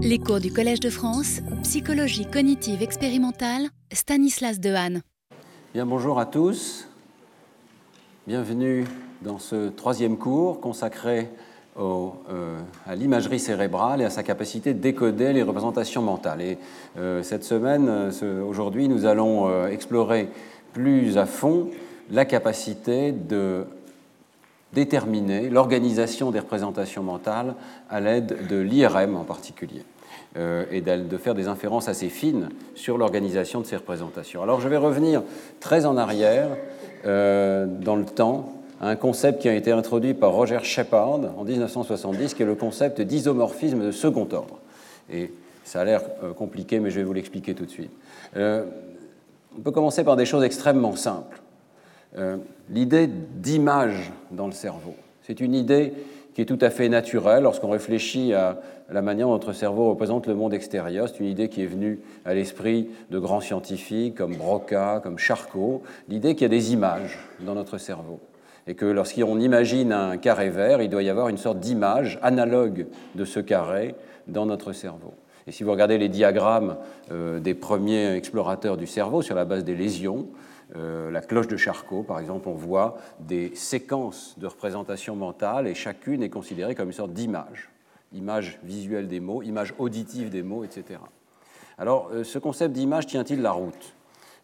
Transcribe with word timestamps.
Les 0.00 0.20
cours 0.20 0.38
du 0.38 0.52
Collège 0.52 0.78
de 0.78 0.90
France, 0.90 1.40
psychologie 1.64 2.24
cognitive 2.24 2.84
expérimentale, 2.84 3.62
Stanislas 3.92 4.60
Dehaene. 4.60 5.02
Bien, 5.74 5.86
bonjour 5.86 6.20
à 6.20 6.26
tous. 6.26 6.86
Bienvenue 8.28 8.84
dans 9.22 9.40
ce 9.40 9.70
troisième 9.70 10.16
cours 10.16 10.60
consacré 10.60 11.28
euh, 11.80 12.58
à 12.86 12.94
l'imagerie 12.94 13.40
cérébrale 13.40 14.00
et 14.00 14.04
à 14.04 14.10
sa 14.10 14.22
capacité 14.22 14.72
de 14.72 14.78
décoder 14.78 15.32
les 15.32 15.42
représentations 15.42 16.00
mentales. 16.00 16.42
Et 16.42 16.58
euh, 16.96 17.24
cette 17.24 17.42
semaine, 17.42 17.88
euh, 17.88 18.42
aujourd'hui, 18.44 18.88
nous 18.88 19.04
allons 19.04 19.66
explorer 19.66 20.28
plus 20.74 21.18
à 21.18 21.26
fond 21.26 21.70
la 22.12 22.24
capacité 22.24 23.10
de 23.10 23.64
déterminer 24.72 25.48
l'organisation 25.48 26.30
des 26.30 26.40
représentations 26.40 27.02
mentales 27.02 27.54
à 27.88 28.00
l'aide 28.00 28.46
de 28.48 28.56
l'IRM 28.56 29.16
en 29.16 29.24
particulier, 29.24 29.82
euh, 30.36 30.64
et 30.70 30.80
de 30.82 31.16
faire 31.16 31.34
des 31.34 31.48
inférences 31.48 31.88
assez 31.88 32.08
fines 32.08 32.50
sur 32.74 32.98
l'organisation 32.98 33.60
de 33.60 33.66
ces 33.66 33.76
représentations. 33.76 34.42
Alors 34.42 34.60
je 34.60 34.68
vais 34.68 34.76
revenir 34.76 35.22
très 35.58 35.86
en 35.86 35.96
arrière 35.96 36.50
euh, 37.06 37.66
dans 37.66 37.96
le 37.96 38.04
temps 38.04 38.52
à 38.80 38.88
un 38.90 38.96
concept 38.96 39.40
qui 39.40 39.48
a 39.48 39.54
été 39.54 39.72
introduit 39.72 40.14
par 40.14 40.32
Roger 40.32 40.58
Shepard 40.62 41.20
en 41.36 41.44
1970, 41.44 42.34
qui 42.34 42.42
est 42.42 42.46
le 42.46 42.54
concept 42.54 43.00
d'isomorphisme 43.00 43.80
de 43.80 43.90
second 43.90 44.28
ordre. 44.32 44.58
Et 45.10 45.32
ça 45.64 45.80
a 45.80 45.84
l'air 45.84 46.02
euh, 46.22 46.32
compliqué, 46.34 46.78
mais 46.78 46.90
je 46.90 47.00
vais 47.00 47.04
vous 47.04 47.14
l'expliquer 47.14 47.54
tout 47.54 47.64
de 47.64 47.70
suite. 47.70 47.90
On 48.36 49.60
peut 49.62 49.72
commencer 49.72 50.04
par 50.04 50.14
des 50.14 50.26
choses 50.26 50.44
extrêmement 50.44 50.94
simples. 50.94 51.40
Euh, 52.16 52.36
l'idée 52.70 53.06
d'image 53.06 54.12
dans 54.30 54.46
le 54.46 54.52
cerveau. 54.52 54.94
C'est 55.22 55.40
une 55.40 55.54
idée 55.54 55.92
qui 56.34 56.42
est 56.42 56.46
tout 56.46 56.58
à 56.60 56.70
fait 56.70 56.88
naturelle 56.88 57.42
lorsqu'on 57.42 57.70
réfléchit 57.70 58.32
à 58.32 58.60
la 58.90 59.02
manière 59.02 59.26
dont 59.26 59.32
notre 59.32 59.52
cerveau 59.52 59.90
représente 59.90 60.26
le 60.26 60.34
monde 60.34 60.54
extérieur. 60.54 61.08
C'est 61.08 61.20
une 61.20 61.26
idée 61.26 61.48
qui 61.48 61.62
est 61.62 61.66
venue 61.66 62.00
à 62.24 62.32
l'esprit 62.32 62.88
de 63.10 63.18
grands 63.18 63.40
scientifiques 63.40 64.14
comme 64.14 64.36
Broca, 64.36 65.00
comme 65.02 65.18
Charcot, 65.18 65.82
l'idée 66.08 66.34
qu'il 66.34 66.42
y 66.42 66.46
a 66.46 66.48
des 66.48 66.72
images 66.72 67.18
dans 67.40 67.54
notre 67.54 67.76
cerveau. 67.76 68.20
Et 68.66 68.74
que 68.74 68.86
lorsqu'on 68.86 69.40
imagine 69.40 69.92
un 69.92 70.16
carré 70.16 70.48
vert, 70.50 70.80
il 70.80 70.88
doit 70.88 71.02
y 71.02 71.10
avoir 71.10 71.28
une 71.28 71.38
sorte 71.38 71.58
d'image 71.58 72.18
analogue 72.22 72.86
de 73.14 73.24
ce 73.24 73.40
carré 73.40 73.94
dans 74.26 74.46
notre 74.46 74.72
cerveau. 74.72 75.14
Et 75.46 75.52
si 75.52 75.64
vous 75.64 75.72
regardez 75.72 75.98
les 75.98 76.08
diagrammes 76.08 76.76
euh, 77.10 77.40
des 77.40 77.54
premiers 77.54 78.14
explorateurs 78.14 78.76
du 78.76 78.86
cerveau 78.86 79.22
sur 79.22 79.34
la 79.34 79.46
base 79.46 79.64
des 79.64 79.74
lésions, 79.74 80.26
euh, 80.76 81.10
la 81.10 81.20
cloche 81.20 81.48
de 81.48 81.56
Charcot, 81.56 82.02
par 82.02 82.20
exemple, 82.20 82.48
on 82.48 82.54
voit 82.54 82.98
des 83.20 83.54
séquences 83.54 84.38
de 84.38 84.46
représentation 84.46 85.16
mentale 85.16 85.66
et 85.66 85.74
chacune 85.74 86.22
est 86.22 86.28
considérée 86.28 86.74
comme 86.74 86.88
une 86.88 86.94
sorte 86.94 87.12
d'image. 87.12 87.70
Image 88.12 88.58
visuelle 88.62 89.08
des 89.08 89.20
mots, 89.20 89.42
image 89.42 89.74
auditive 89.78 90.30
des 90.30 90.42
mots, 90.42 90.64
etc. 90.64 91.00
Alors, 91.78 92.10
euh, 92.12 92.24
ce 92.24 92.38
concept 92.38 92.74
d'image 92.74 93.06
tient-il 93.06 93.40
la 93.40 93.52
route? 93.52 93.94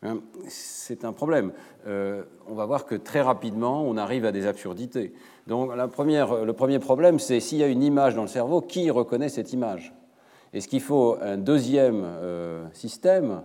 Hein, 0.03 0.19
C'est 0.48 1.05
un 1.05 1.12
problème. 1.12 1.53
Euh, 1.86 2.22
on 2.48 2.55
va 2.55 2.64
voir 2.64 2.86
que 2.86 2.94
très 2.94 3.20
rapidement, 3.20 3.83
on 3.83 3.97
arrive 3.97 4.25
à 4.25 4.33
des 4.33 4.47
absurdités. 4.47 5.12
Donc, 5.47 5.72
le 5.75 6.53
premier 6.53 6.78
problème, 6.78 7.19
c'est 7.19 7.41
s'il 7.41 7.59
y 7.59 7.62
a 7.62 7.69
une 7.69 7.83
image 7.83 8.14
dans 8.14 8.22
le 8.22 8.28
cerveau, 8.28 8.62
qui 8.62 8.91
reconnaît 8.91 9.28
cette 9.28 9.53
image? 9.53 9.92
Est-ce 10.55 10.69
qu'il 10.69 10.81
faut 10.81 11.19
un 11.20 11.36
deuxième 11.36 12.06
système? 12.72 13.42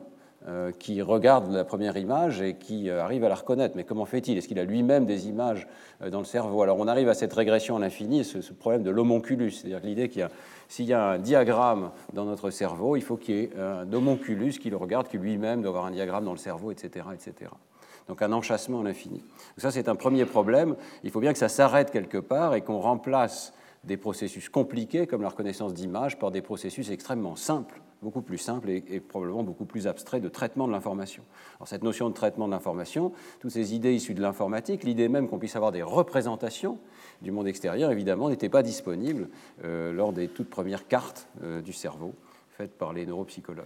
Qui 0.79 1.01
regarde 1.01 1.51
la 1.51 1.63
première 1.63 1.97
image 1.97 2.41
et 2.41 2.55
qui 2.55 2.89
euh, 2.89 3.03
arrive 3.03 3.23
à 3.23 3.29
la 3.29 3.35
reconnaître. 3.35 3.75
Mais 3.75 3.83
comment 3.83 4.05
fait-il? 4.05 4.37
Est-ce 4.37 4.47
qu'il 4.47 4.59
a 4.59 4.63
lui-même 4.63 5.05
des 5.05 5.27
images 5.27 5.67
euh, 6.01 6.09
dans 6.09 6.19
le 6.19 6.25
cerveau? 6.25 6.61
Alors 6.63 6.77
on 6.79 6.87
arrive 6.87 7.09
à 7.09 7.13
cette 7.13 7.33
régression 7.33 7.77
à 7.77 7.79
l'infini, 7.79 8.23
ce, 8.23 8.41
ce, 8.41 8.53
problème 8.53 8.83
de 8.83 8.89
l'homonculus, 8.89 9.51
c'est-à-dire 9.51 9.79
l'idée 9.83 10.09
qu'il 10.09 10.21
y 10.21 10.23
a, 10.23 10.29
s'il 10.67 10.85
y 10.85 10.93
a 10.93 11.03
un 11.03 11.19
diagramme 11.19 11.91
dans 12.13 12.25
notre 12.25 12.49
cerveau, 12.49 12.95
il 12.95 13.01
faut 13.01 13.17
qu'il 13.17 13.35
y 13.35 13.39
ait 13.39 13.51
un 13.59 13.91
homonculus 13.91 14.53
qui 14.53 14.69
le 14.69 14.77
regarde, 14.77 15.07
qui 15.07 15.17
lui-même 15.17 15.61
doit 15.61 15.69
avoir 15.69 15.85
un 15.85 15.91
diagramme 15.91 16.25
dans 16.25 16.31
le 16.31 16.37
cerveau, 16.37 16.71
etc., 16.71 17.05
etc. 17.13 17.51
Donc 18.07 18.21
un 18.21 18.31
enchâssement 18.31 18.81
à 18.81 18.83
l'infini. 18.83 19.23
Ça 19.57 19.71
c'est 19.71 19.87
un 19.87 19.95
premier 19.95 20.25
problème. 20.25 20.75
Il 21.03 21.11
faut 21.11 21.19
bien 21.19 21.31
que 21.31 21.39
ça 21.39 21.49
s'arrête 21.49 21.91
quelque 21.91 22.17
part 22.17 22.55
et 22.55 22.61
qu'on 22.61 22.79
remplace 22.79 23.53
des 23.83 23.97
processus 23.97 24.49
compliqués 24.49 25.07
comme 25.07 25.21
la 25.21 25.29
reconnaissance 25.29 25.73
d'images 25.73 26.19
par 26.19 26.31
des 26.31 26.41
processus 26.41 26.89
extrêmement 26.89 27.35
simples 27.35 27.81
beaucoup 28.01 28.21
plus 28.21 28.37
simple 28.37 28.69
et, 28.69 28.99
probablement 28.99 29.43
beaucoup 29.43 29.65
plus 29.65 29.87
abstrait 29.87 30.19
de 30.19 30.29
traitement 30.29 30.67
de 30.67 30.71
l'information. 30.71 31.23
Alors 31.57 31.67
cette 31.67 31.83
notion 31.83 32.09
de 32.09 32.13
traitement 32.13 32.47
de 32.47 32.51
l'information, 32.51 33.11
toutes 33.39 33.51
ces 33.51 33.73
idées 33.73 33.93
issues 33.93 34.13
de 34.13 34.21
l'informatique, 34.21 34.83
l'idée 34.83 35.09
même 35.09 35.27
qu'on 35.27 35.39
puisse 35.39 35.55
avoir 35.55 35.71
des 35.71 35.83
représentations 35.83 36.79
du 37.21 37.31
monde 37.31 37.47
extérieur, 37.47 37.91
évidemment, 37.91 38.29
n'était 38.29 38.49
pas 38.49 38.63
disponible 38.63 39.29
euh, 39.63 39.91
lors 39.91 40.13
des 40.13 40.27
toutes 40.27 40.49
premières 40.49 40.87
cartes 40.87 41.27
euh, 41.43 41.61
du 41.61 41.73
cerveau 41.73 42.13
faites 42.49 42.77
par 42.77 42.93
les 42.93 43.05
neuropsychologues. 43.05 43.65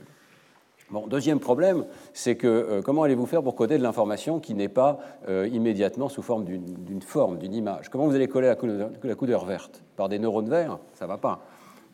Bon, 0.89 1.07
deuxième 1.07 1.39
problème, 1.39 1.85
c'est 2.13 2.35
que 2.35 2.47
euh, 2.47 2.81
comment 2.81 3.03
allez-vous 3.03 3.25
faire 3.25 3.41
pour 3.41 3.55
coder 3.55 3.77
de 3.77 3.83
l'information 3.83 4.39
qui 4.39 4.53
n'est 4.53 4.69
pas 4.69 4.99
euh, 5.27 5.47
immédiatement 5.51 6.09
sous 6.09 6.21
forme 6.21 6.43
d'une 6.43 7.01
forme, 7.01 7.37
d'une 7.37 7.53
image? 7.53 7.89
Comment 7.89 8.05
vous 8.05 8.15
allez 8.15 8.27
coller 8.27 8.47
la 8.47 8.55
couleur, 8.55 8.89
la 9.01 9.15
couleur 9.15 9.45
verte? 9.45 9.83
Par 9.95 10.09
des 10.09 10.19
neurones 10.19 10.49
verts? 10.49 10.79
Ça 10.93 11.05
ne 11.05 11.09
va 11.09 11.17
pas. 11.17 11.39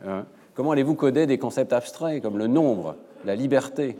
Hein 0.05 0.25
Comment 0.53 0.71
allez-vous 0.71 0.95
coder 0.95 1.25
des 1.27 1.37
concepts 1.37 1.71
abstraits 1.71 2.21
comme 2.21 2.37
le 2.37 2.47
nombre, 2.47 2.95
la 3.23 3.35
liberté? 3.35 3.97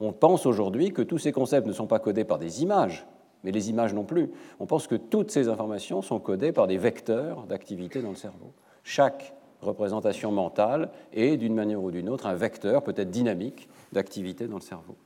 On 0.00 0.12
pense 0.12 0.44
aujourd'hui 0.44 0.92
que 0.92 1.02
tous 1.02 1.18
ces 1.18 1.32
concepts 1.32 1.66
ne 1.66 1.72
sont 1.72 1.86
pas 1.86 1.98
codés 1.98 2.24
par 2.24 2.38
des 2.38 2.62
images, 2.62 3.06
mais 3.42 3.50
les 3.50 3.70
images 3.70 3.94
non 3.94 4.04
plus. 4.04 4.30
On 4.60 4.66
pense 4.66 4.86
que 4.86 4.94
toutes 4.94 5.30
ces 5.30 5.48
informations 5.48 6.02
sont 6.02 6.20
codées 6.20 6.52
par 6.52 6.66
des 6.66 6.76
vecteurs 6.76 7.44
d'activité 7.44 8.02
dans 8.02 8.10
le 8.10 8.16
cerveau. 8.16 8.52
Chaque 8.84 9.34
représentation 9.62 10.32
mentale 10.32 10.90
est, 11.12 11.36
d'une 11.36 11.54
manière 11.54 11.82
ou 11.82 11.90
d'une 11.90 12.08
autre, 12.08 12.26
un 12.26 12.34
vecteur, 12.34 12.82
peut-être 12.82 13.10
dynamique, 13.10 13.68
d'activité 13.92 14.46
dans 14.46 14.56
le 14.56 14.62
cerveau. 14.62 14.96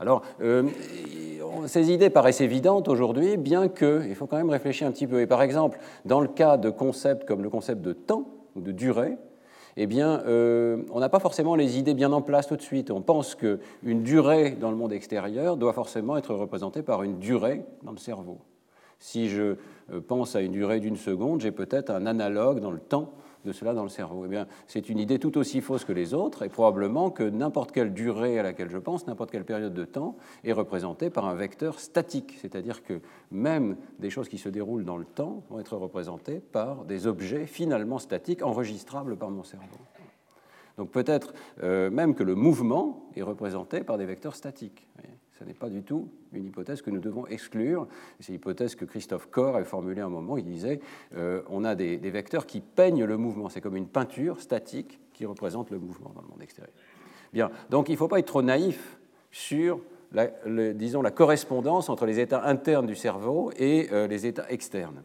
Alors, 0.00 0.22
euh, 0.40 0.64
ces 1.66 1.92
idées 1.92 2.10
paraissent 2.10 2.40
évidentes 2.40 2.88
aujourd'hui, 2.88 3.36
bien 3.36 3.68
que, 3.68 4.04
il 4.08 4.14
faut 4.14 4.26
quand 4.26 4.36
même 4.36 4.50
réfléchir 4.50 4.86
un 4.88 4.90
petit 4.90 5.06
peu. 5.06 5.20
Et 5.20 5.26
par 5.26 5.42
exemple, 5.42 5.78
dans 6.04 6.20
le 6.20 6.28
cas 6.28 6.56
de 6.56 6.70
concepts 6.70 7.26
comme 7.26 7.42
le 7.42 7.50
concept 7.50 7.80
de 7.80 7.92
temps 7.92 8.26
ou 8.56 8.60
de 8.60 8.72
durée, 8.72 9.16
eh 9.76 9.86
bien, 9.86 10.22
euh, 10.26 10.82
on 10.92 11.00
n'a 11.00 11.08
pas 11.08 11.18
forcément 11.18 11.56
les 11.56 11.78
idées 11.78 11.94
bien 11.94 12.12
en 12.12 12.22
place 12.22 12.46
tout 12.46 12.56
de 12.56 12.62
suite. 12.62 12.90
On 12.90 13.02
pense 13.02 13.34
qu'une 13.34 14.02
durée 14.02 14.52
dans 14.52 14.70
le 14.70 14.76
monde 14.76 14.92
extérieur 14.92 15.56
doit 15.56 15.72
forcément 15.72 16.16
être 16.16 16.34
représentée 16.34 16.82
par 16.82 17.02
une 17.02 17.18
durée 17.18 17.64
dans 17.82 17.92
le 17.92 17.98
cerveau. 17.98 18.38
Si 19.00 19.28
je 19.28 19.56
euh, 19.92 20.00
pense 20.06 20.36
à 20.36 20.40
une 20.40 20.52
durée 20.52 20.80
d'une 20.80 20.96
seconde, 20.96 21.40
j'ai 21.40 21.50
peut-être 21.50 21.90
un 21.90 22.06
analogue 22.06 22.60
dans 22.60 22.70
le 22.70 22.78
temps 22.78 23.12
de 23.44 23.52
cela 23.52 23.74
dans 23.74 23.82
le 23.82 23.88
cerveau. 23.88 24.24
Eh 24.26 24.28
bien, 24.28 24.46
c'est 24.66 24.88
une 24.88 24.98
idée 24.98 25.18
tout 25.18 25.36
aussi 25.38 25.60
fausse 25.60 25.84
que 25.84 25.92
les 25.92 26.14
autres, 26.14 26.42
et 26.42 26.48
probablement 26.48 27.10
que 27.10 27.22
n'importe 27.22 27.72
quelle 27.72 27.92
durée 27.92 28.38
à 28.38 28.42
laquelle 28.42 28.70
je 28.70 28.78
pense, 28.78 29.06
n'importe 29.06 29.30
quelle 29.30 29.44
période 29.44 29.74
de 29.74 29.84
temps, 29.84 30.16
est 30.44 30.52
représentée 30.52 31.10
par 31.10 31.26
un 31.26 31.34
vecteur 31.34 31.80
statique, 31.80 32.36
c'est-à-dire 32.40 32.82
que 32.82 33.00
même 33.30 33.76
des 33.98 34.10
choses 34.10 34.28
qui 34.28 34.38
se 34.38 34.48
déroulent 34.48 34.84
dans 34.84 34.96
le 34.96 35.04
temps 35.04 35.42
vont 35.50 35.60
être 35.60 35.76
représentées 35.76 36.40
par 36.40 36.84
des 36.84 37.06
objets 37.06 37.46
finalement 37.46 37.98
statiques 37.98 38.42
enregistrables 38.42 39.16
par 39.16 39.30
mon 39.30 39.44
cerveau. 39.44 39.66
Donc 40.76 40.90
peut-être 40.90 41.34
euh, 41.62 41.90
même 41.90 42.14
que 42.14 42.24
le 42.24 42.34
mouvement 42.34 43.08
est 43.14 43.22
représenté 43.22 43.84
par 43.84 43.96
des 43.96 44.06
vecteurs 44.06 44.34
statiques. 44.34 44.88
Ce 45.38 45.44
n'est 45.44 45.54
pas 45.54 45.68
du 45.68 45.82
tout 45.82 46.08
une 46.32 46.46
hypothèse 46.46 46.80
que 46.80 46.90
nous 46.90 47.00
devons 47.00 47.26
exclure. 47.26 47.88
C'est 48.20 48.32
l'hypothèse 48.32 48.76
que 48.76 48.84
Christophe 48.84 49.26
Corr 49.30 49.56
avait 49.56 49.64
formulée 49.64 50.00
à 50.00 50.06
un 50.06 50.10
moment. 50.10 50.36
Il 50.36 50.44
disait 50.44 50.80
euh, 51.16 51.42
on 51.48 51.64
a 51.64 51.74
des, 51.74 51.96
vecteurs 51.98 52.46
qui 52.46 52.60
peignent 52.60 53.04
le 53.04 53.16
mouvement. 53.16 53.48
C'est 53.48 53.60
comme 53.60 53.76
une 53.76 53.88
peinture 53.88 54.40
statique 54.40 55.00
qui 55.12 55.26
représente 55.26 55.70
le 55.70 55.78
mouvement 55.78 56.12
dans 56.14 56.22
le 56.22 56.28
monde 56.28 56.42
extérieur. 56.42 56.74
Bien, 57.32 57.50
donc 57.70 57.88
il 57.88 57.92
ne 57.92 57.96
faut 57.96 58.08
pas 58.08 58.20
être 58.20 58.26
trop 58.26 58.42
naïf 58.42 58.98
sur 59.32 59.80
la, 60.12 60.28
disons, 60.72 61.02
la 61.02 61.10
correspondance 61.10 61.88
entre 61.88 62.06
les 62.06 62.20
états 62.20 62.44
internes 62.44 62.86
du 62.86 62.94
cerveau 62.94 63.50
et 63.56 63.88
euh, 63.92 64.06
les 64.06 64.26
états 64.26 64.48
externes. 64.50 65.02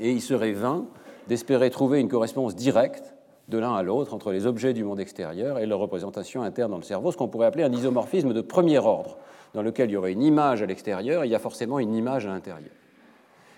Et 0.00 0.10
il 0.10 0.20
serait 0.20 0.52
vain 0.52 0.86
d'espérer 1.28 1.70
trouver 1.70 2.00
une 2.00 2.08
correspondance 2.08 2.56
directe 2.56 3.14
de 3.48 3.58
l'un 3.58 3.74
à 3.74 3.84
l'autre 3.84 4.14
entre 4.14 4.32
les 4.32 4.46
objets 4.46 4.72
du 4.72 4.82
monde 4.82 4.98
extérieur 4.98 5.60
et 5.60 5.66
leur 5.66 5.78
représentation 5.78 6.42
interne 6.42 6.72
dans 6.72 6.78
le 6.78 6.82
cerveau, 6.82 7.12
ce 7.12 7.16
qu'on 7.16 7.28
pourrait 7.28 7.46
appeler 7.46 7.62
un 7.62 7.72
isomorphisme 7.72 8.32
de 8.32 8.40
premier 8.40 8.78
ordre 8.78 9.16
dans 9.54 9.62
lequel 9.62 9.88
il 9.90 9.94
y 9.94 9.96
aurait 9.96 10.12
une 10.12 10.22
image 10.22 10.62
à 10.62 10.66
l'extérieur, 10.66 11.24
il 11.24 11.30
y 11.30 11.34
a 11.34 11.38
forcément 11.38 11.78
une 11.78 11.94
image 11.94 12.26
à 12.26 12.30
l'intérieur. 12.30 12.72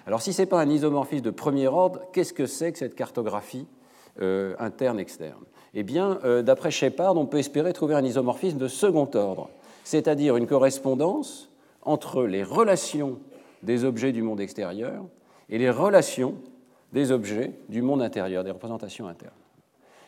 Alors 0.06 0.22
si 0.22 0.32
ce 0.32 0.42
n'est 0.42 0.46
pas 0.46 0.60
un 0.60 0.68
isomorphisme 0.68 1.24
de 1.24 1.30
premier 1.30 1.66
ordre, 1.66 2.02
qu'est-ce 2.12 2.32
que 2.32 2.46
c'est 2.46 2.70
que 2.70 2.78
cette 2.78 2.94
cartographie 2.94 3.66
euh, 4.20 4.54
interne-externe 4.58 5.44
Eh 5.74 5.82
bien, 5.82 6.20
euh, 6.24 6.42
d'après 6.42 6.70
Shepard, 6.70 7.16
on 7.16 7.26
peut 7.26 7.38
espérer 7.38 7.72
trouver 7.72 7.94
un 7.94 8.04
isomorphisme 8.04 8.58
de 8.58 8.68
second 8.68 9.10
ordre, 9.14 9.48
c'est-à-dire 9.82 10.36
une 10.36 10.46
correspondance 10.46 11.50
entre 11.82 12.24
les 12.24 12.44
relations 12.44 13.18
des 13.62 13.84
objets 13.84 14.12
du 14.12 14.22
monde 14.22 14.40
extérieur 14.40 15.04
et 15.48 15.58
les 15.58 15.70
relations 15.70 16.36
des 16.92 17.10
objets 17.10 17.52
du 17.68 17.82
monde 17.82 18.02
intérieur, 18.02 18.44
des 18.44 18.50
représentations 18.50 19.08
internes. 19.08 19.32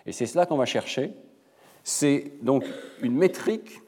Et 0.07 0.13
c'est 0.13 0.27
cela 0.27 0.47
qu'on 0.47 0.57
va 0.57 0.67
chercher. 0.67 1.13
C'est 1.83 2.33
donc 2.43 2.65
une 3.03 3.17
métrique 3.17 3.81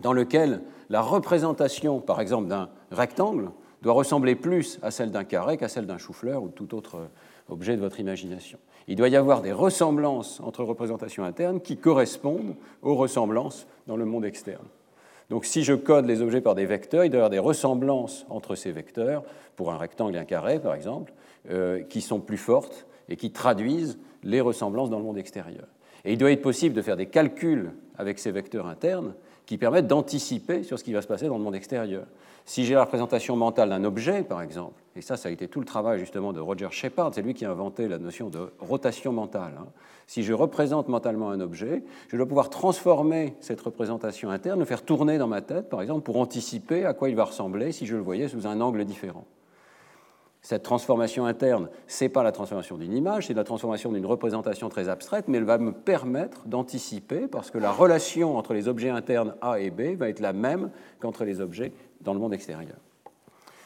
dans 0.00 0.12
laquelle 0.12 0.62
la 0.90 1.00
représentation, 1.02 2.00
par 2.00 2.20
exemple, 2.20 2.48
d'un 2.48 2.68
rectangle 2.90 3.50
doit 3.82 3.92
ressembler 3.92 4.34
plus 4.34 4.78
à 4.82 4.90
celle 4.90 5.10
d'un 5.10 5.24
carré 5.24 5.56
qu'à 5.56 5.68
celle 5.68 5.86
d'un 5.86 5.98
chou-fleur 5.98 6.42
ou 6.42 6.48
de 6.48 6.52
toute 6.52 6.72
autre 6.74 7.08
objet 7.48 7.76
de 7.76 7.80
votre 7.80 8.00
imagination. 8.00 8.58
Il 8.88 8.96
doit 8.96 9.08
y 9.08 9.16
avoir 9.16 9.42
des 9.42 9.52
ressemblances 9.52 10.40
entre 10.40 10.64
représentations 10.64 11.24
internes 11.24 11.60
qui 11.60 11.76
correspondent 11.76 12.56
aux 12.82 12.94
ressemblances 12.94 13.66
dans 13.86 13.96
le 13.96 14.04
monde 14.04 14.24
externe. 14.24 14.66
Donc 15.30 15.44
si 15.44 15.62
je 15.62 15.74
code 15.74 16.06
les 16.06 16.22
objets 16.22 16.40
par 16.40 16.54
des 16.54 16.64
vecteurs, 16.64 17.04
il 17.04 17.10
doit 17.10 17.18
y 17.18 17.20
avoir 17.20 17.30
des 17.30 17.38
ressemblances 17.38 18.24
entre 18.30 18.54
ces 18.54 18.72
vecteurs, 18.72 19.24
pour 19.56 19.72
un 19.72 19.76
rectangle 19.76 20.16
et 20.16 20.18
un 20.18 20.24
carré 20.24 20.58
par 20.58 20.74
exemple, 20.74 21.12
euh, 21.50 21.82
qui 21.82 22.00
sont 22.00 22.20
plus 22.20 22.38
fortes 22.38 22.86
et 23.10 23.16
qui 23.16 23.30
traduisent 23.30 23.98
les 24.22 24.40
ressemblances 24.40 24.90
dans 24.90 24.98
le 24.98 25.04
monde 25.04 25.18
extérieur. 25.18 25.66
Et 26.04 26.12
il 26.12 26.18
doit 26.18 26.32
être 26.32 26.42
possible 26.42 26.74
de 26.74 26.82
faire 26.82 26.96
des 26.96 27.06
calculs 27.06 27.72
avec 27.98 28.18
ces 28.18 28.30
vecteurs 28.30 28.66
internes 28.66 29.14
qui 29.48 29.56
permettent 29.56 29.86
d'anticiper 29.86 30.62
sur 30.62 30.78
ce 30.78 30.84
qui 30.84 30.92
va 30.92 31.00
se 31.00 31.06
passer 31.06 31.26
dans 31.26 31.38
le 31.38 31.42
monde 31.42 31.54
extérieur. 31.54 32.04
Si 32.44 32.66
j'ai 32.66 32.74
la 32.74 32.84
représentation 32.84 33.34
mentale 33.34 33.70
d'un 33.70 33.82
objet, 33.82 34.22
par 34.22 34.42
exemple, 34.42 34.74
et 34.94 35.00
ça, 35.00 35.16
ça 35.16 35.30
a 35.30 35.32
été 35.32 35.48
tout 35.48 35.58
le 35.58 35.64
travail 35.64 35.98
justement 35.98 36.34
de 36.34 36.40
Roger 36.40 36.68
Shepard, 36.70 37.12
c'est 37.14 37.22
lui 37.22 37.32
qui 37.32 37.46
a 37.46 37.50
inventé 37.50 37.88
la 37.88 37.96
notion 37.96 38.28
de 38.28 38.52
rotation 38.58 39.10
mentale. 39.10 39.54
Hein. 39.58 39.68
Si 40.06 40.22
je 40.22 40.34
représente 40.34 40.88
mentalement 40.88 41.30
un 41.30 41.40
objet, 41.40 41.82
je 42.08 42.18
dois 42.18 42.26
pouvoir 42.26 42.50
transformer 42.50 43.36
cette 43.40 43.62
représentation 43.62 44.28
interne, 44.28 44.58
le 44.58 44.66
faire 44.66 44.82
tourner 44.82 45.16
dans 45.16 45.28
ma 45.28 45.40
tête, 45.40 45.70
par 45.70 45.80
exemple, 45.80 46.02
pour 46.02 46.18
anticiper 46.18 46.84
à 46.84 46.92
quoi 46.92 47.08
il 47.08 47.16
va 47.16 47.24
ressembler 47.24 47.72
si 47.72 47.86
je 47.86 47.96
le 47.96 48.02
voyais 48.02 48.28
sous 48.28 48.46
un 48.46 48.60
angle 48.60 48.84
différent. 48.84 49.24
Cette 50.48 50.62
transformation 50.62 51.26
interne, 51.26 51.68
ce 51.88 52.04
n'est 52.04 52.08
pas 52.08 52.22
la 52.22 52.32
transformation 52.32 52.78
d'une 52.78 52.94
image, 52.94 53.26
c'est 53.26 53.34
la 53.34 53.44
transformation 53.44 53.92
d'une 53.92 54.06
représentation 54.06 54.70
très 54.70 54.88
abstraite, 54.88 55.26
mais 55.28 55.36
elle 55.36 55.44
va 55.44 55.58
me 55.58 55.72
permettre 55.72 56.46
d'anticiper, 56.46 57.26
parce 57.26 57.50
que 57.50 57.58
la 57.58 57.70
relation 57.70 58.38
entre 58.38 58.54
les 58.54 58.66
objets 58.66 58.88
internes 58.88 59.34
A 59.42 59.60
et 59.60 59.68
B 59.68 59.94
va 59.98 60.08
être 60.08 60.20
la 60.20 60.32
même 60.32 60.70
qu'entre 61.00 61.26
les 61.26 61.42
objets 61.42 61.74
dans 62.00 62.14
le 62.14 62.18
monde 62.18 62.32
extérieur. 62.32 62.76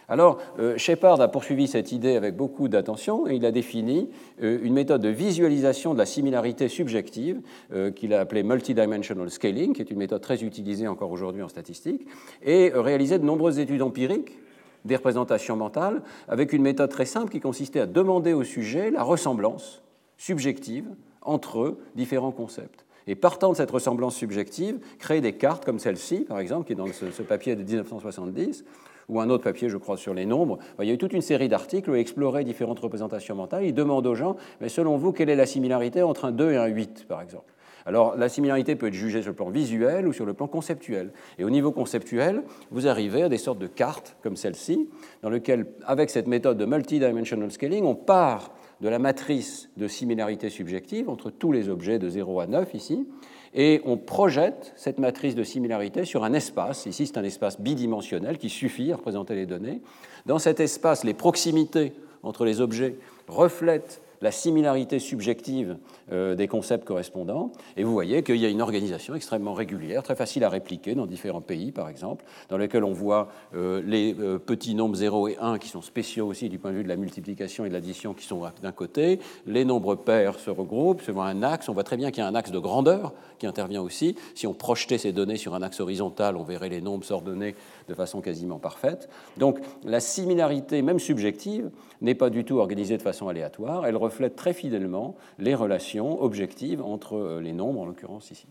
Alors, 0.08 0.38
euh, 0.58 0.76
Shepard 0.76 1.20
a 1.20 1.28
poursuivi 1.28 1.68
cette 1.68 1.92
idée 1.92 2.16
avec 2.16 2.34
beaucoup 2.34 2.66
d'attention 2.66 3.28
et 3.28 3.36
il 3.36 3.46
a 3.46 3.52
défini 3.52 4.10
euh, 4.42 4.58
une 4.64 4.72
méthode 4.72 5.02
de 5.02 5.08
visualisation 5.08 5.94
de 5.94 5.98
la 5.98 6.04
similarité 6.04 6.66
subjective 6.66 7.42
euh, 7.72 7.92
qu'il 7.92 8.12
a 8.12 8.18
appelée 8.18 8.42
multidimensional 8.42 9.30
scaling, 9.30 9.72
qui 9.72 9.82
est 9.82 9.90
une 9.92 9.98
méthode 9.98 10.20
très 10.20 10.42
utilisée 10.42 10.88
encore 10.88 11.12
aujourd'hui 11.12 11.42
en 11.42 11.48
statistique, 11.48 12.08
et 12.42 12.72
réalisé 12.74 13.20
de 13.20 13.24
nombreuses 13.24 13.60
études 13.60 13.82
empiriques 13.82 14.36
des 14.84 14.96
représentations 14.96 15.56
mentales 15.56 16.02
avec 16.28 16.52
une 16.52 16.62
méthode 16.62 16.90
très 16.90 17.06
simple 17.06 17.30
qui 17.30 17.40
consistait 17.40 17.80
à 17.80 17.86
demander 17.86 18.32
au 18.32 18.44
sujet 18.44 18.90
la 18.90 19.02
ressemblance 19.02 19.82
subjective 20.16 20.86
entre 21.22 21.76
différents 21.94 22.32
concepts. 22.32 22.84
Et 23.06 23.14
partant 23.14 23.50
de 23.50 23.56
cette 23.56 23.70
ressemblance 23.70 24.14
subjective, 24.14 24.78
créer 24.98 25.20
des 25.20 25.32
cartes 25.32 25.64
comme 25.64 25.78
celle-ci, 25.78 26.20
par 26.20 26.38
exemple, 26.38 26.66
qui 26.66 26.72
est 26.72 26.76
dans 26.76 26.86
ce, 26.86 27.22
papier 27.22 27.56
de 27.56 27.62
1970, 27.62 28.64
ou 29.08 29.20
un 29.20 29.28
autre 29.28 29.42
papier, 29.42 29.68
je 29.68 29.76
crois, 29.76 29.96
sur 29.96 30.14
les 30.14 30.24
nombres. 30.24 30.58
Il 30.80 30.86
y 30.86 30.90
a 30.90 30.94
eu 30.94 30.98
toute 30.98 31.12
une 31.12 31.22
série 31.22 31.48
d'articles 31.48 31.90
où 31.90 31.96
il 31.96 32.00
explorait 32.00 32.44
différentes 32.44 32.78
représentations 32.78 33.34
mentales. 33.34 33.64
Il 33.64 33.74
demande 33.74 34.06
aux 34.06 34.14
gens, 34.14 34.36
mais 34.60 34.68
selon 34.68 34.96
vous, 34.96 35.12
quelle 35.12 35.28
est 35.28 35.36
la 35.36 35.46
similarité 35.46 36.02
entre 36.02 36.26
un 36.26 36.30
2 36.30 36.52
et 36.52 36.56
un 36.56 36.66
8, 36.66 37.06
par 37.08 37.20
exemple? 37.20 37.52
Alors 37.86 38.16
la 38.16 38.28
similarité 38.28 38.76
peut 38.76 38.88
être 38.88 38.94
jugée 38.94 39.22
sur 39.22 39.30
le 39.30 39.36
plan 39.36 39.50
visuel 39.50 40.06
ou 40.06 40.12
sur 40.12 40.26
le 40.26 40.34
plan 40.34 40.46
conceptuel. 40.46 41.12
Et 41.38 41.44
au 41.44 41.50
niveau 41.50 41.72
conceptuel, 41.72 42.42
vous 42.70 42.86
arrivez 42.86 43.22
à 43.22 43.28
des 43.28 43.38
sortes 43.38 43.58
de 43.58 43.66
cartes 43.66 44.16
comme 44.22 44.36
celle-ci, 44.36 44.88
dans 45.22 45.30
lesquelles, 45.30 45.66
avec 45.86 46.10
cette 46.10 46.26
méthode 46.26 46.58
de 46.58 46.64
multidimensional 46.64 47.50
scaling, 47.50 47.84
on 47.84 47.94
part 47.94 48.52
de 48.80 48.88
la 48.88 48.98
matrice 48.98 49.70
de 49.76 49.86
similarité 49.86 50.50
subjective 50.50 51.08
entre 51.08 51.30
tous 51.30 51.52
les 51.52 51.68
objets 51.68 51.98
de 51.98 52.08
0 52.08 52.40
à 52.40 52.46
9 52.46 52.74
ici, 52.74 53.06
et 53.54 53.80
on 53.84 53.96
projette 53.96 54.72
cette 54.76 54.98
matrice 54.98 55.34
de 55.34 55.44
similarité 55.44 56.04
sur 56.04 56.24
un 56.24 56.32
espace. 56.32 56.86
Ici, 56.86 57.06
c'est 57.06 57.18
un 57.18 57.24
espace 57.24 57.60
bidimensionnel 57.60 58.38
qui 58.38 58.48
suffit 58.48 58.92
à 58.92 58.96
représenter 58.96 59.34
les 59.34 59.46
données. 59.46 59.82
Dans 60.26 60.38
cet 60.38 60.58
espace, 60.58 61.04
les 61.04 61.14
proximités 61.14 61.92
entre 62.22 62.44
les 62.44 62.60
objets 62.60 62.96
reflètent 63.28 64.00
la 64.22 64.30
similarité 64.30 64.98
subjective 64.98 65.76
euh, 66.10 66.34
des 66.34 66.48
concepts 66.48 66.86
correspondants. 66.86 67.52
Et 67.76 67.84
vous 67.84 67.92
voyez 67.92 68.22
qu'il 68.22 68.36
y 68.36 68.46
a 68.46 68.48
une 68.48 68.62
organisation 68.62 69.14
extrêmement 69.14 69.52
régulière, 69.52 70.02
très 70.02 70.14
facile 70.14 70.44
à 70.44 70.48
répliquer 70.48 70.94
dans 70.94 71.06
différents 71.06 71.40
pays, 71.40 71.72
par 71.72 71.88
exemple, 71.88 72.24
dans 72.48 72.56
lesquels 72.56 72.84
on 72.84 72.92
voit 72.92 73.28
euh, 73.54 73.82
les 73.84 74.14
euh, 74.18 74.38
petits 74.38 74.74
nombres 74.74 74.94
0 74.94 75.28
et 75.28 75.36
1 75.40 75.58
qui 75.58 75.68
sont 75.68 75.82
spéciaux 75.82 76.28
aussi 76.28 76.48
du 76.48 76.58
point 76.58 76.70
de 76.70 76.76
vue 76.76 76.84
de 76.84 76.88
la 76.88 76.96
multiplication 76.96 77.64
et 77.64 77.68
de 77.68 77.74
l'addition 77.74 78.14
qui 78.14 78.24
sont 78.24 78.42
d'un 78.62 78.72
côté. 78.72 79.18
Les 79.46 79.64
nombres 79.64 79.96
pairs 79.96 80.38
se 80.38 80.50
regroupent 80.50 81.02
selon 81.02 81.22
un 81.22 81.42
axe. 81.42 81.68
On 81.68 81.72
voit 81.72 81.84
très 81.84 81.96
bien 81.96 82.10
qu'il 82.10 82.22
y 82.22 82.26
a 82.26 82.28
un 82.28 82.34
axe 82.34 82.52
de 82.52 82.58
grandeur 82.58 83.12
qui 83.42 83.46
intervient 83.48 83.82
aussi. 83.82 84.14
Si 84.36 84.46
on 84.46 84.54
projetait 84.54 84.98
ces 84.98 85.12
données 85.12 85.36
sur 85.36 85.56
un 85.56 85.62
axe 85.62 85.80
horizontal, 85.80 86.36
on 86.36 86.44
verrait 86.44 86.68
les 86.68 86.80
nombres 86.80 87.04
s'ordonner 87.04 87.56
de 87.88 87.94
façon 87.94 88.20
quasiment 88.20 88.60
parfaite. 88.60 89.08
Donc 89.36 89.58
la 89.82 89.98
similarité, 89.98 90.80
même 90.80 91.00
subjective, 91.00 91.72
n'est 92.02 92.14
pas 92.14 92.30
du 92.30 92.44
tout 92.44 92.58
organisée 92.58 92.96
de 92.96 93.02
façon 93.02 93.26
aléatoire. 93.26 93.84
Elle 93.84 93.96
reflète 93.96 94.36
très 94.36 94.52
fidèlement 94.52 95.16
les 95.40 95.56
relations 95.56 96.22
objectives 96.22 96.82
entre 96.82 97.16
euh, 97.16 97.40
les 97.40 97.52
nombres, 97.52 97.80
en 97.80 97.86
l'occurrence 97.86 98.30
ici. 98.30 98.46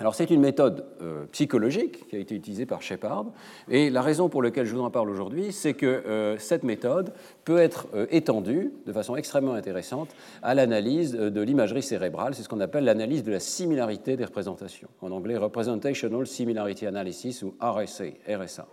Alors 0.00 0.14
c'est 0.14 0.30
une 0.30 0.40
méthode 0.40 0.84
euh, 1.02 1.24
psychologique 1.32 2.08
qui 2.08 2.14
a 2.14 2.20
été 2.20 2.36
utilisée 2.36 2.66
par 2.66 2.82
Shepard, 2.82 3.26
et 3.68 3.90
la 3.90 4.00
raison 4.00 4.28
pour 4.28 4.44
laquelle 4.44 4.64
je 4.64 4.74
vous 4.74 4.82
en 4.82 4.90
parle 4.90 5.10
aujourd'hui, 5.10 5.50
c'est 5.50 5.74
que 5.74 5.86
euh, 5.86 6.38
cette 6.38 6.62
méthode 6.62 7.12
peut 7.44 7.58
être 7.58 7.88
étendue 8.10 8.72
de 8.86 8.92
façon 8.92 9.16
extrêmement 9.16 9.54
intéressante 9.54 10.10
à 10.40 10.54
l'analyse 10.54 11.12
de 11.12 11.40
l'imagerie 11.40 11.82
cérébrale, 11.82 12.34
c'est 12.36 12.44
ce 12.44 12.48
qu'on 12.48 12.60
appelle 12.60 12.84
l'analyse 12.84 13.24
de 13.24 13.32
la 13.32 13.40
similarité 13.40 14.16
des 14.16 14.24
représentations, 14.24 14.88
en 15.02 15.10
anglais 15.10 15.36
Representational 15.36 16.26
Similarity 16.28 16.86
Analysis 16.86 17.42
ou 17.42 17.54
RSA. 17.60 18.04
RSA. 18.28 18.68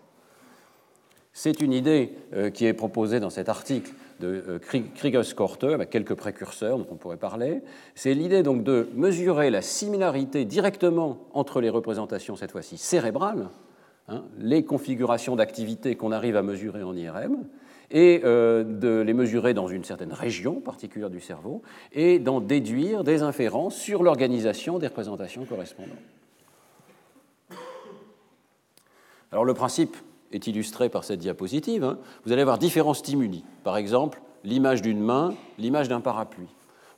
C'est 1.33 1.60
une 1.60 1.74
idée 1.74 2.13
qui 2.54 2.66
est 2.66 2.74
proposée 2.74 3.19
dans 3.19 3.30
cet 3.30 3.50
article 3.50 3.92
de 4.19 4.44
euh, 4.47 4.59
Krieger-Skorte, 4.95 5.65
avec 5.65 5.89
quelques 5.89 6.15
précurseurs 6.15 6.77
dont 6.77 6.88
on 6.91 6.95
pourrait 6.95 7.17
parler. 7.17 7.62
C'est 7.95 8.13
l'idée 8.13 8.44
donc 8.44 8.63
de 8.63 8.89
mesurer 8.94 9.50
la 9.50 9.62
similarité 9.62 10.45
directement 10.45 11.27
entre 11.33 11.62
les 11.62 11.69
représentations, 11.69 12.35
cette 12.35 12.51
fois-ci 12.51 12.77
cérébrales, 12.77 13.50
hein, 14.07 14.23
les 14.38 14.63
configurations 14.63 15.35
d'activité 15.35 15.95
qu'on 15.95 16.12
arrive 16.12 16.38
à 16.38 16.44
mesurer 16.44 16.83
en 16.83 16.95
IRM, 16.95 17.38
et 17.91 18.21
euh, 18.23 18.63
de 18.63 19.01
les 19.01 19.13
mesurer 19.13 19.53
dans 19.53 19.67
une 19.67 19.83
certaine 19.83 20.13
région 20.13 20.59
particulière 20.59 21.09
du 21.09 21.19
cerveau, 21.19 21.62
et 21.91 22.19
d'en 22.19 22.41
déduire 22.41 23.03
des 23.03 23.21
inférences 23.21 23.75
sur 23.75 24.03
l'organisation 24.03 24.79
des 24.79 24.88
représentations 24.88 25.45
correspondantes. 25.45 25.97
Alors 29.31 29.45
le 29.45 29.53
principe 29.53 29.97
est 30.35 30.47
illustré 30.47 30.89
par 30.89 31.03
cette 31.03 31.19
diapositive, 31.19 31.83
hein. 31.83 31.97
vous 32.25 32.31
allez 32.31 32.41
avoir 32.41 32.57
différents 32.57 32.93
stimuli. 32.93 33.43
Par 33.63 33.77
exemple, 33.77 34.21
l'image 34.43 34.81
d'une 34.81 34.99
main, 34.99 35.33
l'image 35.57 35.87
d'un 35.87 36.01
parapluie. 36.01 36.47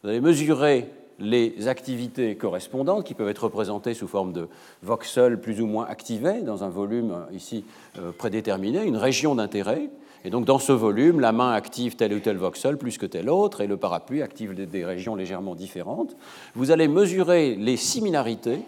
Vous 0.03 0.09
allez 0.09 0.21
mesurer 0.21 0.89
les 1.19 1.67
activités 1.67 2.35
correspondantes 2.35 3.03
qui 3.03 3.13
peuvent 3.13 3.29
être 3.29 3.45
représentées 3.45 3.93
sous 3.93 4.07
forme 4.07 4.33
de 4.33 4.47
voxels 4.83 5.39
plus 5.41 5.61
ou 5.61 5.65
moins 5.65 5.85
activés 5.85 6.41
dans 6.41 6.63
un 6.63 6.69
volume 6.69 7.25
ici 7.31 7.65
euh, 7.97 8.11
prédéterminé, 8.11 8.83
une 8.83 8.97
région 8.97 9.33
d'intérêt. 9.33 9.89
Et 10.25 10.29
donc 10.29 10.45
dans 10.45 10.59
ce 10.59 10.71
volume, 10.71 11.19
la 11.19 11.31
main 11.31 11.51
active 11.53 11.95
tel 11.95 12.13
ou 12.13 12.19
tel 12.19 12.37
voxel 12.37 12.77
plus 12.77 12.97
que 12.97 13.05
tel 13.05 13.29
autre 13.29 13.61
et 13.61 13.67
le 13.67 13.77
parapluie 13.77 14.21
active 14.21 14.53
des 14.53 14.85
régions 14.85 15.15
légèrement 15.15 15.55
différentes. 15.55 16.15
Vous 16.53 16.71
allez 16.71 16.87
mesurer 16.87 17.55
les 17.55 17.77
similarités 17.77 18.59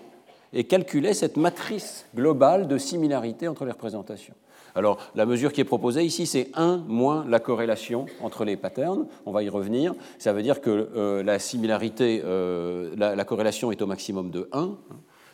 et 0.53 0.63
calculer 0.63 1.13
cette 1.13 1.37
matrice 1.37 2.05
globale 2.15 2.67
de 2.67 2.77
similarité 2.77 3.47
entre 3.47 3.65
les 3.65 3.71
représentations. 3.71 4.33
Alors, 4.75 4.97
la 5.15 5.25
mesure 5.25 5.53
qui 5.53 5.61
est 5.61 5.65
proposée 5.65 6.03
ici, 6.03 6.25
c'est 6.25 6.49
1 6.55 6.83
moins 6.87 7.25
la 7.27 7.39
corrélation 7.39 8.05
entre 8.21 8.45
les 8.45 8.57
patterns. 8.57 9.05
On 9.25 9.31
va 9.31 9.43
y 9.43 9.49
revenir. 9.49 9.93
Ça 10.17 10.33
veut 10.33 10.43
dire 10.43 10.61
que 10.61 10.89
euh, 10.95 11.23
la 11.23 11.39
similarité, 11.39 12.21
euh, 12.25 12.93
la, 12.97 13.25
corrélation 13.25 13.71
est 13.71 13.81
au 13.81 13.87
maximum 13.87 14.31
de 14.31 14.49
1. 14.51 14.71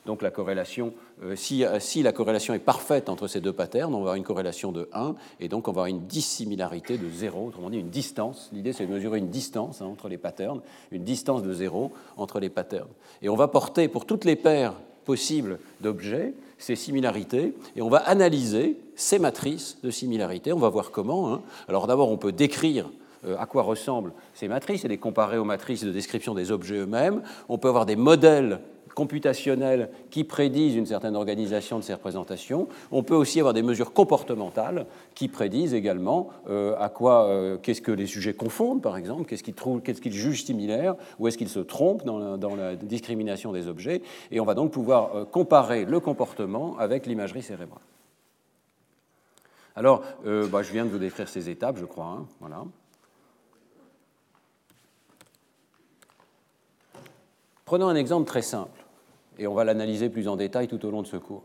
Donc 0.06 0.22
la 0.22 0.30
corrélation, 0.30 0.94
euh, 1.24 1.36
si, 1.36 2.04
la 2.04 2.12
corrélation 2.12 2.54
est 2.54 2.60
parfaite 2.60 3.10
entre 3.10 3.28
ces 3.28 3.42
deux 3.42 3.54
patterns, 3.54 3.94
on 3.94 3.98
va 3.98 4.02
avoir 4.02 4.16
une 4.16 4.24
corrélation 4.24 4.72
de 4.72 4.88
1, 4.94 5.16
et 5.40 5.48
donc 5.48 5.68
on 5.68 5.72
va 5.72 5.82
avoir 5.82 5.88
une 5.88 6.06
dissimilarité 6.06 7.00
de 7.00 7.10
0, 7.10 7.48
autrement 7.48 7.72
dit 7.72 7.80
une 7.80 7.90
distance. 7.90 8.52
L'idée 8.54 8.72
c'est 8.72 8.86
de 8.86 8.94
mesurer 8.94 9.18
une 9.18 9.30
distance 9.30 9.82
hein, 9.82 9.86
entre 9.86 10.08
les 10.08 10.20
patterns, 10.20 10.62
une 10.92 11.04
distance 11.04 11.42
de 11.42 11.52
0 11.52 11.92
entre 12.18 12.40
les 12.40 12.50
patterns. 12.50 12.90
Et 13.24 13.30
on 13.30 13.36
va 13.36 13.48
porter 13.48 13.88
pour 13.88 14.06
toutes 14.06 14.26
les 14.26 14.36
paires 14.36 14.76
possibles 15.06 15.60
d'objets 15.82 16.34
ces 16.58 16.76
similarités 16.76 17.54
et 17.76 17.82
on 17.82 17.90
va 17.90 17.98
analyser 17.98 18.78
ces 18.96 19.20
matrices 19.20 19.78
de 19.84 19.92
similarité. 19.92 20.54
On 20.54 20.60
va 20.60 20.70
voir 20.70 20.92
comment. 20.92 21.34
Hein. 21.34 21.42
Alors 21.68 21.88
d'abord, 21.88 22.12
on 22.12 22.18
peut 22.18 22.32
décrire 22.32 22.90
euh, 23.26 23.38
à 23.38 23.46
quoi 23.46 23.64
ressemblent 23.64 24.14
ces 24.34 24.48
matrices 24.48 24.86
et 24.86 24.88
les 24.88 24.98
comparer 24.98 25.38
aux 25.38 25.46
matrices 25.46 25.84
de 25.84 25.92
description 25.92 26.34
des 26.34 26.52
objets 26.52 26.78
eux-mêmes. 26.78 27.22
On 27.50 27.58
peut 27.58 27.68
avoir 27.68 27.86
des 27.86 27.96
modèles 27.96 28.60
computationnelles 28.96 29.90
qui 30.10 30.24
prédisent 30.24 30.76
une 30.76 30.88
certaine 30.88 31.16
organisation 31.16 31.78
de 31.78 31.84
ces 31.84 31.94
représentations. 31.94 32.68
On 32.92 33.04
peut 33.04 33.14
aussi 33.14 33.40
avoir 33.40 33.54
des 33.54 33.62
mesures 33.62 33.94
comportementales 33.94 34.88
qui 35.14 35.28
prédisent 35.28 35.76
également 35.76 36.30
euh, 36.50 36.76
à 36.80 36.90
quoi, 36.90 37.26
euh, 37.26 37.58
qu'est-ce 37.62 37.82
que 37.82 37.92
les 37.92 38.08
sujets 38.08 38.34
confondent, 38.34 38.82
par 38.82 38.98
exemple, 38.98 39.26
qu'est-ce 39.26 39.44
qu'ils 39.44 39.54
trouvent, 39.54 39.82
qu'est-ce 39.82 40.02
qu'ils 40.02 40.14
jugent 40.14 40.46
similaire, 40.46 40.96
ou 41.20 41.28
est-ce 41.28 41.38
qu'ils 41.38 41.50
se 41.50 41.60
trompent 41.60 42.04
dans 42.06 42.56
la, 42.56 42.76
discrimination 42.76 43.52
des 43.52 43.68
objets. 43.68 44.02
Et 44.32 44.40
on 44.40 44.46
va 44.46 44.56
donc 44.56 44.72
pouvoir 44.72 45.16
euh, 45.16 45.26
comparer 45.26 45.86
le 45.86 46.00
comportement 46.00 46.78
avec 46.80 47.06
l'imagerie 47.06 47.44
cérébrale. 47.44 47.82
Alors, 49.78 50.04
bah, 50.24 50.64
je 50.64 50.72
viens 50.72 50.86
de 50.86 50.90
vous 50.90 51.00
décrire 51.00 51.28
ces 51.28 51.50
étapes, 51.50 51.76
je 51.78 51.84
crois. 51.84 52.06
Hein, 52.06 52.26
voilà. 52.40 52.64
Prenons 57.66 57.90
un 57.90 57.96
exemple 57.96 58.28
très 58.28 58.44
simple 58.44 58.85
et 59.40 59.48
on 59.48 59.54
va 59.54 59.64
l'analyser 59.64 60.10
plus 60.10 60.28
en 60.28 60.36
détail 60.36 60.68
tout 60.68 60.86
au 60.86 60.92
long 60.92 61.02
de 61.02 61.08
ce 61.08 61.18
cours. 61.18 61.44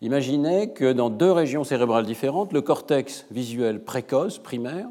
Imaginez 0.00 0.70
que 0.70 0.92
dans 0.92 1.10
deux 1.10 1.32
régions 1.32 1.64
cérébrales 1.64 2.06
différentes, 2.06 2.52
le 2.52 2.62
cortex 2.62 3.26
visuel 3.30 3.82
précoce, 3.82 4.38
primaire, 4.38 4.88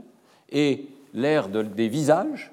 et 0.50 0.88
l'aire 1.14 1.50
des 1.50 1.88
visages, 1.88 2.52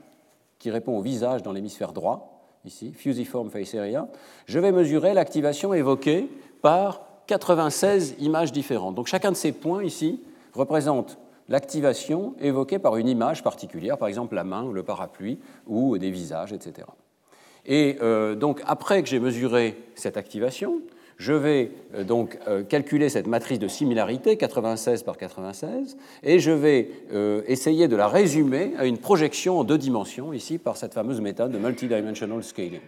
qui 0.59 0.71
répond 0.71 0.97
au 0.97 1.03
visage 1.03 1.43
dans 1.43 1.53
l'hémisphère 1.53 1.93
droit, 1.93 2.41
ici, 2.65 2.93
fusiform 2.93 3.51
face 3.51 3.75
area, 3.75 4.09
je 4.47 4.59
vais 4.59 4.73
mesurer 4.73 5.15
l'activation 5.15 5.75
évoquée 5.75 6.29
par 6.63 7.03
96 7.27 8.17
images 8.21 8.53
différentes. 8.53 8.95
Donc 8.95 9.07
chacun 9.07 9.31
de 9.31 9.37
ces 9.37 9.53
points 9.53 9.83
ici 9.83 10.23
représente 10.53 11.19
l'activation 11.49 12.35
évoquée 12.41 12.79
par 12.79 12.97
une 12.97 13.09
image 13.09 13.43
particulière, 13.43 13.99
par 13.99 14.09
exemple 14.09 14.35
la 14.35 14.45
main, 14.45 14.71
le 14.73 14.83
parapluie 14.83 15.39
ou 15.67 15.99
des 15.99 16.11
visages, 16.11 16.53
etc. 16.53 16.87
Et 17.67 17.97
euh, 18.03 18.35
donc 18.35 18.61
après 18.67 19.03
que 19.03 19.09
j'ai 19.09 19.21
mesuré 19.21 19.77
cette 19.95 20.17
activation, 20.17 20.81
je 21.17 21.33
vais 21.33 21.71
euh, 21.95 22.05
donc 22.05 22.39
euh, 22.49 22.63
calculer 22.63 23.09
cette 23.09 23.27
matrice 23.27 23.59
de 23.59 23.69
similarité, 23.69 24.37
96 24.37 25.03
par 25.03 25.17
96, 25.17 25.97
et 26.23 26.39
je 26.39 26.51
vais 26.51 26.91
essayer 27.47 27.89
de 27.89 27.97
la 27.97 28.09
résumer 28.09 28.73
à 28.79 28.87
une 28.87 28.99
projection 28.99 29.61
en 29.61 29.65
deux 29.65 29.79
dimensions, 29.79 30.33
ici, 30.33 30.59
par 30.59 30.77
cette 30.77 30.95
fameuse 30.95 31.21
méthode 31.21 31.53
de 31.53 31.59
multidimensional 31.59 32.43
scaling. 32.43 32.81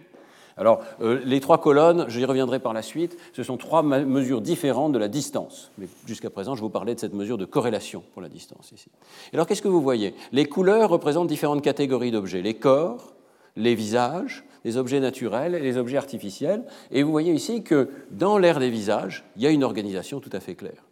Alors, 0.59 0.81
les 0.99 1.39
trois 1.39 1.59
colonnes, 1.59 2.05
j'y 2.09 2.25
reviendrai 2.25 2.59
par 2.59 2.73
la 2.73 2.81
suite, 2.81 3.15
ce 3.33 3.43
sont 3.43 3.57
trois 3.57 3.83
mesures 3.83 4.41
différentes 4.41 4.91
de 4.91 4.97
la 4.97 5.07
distance. 5.07 5.71
Mais 5.77 5.87
jusqu'à 6.07 6.31
présent, 6.31 6.55
je 6.55 6.61
vous 6.61 6.71
parlais 6.71 6.95
de 6.95 6.99
cette 6.99 7.13
mesure 7.13 7.37
de 7.37 7.45
corrélation 7.45 8.03
pour 8.13 8.23
la 8.23 8.29
distance 8.29 8.71
ici. 8.71 8.89
alors, 9.33 9.45
qu'est-ce 9.45 9.61
que 9.61 9.67
vous 9.67 9.81
voyez? 9.81 10.15
Les 10.31 10.45
couleurs 10.45 10.89
représentent 10.89 11.27
différentes 11.27 11.61
catégories 11.61 12.09
d'objets. 12.09 12.41
Les 12.41 12.55
corps, 12.55 13.13
les 13.55 13.75
visages, 13.75 14.43
les 14.67 14.75
objets 14.75 14.99
naturels 14.99 15.55
et 15.55 15.61
les 15.61 15.77
objets 15.77 15.95
artificiels. 15.95 16.61
Et 16.91 17.01
vous 17.01 17.11
voyez 17.11 17.31
ici 17.31 17.63
que 17.63 17.89
dans 18.11 18.37
l'ère 18.37 18.59
des 18.59 18.69
visages, 18.69 19.23
il 19.37 19.41
y 19.41 19.47
a 19.47 19.49
une 19.49 19.63
organisation 19.63 20.19
tout 20.19 20.29
à 20.33 20.41
fait 20.41 20.55
claire. 20.55 20.83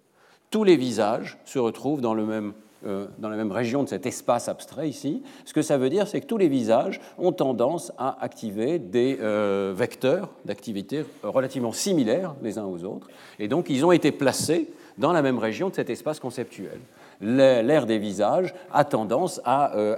Tous 0.49 0.63
les 0.63 0.77
visages 0.77 1.37
se 1.43 1.59
retrouvent 1.59 1.99
dans, 1.99 2.13
le 2.13 2.25
même, 2.25 2.53
euh, 2.87 3.07
dans 3.17 3.27
la 3.27 3.35
même 3.35 3.51
région 3.51 3.83
de 3.83 3.89
cet 3.89 4.05
espace 4.05 4.47
abstrait 4.47 4.87
ici. 4.87 5.23
Ce 5.43 5.53
que 5.53 5.61
ça 5.61 5.77
veut 5.77 5.89
dire, 5.89 6.07
c'est 6.07 6.21
que 6.21 6.25
tous 6.25 6.37
les 6.37 6.47
visages 6.47 7.01
ont 7.17 7.33
tendance 7.33 7.91
à 7.97 8.17
activer 8.23 8.79
des 8.79 9.17
euh, 9.21 9.73
vecteurs 9.75 10.29
d'activité 10.45 11.03
relativement 11.21 11.73
similaires 11.73 12.33
les 12.41 12.57
uns 12.57 12.65
aux 12.65 12.85
autres. 12.85 13.09
Et 13.39 13.49
donc, 13.49 13.69
ils 13.69 13.83
ont 13.83 13.91
été 13.91 14.13
placés 14.13 14.69
dans 14.97 15.11
la 15.11 15.21
même 15.21 15.37
région 15.37 15.67
de 15.67 15.75
cet 15.75 15.89
espace 15.89 16.21
conceptuel 16.21 16.79
l'ère 17.21 17.85
des 17.85 17.97
visages 17.97 18.53
a 18.71 18.83
tendance 18.83 19.41
à, 19.45 19.75
euh, 19.75 19.97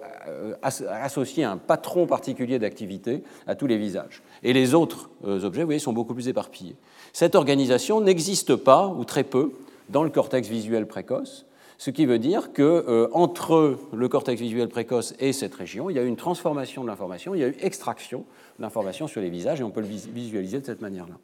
associer 0.64 1.44
un 1.44 1.58
patron 1.58 2.06
particulier 2.06 2.60
d'activité 2.60 3.24
à 3.48 3.56
tous 3.56 3.68
les 3.68 3.78
visages. 3.78 4.22
Et 4.44 4.54
les 4.54 4.74
autres 4.74 5.10
euh, 5.26 5.44
objets, 5.44 5.62
vous 5.62 5.68
voyez, 5.68 5.80
sont 5.80 5.94
beaucoup 5.94 6.14
plus 6.14 6.28
éparpillés. 6.28 6.76
Cette 7.14 7.36
organisation 7.36 8.02
n'existe 8.02 8.56
pas, 8.56 8.88
ou 8.88 9.06
très 9.06 9.24
peu, 9.24 9.52
dans 9.90 10.04
le 10.04 10.10
cortex 10.10 10.48
visuel 10.48 10.86
précoce, 10.86 11.46
ce 11.78 11.92
qui 11.92 12.06
veut 12.06 12.20
dire 12.20 12.52
qu'entre 12.54 13.54
euh, 13.54 13.80
le 13.94 14.10
cortex 14.10 14.42
visuel 14.42 14.68
précoce 14.68 15.14
et 15.20 15.32
cette 15.32 15.54
région, 15.54 15.90
il 15.90 15.96
y 15.96 16.00
a 16.00 16.04
eu 16.04 16.08
une 16.08 16.16
transformation 16.16 16.84
de 16.84 16.88
l'information, 16.88 17.36
il 17.36 17.42
y 17.42 17.44
a 17.44 17.48
eu 17.48 17.56
extraction 17.62 18.26
de 18.58 18.64
l'information 18.64 19.08
sur 19.08 19.22
les 19.22 19.30
visages, 19.30 19.62
et 19.62 19.64
on 19.64 19.70
peut 19.70 19.82
le 19.82 19.88
visualiser 19.88 20.60
de 20.60 20.66
cette 20.66 20.82
manière-là. 20.82 21.16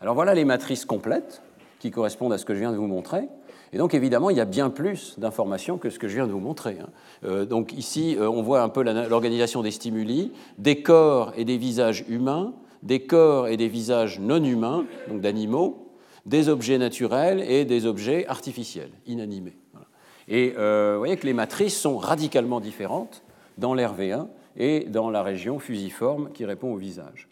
Alors 0.00 0.14
voilà 0.14 0.34
les 0.34 0.44
matrices 0.44 0.84
complètes 0.84 1.42
qui 1.78 1.90
correspondent 1.90 2.32
à 2.32 2.38
ce 2.38 2.44
que 2.44 2.54
je 2.54 2.60
viens 2.60 2.72
de 2.72 2.76
vous 2.76 2.86
montrer. 2.86 3.28
Et 3.72 3.78
donc 3.78 3.94
évidemment, 3.94 4.30
il 4.30 4.36
y 4.36 4.40
a 4.40 4.44
bien 4.44 4.70
plus 4.70 5.18
d'informations 5.18 5.78
que 5.78 5.90
ce 5.90 5.98
que 5.98 6.08
je 6.08 6.14
viens 6.14 6.26
de 6.26 6.32
vous 6.32 6.40
montrer. 6.40 6.78
Hein. 6.80 6.88
Euh, 7.24 7.44
donc 7.44 7.72
ici, 7.72 8.16
euh, 8.18 8.28
on 8.28 8.42
voit 8.42 8.62
un 8.62 8.68
peu 8.68 8.82
l'organisation 8.82 9.62
des 9.62 9.70
stimuli, 9.70 10.32
des 10.58 10.82
corps 10.82 11.32
et 11.36 11.44
des 11.44 11.58
visages 11.58 12.04
humains, 12.08 12.54
des 12.82 13.00
corps 13.00 13.48
et 13.48 13.56
des 13.56 13.68
visages 13.68 14.20
non 14.20 14.42
humains, 14.42 14.86
donc 15.08 15.20
d'animaux, 15.20 15.92
des 16.26 16.48
objets 16.48 16.78
naturels 16.78 17.40
et 17.40 17.64
des 17.64 17.86
objets 17.86 18.26
artificiels, 18.26 18.90
inanimés. 19.06 19.56
Et 20.28 20.54
euh, 20.56 20.92
vous 20.94 21.00
voyez 21.00 21.16
que 21.16 21.26
les 21.26 21.32
matrices 21.32 21.78
sont 21.78 21.98
radicalement 21.98 22.60
différentes 22.60 23.22
dans 23.58 23.74
l'RV1 23.74 24.26
et 24.56 24.80
dans 24.84 25.10
la 25.10 25.22
région 25.22 25.58
fusiforme 25.58 26.30
qui 26.32 26.44
répond 26.44 26.72
au 26.72 26.76
visage. 26.76 27.28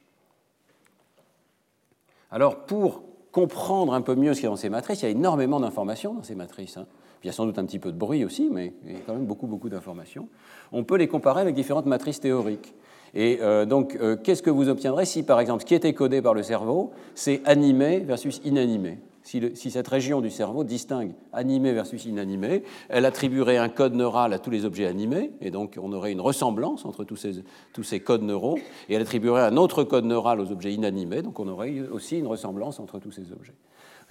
Alors 2.30 2.66
pour 2.66 3.02
comprendre 3.34 3.94
un 3.94 4.00
peu 4.00 4.14
mieux 4.14 4.32
ce 4.32 4.38
qu'il 4.38 4.44
y 4.44 4.46
a 4.46 4.50
dans 4.50 4.56
ces 4.56 4.68
matrices, 4.68 5.02
il 5.02 5.06
y 5.06 5.08
a 5.08 5.10
énormément 5.10 5.58
d'informations 5.58 6.14
dans 6.14 6.22
ces 6.22 6.36
matrices. 6.36 6.76
Hein. 6.76 6.86
il 7.22 7.26
y 7.26 7.30
a 7.30 7.32
sans 7.32 7.46
doute 7.46 7.58
un 7.58 7.64
petit 7.64 7.80
peu 7.80 7.90
de 7.90 7.98
bruit 7.98 8.24
aussi, 8.24 8.48
mais 8.48 8.72
il 8.86 8.92
y 8.92 8.94
a 8.94 9.00
quand 9.04 9.12
même 9.12 9.26
beaucoup, 9.26 9.48
beaucoup 9.48 9.68
d'informations. 9.68 10.28
On 10.70 10.84
peut 10.84 10.94
les 10.94 11.08
comparer 11.08 11.40
avec 11.40 11.56
différentes 11.56 11.86
matrices 11.86 12.20
théoriques. 12.20 12.74
Et 13.12 13.38
euh, 13.42 13.64
donc, 13.64 13.98
euh, 14.00 14.16
qu'est-ce 14.16 14.40
que 14.40 14.50
vous 14.50 14.68
obtiendrez 14.68 15.04
si, 15.04 15.24
par 15.24 15.40
exemple, 15.40 15.62
ce 15.62 15.66
qui 15.66 15.74
est 15.74 15.92
codé 15.94 16.22
par 16.22 16.32
le 16.32 16.44
cerveau, 16.44 16.92
c'est 17.16 17.42
animé 17.44 17.98
versus 17.98 18.40
inanimé? 18.44 18.98
Si, 19.24 19.70
cette 19.70 19.88
région 19.88 20.20
du 20.20 20.28
cerveau 20.28 20.64
distingue 20.64 21.14
animé 21.32 21.72
versus 21.72 22.04
inanimé, 22.04 22.62
elle 22.90 23.06
attribuerait 23.06 23.56
un 23.56 23.70
code 23.70 23.94
neural 23.94 24.34
à 24.34 24.38
tous 24.38 24.50
les 24.50 24.66
objets 24.66 24.86
animés, 24.86 25.32
et 25.40 25.50
donc 25.50 25.78
on 25.80 25.92
aurait 25.94 26.12
une 26.12 26.20
ressemblance 26.20 26.84
entre 26.84 27.04
tous 27.04 27.16
ces, 27.16 28.00
codes 28.00 28.22
neuraux, 28.22 28.58
et 28.88 28.94
elle 28.94 29.02
attribuerait 29.02 29.42
un 29.42 29.56
autre 29.56 29.82
code 29.82 30.04
neural 30.04 30.40
aux 30.40 30.52
objets 30.52 30.74
inanimés, 30.74 31.22
donc 31.22 31.40
on 31.40 31.48
aurait 31.48 31.80
aussi 31.90 32.18
une 32.18 32.26
ressemblance 32.26 32.78
entre 32.80 32.98
tous 32.98 33.12
ces 33.12 33.32
objets. 33.32 33.54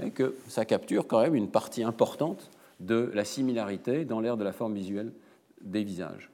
Et 0.04 0.10
que 0.10 0.36
ça 0.48 0.66
capture 0.66 1.06
quand 1.06 1.22
même 1.22 1.36
une 1.36 1.50
partie 1.50 1.84
importante 1.84 2.50
de 2.80 3.12
la 3.14 3.24
similarité 3.24 4.06
dans 4.06 4.20
l'ère 4.20 4.36
de 4.36 4.44
la 4.44 4.52
forme 4.52 4.74
visuelle 4.74 5.14
des 5.62 5.84
visages. 5.84 6.32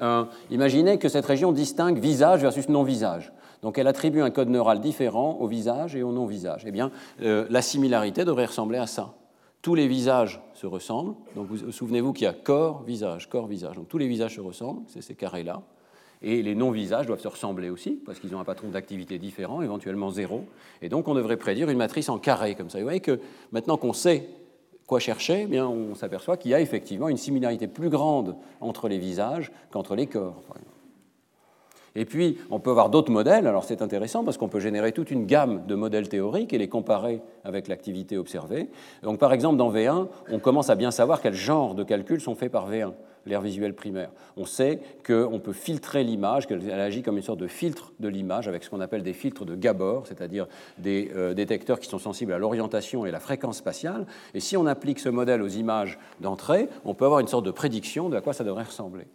Euh, 0.00 0.24
imaginez 0.50 0.98
que 0.98 1.08
cette 1.08 1.26
région 1.26 1.50
distingue 1.50 1.98
visage 1.98 2.40
versus 2.40 2.68
non-visage. 2.68 3.32
Donc 3.62 3.78
elle 3.78 3.86
attribue 3.86 4.20
un 4.20 4.30
code 4.30 4.48
neural 4.48 4.80
différent 4.80 5.38
au 5.40 5.46
visage 5.46 5.96
et 5.96 6.02
au 6.02 6.12
non-visage. 6.12 6.62
Eh 6.66 6.70
bien, 6.70 6.90
euh, 7.22 7.46
la 7.50 7.62
similarité 7.62 8.24
devrait 8.24 8.46
ressembler 8.46 8.78
à 8.78 8.86
ça. 8.86 9.14
Tous 9.62 9.74
les 9.74 9.88
visages 9.88 10.40
se 10.54 10.66
ressemblent. 10.66 11.14
Donc 11.34 11.48
vous 11.48 11.72
souvenez-vous 11.72 12.12
qu'il 12.12 12.24
y 12.24 12.28
a 12.28 12.32
corps, 12.32 12.82
visage, 12.82 13.28
corps, 13.28 13.46
visage. 13.46 13.76
Donc 13.76 13.88
tous 13.88 13.98
les 13.98 14.08
visages 14.08 14.36
se 14.36 14.40
ressemblent, 14.40 14.82
c'est 14.86 15.02
ces 15.02 15.14
carrés-là. 15.14 15.62
Et 16.22 16.42
les 16.42 16.54
non-visages 16.54 17.06
doivent 17.06 17.20
se 17.20 17.28
ressembler 17.28 17.70
aussi, 17.70 17.92
parce 18.04 18.18
qu'ils 18.18 18.34
ont 18.34 18.40
un 18.40 18.44
patron 18.44 18.68
d'activité 18.68 19.18
différent, 19.18 19.62
éventuellement 19.62 20.10
zéro. 20.10 20.44
Et 20.82 20.88
donc 20.88 21.06
on 21.06 21.14
devrait 21.14 21.36
prédire 21.36 21.70
une 21.70 21.78
matrice 21.78 22.08
en 22.08 22.18
carré, 22.18 22.54
comme 22.54 22.70
ça. 22.70 22.78
Vous 22.78 22.84
voyez 22.84 23.00
que 23.00 23.20
maintenant 23.52 23.76
qu'on 23.76 23.92
sait 23.92 24.28
quoi 24.88 24.98
chercher, 24.98 25.42
eh 25.42 25.46
bien, 25.46 25.68
on 25.68 25.94
s'aperçoit 25.94 26.36
qu'il 26.36 26.50
y 26.50 26.54
a 26.54 26.60
effectivement 26.60 27.08
une 27.08 27.18
similarité 27.18 27.68
plus 27.68 27.90
grande 27.90 28.36
entre 28.60 28.88
les 28.88 28.98
visages 28.98 29.52
qu'entre 29.70 29.94
les 29.94 30.06
corps. 30.06 30.42
Et 31.98 32.04
puis, 32.04 32.38
on 32.48 32.60
peut 32.60 32.70
avoir 32.70 32.90
d'autres 32.90 33.10
modèles. 33.10 33.48
Alors, 33.48 33.64
c'est 33.64 33.82
intéressant 33.82 34.22
parce 34.22 34.36
qu'on 34.36 34.46
peut 34.46 34.60
générer 34.60 34.92
toute 34.92 35.10
une 35.10 35.26
gamme 35.26 35.66
de 35.66 35.74
modèles 35.74 36.08
théoriques 36.08 36.52
et 36.52 36.58
les 36.58 36.68
comparer 36.68 37.20
avec 37.42 37.66
l'activité 37.66 38.16
observée. 38.16 38.70
Donc, 39.02 39.18
par 39.18 39.32
exemple, 39.32 39.56
dans 39.56 39.72
V1, 39.72 40.06
on 40.30 40.38
commence 40.38 40.70
à 40.70 40.76
bien 40.76 40.92
savoir 40.92 41.20
quel 41.20 41.34
genre 41.34 41.74
de 41.74 41.82
calculs 41.82 42.20
sont 42.20 42.36
faits 42.36 42.52
par 42.52 42.70
V1, 42.70 42.92
l'air 43.26 43.40
visuel 43.40 43.74
primaire. 43.74 44.10
On 44.36 44.44
sait 44.44 44.78
qu'on 45.04 45.40
peut 45.40 45.52
filtrer 45.52 46.04
l'image, 46.04 46.46
qu'elle 46.46 46.70
agit 46.70 47.02
comme 47.02 47.16
une 47.16 47.24
sorte 47.24 47.40
de 47.40 47.48
filtre 47.48 47.92
de 47.98 48.06
l'image 48.06 48.46
avec 48.46 48.62
ce 48.62 48.70
qu'on 48.70 48.80
appelle 48.80 49.02
des 49.02 49.12
filtres 49.12 49.44
de 49.44 49.56
Gabor, 49.56 50.06
c'est-à-dire 50.06 50.46
des 50.78 51.10
euh, 51.16 51.34
détecteurs 51.34 51.80
qui 51.80 51.88
sont 51.88 51.98
sensibles 51.98 52.32
à 52.32 52.38
l'orientation 52.38 53.06
et 53.06 53.10
la 53.10 53.18
fréquence 53.18 53.56
spatiale. 53.56 54.06
Et 54.34 54.40
si 54.40 54.56
on 54.56 54.66
applique 54.66 55.00
ce 55.00 55.08
modèle 55.08 55.42
aux 55.42 55.48
images 55.48 55.98
d'entrée, 56.20 56.68
on 56.84 56.94
peut 56.94 57.06
avoir 57.06 57.18
une 57.18 57.26
sorte 57.26 57.44
de 57.44 57.50
prédiction 57.50 58.08
de 58.08 58.16
à 58.16 58.20
quoi 58.20 58.34
ça 58.34 58.44
devrait 58.44 58.62
ressembler. 58.62 59.08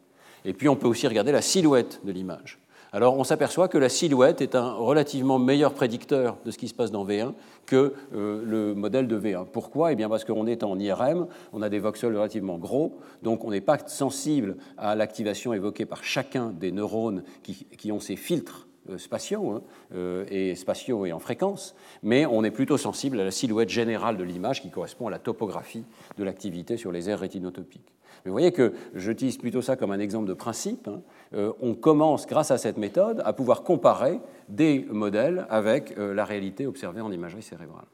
Et 0.44 0.52
puis 0.52 0.68
on 0.68 0.76
peut 0.76 0.88
aussi 0.88 1.08
regarder 1.08 1.32
la 1.32 1.42
silhouette 1.42 2.02
de 2.04 2.12
l'image. 2.12 2.60
Alors 2.96 3.18
on 3.18 3.24
s'aperçoit 3.24 3.70
que 3.70 3.80
la 3.80 3.90
silhouette 3.90 4.40
est 4.40 4.54
un 4.54 4.72
relativement 4.72 5.40
meilleur 5.40 5.74
prédicteur 5.74 6.38
de 6.46 6.52
ce 6.52 6.60
qui 6.60 6.68
se 6.68 6.76
passe 6.76 6.92
dans 6.92 7.04
V1 7.04 7.34
que 7.66 7.96
euh, 8.14 8.44
le 8.46 8.76
modèle 8.76 9.08
de 9.08 9.20
V1. 9.20 9.48
Pourquoi? 9.48 9.92
Eh 9.92 9.96
bien 9.96 10.10
parce 10.10 10.24
qu'on 10.24 10.46
est 10.46 10.62
en 10.62 10.78
IRM, 10.78 11.26
on 11.54 11.64
a 11.64 11.70
des 11.70 11.80
voxels 11.80 12.16
relativement 12.16 12.60
gros, 12.60 13.00
donc 13.24 13.46
on 13.46 13.50
n'est 13.50 13.62
pas 13.62 13.80
sensible 13.88 14.58
à 14.78 14.94
l'activation 14.94 15.54
évoquée 15.54 15.88
par 15.88 16.04
chacun 16.04 16.52
des 16.52 16.72
neurones 16.72 17.24
qui, 17.42 17.92
ont 17.92 18.00
ces 18.00 18.16
filtres 18.16 18.68
euh, 18.92 19.00
spatiaux 19.00 19.50
hein, 19.50 19.62
euh, 19.96 20.26
et 20.30 20.54
spatiaux 20.54 21.08
et 21.08 21.14
en 21.14 21.20
fréquence, 21.20 21.74
mais 22.04 22.28
on 22.28 22.44
est 22.44 22.52
plutôt 22.52 22.78
sensible 22.78 23.20
à 23.20 23.24
la 23.24 23.32
silhouette 23.32 23.70
générale 23.70 24.18
de 24.18 24.24
l'image 24.24 24.62
qui 24.62 24.70
correspond 24.70 25.08
à 25.08 25.12
la 25.12 25.18
topographie 25.18 25.84
de 26.20 26.24
l'activité 26.24 26.78
sur 26.78 26.92
les 26.92 27.10
aires 27.10 27.22
rétinotopiques. 27.22 27.92
Vous 28.26 28.32
voyez 28.32 28.52
que 28.52 28.74
j'utilise 28.96 29.38
plutôt 29.38 29.62
ça 29.62 29.76
comme 29.76 29.92
un 29.92 30.00
exemple 30.00 30.28
de 30.28 30.34
principe. 30.34 30.88
Hein. 30.88 31.02
Euh, 31.34 31.52
on 31.62 31.74
commence, 31.74 32.26
grâce 32.26 32.52
à 32.52 32.58
cette 32.58 32.78
méthode, 32.78 33.22
à 33.26 33.34
pouvoir 33.34 33.64
comparer 33.64 34.20
des 34.48 34.86
modèles 34.90 35.46
avec 35.50 35.98
euh, 35.98 36.14
la 36.14 36.24
réalité 36.24 36.66
observée 36.66 37.02
en 37.02 37.12
imagerie 37.12 37.42
cérébrale. 37.42 37.86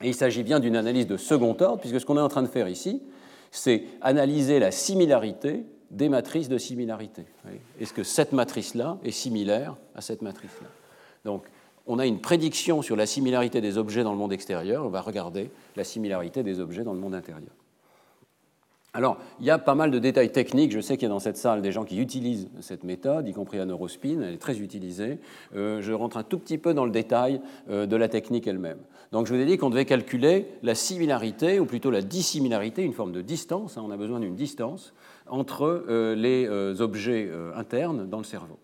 Et 0.00 0.08
il 0.08 0.14
s'agit 0.14 0.42
bien 0.42 0.58
d'une 0.58 0.76
analyse 0.76 1.06
de 1.06 1.16
second 1.16 1.56
ordre, 1.60 1.78
puisque 1.78 2.00
ce 2.00 2.06
qu'on 2.06 2.16
est 2.16 2.22
en 2.22 2.28
train 2.28 2.42
de 2.42 2.48
faire 2.48 2.68
ici, 2.68 3.02
c'est 3.50 3.84
analyser 4.00 4.58
la 4.58 4.70
similarité 4.70 5.64
des 5.90 6.08
matrices 6.08 6.48
de 6.48 6.56
similarité. 6.58 7.26
Est-ce 7.78 7.92
que 7.92 8.02
cette 8.02 8.32
matrice-là 8.32 8.98
est 9.04 9.10
similaire 9.10 9.76
à 9.94 10.00
cette 10.00 10.22
matrice-là? 10.22 10.68
Donc, 11.26 11.44
on 11.86 11.98
a 11.98 12.06
une 12.06 12.20
prédiction 12.20 12.80
sur 12.80 12.96
la 12.96 13.06
similarité 13.06 13.60
des 13.60 13.76
objets 13.76 14.02
dans 14.02 14.12
le 14.12 14.18
monde 14.18 14.32
extérieur, 14.32 14.86
on 14.86 14.88
va 14.88 15.02
regarder 15.02 15.50
la 15.76 15.84
similarité 15.84 16.42
des 16.42 16.60
objets 16.60 16.84
dans 16.84 16.94
le 16.94 17.00
monde 17.00 17.14
intérieur. 17.14 17.52
Alors, 18.94 19.16
il 19.40 19.46
y 19.46 19.50
a 19.50 19.58
pas 19.58 19.74
mal 19.74 19.90
de 19.90 19.98
détails 19.98 20.32
techniques. 20.32 20.70
Je 20.70 20.80
sais 20.80 20.98
qu'il 20.98 21.04
y 21.04 21.10
a 21.10 21.14
dans 21.14 21.18
cette 21.18 21.38
salle 21.38 21.62
des 21.62 21.72
gens 21.72 21.84
qui 21.84 21.98
utilisent 21.98 22.50
cette 22.60 22.84
méthode, 22.84 23.26
y 23.26 23.32
compris 23.32 23.56
la 23.56 23.64
neurospin. 23.64 24.20
Elle 24.20 24.34
est 24.34 24.38
très 24.38 24.60
utilisée. 24.60 25.18
Euh, 25.56 25.80
je 25.80 25.92
rentre 25.94 26.18
un 26.18 26.22
tout 26.22 26.38
petit 26.38 26.58
peu 26.58 26.74
dans 26.74 26.84
le 26.84 26.90
détail 26.90 27.40
euh, 27.70 27.86
de 27.86 27.96
la 27.96 28.08
technique 28.08 28.46
elle-même. 28.46 28.76
Donc, 29.10 29.26
je 29.26 29.34
vous 29.34 29.40
ai 29.40 29.46
dit 29.46 29.56
qu'on 29.56 29.70
devait 29.70 29.86
calculer 29.86 30.46
la 30.62 30.74
similarité, 30.74 31.58
ou 31.58 31.64
plutôt 31.64 31.90
la 31.90 32.02
dissimilarité, 32.02 32.82
une 32.82 32.92
forme 32.92 33.12
de 33.12 33.22
distance. 33.22 33.78
Hein. 33.78 33.82
on 33.86 33.90
a 33.90 33.96
besoin 33.96 34.20
d'une 34.20 34.36
distance 34.36 34.92
entre 35.26 35.86
euh, 35.88 36.14
les 36.14 36.46
objets 36.82 37.30
internes 37.56 38.06
dans 38.06 38.18
le 38.18 38.24
cerveau 38.24 38.58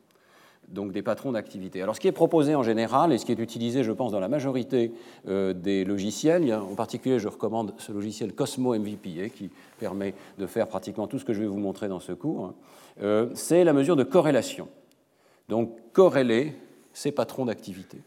donc 0.69 0.93
des 0.93 1.03
patrons 1.03 1.33
d'activité. 1.33 1.83
Alors 1.83 1.97
ce 1.97 2.01
qui 2.01 2.09
est 2.09 2.13
proposé 2.13 2.55
en 2.55 2.63
général 2.63 3.13
et 3.13 3.19
ce 3.19 3.25
qui 3.25 3.33
est 3.33 3.39
utilisé, 3.39 3.85
je 3.85 3.93
pense, 3.93 4.13
dans 4.13 4.21
la 4.21 4.29
majorité 4.29 4.93
euh, 5.29 5.53
des 5.53 5.85
logiciels, 5.85 6.53
en 6.55 6.75
particulier 6.75 7.19
je 7.19 7.29
recommande 7.29 7.75
ce 7.79 7.93
logiciel 7.93 8.35
Cosmo 8.35 8.75
MVP 8.79 9.31
qui 9.31 9.51
permet 9.79 10.15
de 10.39 10.47
faire 10.47 10.67
pratiquement 10.67 11.07
tout 11.07 11.19
ce 11.19 11.25
que 11.25 11.33
je 11.33 11.41
vais 11.41 11.47
vous 11.47 11.59
montrer 11.59 11.89
dans 11.89 12.01
ce 12.01 12.13
cours, 12.13 12.45
hein, 12.47 12.55
euh, 13.03 13.29
c'est 13.35 13.65
la 13.65 13.73
mesure 13.73 13.97
de 13.97 14.05
corrélation. 14.05 14.69
Donc 15.49 15.71
corréler 15.93 16.55
ces 16.93 17.13
patrons 17.13 17.47
d'activité. 17.47 17.99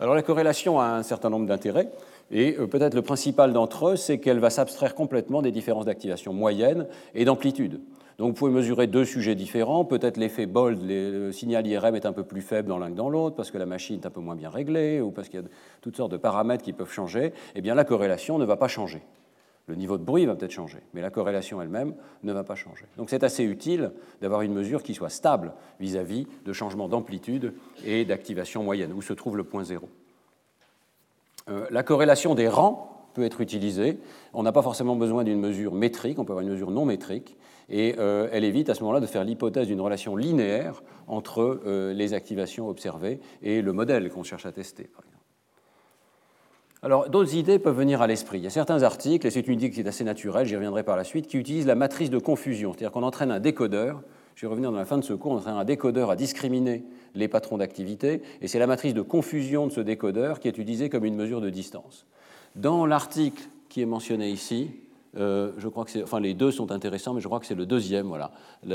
Alors 0.00 0.14
la 0.14 0.22
corrélation 0.22 0.80
a 0.80 0.86
un 0.86 1.02
certain 1.02 1.30
nombre 1.30 1.46
d'intérêts. 1.46 1.88
Et 2.30 2.56
euh, 2.58 2.66
peut-être 2.66 2.94
le 2.94 3.02
principal 3.02 3.52
d'entre 3.52 3.90
eux, 3.90 3.96
c'est 3.96 4.18
qu'elle 4.18 4.38
va 4.38 4.50
s'abstraire 4.50 4.94
complètement 4.94 5.42
des 5.42 5.52
différences 5.52 5.84
d'activation 5.84 6.32
moyenne 6.32 6.86
et 7.14 7.24
d'amplitude. 7.24 7.80
Donc 8.18 8.28
vous 8.28 8.34
pouvez 8.34 8.52
mesurer 8.52 8.86
deux 8.86 9.04
sujets 9.04 9.34
différents. 9.34 9.84
Peut-être 9.84 10.16
l'effet 10.16 10.46
BOLD, 10.46 10.80
le 10.82 11.32
signal 11.32 11.66
IRM 11.66 11.94
est 11.94 12.06
un 12.06 12.12
peu 12.12 12.24
plus 12.24 12.42
faible 12.42 12.68
dans 12.68 12.78
l'un 12.78 12.90
que 12.90 12.96
dans 12.96 13.10
l'autre, 13.10 13.36
parce 13.36 13.50
que 13.50 13.58
la 13.58 13.66
machine 13.66 14.00
est 14.00 14.06
un 14.06 14.10
peu 14.10 14.20
moins 14.20 14.36
bien 14.36 14.50
réglée, 14.50 15.00
ou 15.00 15.10
parce 15.10 15.28
qu'il 15.28 15.40
y 15.40 15.42
a 15.42 15.46
toutes 15.80 15.96
sortes 15.96 16.12
de 16.12 16.16
paramètres 16.16 16.62
qui 16.62 16.72
peuvent 16.72 16.92
changer. 16.92 17.32
Eh 17.54 17.60
bien 17.60 17.74
la 17.74 17.84
corrélation 17.84 18.38
ne 18.38 18.44
va 18.44 18.56
pas 18.56 18.68
changer. 18.68 19.02
Le 19.68 19.76
niveau 19.76 19.96
de 19.96 20.02
bruit 20.02 20.26
va 20.26 20.34
peut-être 20.34 20.52
changer, 20.52 20.78
mais 20.92 21.00
la 21.00 21.10
corrélation 21.10 21.62
elle-même 21.62 21.94
ne 22.24 22.32
va 22.32 22.42
pas 22.42 22.56
changer. 22.56 22.84
Donc 22.96 23.10
c'est 23.10 23.22
assez 23.22 23.44
utile 23.44 23.92
d'avoir 24.20 24.42
une 24.42 24.52
mesure 24.52 24.82
qui 24.82 24.92
soit 24.92 25.08
stable 25.08 25.52
vis-à-vis 25.78 26.26
de 26.44 26.52
changements 26.52 26.88
d'amplitude 26.88 27.54
et 27.84 28.04
d'activation 28.04 28.64
moyenne, 28.64 28.92
où 28.92 29.02
se 29.02 29.12
trouve 29.12 29.36
le 29.36 29.44
point 29.44 29.62
zéro. 29.62 29.88
Euh, 31.48 31.66
la 31.70 31.82
corrélation 31.84 32.34
des 32.34 32.48
rangs 32.48 33.06
peut 33.14 33.22
être 33.22 33.40
utilisée. 33.40 33.98
On 34.32 34.42
n'a 34.42 34.52
pas 34.52 34.62
forcément 34.62 34.96
besoin 34.96 35.22
d'une 35.22 35.40
mesure 35.40 35.74
métrique, 35.74 36.18
on 36.18 36.24
peut 36.24 36.32
avoir 36.32 36.44
une 36.44 36.52
mesure 36.52 36.70
non 36.70 36.84
métrique 36.84 37.36
et 37.68 37.94
euh, 37.98 38.28
elle 38.32 38.44
évite 38.44 38.68
à 38.68 38.74
ce 38.74 38.80
moment-là 38.82 39.00
de 39.00 39.06
faire 39.06 39.24
l'hypothèse 39.24 39.66
d'une 39.66 39.80
relation 39.80 40.16
linéaire 40.16 40.82
entre 41.06 41.60
euh, 41.66 41.92
les 41.92 42.14
activations 42.14 42.68
observées 42.68 43.20
et 43.42 43.62
le 43.62 43.72
modèle 43.72 44.08
qu'on 44.10 44.22
cherche 44.22 44.46
à 44.46 44.52
tester. 44.52 44.90
Alors, 46.84 47.08
d'autres 47.08 47.36
idées 47.36 47.60
peuvent 47.60 47.76
venir 47.76 48.02
à 48.02 48.08
l'esprit. 48.08 48.38
Il 48.38 48.44
y 48.44 48.48
a 48.48 48.50
certains 48.50 48.82
articles, 48.82 49.24
et 49.24 49.30
c'est 49.30 49.46
une 49.46 49.54
idée 49.54 49.70
qui 49.70 49.80
est 49.80 49.86
assez 49.86 50.02
naturelle, 50.02 50.46
j'y 50.48 50.56
reviendrai 50.56 50.82
par 50.82 50.96
la 50.96 51.04
suite, 51.04 51.28
qui 51.28 51.38
utilisent 51.38 51.66
la 51.66 51.76
matrice 51.76 52.10
de 52.10 52.18
confusion, 52.18 52.72
c'est-à-dire 52.72 52.90
qu'on 52.90 53.04
entraîne 53.04 53.30
un 53.30 53.38
décodeur, 53.38 54.02
je 54.34 54.46
vais 54.46 54.50
revenir 54.50 54.72
dans 54.72 54.78
la 54.78 54.84
fin 54.84 54.98
de 54.98 55.04
ce 55.04 55.12
cours, 55.12 55.30
on 55.30 55.36
entraîne 55.36 55.54
un 55.54 55.64
décodeur 55.64 56.10
à 56.10 56.16
discriminer 56.16 56.82
les 57.14 57.28
patrons 57.28 57.58
d'activité, 57.58 58.22
et 58.40 58.48
c'est 58.48 58.58
la 58.58 58.66
matrice 58.66 58.94
de 58.94 59.02
confusion 59.02 59.68
de 59.68 59.72
ce 59.72 59.80
décodeur 59.80 60.40
qui 60.40 60.48
est 60.48 60.58
utilisée 60.58 60.88
comme 60.88 61.04
une 61.04 61.14
mesure 61.14 61.40
de 61.40 61.50
distance. 61.50 62.04
Dans 62.56 62.84
l'article 62.84 63.44
qui 63.68 63.80
est 63.80 63.86
mentionné 63.86 64.30
ici, 64.30 64.72
euh, 65.16 65.52
je 65.58 65.68
crois 65.68 65.84
que 65.84 66.16
les 66.18 66.34
deux 66.34 66.50
sont 66.50 66.72
intéressants, 66.72 67.14
mais 67.14 67.20
je 67.20 67.26
crois 67.26 67.40
que 67.40 67.46
c'est 67.46 67.54
le 67.54 67.66
deuxième, 67.66 68.06
voilà, 68.06 68.30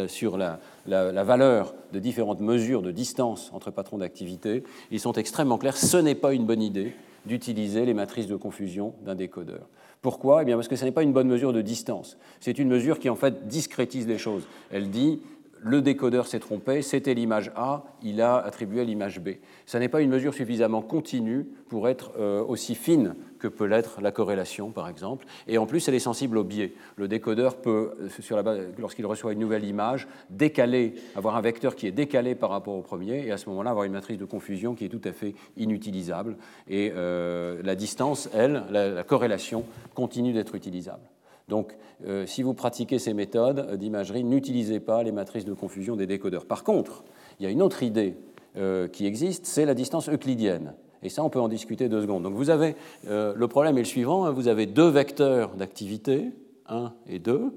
sur 0.08 0.38
la, 0.38 0.60
valeur 0.86 1.74
de 1.94 2.00
différentes 2.00 2.41
mesures 2.41 2.82
de 2.82 2.91
distance 2.91 3.51
entre 3.53 3.72
patrons 3.72 3.98
d'activité. 3.98 4.63
Ils 4.91 5.00
sont 5.00 5.13
extrêmement 5.13 5.58
clairs. 5.58 5.77
Ce 5.77 5.98
n'est 5.98 6.15
pas 6.15 6.34
une 6.34 6.46
bonne 6.46 6.62
idée 6.62 6.94
d'utiliser 7.25 7.86
les 7.86 7.94
matrices 7.94 8.27
de 8.27 8.36
confusion 8.36 8.94
d'un 9.03 9.15
décodeur. 9.15 9.67
Pourquoi? 10.01 10.44
Eh 10.44 10.46
bien 10.46 10.56
parce 10.56 10.67
que 10.67 10.75
ce 10.75 10.86
n'est 10.86 10.91
pas 10.91 11.03
une 11.03 11.12
bonne 11.12 11.27
mesure 11.27 11.53
de 11.53 11.62
distance. 11.62 12.17
C'est 12.39 12.60
une 12.60 12.70
mesure 12.70 13.00
qui 13.00 13.10
en 13.10 13.15
fait 13.15 13.48
discrétise 13.48 14.08
les 14.08 14.20
choses. 14.20 14.48
Elle 14.72 14.89
dit 14.89 15.20
le 15.62 15.82
décodeur 15.82 16.27
s'est 16.27 16.39
trompé, 16.39 16.82
c'était 16.82 17.13
l'image 17.13 17.51
A, 17.56 17.84
il 18.03 18.22
a 18.22 18.38
attribué 18.38 18.86
l'image 18.86 19.20
B. 19.20 19.29
Ce 19.65 19.77
n'est 19.77 19.89
pas 19.89 20.01
une 20.01 20.10
mesure 20.10 20.34
suffisamment 20.34 20.82
continue 20.82 21.46
pour 21.67 21.90
être 21.90 22.11
euh, 22.20 22.44
aussi 22.44 22.75
fine 22.75 23.16
que 23.39 23.47
peut 23.47 23.65
l'être 23.65 24.01
la 24.01 24.11
corrélation, 24.11 24.71
par 24.71 24.87
exemple. 24.87 25.25
Et 25.47 25.57
en 25.57 25.65
plus, 25.65 25.87
elle 25.87 25.95
est 25.95 26.00
sensible 26.00 26.37
au 26.37 26.43
biais. 26.43 26.73
Le 26.95 27.07
décodeur 27.07 27.57
peut, 27.57 27.91
lorsqu'il 28.77 29.05
reçoit 29.05 29.33
une 29.33 29.39
nouvelle 29.39 29.65
image, 29.65 30.07
décaler, 30.29 30.95
avoir 31.15 31.35
un 31.35 31.41
vecteur 31.41 31.75
qui 31.75 31.87
est 31.87 31.91
décalé 31.91 32.35
par 32.35 32.50
rapport 32.50 32.75
au 32.75 32.81
premier, 32.81 33.27
et 33.27 33.31
à 33.31 33.37
ce 33.37 33.50
moment-là, 33.50 33.71
avoir 33.71 33.85
une 33.85 33.93
matrice 33.93 34.17
de 34.17 34.25
confusion 34.25 34.75
qui 34.75 34.85
est 34.85 34.89
tout 34.89 35.01
à 35.03 35.11
fait 35.11 35.35
inutilisable. 35.55 36.37
Et 36.67 36.91
euh, 36.95 37.61
la 37.63 37.75
distance, 37.75 38.29
elle, 38.33 38.63
la 38.69 39.03
corrélation, 39.03 39.65
continue 39.93 40.33
d'être 40.33 40.55
utilisable. 40.55 41.03
Donc, 41.47 41.77
euh, 42.05 42.25
si 42.25 42.43
vous 42.43 42.53
pratiquez 42.53 43.00
ces 43.00 43.13
méthodes 43.13 43.75
d'imagerie, 43.77 44.23
n'utilisez 44.23 44.79
pas 44.79 45.03
les 45.03 45.11
matrices 45.11 45.45
de 45.45 45.53
confusion 45.53 45.95
des 45.95 46.05
décodeurs. 46.05 46.45
Par 46.45 46.63
contre, 46.63 47.03
il 47.39 47.43
y 47.43 47.45
a 47.47 47.50
une 47.50 47.61
autre 47.61 47.83
idée 47.83 48.15
euh, 48.57 48.87
qui 48.87 49.05
existe, 49.05 49.45
c'est 49.45 49.65
la 49.65 49.73
distance 49.73 50.09
euclidienne. 50.09 50.73
Et 51.03 51.10
ça, 51.10 51.24
on 51.24 51.29
peut 51.29 51.40
en 51.40 51.48
discuter 51.48 51.90
deux 51.90 52.01
secondes. 52.01 52.24
Donc, 52.24 52.33
vous 52.33 52.50
avez, 52.50 52.75
euh, 53.07 53.33
le 53.36 53.48
problème 53.48 53.77
est 53.77 53.81
le 53.81 53.86
suivant, 53.86 54.25
hein. 54.25 54.31
vous 54.31 54.48
avez 54.48 54.66
deux 54.66 54.90
vecteurs 54.90 55.55
d'activité, 55.55 56.31
1 56.68 56.94
et 57.07 57.20
2, 57.20 57.53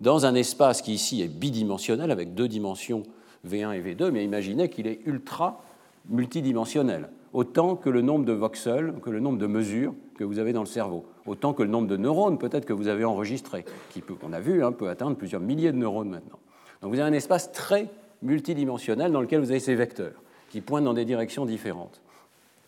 dans 0.00 0.26
un 0.26 0.34
espace 0.34 0.82
qui 0.82 0.92
ici 0.92 1.22
est 1.22 1.28
bidimensionnel, 1.28 2.10
avec 2.10 2.34
deux 2.34 2.48
dimensions 2.48 3.04
V1 3.46 3.72
et 3.72 3.80
V2, 3.80 4.10
mais 4.10 4.24
imaginez 4.24 4.68
qu'il 4.68 4.86
est 4.86 5.00
ultra 5.06 5.62
multidimensionnel, 6.08 7.08
autant 7.32 7.76
que 7.76 7.88
le 7.88 8.02
nombre 8.02 8.24
de 8.24 8.32
voxels, 8.32 8.94
que 9.02 9.10
le 9.10 9.20
nombre 9.20 9.38
de 9.38 9.46
mesures 9.46 9.94
que 10.16 10.24
vous 10.24 10.38
avez 10.38 10.52
dans 10.52 10.60
le 10.60 10.66
cerveau, 10.66 11.04
autant 11.26 11.52
que 11.52 11.62
le 11.62 11.68
nombre 11.68 11.88
de 11.88 11.96
neurones 11.96 12.38
peut-être 12.38 12.66
que 12.66 12.72
vous 12.72 12.88
avez 12.88 13.04
enregistrés, 13.04 13.64
qui 13.90 14.02
on 14.22 14.32
a 14.32 14.40
vu, 14.40 14.64
hein, 14.64 14.72
peut 14.72 14.88
atteindre 14.88 15.16
plusieurs 15.16 15.40
milliers 15.40 15.72
de 15.72 15.78
neurones 15.78 16.10
maintenant. 16.10 16.38
Donc 16.82 16.92
vous 16.92 17.00
avez 17.00 17.08
un 17.08 17.14
espace 17.14 17.52
très 17.52 17.88
multidimensionnel 18.22 19.12
dans 19.12 19.20
lequel 19.20 19.40
vous 19.40 19.50
avez 19.50 19.60
ces 19.60 19.74
vecteurs 19.74 20.22
qui 20.50 20.60
pointent 20.60 20.84
dans 20.84 20.94
des 20.94 21.04
directions 21.04 21.46
différentes. 21.46 22.00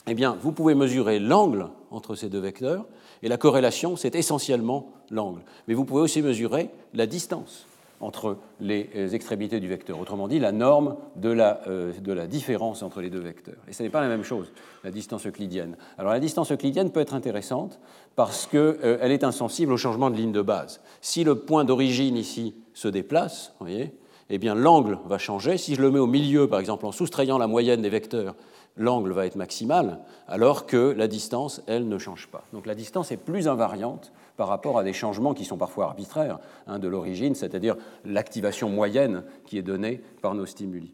Eh 0.08 0.14
bien, 0.14 0.36
vous 0.40 0.52
pouvez 0.52 0.74
mesurer 0.74 1.18
l'angle 1.18 1.68
entre 1.90 2.14
ces 2.14 2.28
deux 2.28 2.38
vecteurs, 2.38 2.86
et 3.22 3.28
la 3.28 3.38
corrélation, 3.38 3.96
c'est 3.96 4.14
essentiellement 4.14 4.92
l'angle. 5.10 5.42
Mais 5.66 5.74
vous 5.74 5.84
pouvez 5.84 6.00
aussi 6.00 6.22
mesurer 6.22 6.70
la 6.94 7.06
distance 7.06 7.66
entre 8.00 8.36
les 8.60 8.90
euh, 8.94 9.08
extrémités 9.08 9.58
du 9.58 9.68
vecteur. 9.68 9.98
Autrement 9.98 10.28
dit, 10.28 10.38
la 10.38 10.52
norme 10.52 10.96
de 11.16 11.30
la, 11.30 11.62
euh, 11.66 11.92
de 11.98 12.12
la, 12.12 12.26
différence 12.26 12.82
entre 12.82 13.00
les 13.00 13.10
deux 13.10 13.20
vecteurs. 13.20 13.56
Et 13.68 13.72
ce 13.72 13.82
n'est 13.82 13.88
pas 13.88 14.02
la 14.02 14.08
même 14.08 14.22
chose, 14.22 14.52
la 14.84 14.90
distance 14.90 15.26
euclidienne. 15.26 15.76
Alors 15.96 16.12
la 16.12 16.20
distance 16.20 16.52
euclidienne 16.52 16.90
peut 16.90 17.00
être 17.00 17.14
intéressante 17.14 17.80
parce 18.14 18.46
qu'elle 18.46 18.76
euh, 18.84 19.08
est 19.08 19.24
insensible 19.24 19.72
au 19.72 19.78
changement 19.78 20.10
de 20.10 20.16
ligne 20.16 20.32
de 20.32 20.42
base. 20.42 20.80
Si 21.00 21.24
le 21.24 21.36
point 21.36 21.64
d'origine 21.64 22.16
ici 22.16 22.54
se 22.74 22.88
déplace, 22.88 23.54
voyez, 23.60 23.94
eh 24.28 24.38
bien 24.38 24.54
l'angle 24.54 24.98
va 25.06 25.18
changer. 25.18 25.56
Si 25.56 25.74
je 25.74 25.80
le 25.80 25.90
mets 25.90 25.98
au 25.98 26.06
milieu, 26.06 26.48
par 26.48 26.60
exemple, 26.60 26.84
en 26.84 26.92
soustrayant 26.92 27.38
la 27.38 27.46
moyenne 27.46 27.80
des 27.80 27.88
vecteurs, 27.88 28.34
l'angle 28.76 29.12
va 29.12 29.26
être 29.26 29.36
maximal, 29.36 30.00
alors 30.28 30.66
que 30.66 30.94
la 30.96 31.08
distance, 31.08 31.62
elle, 31.66 31.88
ne 31.88 31.98
change 31.98 32.28
pas. 32.28 32.44
Donc 32.52 32.66
la 32.66 32.74
distance 32.74 33.12
est 33.12 33.16
plus 33.16 33.48
invariante 33.48 34.12
par 34.36 34.48
rapport 34.48 34.78
à 34.78 34.84
des 34.84 34.92
changements 34.92 35.34
qui 35.34 35.44
sont 35.44 35.56
parfois 35.56 35.86
arbitraires 35.86 36.38
hein, 36.66 36.78
de 36.78 36.88
l'origine, 36.88 37.34
c'est-à-dire 37.34 37.76
l'activation 38.04 38.68
moyenne 38.68 39.24
qui 39.46 39.58
est 39.58 39.62
donnée 39.62 40.02
par 40.20 40.34
nos 40.34 40.46
stimuli. 40.46 40.92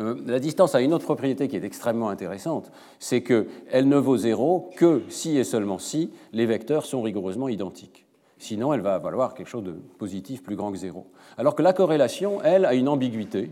Euh, 0.00 0.16
la 0.26 0.40
distance 0.40 0.74
a 0.74 0.80
une 0.80 0.92
autre 0.92 1.04
propriété 1.04 1.46
qui 1.46 1.56
est 1.56 1.64
extrêmement 1.64 2.08
intéressante, 2.08 2.72
c'est 2.98 3.22
qu'elle 3.22 3.88
ne 3.88 3.96
vaut 3.96 4.16
zéro 4.16 4.70
que 4.76 5.02
si 5.08 5.36
et 5.36 5.44
seulement 5.44 5.78
si 5.78 6.10
les 6.32 6.46
vecteurs 6.46 6.84
sont 6.84 7.02
rigoureusement 7.02 7.48
identiques. 7.48 8.06
Sinon, 8.38 8.74
elle 8.74 8.80
va 8.80 8.98
valoir 8.98 9.34
quelque 9.34 9.48
chose 9.48 9.62
de 9.62 9.72
positif 9.72 10.42
plus 10.42 10.56
grand 10.56 10.72
que 10.72 10.78
zéro. 10.78 11.06
Alors 11.38 11.54
que 11.54 11.62
la 11.62 11.72
corrélation, 11.72 12.42
elle, 12.42 12.64
a 12.64 12.74
une 12.74 12.88
ambiguïté, 12.88 13.50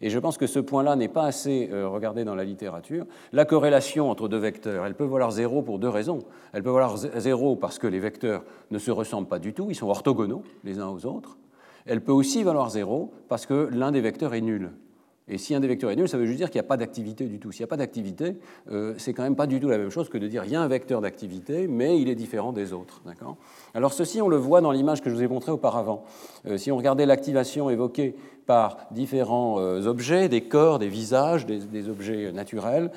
et 0.00 0.10
je 0.10 0.18
pense 0.18 0.38
que 0.38 0.46
ce 0.46 0.58
point-là 0.58 0.96
n'est 0.96 1.08
pas 1.08 1.24
assez 1.24 1.68
euh, 1.72 1.88
regardé 1.88 2.24
dans 2.24 2.34
la 2.34 2.44
littérature. 2.44 3.06
La 3.32 3.44
corrélation 3.44 4.10
entre 4.10 4.28
deux 4.28 4.38
vecteurs, 4.38 4.86
elle 4.86 4.94
peut 4.94 5.04
valoir 5.04 5.30
zéro 5.30 5.62
pour 5.62 5.78
deux 5.78 5.88
raisons. 5.88 6.20
Elle 6.52 6.62
peut 6.62 6.70
valoir 6.70 6.96
zéro 6.96 7.56
parce 7.56 7.78
que 7.78 7.86
les 7.86 8.00
vecteurs 8.00 8.44
ne 8.70 8.78
se 8.78 8.90
ressemblent 8.90 9.28
pas 9.28 9.38
du 9.38 9.52
tout, 9.52 9.66
ils 9.68 9.74
sont 9.74 9.88
orthogonaux 9.88 10.42
les 10.64 10.78
uns 10.78 10.88
aux 10.88 11.04
autres. 11.06 11.36
Elle 11.86 12.02
peut 12.02 12.12
aussi 12.12 12.42
valoir 12.42 12.70
zéro 12.70 13.12
parce 13.28 13.46
que 13.46 13.68
l'un 13.72 13.92
des 13.92 14.00
vecteurs 14.00 14.34
est 14.34 14.40
nul. 14.40 14.70
Et 15.30 15.38
si 15.38 15.54
un 15.54 15.60
des 15.60 15.68
vecteurs 15.68 15.90
est 15.92 15.96
nul, 15.96 16.08
ça 16.08 16.18
veut 16.18 16.26
juste 16.26 16.38
dire 16.38 16.50
qu'il 16.50 16.60
n'y 16.60 16.66
a 16.66 16.68
pas 16.68 16.76
d'activité 16.76 17.26
du 17.26 17.38
tout. 17.38 17.52
S'il 17.52 17.60
n'y 17.60 17.64
a 17.64 17.68
pas 17.68 17.76
d'activité, 17.76 18.36
euh, 18.72 18.94
c'est 18.98 19.12
quand 19.12 19.22
même 19.22 19.36
pas 19.36 19.46
du 19.46 19.60
tout 19.60 19.68
la 19.68 19.78
même 19.78 19.90
chose 19.90 20.08
que 20.08 20.18
de 20.18 20.26
dire 20.26 20.44
il 20.44 20.50
y 20.50 20.56
a 20.56 20.60
un 20.60 20.66
vecteur 20.66 21.00
d'activité, 21.00 21.68
mais 21.68 22.00
il 22.00 22.08
est 22.08 22.16
différent 22.16 22.52
des 22.52 22.72
autres. 22.72 23.00
Alors 23.74 23.92
ceci, 23.92 24.20
on 24.20 24.28
le 24.28 24.36
voit 24.36 24.60
dans 24.60 24.72
l'image 24.72 25.00
que 25.02 25.08
je 25.08 25.14
vous 25.14 25.22
ai 25.22 25.28
montrée 25.28 25.52
auparavant. 25.52 26.04
Euh, 26.46 26.56
si 26.56 26.72
on 26.72 26.76
regardait 26.76 27.06
l'activation 27.06 27.70
évoquée 27.70 28.16
par 28.50 28.78
différents 28.90 29.60
euh, 29.60 29.86
objets, 29.86 30.28
des 30.28 30.40
corps, 30.40 30.80
des 30.80 30.88
visages, 30.88 31.46
des, 31.46 31.88
objets 31.88 32.32
naturels, 32.32 32.90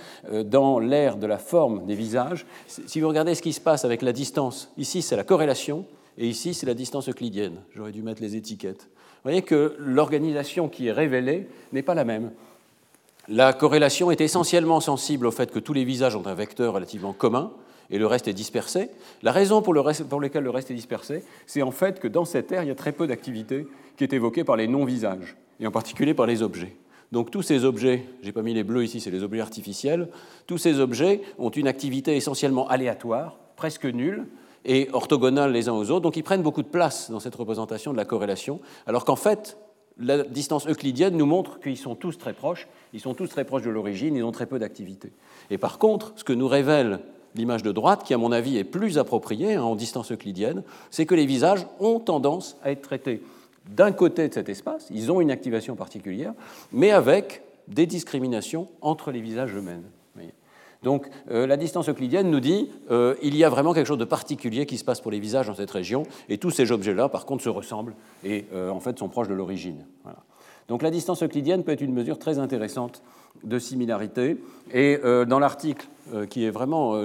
dans 0.45 0.79
l'ère 0.79 1.17
de 1.17 1.27
la 1.27 1.37
forme 1.37 1.85
des 1.85 1.93
visages, 1.93 2.47
si 2.65 2.99
vous 2.99 3.07
regardez 3.07 3.35
ce 3.35 3.43
qui 3.43 3.53
se 3.53 3.61
passe 3.61 3.85
avec 3.85 4.01
la 4.01 4.13
distance, 4.13 4.71
ici 4.79 5.03
c'est 5.03 5.15
la 5.15 5.23
corrélation, 5.23 5.85
et 6.17 6.27
ici 6.27 6.55
c'est 6.55 6.65
la 6.65 6.73
distance 6.73 7.07
euclidienne. 7.07 7.57
J'aurais 7.75 7.91
dû 7.91 8.01
mettre 8.01 8.23
les 8.23 8.35
étiquettes. 8.35 8.87
Vous 8.87 9.29
voyez 9.29 9.43
que 9.43 9.75
l'organisation 9.77 10.69
qui 10.69 10.87
est 10.87 10.91
révélée 10.91 11.47
n'est 11.71 11.83
pas 11.83 11.93
la 11.93 12.03
même. 12.03 12.31
La 13.27 13.53
corrélation 13.53 14.09
est 14.09 14.21
essentiellement 14.21 14.79
sensible 14.79 15.27
au 15.27 15.31
fait 15.31 15.51
que 15.51 15.59
tous 15.59 15.73
les 15.73 15.85
visages 15.85 16.15
ont 16.15 16.25
un 16.25 16.33
vecteur 16.33 16.73
relativement 16.73 17.13
commun, 17.13 17.51
et 17.91 17.99
le 17.99 18.07
reste 18.07 18.27
est 18.27 18.33
dispersé. 18.33 18.89
La 19.21 19.31
raison 19.31 19.61
pour, 19.61 19.73
le 19.73 19.81
reste, 19.81 20.09
pour 20.09 20.19
laquelle 20.19 20.43
le 20.43 20.49
reste 20.49 20.71
est 20.71 20.75
dispersé, 20.75 21.23
c'est 21.45 21.61
en 21.61 21.69
fait 21.71 21.99
que 21.99 22.07
dans 22.07 22.25
cette 22.25 22.51
aire, 22.51 22.63
il 22.63 22.69
y 22.69 22.71
a 22.71 22.75
très 22.75 22.91
peu 22.91 23.05
d'activité 23.05 23.67
qui 23.97 24.03
est 24.03 24.13
évoquée 24.13 24.43
par 24.43 24.55
les 24.55 24.67
non-visages, 24.67 25.35
et 25.63 25.67
en 25.67 25.71
particulier 25.71 26.13
par 26.13 26.27
les 26.27 26.43
objets. 26.43 26.75
Donc 27.11 27.31
tous 27.31 27.41
ces 27.41 27.63
objets, 27.63 28.05
j'ai 28.21 28.31
pas 28.31 28.41
mis 28.41 28.53
les 28.53 28.63
bleus 28.63 28.83
ici, 28.83 28.99
c'est 28.99 29.11
les 29.11 29.23
objets 29.23 29.39
artificiels, 29.39 30.09
tous 30.45 30.57
ces 30.57 30.79
objets 30.79 31.21
ont 31.37 31.49
une 31.49 31.67
activité 31.67 32.15
essentiellement 32.15 32.67
aléatoire, 32.67 33.37
presque 33.55 33.85
nulle, 33.85 34.27
et 34.65 34.89
orthogonales 34.93 35.51
les 35.51 35.69
uns 35.69 35.73
aux 35.73 35.91
autres, 35.91 36.01
donc 36.01 36.17
ils 36.17 36.23
prennent 36.23 36.41
beaucoup 36.41 36.63
de 36.63 36.67
place 36.67 37.11
dans 37.11 37.19
cette 37.19 37.35
représentation 37.35 37.91
de 37.91 37.97
la 37.97 38.05
corrélation, 38.05 38.61
alors 38.87 39.05
qu'en 39.05 39.15
fait, 39.15 39.57
la 39.97 40.23
distance 40.23 40.67
euclidienne 40.67 41.15
nous 41.15 41.25
montre 41.25 41.59
qu'ils 41.59 41.77
sont 41.77 41.95
tous 41.95 42.17
très 42.17 42.33
proches, 42.33 42.67
ils 42.93 42.99
sont 42.99 43.13
tous 43.13 43.27
très 43.27 43.45
proches 43.45 43.63
de 43.63 43.69
l'origine, 43.69 44.15
ils 44.15 44.23
ont 44.23 44.31
très 44.31 44.47
peu 44.47 44.59
d'activité. 44.59 45.11
Et 45.49 45.57
par 45.57 45.77
contre, 45.77 46.13
ce 46.15 46.23
que 46.23 46.33
nous 46.33 46.47
révèle 46.47 46.99
l'image 47.35 47.63
de 47.63 47.71
droite, 47.71 48.03
qui 48.03 48.13
à 48.13 48.17
mon 48.17 48.31
avis 48.31 48.57
est 48.57 48.63
plus 48.63 48.97
appropriée 48.97 49.55
hein, 49.55 49.63
en 49.63 49.75
distance 49.75 50.11
euclidienne, 50.11 50.63
c'est 50.89 51.05
que 51.05 51.15
les 51.15 51.25
visages 51.25 51.67
ont 51.79 51.99
tendance 51.99 52.57
à 52.63 52.71
être 52.71 52.81
traités 52.81 53.21
d'un 53.69 53.91
côté 53.91 54.27
de 54.27 54.33
cet 54.33 54.49
espace, 54.49 54.87
ils 54.91 55.11
ont 55.11 55.21
une 55.21 55.31
activation 55.31 55.75
particulière, 55.75 56.33
mais 56.71 56.91
avec 56.91 57.43
des 57.67 57.85
discriminations 57.85 58.67
entre 58.81 59.11
les 59.11 59.21
visages 59.21 59.55
eux-mêmes. 59.55 59.83
Donc 60.83 61.07
euh, 61.31 61.47
la 61.47 61.57
distance 61.57 61.89
euclidienne 61.89 62.29
nous 62.29 62.41
dit 62.41 62.69
euh, 62.91 63.15
il 63.23 63.35
y 63.35 63.43
a 63.43 63.49
vraiment 63.49 63.73
quelque 63.73 63.87
chose 63.87 63.97
de 63.97 64.05
particulier 64.05 64.65
qui 64.65 64.77
se 64.77 64.83
passe 64.83 65.01
pour 65.01 65.11
les 65.11 65.19
visages 65.19 65.47
dans 65.47 65.55
cette 65.55 65.71
région, 65.71 66.03
et 66.29 66.37
tous 66.37 66.51
ces 66.51 66.71
objets-là, 66.71 67.09
par 67.09 67.25
contre, 67.25 67.43
se 67.43 67.49
ressemblent 67.49 67.95
et 68.23 68.45
euh, 68.53 68.69
en 68.69 68.79
fait 68.79 68.99
sont 68.99 69.09
proches 69.09 69.29
de 69.29 69.33
l'origine. 69.33 69.85
Donc 70.67 70.81
la 70.81 70.91
distance 70.91 71.23
euclidienne 71.23 71.63
peut 71.63 71.71
être 71.71 71.81
une 71.81 71.93
mesure 71.93 72.19
très 72.19 72.39
intéressante 72.39 73.01
de 73.43 73.59
similarité. 73.59 74.37
Et 74.73 74.97
dans 75.27 75.39
l'article 75.39 75.87
qui 76.29 76.45
est 76.45 76.51
vraiment 76.51 76.97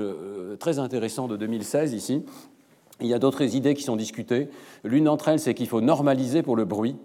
très 0.61 0.79
intéressant 0.79 1.27
de 1.27 1.37
2016 1.37 1.93
ici, 1.93 2.23
il 3.01 3.07
y 3.07 3.15
a 3.15 3.19
d'autres 3.19 3.55
idées 3.55 3.75
qui 3.75 3.83
sont 3.83 3.97
discutées. 3.97 4.49
L'une 4.85 5.05
d'entre 5.05 5.29
elles, 5.29 5.41
c'est 5.41 5.55
qu'il 5.55 5.69
faut 5.69 5.81
normaliser 5.81 6.43
pour 6.43 6.57
le 6.57 6.65
bruit. 6.65 6.97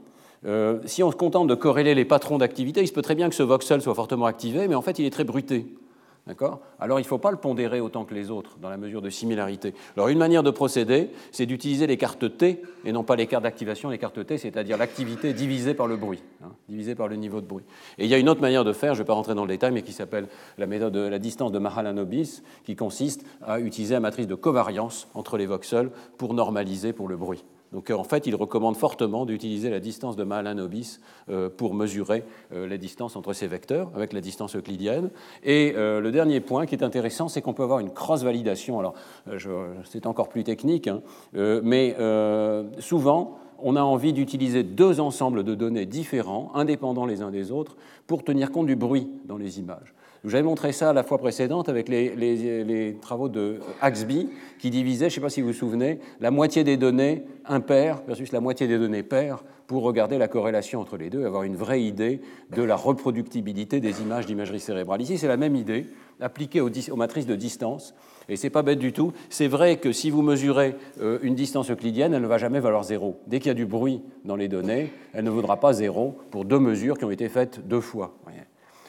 si 0.86 1.03
on 1.03 1.12
se 1.12 1.15
contente 1.15 1.47
de 1.47 1.56
corréler 1.56 1.95
les 1.95 2.06
patrons 2.06 2.38
d'activité, 2.38 2.82
il 2.82 2.88
se 2.88 2.93
peut 2.93 3.01
très 3.01 3.15
bien 3.15 3.29
que 3.29 3.36
ce 3.36 3.43
voxel 3.43 3.82
soit 3.82 3.95
fortement 3.95 4.25
activé, 4.25 4.67
mais 4.67 4.75
en 4.75 4.82
fait, 4.82 4.99
il 4.99 5.06
est 5.06 5.12
très 5.12 5.25
bruité. 6.25 6.45
Alors 6.79 6.99
il 6.99 7.03
ne 7.03 7.07
faut 7.07 7.17
pas 7.17 7.31
le 7.31 7.38
pondérer 7.38 7.79
autant 7.79 8.05
que 8.05 8.13
les 8.13 8.31
autres 8.31 8.57
dans 8.62 8.69
la 8.69 8.77
mesure 8.77 9.01
de 9.01 9.09
similarité. 9.09 9.73
Alors 9.95 10.09
une 10.09 10.17
manière 10.17 10.43
de 10.43 10.51
procéder, 10.51 11.09
c'est 11.31 11.45
d'utiliser 11.45 11.88
les 11.88 11.97
cartes 11.97 12.38
T 12.38 12.62
et 12.86 12.91
non 12.91 13.03
pas 13.03 13.15
les 13.15 13.27
cartes 13.27 13.43
d'activation, 13.43 13.89
les 13.89 13.97
cartes 13.97 14.25
T, 14.25 14.38
c'est-à-dire 14.38 14.77
l'activité 14.77 15.33
divisée 15.33 15.73
par 15.73 15.88
le 15.88 15.97
bruit, 15.97 16.23
hein, 16.43 16.51
divisée 16.69 16.95
par 16.95 17.07
le 17.07 17.15
niveau 17.15 17.41
de 17.41 17.45
bruit. 17.45 17.65
Et 17.97 18.05
il 18.05 18.09
y 18.09 18.13
a 18.13 18.17
une 18.17 18.29
autre 18.29 18.41
manière 18.41 18.63
de 18.63 18.73
faire, 18.73 18.93
je 18.93 18.99
ne 18.99 19.03
vais 19.03 19.07
pas 19.07 19.13
rentrer 19.13 19.36
dans 19.36 19.43
le 19.43 19.49
détail, 19.49 19.71
mais 19.71 19.81
qui 19.81 19.93
s'appelle 19.93 20.27
la 20.57 20.65
méthode 20.65 20.93
de 20.93 21.01
la 21.01 21.19
distance 21.19 21.51
de 21.51 21.59
Mahalanobis, 21.59 22.41
qui 22.63 22.75
consiste 22.75 23.25
à 23.41 23.59
utiliser 23.59 23.93
la 23.93 23.99
matrice 23.99 24.27
de 24.27 24.36
covariance 24.36 25.07
entre 25.13 25.38
les 25.38 25.45
voxels 25.45 25.91
pour 26.17 26.33
normaliser 26.33 26.93
pour 26.93 27.07
le 27.07 27.17
bruit. 27.17 27.43
Donc 27.73 27.89
en 27.89 28.03
fait, 28.03 28.27
il 28.27 28.36
recommande 28.36 28.77
fortement 28.77 29.25
d'utiliser 29.25 29.69
la 29.69 29.79
distance 29.79 30.15
de 30.15 30.23
Mahalanobis 30.23 30.99
euh, 31.29 31.49
pour 31.49 31.73
mesurer 31.73 32.23
euh, 32.53 32.67
la 32.67 32.77
distance 32.77 33.15
entre 33.15 33.33
ces 33.33 33.47
vecteurs 33.47 33.91
avec 33.95 34.13
la 34.13 34.21
distance 34.21 34.55
euclidienne. 34.55 35.09
Et 35.43 35.73
euh, 35.75 35.99
le 35.99 36.12
dernier 36.12 36.39
point 36.39 36.67
qui 36.67 36.75
est 36.75 36.83
intéressant, 36.83 37.27
c'est 37.27 37.41
qu'on 37.41 37.53
peut 37.53 37.63
avoir 37.63 37.79
une 37.79 37.91
cross-validation. 37.91 38.79
Alors, 38.79 38.93
c'est 39.86 40.05
encore 40.05 40.29
plus 40.29 40.43
technique, 40.43 40.88
hein, 40.88 41.01
mais 41.33 41.95
souvent, 42.79 43.39
on 43.59 43.75
a 43.75 43.81
envie 43.81 44.13
d'utiliser 44.13 44.63
deux 44.63 44.99
ensembles 44.99 45.43
de 45.43 45.55
données 45.55 45.86
différents, 45.86 46.51
indépendants 46.53 47.05
les 47.05 47.21
uns 47.21 47.31
des 47.31 47.51
autres, 47.51 47.75
pour 48.07 48.23
tenir 48.23 48.51
compte 48.51 48.67
du 48.67 48.75
bruit 48.75 49.09
dans 49.25 49.38
les 49.38 49.59
images. 49.59 49.93
J'avais 50.25 50.43
montré 50.43 50.71
ça 50.71 50.93
la 50.93 51.03
fois 51.03 51.17
précédente 51.17 51.67
avec 51.67 51.89
les, 51.89 52.97
travaux 53.01 53.27
de 53.27 53.59
Axby 53.81 54.29
qui 54.57 54.69
divisaient, 54.69 55.09
je 55.09 55.15
ne 55.15 55.15
sais 55.15 55.21
pas 55.21 55.29
si 55.29 55.41
vous 55.41 55.47
vous 55.47 55.53
souvenez, 55.53 55.99
la 56.21 56.31
moitié 56.31 56.63
des 56.63 56.77
données 56.77 57.23
impaires 57.45 58.01
versus 58.07 58.31
la 58.31 58.39
moitié 58.39 58.65
des 58.67 58.79
données 58.79 59.03
paires 59.03 59.43
pour 59.67 59.83
regarder 59.83 60.17
la 60.17 60.29
corrélation 60.29 60.79
entre 60.79 60.95
les 60.95 61.09
deux 61.09 61.23
et 61.23 61.25
avoir 61.25 61.43
une 61.43 61.57
vraie 61.57 61.83
idée 61.83 62.21
de 62.55 62.63
la 62.63 62.77
reproductibilité 62.77 63.81
des 63.81 64.01
images 64.01 64.25
d'imagerie 64.25 64.62
cérébrale. 64.62 65.01
Ici, 65.01 65.17
c'est 65.17 65.27
la 65.27 65.36
même 65.36 65.57
idée 65.57 65.88
appliquée 66.21 66.62
aux, 66.62 66.95
matrices 66.95 67.25
de 67.25 67.36
distance. 67.36 67.93
Et 68.29 68.38
c'est 68.38 68.49
pas 68.49 68.62
bête 68.62 68.79
du 68.79 68.93
tout. 68.93 69.12
C'est 69.29 69.49
vrai 69.49 69.75
que 69.75 69.91
si 69.91 70.09
vous 70.09 70.21
mesurez 70.21 70.75
euh, 71.01 71.19
une 71.21 71.36
distance 71.36 71.69
euclidienne, 71.69 72.13
elle 72.13 72.21
ne 72.21 72.27
va 72.27 72.38
jamais 72.38 72.62
valoir 72.62 72.83
zéro. 72.83 73.19
Dès 73.27 73.39
qu'il 73.39 73.47
y 73.47 73.51
a 73.51 73.55
du 73.55 73.65
bruit 73.65 74.01
dans 74.23 74.38
les 74.38 74.47
données, 74.47 74.93
elle 75.12 75.25
ne 75.25 75.29
vaudra 75.29 75.59
pas 75.59 75.73
zéro 75.73 76.17
pour 76.31 76.45
deux 76.45 76.59
mesures 76.59 76.97
qui 76.97 77.03
ont 77.03 77.12
été 77.12 77.27
faites 77.27 77.67
deux 77.67 77.81
fois 77.81 78.15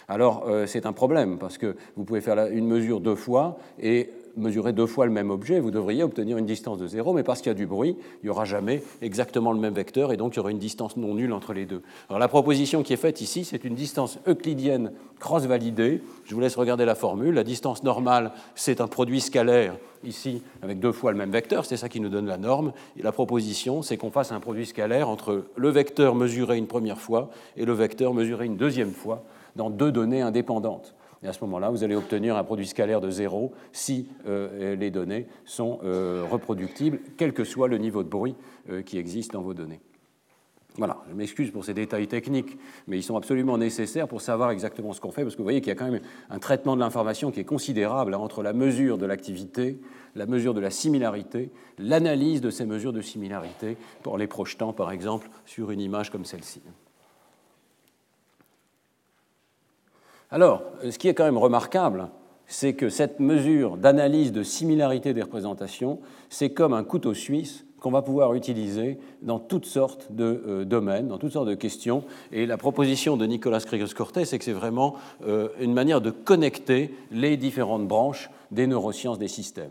alors 0.08 0.44
euh, 0.48 0.66
c'est 0.66 0.86
un 0.86 0.92
problème, 0.92 1.38
parce 1.38 1.58
que 1.58 1.76
vous 1.96 2.04
pouvez 2.04 2.20
faire 2.20 2.46
une 2.48 2.66
mesure 2.66 3.00
deux 3.00 3.14
fois 3.14 3.58
et 3.80 4.10
mesurer 4.36 4.72
deux 4.72 4.86
fois 4.86 5.06
le 5.06 5.12
même 5.12 5.30
objet, 5.30 5.60
vous 5.60 5.70
devriez 5.70 6.02
obtenir 6.02 6.38
une 6.38 6.46
distance 6.46 6.78
de 6.78 6.86
zéro, 6.86 7.12
mais 7.12 7.22
parce 7.22 7.40
qu'il 7.40 7.50
y 7.50 7.50
a 7.50 7.54
du 7.54 7.66
bruit, 7.66 7.96
il 8.22 8.26
n'y 8.26 8.30
aura 8.30 8.44
jamais 8.44 8.82
exactement 9.00 9.52
le 9.52 9.60
même 9.60 9.74
vecteur, 9.74 10.12
et 10.12 10.16
donc 10.16 10.34
il 10.34 10.36
y 10.38 10.40
aura 10.40 10.50
une 10.50 10.58
distance 10.58 10.96
non 10.96 11.14
nulle 11.14 11.32
entre 11.32 11.52
les 11.52 11.66
deux. 11.66 11.82
Alors 12.08 12.18
la 12.18 12.28
proposition 12.28 12.82
qui 12.82 12.92
est 12.92 12.98
faite 12.98 13.20
ici, 13.20 13.44
c'est 13.44 13.64
une 13.64 13.74
distance 13.74 14.18
euclidienne 14.26 14.92
cross-validée. 15.20 16.02
Je 16.24 16.34
vous 16.34 16.40
laisse 16.40 16.56
regarder 16.56 16.84
la 16.84 16.94
formule. 16.94 17.34
La 17.34 17.44
distance 17.44 17.82
normale, 17.82 18.32
c'est 18.54 18.80
un 18.80 18.88
produit 18.88 19.20
scalaire, 19.20 19.76
ici, 20.02 20.42
avec 20.62 20.80
deux 20.80 20.92
fois 20.92 21.12
le 21.12 21.18
même 21.18 21.30
vecteur, 21.30 21.64
c'est 21.64 21.76
ça 21.76 21.88
qui 21.88 22.00
nous 22.00 22.08
donne 22.08 22.26
la 22.26 22.36
norme. 22.36 22.72
Et 22.98 23.02
la 23.02 23.12
proposition, 23.12 23.82
c'est 23.82 23.96
qu'on 23.96 24.10
fasse 24.10 24.32
un 24.32 24.40
produit 24.40 24.66
scalaire 24.66 25.08
entre 25.08 25.44
le 25.56 25.68
vecteur 25.68 26.14
mesuré 26.14 26.58
une 26.58 26.66
première 26.66 26.98
fois 26.98 27.30
et 27.56 27.64
le 27.64 27.72
vecteur 27.72 28.12
mesuré 28.14 28.46
une 28.46 28.56
deuxième 28.56 28.92
fois 28.92 29.24
dans 29.56 29.70
deux 29.70 29.92
données 29.92 30.22
indépendantes. 30.22 30.94
Et 31.24 31.26
à 31.26 31.32
ce 31.32 31.40
moment-là, 31.44 31.70
vous 31.70 31.82
allez 31.82 31.94
obtenir 31.94 32.36
un 32.36 32.44
produit 32.44 32.66
scalaire 32.66 33.00
de 33.00 33.10
zéro 33.10 33.52
si 33.72 34.08
euh, 34.26 34.76
les 34.76 34.90
données 34.90 35.26
sont 35.46 35.80
euh, 35.82 36.24
reproductibles, 36.30 37.00
quel 37.16 37.32
que 37.32 37.44
soit 37.44 37.66
le 37.66 37.78
niveau 37.78 38.02
de 38.02 38.08
bruit 38.08 38.36
euh, 38.68 38.82
qui 38.82 38.98
existe 38.98 39.32
dans 39.32 39.40
vos 39.40 39.54
données. 39.54 39.80
Voilà, 40.76 40.98
je 41.08 41.14
m'excuse 41.14 41.52
pour 41.52 41.64
ces 41.64 41.72
détails 41.72 42.08
techniques, 42.08 42.58
mais 42.88 42.98
ils 42.98 43.02
sont 43.02 43.16
absolument 43.16 43.56
nécessaires 43.56 44.08
pour 44.08 44.20
savoir 44.20 44.50
exactement 44.50 44.92
ce 44.92 45.00
qu'on 45.00 45.12
fait, 45.12 45.22
parce 45.22 45.34
que 45.34 45.38
vous 45.38 45.44
voyez 45.44 45.60
qu'il 45.60 45.68
y 45.68 45.72
a 45.72 45.76
quand 45.76 45.90
même 45.90 46.00
un 46.30 46.38
traitement 46.40 46.74
de 46.74 46.80
l'information 46.80 47.30
qui 47.30 47.38
est 47.38 47.44
considérable 47.44 48.12
entre 48.14 48.42
la 48.42 48.52
mesure 48.52 48.98
de 48.98 49.06
l'activité, 49.06 49.80
la 50.16 50.26
mesure 50.26 50.52
de 50.52 50.60
la 50.60 50.70
similarité, 50.70 51.52
l'analyse 51.78 52.40
de 52.40 52.50
ces 52.50 52.66
mesures 52.66 52.92
de 52.92 53.00
similarité, 53.00 53.76
pour 54.02 54.18
les 54.18 54.26
projetant 54.26 54.72
par 54.72 54.90
exemple 54.90 55.30
sur 55.46 55.70
une 55.70 55.80
image 55.80 56.10
comme 56.10 56.24
celle-ci. 56.24 56.60
Alors, 60.34 60.64
ce 60.82 60.98
qui 60.98 61.06
est 61.06 61.14
quand 61.14 61.22
même 61.22 61.38
remarquable, 61.38 62.08
c'est 62.48 62.74
que 62.74 62.88
cette 62.88 63.20
mesure 63.20 63.76
d'analyse 63.76 64.32
de 64.32 64.42
similarité 64.42 65.14
des 65.14 65.22
représentations, 65.22 66.00
c'est 66.28 66.50
comme 66.50 66.72
un 66.72 66.82
couteau 66.82 67.14
suisse 67.14 67.64
qu'on 67.78 67.92
va 67.92 68.02
pouvoir 68.02 68.34
utiliser 68.34 68.98
dans 69.22 69.38
toutes 69.38 69.64
sortes 69.64 70.10
de 70.10 70.42
euh, 70.44 70.64
domaines, 70.64 71.06
dans 71.06 71.18
toutes 71.18 71.34
sortes 71.34 71.46
de 71.46 71.54
questions. 71.54 72.02
Et 72.32 72.46
la 72.46 72.56
proposition 72.56 73.16
de 73.16 73.26
Nicolas 73.26 73.60
Krigos-Cortez, 73.60 74.24
c'est 74.24 74.40
que 74.40 74.44
c'est 74.44 74.50
vraiment 74.50 74.96
euh, 75.24 75.50
une 75.60 75.72
manière 75.72 76.00
de 76.00 76.10
connecter 76.10 76.92
les 77.12 77.36
différentes 77.36 77.86
branches 77.86 78.28
des 78.50 78.66
neurosciences 78.66 79.20
des 79.20 79.28
systèmes. 79.28 79.70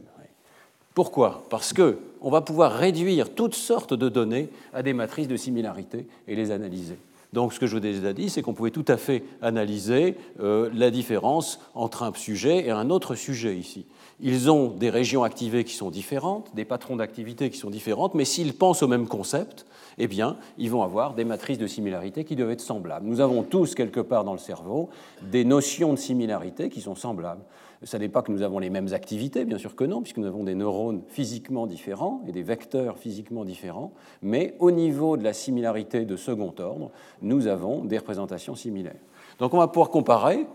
Pourquoi? 0.93 1.43
Parce 1.49 1.73
qu'on 1.73 2.29
va 2.29 2.39
pouvoir 2.39 2.71
réduire 2.71 3.35
toutes 3.35 3.55
sortes 3.55 3.93
de 3.93 4.07
données 4.07 4.47
à 4.73 4.81
des 4.81 4.93
matrices 4.93 5.27
de 5.27 5.35
similarité 5.35 6.07
et 6.25 6.37
les 6.37 6.51
analyser. 6.51 6.99
Donc 7.33 7.51
ce 7.51 7.59
que 7.59 7.65
je 7.65 7.71
vous 7.71 7.85
ai 7.85 7.93
déjà 7.93 8.13
dit, 8.13 8.29
c'est 8.29 8.43
qu'on 8.43 8.53
pouvait 8.53 8.71
tout 8.71 8.85
à 8.87 8.95
fait 8.95 9.23
analyser 9.41 10.15
euh, 10.39 10.69
la 10.73 10.91
différence 10.91 11.59
entre 11.73 12.03
un 12.03 12.13
sujet 12.13 12.67
et 12.67 12.71
un 12.71 12.91
autre 12.91 13.15
sujet 13.15 13.57
ici. 13.57 13.87
Ils 14.21 14.51
ont 14.51 14.69
des 14.69 14.91
régions 14.91 15.23
activées 15.23 15.63
qui 15.63 15.73
sont 15.73 15.89
différentes, 15.89 16.53
des 16.53 16.63
patrons 16.63 16.95
d'activité 16.95 17.49
qui 17.49 17.57
sont 17.57 17.71
différentes, 17.71 18.13
mais 18.13 18.23
s'ils 18.23 18.53
pensent 18.53 18.83
au 18.83 18.87
même 18.87 19.07
concept, 19.07 19.65
eh 19.97 20.07
bien, 20.07 20.37
ils 20.59 20.69
vont 20.69 20.83
avoir 20.83 21.15
des 21.15 21.25
matrices 21.25 21.57
de 21.57 21.67
similarité 21.67 22.23
qui 22.23 22.35
doivent 22.35 22.51
être 22.51 22.61
semblables. 22.61 23.05
Nous 23.07 23.19
avons 23.19 23.41
tous, 23.41 23.73
quelque 23.73 23.99
part 23.99 24.23
dans 24.23 24.33
le 24.33 24.39
cerveau, 24.39 24.89
des 25.23 25.43
notions 25.43 25.93
de 25.93 25.99
similarité 25.99 26.69
qui 26.69 26.81
sont 26.81 26.95
semblables. 26.95 27.41
Ça 27.83 27.99
n'est 27.99 28.09
pas 28.09 28.21
que 28.21 28.31
nous 28.31 28.41
avons 28.41 28.59
les 28.59 28.69
mêmes 28.69 28.93
activités, 28.93 29.45
bien 29.45 29.57
sûr 29.57 29.75
que 29.75 29.83
non, 29.83 30.01
puisque 30.01 30.17
nous 30.17 30.27
avons 30.27 30.43
des 30.43 30.55
neurones 30.55 31.01
physiquement 31.07 31.67
différents 31.67 32.21
et 32.27 32.31
des 32.31 32.43
vecteurs 32.43 32.97
physiquement 32.97 33.45
différents, 33.45 33.91
mais 34.21 34.55
au 34.59 34.71
niveau 34.71 35.17
de 35.17 35.23
la 35.23 35.33
similarité 35.33 36.05
de 36.05 36.15
second 36.15 36.53
ordre, 36.59 36.91
nous 37.21 37.47
avons 37.47 37.83
des 37.83 37.97
représentations 37.97 38.55
similaires. 38.55 38.99
Donc 39.39 39.53
on 39.53 39.57
va 39.57 39.67
pouvoir 39.67 39.89
comparer 39.89 40.45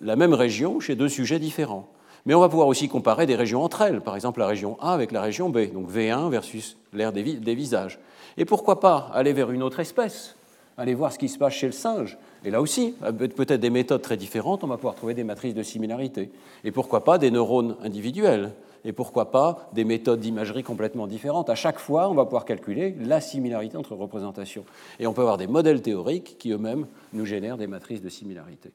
la 0.00 0.16
même 0.16 0.34
région 0.34 0.80
chez 0.80 0.94
deux 0.94 1.08
sujets 1.08 1.38
différents. 1.38 1.88
Mais 2.26 2.34
on 2.34 2.40
va 2.40 2.48
pouvoir 2.48 2.66
aussi 2.66 2.88
comparer 2.88 3.26
des 3.26 3.36
régions 3.36 3.62
entre 3.62 3.82
elles, 3.82 4.00
par 4.00 4.16
exemple 4.16 4.40
la 4.40 4.48
région 4.48 4.76
A 4.80 4.92
avec 4.92 5.12
la 5.12 5.22
région 5.22 5.48
B, 5.48 5.72
donc 5.72 5.88
V1 5.90 6.28
versus 6.28 6.76
l'air 6.92 7.12
des, 7.12 7.22
des 7.22 7.54
visages. 7.54 8.00
Et 8.36 8.44
pourquoi 8.44 8.80
pas 8.80 9.10
aller 9.14 9.32
vers 9.32 9.50
une 9.50 9.62
autre 9.62 9.80
espèce 9.80 10.36
Aller 10.76 10.94
voir 10.94 11.12
ce 11.12 11.18
qui 11.18 11.28
se 11.28 11.38
passe 11.38 11.54
chez 11.54 11.66
le 11.66 11.72
singe. 11.72 12.18
Et 12.46 12.50
là 12.50 12.62
aussi, 12.62 12.94
peut-être 13.34 13.60
des 13.60 13.70
méthodes 13.70 14.02
très 14.02 14.16
différentes, 14.16 14.62
on 14.62 14.68
va 14.68 14.76
pouvoir 14.76 14.94
trouver 14.94 15.14
des 15.14 15.24
matrices 15.24 15.52
de 15.52 15.64
similarité. 15.64 16.30
Et 16.62 16.70
pourquoi 16.70 17.02
pas 17.02 17.18
des 17.18 17.32
neurones 17.32 17.74
individuels 17.82 18.52
Et 18.84 18.92
pourquoi 18.92 19.32
pas 19.32 19.68
des 19.72 19.84
méthodes 19.84 20.20
d'imagerie 20.20 20.62
complètement 20.62 21.08
différentes 21.08 21.50
À 21.50 21.56
chaque 21.56 21.80
fois, 21.80 22.08
on 22.08 22.14
va 22.14 22.24
pouvoir 22.24 22.44
calculer 22.44 22.94
la 23.00 23.20
similarité 23.20 23.76
entre 23.76 23.96
représentations. 23.96 24.64
Et 25.00 25.08
on 25.08 25.12
peut 25.12 25.22
avoir 25.22 25.38
des 25.38 25.48
modèles 25.48 25.82
théoriques 25.82 26.36
qui 26.38 26.52
eux-mêmes 26.52 26.86
nous 27.12 27.26
génèrent 27.26 27.56
des 27.56 27.66
matrices 27.66 28.00
de 28.00 28.08
similarité. 28.08 28.70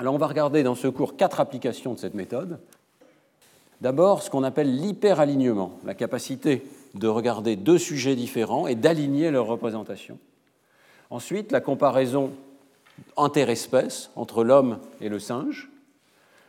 Alors 0.00 0.12
on 0.14 0.18
va 0.18 0.26
regarder 0.26 0.64
dans 0.64 0.74
ce 0.74 0.88
cours 0.88 1.16
quatre 1.16 1.38
applications 1.38 1.94
de 1.94 1.98
cette 2.00 2.14
méthode. 2.14 2.58
D'abord, 3.80 4.20
ce 4.24 4.30
qu'on 4.30 4.42
appelle 4.42 4.74
l'hyperalignement, 4.74 5.78
la 5.84 5.94
capacité 5.94 6.64
de 6.94 7.06
regarder 7.06 7.54
deux 7.54 7.78
sujets 7.78 8.16
différents 8.16 8.66
et 8.66 8.74
d'aligner 8.74 9.30
leurs 9.30 9.46
représentations. 9.46 10.18
Ensuite, 11.08 11.52
la 11.52 11.60
comparaison 11.60 12.32
interespèces 13.16 14.10
entre 14.16 14.44
l'homme 14.44 14.78
et 15.00 15.08
le 15.08 15.18
singe. 15.18 15.70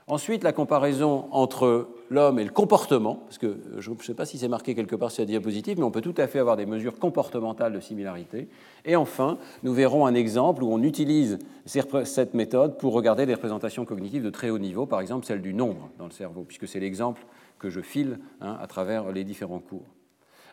Ensuite, 0.07 0.43
la 0.43 0.51
comparaison 0.51 1.27
entre 1.31 1.87
l'homme 2.09 2.37
et 2.39 2.43
le 2.43 2.49
comportement, 2.49 3.15
parce 3.15 3.37
que 3.37 3.57
je 3.77 3.91
ne 3.91 3.95
sais 3.99 4.13
pas 4.13 4.25
si 4.25 4.37
c'est 4.37 4.49
marqué 4.49 4.75
quelque 4.75 4.95
part 4.95 5.09
sur 5.09 5.21
la 5.21 5.27
diapositive, 5.27 5.77
mais 5.77 5.85
on 5.85 5.91
peut 5.91 6.01
tout 6.01 6.15
à 6.17 6.27
fait 6.27 6.39
avoir 6.39 6.57
des 6.57 6.65
mesures 6.65 6.99
comportementales 6.99 7.71
de 7.71 7.79
similarité. 7.79 8.49
Et 8.83 8.97
enfin, 8.97 9.37
nous 9.63 9.73
verrons 9.73 10.05
un 10.05 10.13
exemple 10.13 10.63
où 10.63 10.73
on 10.73 10.83
utilise 10.83 11.39
cette 11.65 12.33
méthode 12.33 12.77
pour 12.77 12.93
regarder 12.93 13.25
des 13.25 13.35
représentations 13.35 13.85
cognitives 13.85 14.23
de 14.23 14.29
très 14.29 14.49
haut 14.49 14.59
niveau, 14.59 14.85
par 14.85 14.99
exemple 14.99 15.25
celle 15.25 15.41
du 15.41 15.53
nombre 15.53 15.89
dans 15.97 16.05
le 16.05 16.11
cerveau, 16.11 16.43
puisque 16.43 16.67
c'est 16.67 16.81
l'exemple 16.81 17.25
que 17.57 17.69
je 17.69 17.79
file 17.79 18.19
hein, 18.41 18.57
à 18.59 18.67
travers 18.67 19.11
les 19.11 19.23
différents 19.23 19.59
cours. 19.59 19.85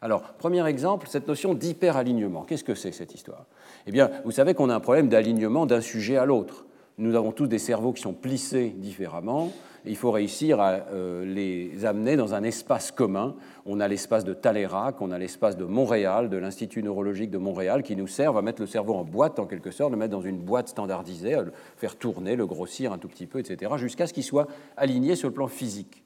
Alors, 0.01 0.23
premier 0.35 0.67
exemple, 0.67 1.09
cette 1.09 1.27
notion 1.27 1.55
d'hyperalignement. 1.55 2.43
Qu'est-ce 2.43 2.65
que 2.65 2.75
c'est 2.75 2.93
cette 2.93 3.15
histoire? 3.15 3.47
Eh 3.87 3.91
bien, 3.91 4.11
vous 4.25 4.31
savez 4.31 4.55
qu'on 4.55 4.71
a 4.71 4.75
un 4.75 4.81
problème 4.81 5.09
d'alignement 5.09 5.67
d'un 5.67 5.81
sujet 5.81 6.17
à 6.17 6.25
l'autre. 6.25 6.67
Nous 6.99 7.15
avons 7.15 7.33
tous 7.33 7.47
des 7.47 7.59
cerveaux 7.59 7.93
qui 7.93 8.03
sont 8.03 8.13
plissés 8.13 8.71
différemment. 8.77 9.53
Il 9.87 9.97
faut 9.97 10.11
réussir 10.11 10.61
à 10.61 10.73
euh, 10.93 11.25
les 11.25 11.85
amener 11.85 12.17
dans 12.17 12.35
un 12.35 12.43
espace 12.43 12.91
commun. 12.91 13.37
On 13.67 13.79
a 13.81 13.87
l'espace 13.87 14.25
de 14.25 14.35
Talérac, 14.35 15.01
on 15.01 15.13
a 15.13 15.19
l'espace 15.19 15.57
de 15.57 15.65
Montréal, 15.65 16.29
de 16.29 16.37
l'Institut 16.37 16.83
neurologique 16.83 17.31
de 17.31 17.39
Montréal, 17.39 17.83
qui 17.85 17.95
nous 17.95 18.09
servent 18.09 18.37
à 18.37 18.43
mettre 18.43 18.61
le 18.61 18.67
cerveau 18.67 18.95
en 18.95 19.05
boîte, 19.05 19.39
en 19.39 19.47
quelque 19.47 19.71
sorte, 19.71 19.93
le 19.93 19.97
mettre 19.97 20.11
dans 20.11 20.21
une 20.21 20.39
boîte 20.39 20.69
standardisée, 20.69 21.35
à 21.35 21.43
le 21.43 21.53
faire 21.77 21.97
tourner, 21.97 22.35
le 22.35 22.47
grossir 22.47 22.93
un 22.93 22.99
tout 22.99 23.09
petit 23.09 23.27
peu, 23.27 23.39
etc., 23.39 23.73
jusqu'à 23.77 24.09
ce 24.09 24.13
qu'il 24.13 24.25
soit 24.25 24.49
aligné 24.77 25.15
sur 25.15 25.29
le 25.29 25.35
plan 25.35 25.47
physique. 25.47 26.03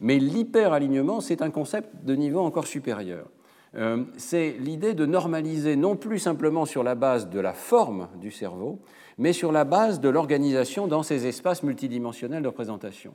Mais 0.00 0.18
l'hyperalignement, 0.18 1.20
c'est 1.20 1.42
un 1.42 1.50
concept 1.50 2.04
de 2.04 2.14
niveau 2.14 2.40
encore 2.40 2.66
supérieur. 2.66 3.28
Euh, 3.76 4.04
c'est 4.16 4.56
l'idée 4.58 4.94
de 4.94 5.06
normaliser 5.06 5.76
non 5.76 5.94
plus 5.96 6.18
simplement 6.18 6.64
sur 6.64 6.82
la 6.82 6.94
base 6.94 7.30
de 7.30 7.38
la 7.38 7.52
forme 7.52 8.08
du 8.20 8.30
cerveau, 8.30 8.80
mais 9.18 9.32
sur 9.32 9.52
la 9.52 9.64
base 9.64 10.00
de 10.00 10.08
l'organisation 10.08 10.86
dans 10.88 11.02
ces 11.02 11.26
espaces 11.26 11.62
multidimensionnels 11.62 12.42
de 12.42 12.48
représentation. 12.48 13.14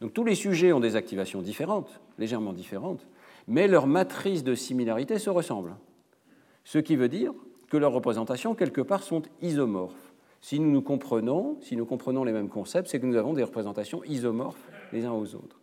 Donc 0.00 0.12
tous 0.12 0.24
les 0.24 0.34
sujets 0.34 0.72
ont 0.72 0.80
des 0.80 0.96
activations 0.96 1.42
différentes, 1.42 2.00
légèrement 2.18 2.52
différentes, 2.52 3.06
mais 3.46 3.68
leurs 3.68 3.86
matrices 3.86 4.42
de 4.42 4.54
similarité 4.54 5.18
se 5.18 5.30
ressemblent. 5.30 5.76
Ce 6.64 6.78
qui 6.78 6.96
veut 6.96 7.08
dire 7.08 7.32
que 7.70 7.76
leurs 7.76 7.92
représentations, 7.92 8.54
quelque 8.54 8.80
part, 8.80 9.02
sont 9.02 9.22
isomorphes. 9.40 10.12
Si 10.40 10.58
nous 10.58 10.70
nous 10.70 10.82
comprenons, 10.82 11.56
si 11.60 11.76
nous 11.76 11.86
comprenons 11.86 12.24
les 12.24 12.32
mêmes 12.32 12.48
concepts, 12.48 12.88
c'est 12.88 12.98
que 12.98 13.06
nous 13.06 13.16
avons 13.16 13.32
des 13.32 13.44
représentations 13.44 14.02
isomorphes 14.04 14.68
les 14.92 15.04
uns 15.04 15.12
aux 15.12 15.36
autres. 15.36 15.61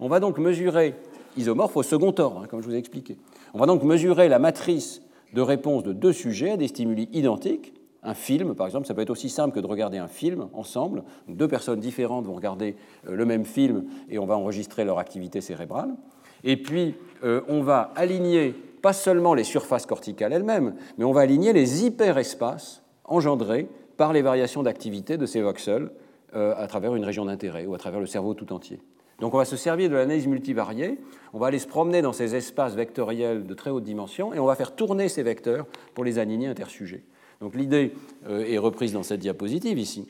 On 0.00 0.08
va 0.08 0.20
donc 0.20 0.38
mesurer, 0.38 0.94
isomorphe 1.36 1.76
au 1.76 1.82
second 1.82 2.14
ordre, 2.18 2.42
hein, 2.42 2.46
comme 2.48 2.60
je 2.60 2.66
vous 2.66 2.74
ai 2.74 2.78
expliqué, 2.78 3.16
on 3.52 3.58
va 3.58 3.66
donc 3.66 3.82
mesurer 3.82 4.28
la 4.28 4.38
matrice 4.38 5.02
de 5.32 5.40
réponse 5.40 5.82
de 5.82 5.92
deux 5.92 6.12
sujets 6.12 6.52
à 6.52 6.56
des 6.56 6.68
stimuli 6.68 7.08
identiques. 7.12 7.74
Un 8.04 8.14
film, 8.14 8.54
par 8.54 8.66
exemple, 8.66 8.86
ça 8.86 8.94
peut 8.94 9.00
être 9.00 9.10
aussi 9.10 9.28
simple 9.28 9.54
que 9.54 9.60
de 9.60 9.66
regarder 9.66 9.98
un 9.98 10.06
film 10.06 10.48
ensemble. 10.52 11.02
Deux 11.26 11.48
personnes 11.48 11.80
différentes 11.80 12.26
vont 12.26 12.34
regarder 12.34 12.76
euh, 13.08 13.16
le 13.16 13.24
même 13.24 13.44
film 13.44 13.86
et 14.08 14.20
on 14.20 14.26
va 14.26 14.36
enregistrer 14.36 14.84
leur 14.84 14.98
activité 14.98 15.40
cérébrale. 15.40 15.94
Et 16.44 16.56
puis, 16.56 16.94
euh, 17.24 17.40
on 17.48 17.62
va 17.62 17.92
aligner 17.96 18.54
pas 18.82 18.92
seulement 18.92 19.34
les 19.34 19.42
surfaces 19.42 19.84
corticales 19.84 20.32
elles-mêmes, 20.32 20.76
mais 20.96 21.04
on 21.04 21.12
va 21.12 21.22
aligner 21.22 21.52
les 21.52 21.84
hyperespaces 21.84 22.82
engendrés 23.04 23.68
par 23.96 24.12
les 24.12 24.22
variations 24.22 24.62
d'activité 24.62 25.16
de 25.16 25.26
ces 25.26 25.42
voxels 25.42 25.90
euh, 26.36 26.54
à 26.56 26.68
travers 26.68 26.94
une 26.94 27.04
région 27.04 27.24
d'intérêt 27.24 27.66
ou 27.66 27.74
à 27.74 27.78
travers 27.78 27.98
le 27.98 28.06
cerveau 28.06 28.34
tout 28.34 28.52
entier. 28.52 28.80
Donc 29.18 29.34
on 29.34 29.38
va 29.38 29.44
se 29.44 29.56
servir 29.56 29.90
de 29.90 29.96
l'analyse 29.96 30.26
multivariée, 30.26 30.98
on 31.32 31.38
va 31.38 31.48
aller 31.48 31.58
se 31.58 31.66
promener 31.66 32.02
dans 32.02 32.12
ces 32.12 32.36
espaces 32.36 32.74
vectoriels 32.74 33.46
de 33.46 33.54
très 33.54 33.70
haute 33.70 33.82
dimension 33.82 34.32
et 34.32 34.38
on 34.38 34.46
va 34.46 34.54
faire 34.54 34.76
tourner 34.76 35.08
ces 35.08 35.22
vecteurs 35.22 35.66
pour 35.94 36.04
les 36.04 36.18
aligner 36.18 36.46
intersujets. 36.46 37.02
Donc 37.40 37.54
l'idée 37.54 37.92
euh, 38.28 38.46
est 38.46 38.58
reprise 38.58 38.92
dans 38.92 39.02
cette 39.02 39.20
diapositive 39.20 39.78
ici. 39.78 40.06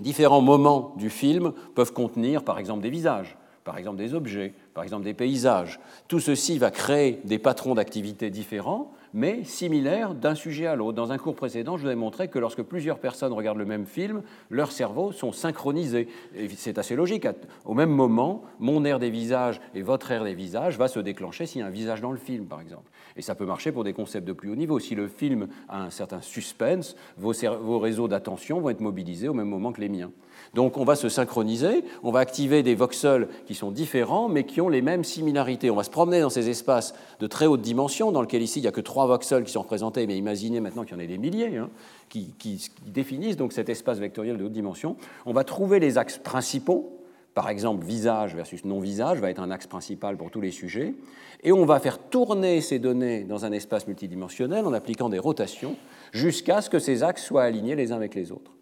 Différents 0.00 0.40
moments 0.40 0.94
du 0.96 1.10
film 1.10 1.52
peuvent 1.74 1.92
contenir 1.92 2.44
par 2.44 2.58
exemple 2.58 2.82
des 2.82 2.90
visages, 2.90 3.36
par 3.62 3.78
exemple 3.78 3.98
des 3.98 4.14
objets, 4.14 4.54
par 4.74 4.82
exemple 4.82 5.04
des 5.04 5.14
paysages. 5.14 5.78
Tout 6.08 6.20
ceci 6.20 6.58
va 6.58 6.70
créer 6.70 7.20
des 7.24 7.38
patrons 7.38 7.74
d'activité 7.74 8.30
différents 8.30 8.92
mais 9.14 9.44
similaires 9.44 10.14
d'un 10.14 10.34
sujet 10.34 10.66
à 10.66 10.76
l'autre. 10.76 10.96
Dans 10.96 11.12
un 11.12 11.18
cours 11.18 11.34
précédent, 11.34 11.76
je 11.76 11.84
vous 11.84 11.90
ai 11.90 11.94
montré 11.94 12.28
que 12.28 12.38
lorsque 12.38 12.62
plusieurs 12.62 12.98
personnes 12.98 13.32
regardent 13.32 13.58
le 13.58 13.64
même 13.64 13.86
film, 13.86 14.22
leurs 14.50 14.72
cerveaux 14.72 15.12
sont 15.12 15.32
synchronisés. 15.32 16.08
Et 16.34 16.48
c'est 16.48 16.78
assez 16.78 16.96
logique. 16.96 17.26
Au 17.64 17.74
même 17.74 17.90
moment, 17.90 18.42
mon 18.58 18.84
air 18.84 18.98
des 18.98 19.10
visages 19.10 19.60
et 19.74 19.82
votre 19.82 20.10
air 20.10 20.24
des 20.24 20.34
visages 20.34 20.78
va 20.78 20.88
se 20.88 21.00
déclencher 21.00 21.46
s'il 21.46 21.60
y 21.60 21.64
a 21.64 21.66
un 21.66 21.70
visage 21.70 22.00
dans 22.00 22.12
le 22.12 22.18
film, 22.18 22.46
par 22.46 22.60
exemple. 22.60 22.90
Et 23.16 23.22
ça 23.22 23.34
peut 23.34 23.46
marcher 23.46 23.72
pour 23.72 23.84
des 23.84 23.92
concepts 23.92 24.26
de 24.26 24.32
plus 24.32 24.50
haut 24.50 24.56
niveau. 24.56 24.78
Si 24.78 24.94
le 24.94 25.08
film 25.08 25.48
a 25.68 25.82
un 25.82 25.90
certain 25.90 26.20
suspense, 26.20 26.96
vos, 27.16 27.32
vos 27.60 27.78
réseaux 27.78 28.08
d'attention 28.08 28.60
vont 28.60 28.70
être 28.70 28.80
mobilisés 28.80 29.28
au 29.28 29.34
même 29.34 29.48
moment 29.48 29.72
que 29.72 29.80
les 29.80 29.88
miens. 29.88 30.10
Donc 30.54 30.76
on 30.76 30.84
va 30.84 30.96
se 30.96 31.08
synchroniser, 31.08 31.84
on 32.02 32.10
va 32.10 32.20
activer 32.20 32.62
des 32.62 32.74
voxels 32.74 33.28
qui 33.46 33.54
sont 33.54 33.70
différents 33.70 34.28
mais 34.28 34.44
qui 34.44 34.60
ont 34.60 34.68
les 34.68 34.82
mêmes 34.82 35.04
similarités. 35.04 35.70
On 35.70 35.76
va 35.76 35.84
se 35.84 35.90
promener 35.90 36.20
dans 36.20 36.30
ces 36.30 36.50
espaces 36.50 36.94
de 37.20 37.26
très 37.26 37.46
haute 37.46 37.62
dimension 37.62 38.12
dans 38.12 38.20
lesquels 38.20 38.42
ici 38.42 38.58
il 38.58 38.62
n'y 38.62 38.68
a 38.68 38.72
que 38.72 38.82
trois 38.82 39.06
voxels 39.06 39.44
qui 39.44 39.52
sont 39.52 39.62
représentés, 39.62 40.06
mais 40.06 40.16
imaginez 40.16 40.60
maintenant 40.60 40.84
qu'il 40.84 40.94
y 40.94 40.96
en 40.96 41.02
ait 41.02 41.06
des 41.06 41.18
milliers 41.18 41.56
hein, 41.56 41.70
qui, 42.10 42.34
qui 42.38 42.70
définissent 42.86 43.38
donc 43.38 43.52
cet 43.52 43.70
espace 43.70 43.98
vectoriel 43.98 44.36
de 44.36 44.44
haute 44.44 44.52
dimension. 44.52 44.96
On 45.24 45.32
va 45.32 45.44
trouver 45.44 45.80
les 45.80 45.96
axes 45.96 46.18
principaux, 46.18 46.98
par 47.34 47.48
exemple 47.48 47.86
visage 47.86 48.34
versus 48.34 48.64
non-visage 48.66 49.18
va 49.20 49.30
être 49.30 49.40
un 49.40 49.50
axe 49.50 49.66
principal 49.66 50.18
pour 50.18 50.30
tous 50.30 50.42
les 50.42 50.50
sujets, 50.50 50.94
et 51.42 51.50
on 51.52 51.64
va 51.64 51.80
faire 51.80 51.98
tourner 51.98 52.60
ces 52.60 52.78
données 52.78 53.24
dans 53.24 53.46
un 53.46 53.52
espace 53.52 53.86
multidimensionnel 53.86 54.66
en 54.66 54.74
appliquant 54.74 55.08
des 55.08 55.18
rotations 55.18 55.76
jusqu'à 56.12 56.60
ce 56.60 56.68
que 56.68 56.78
ces 56.78 57.02
axes 57.02 57.24
soient 57.24 57.44
alignés 57.44 57.74
les 57.74 57.90
uns 57.90 57.96
avec 57.96 58.14
les 58.14 58.32
autres. 58.32 58.52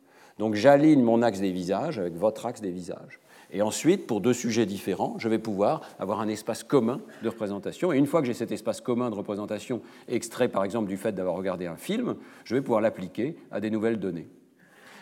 Donc 0.41 0.55
j'aligne 0.55 1.03
mon 1.03 1.21
axe 1.21 1.39
des 1.39 1.53
visages 1.53 1.99
avec 1.99 2.17
votre 2.17 2.47
axe 2.47 2.63
des 2.63 2.71
visages. 2.71 3.21
Et 3.53 3.61
ensuite, 3.61 4.07
pour 4.07 4.23
deux 4.23 4.33
sujets 4.33 4.65
différents, 4.65 5.17
je 5.19 5.29
vais 5.29 5.39
pouvoir 5.39 5.83
avoir 5.99 6.19
un 6.23 6.29
espace 6.29 6.65
commun 6.65 7.03
de 7.23 7.29
représentation. 7.29 7.93
Et 7.93 7.99
une 7.99 8.07
fois 8.07 8.23
que 8.23 8.27
j'ai 8.27 8.33
cet 8.33 8.51
espace 8.51 8.81
commun 8.81 9.11
de 9.11 9.15
représentation 9.15 9.83
extrait 10.09 10.49
par 10.49 10.65
exemple 10.65 10.89
du 10.89 10.97
fait 10.97 11.13
d'avoir 11.13 11.35
regardé 11.35 11.67
un 11.67 11.77
film, 11.77 12.15
je 12.45 12.55
vais 12.55 12.63
pouvoir 12.63 12.81
l'appliquer 12.81 13.37
à 13.53 13.61
des 13.61 13.69
nouvelles 13.69 13.99
données. 13.99 14.29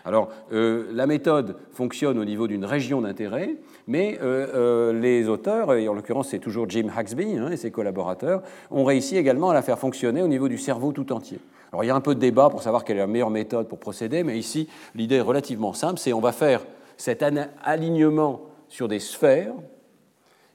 Alors, 0.05 0.31
euh, 0.53 0.89
la 0.93 1.07
méthode 1.07 1.57
fonctionne 1.71 2.19
au 2.19 2.25
niveau 2.25 2.49
d'une 2.49 2.65
région 2.65 3.01
d'intérêt, 3.01 3.55
mais 3.87 4.19
euh, 4.21 4.49
euh, 4.55 4.93
les 4.93 5.29
auteurs, 5.29 5.73
et 5.75 5.87
en 5.87 5.95
l'occurrence 5.95 6.31
c'est 6.31 6.41
toujours 6.41 6.69
Jim 6.69 6.89
Haxby 6.97 7.37
hein, 7.37 7.51
et 7.51 7.57
ses 7.57 7.71
collaborateurs, 7.71 8.43
ont 8.73 8.85
réussi 8.85 9.17
également 9.17 9.51
à 9.51 9.55
la 9.55 9.63
faire 9.63 9.79
fonctionner 9.79 10.21
au 10.21 10.29
niveau 10.29 10.49
du 10.49 10.59
cerveau 10.59 10.91
tout 10.91 11.13
entier. 11.13 11.39
Alors 11.73 11.85
il 11.85 11.89
y 11.89 11.91
a 11.91 11.95
un 11.95 12.01
peu 12.01 12.15
de 12.15 12.21
débat 12.21 12.51
pour 12.51 12.63
savoir 12.63 12.85
quelle 12.85 12.97
est 12.97 13.01
la 13.01 13.07
meilleure 13.07 13.31
méthode 13.31 13.69
pour 13.69 13.79
procéder, 13.79 14.25
mais 14.25 14.39
ici 14.39 14.69
l'idée 14.95 15.17
est 15.17 15.21
relativement 15.21 15.73
simple, 15.73 15.99
c'est 15.99 16.13
on 16.13 16.21
va 16.21 16.33
faire 16.33 16.65
cet 16.97 17.25
alignement 17.63 18.43
sur 18.69 18.89
des 18.89 19.01
sphères, 19.01 19.55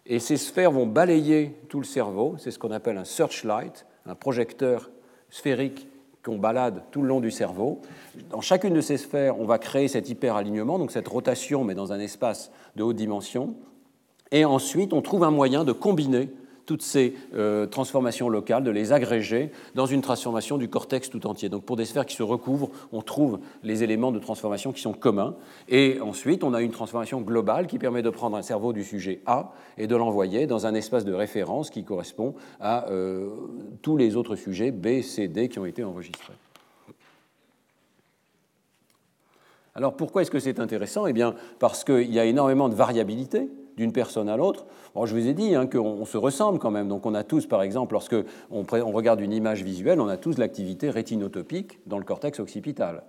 et 0.06 0.20
ces 0.20 0.38
sphères 0.38 0.72
vont 0.72 0.86
balayer 0.86 1.56
tout 1.70 1.80
le 1.80 1.86
cerveau, 1.86 2.36
c'est 2.38 2.52
ce 2.52 2.60
qu'on 2.60 2.72
appelle 2.72 2.98
un 2.98 3.06
searchlight, 3.06 3.86
un 4.06 4.16
projecteur 4.16 4.90
sphérique 5.30 5.88
qu'on 6.24 6.38
balade 6.38 6.84
tout 6.92 7.02
le 7.02 7.08
long 7.08 7.20
du 7.20 7.32
cerveau. 7.32 7.82
Dans 8.30 8.42
chacune 8.42 8.74
de 8.74 8.82
ces 8.82 8.98
sphères, 8.98 9.40
on 9.40 9.46
va 9.46 9.60
créer 9.60 9.88
cet 9.88 10.10
hyperalignement, 10.10 10.80
donc 10.80 10.92
cette 10.92 11.08
rotation, 11.08 11.64
mais 11.64 11.76
dans 11.76 11.92
un 11.92 12.00
espace 12.00 12.52
de 12.76 12.84
haute 12.84 12.96
dimension. 12.96 13.56
Et 14.32 14.46
ensuite, 14.46 14.94
on 14.94 15.02
trouve 15.02 15.24
un 15.24 15.32
moyen 15.32 15.64
de 15.64 15.74
combiner 15.74 16.30
toutes 16.66 16.82
ces 16.82 17.16
euh, 17.36 17.66
transformations 17.66 18.30
locales, 18.30 18.64
de 18.64 18.72
les 18.72 18.92
agréger 18.92 19.52
dans 19.76 19.86
une 19.86 20.02
transformation 20.02 20.58
du 20.58 20.70
cortex 20.70 21.10
tout 21.10 21.28
entier. 21.28 21.50
Donc 21.50 21.64
pour 21.64 21.76
des 21.76 21.86
sphères 21.86 22.06
qui 22.06 22.16
se 22.16 22.24
recouvrent, 22.24 22.70
on 22.92 23.02
trouve 23.02 23.40
les 23.64 23.84
éléments 23.84 24.12
de 24.12 24.20
transformation 24.20 24.72
qui 24.72 24.82
sont 24.82 24.94
communs. 24.94 25.36
Et 25.68 26.00
ensuite, 26.02 26.44
on 26.44 26.54
a 26.54 26.62
une 26.62 26.72
transformation 26.72 27.22
globale 27.22 27.68
qui 27.68 27.80
permet 27.80 28.02
de 28.02 28.10
prendre 28.10 28.38
un 28.38 28.42
cerveau 28.42 28.74
du 28.74 28.84
sujet 28.84 29.22
A 29.26 29.54
et 29.78 29.88
de 29.88 29.96
l'envoyer 29.96 30.48
dans 30.48 30.66
un 30.66 30.74
espace 30.74 31.06
de 31.06 31.14
référence 31.14 31.70
qui 31.70 31.84
correspond 31.84 32.36
à 32.60 32.90
euh, 32.90 33.30
tous 33.82 33.98
les 33.98 34.16
autres 34.16 34.36
sujets 34.36 34.72
B, 34.72 35.02
C, 35.02 35.28
D 35.28 35.50
qui 35.50 35.60
ont 35.60 35.66
été 35.66 35.84
enregistrés. 35.84 36.34
Alors 39.76 39.96
pourquoi 39.96 40.22
est-ce 40.22 40.32
que 40.32 40.40
c'est 40.40 40.60
intéressant? 40.60 41.08
Eh 41.08 41.14
bien 41.14 41.34
parce 41.58 41.84
qu'il 41.84 42.14
y 42.14 42.20
a 42.20 42.26
énormément 42.26 42.70
de 42.70 42.76
variabilité 42.76 43.50
d'une 43.78 43.92
personne 43.92 44.30
à 44.30 44.38
l'autre. 44.38 44.66
je 44.96 45.14
vous 45.14 45.28
ai 45.28 45.34
dit 45.34 45.56
hein, 45.56 45.68
qu'on 45.68 46.06
se 46.06 46.18
ressemble 46.18 46.60
quand 46.60 46.72
même. 46.72 46.88
Donc 46.88 47.06
on 47.06 47.14
a 47.14 47.24
tous, 47.24 47.46
par 47.46 47.62
exemple, 47.62 47.94
lorsque 47.94 48.16
on, 48.52 48.64
regarde 48.92 49.22
une 49.22 49.34
image 49.34 49.64
visuelle, 49.64 50.00
on 50.00 50.08
a 50.08 50.18
tous 50.18 50.38
l'activité 50.38 50.90
rétinotopique 50.90 51.80
dans 51.88 51.98
le 51.98 52.04
cortex 52.04 52.40
occipital. 52.40 53.04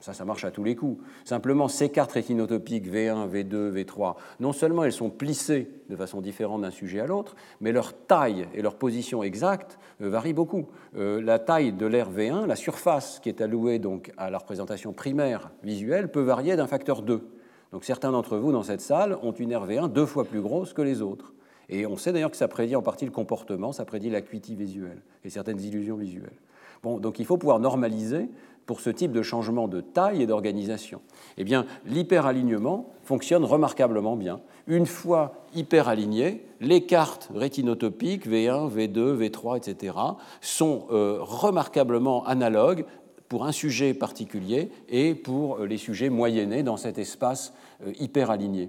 Ça, 0.00 0.14
ça 0.14 0.24
marche 0.24 0.46
à 0.46 0.50
tous 0.50 0.64
les 0.64 0.74
coups. 0.74 1.04
Simplement, 1.26 1.68
ces 1.68 1.90
cartes 1.90 2.12
rétinotopiques 2.12 2.90
V1, 2.90 3.28
V2, 3.28 3.70
V3, 3.70 4.14
non 4.40 4.54
seulement 4.54 4.84
elles 4.84 4.94
sont 4.94 5.10
plissées 5.10 5.68
de 5.90 5.96
façon 5.96 6.22
différente 6.22 6.62
d'un 6.62 6.70
sujet 6.70 7.00
à 7.00 7.06
l'autre, 7.06 7.36
mais 7.60 7.70
leur 7.70 7.92
taille 7.92 8.48
et 8.54 8.62
leur 8.62 8.76
position 8.76 9.22
exacte 9.22 9.78
euh, 10.00 10.08
varient 10.08 10.32
beaucoup. 10.32 10.68
Euh, 10.96 11.20
la 11.20 11.38
taille 11.38 11.74
de 11.74 11.84
l'air 11.84 12.10
V1, 12.10 12.46
la 12.46 12.56
surface 12.56 13.20
qui 13.20 13.28
est 13.28 13.42
allouée 13.42 13.78
donc 13.78 14.10
à 14.16 14.30
la 14.30 14.38
représentation 14.38 14.94
primaire 14.94 15.50
visuelle, 15.62 16.10
peut 16.10 16.22
varier 16.22 16.56
d'un 16.56 16.66
facteur 16.66 17.02
2. 17.02 17.39
Donc 17.72 17.84
certains 17.84 18.12
d'entre 18.12 18.36
vous 18.36 18.52
dans 18.52 18.62
cette 18.62 18.80
salle 18.80 19.16
ont 19.22 19.32
une 19.32 19.52
RV1 19.52 19.92
deux 19.92 20.06
fois 20.06 20.24
plus 20.24 20.40
grosse 20.40 20.72
que 20.72 20.82
les 20.82 21.02
autres. 21.02 21.32
Et 21.68 21.86
on 21.86 21.96
sait 21.96 22.12
d'ailleurs 22.12 22.32
que 22.32 22.36
ça 22.36 22.48
prédit 22.48 22.74
en 22.74 22.82
partie 22.82 23.04
le 23.04 23.12
comportement, 23.12 23.72
ça 23.72 23.84
prédit 23.84 24.10
l'acuité 24.10 24.54
visuelle 24.54 25.02
et 25.24 25.30
certaines 25.30 25.60
illusions 25.60 25.96
visuelles. 25.96 26.38
Bon, 26.82 26.98
donc 26.98 27.18
il 27.18 27.26
faut 27.26 27.36
pouvoir 27.36 27.60
normaliser 27.60 28.28
pour 28.66 28.80
ce 28.80 28.90
type 28.90 29.12
de 29.12 29.22
changement 29.22 29.68
de 29.68 29.80
taille 29.80 30.22
et 30.22 30.26
d'organisation. 30.26 31.00
Eh 31.36 31.44
bien, 31.44 31.66
l'hyperalignement 31.86 32.92
fonctionne 33.02 33.44
remarquablement 33.44 34.16
bien. 34.16 34.40
Une 34.66 34.86
fois 34.86 35.44
hyperalignées, 35.54 36.44
les 36.60 36.86
cartes 36.86 37.30
rétinotopiques 37.34 38.28
V1, 38.28 38.70
V2, 38.72 39.16
V3, 39.16 39.56
etc. 39.56 39.96
sont 40.40 40.86
euh, 40.92 41.18
remarquablement 41.20 42.24
analogues 42.26 42.84
pour 43.30 43.46
un 43.46 43.52
sujet 43.52 43.94
particulier 43.94 44.68
et 44.90 45.14
pour 45.14 45.60
euh, 45.60 45.66
les 45.66 45.78
sujets 45.78 46.10
moyennés 46.10 46.62
dans 46.62 46.76
cet 46.76 46.98
espace 46.98 47.54
euh, 47.86 47.92
hyperaligné. 47.98 48.68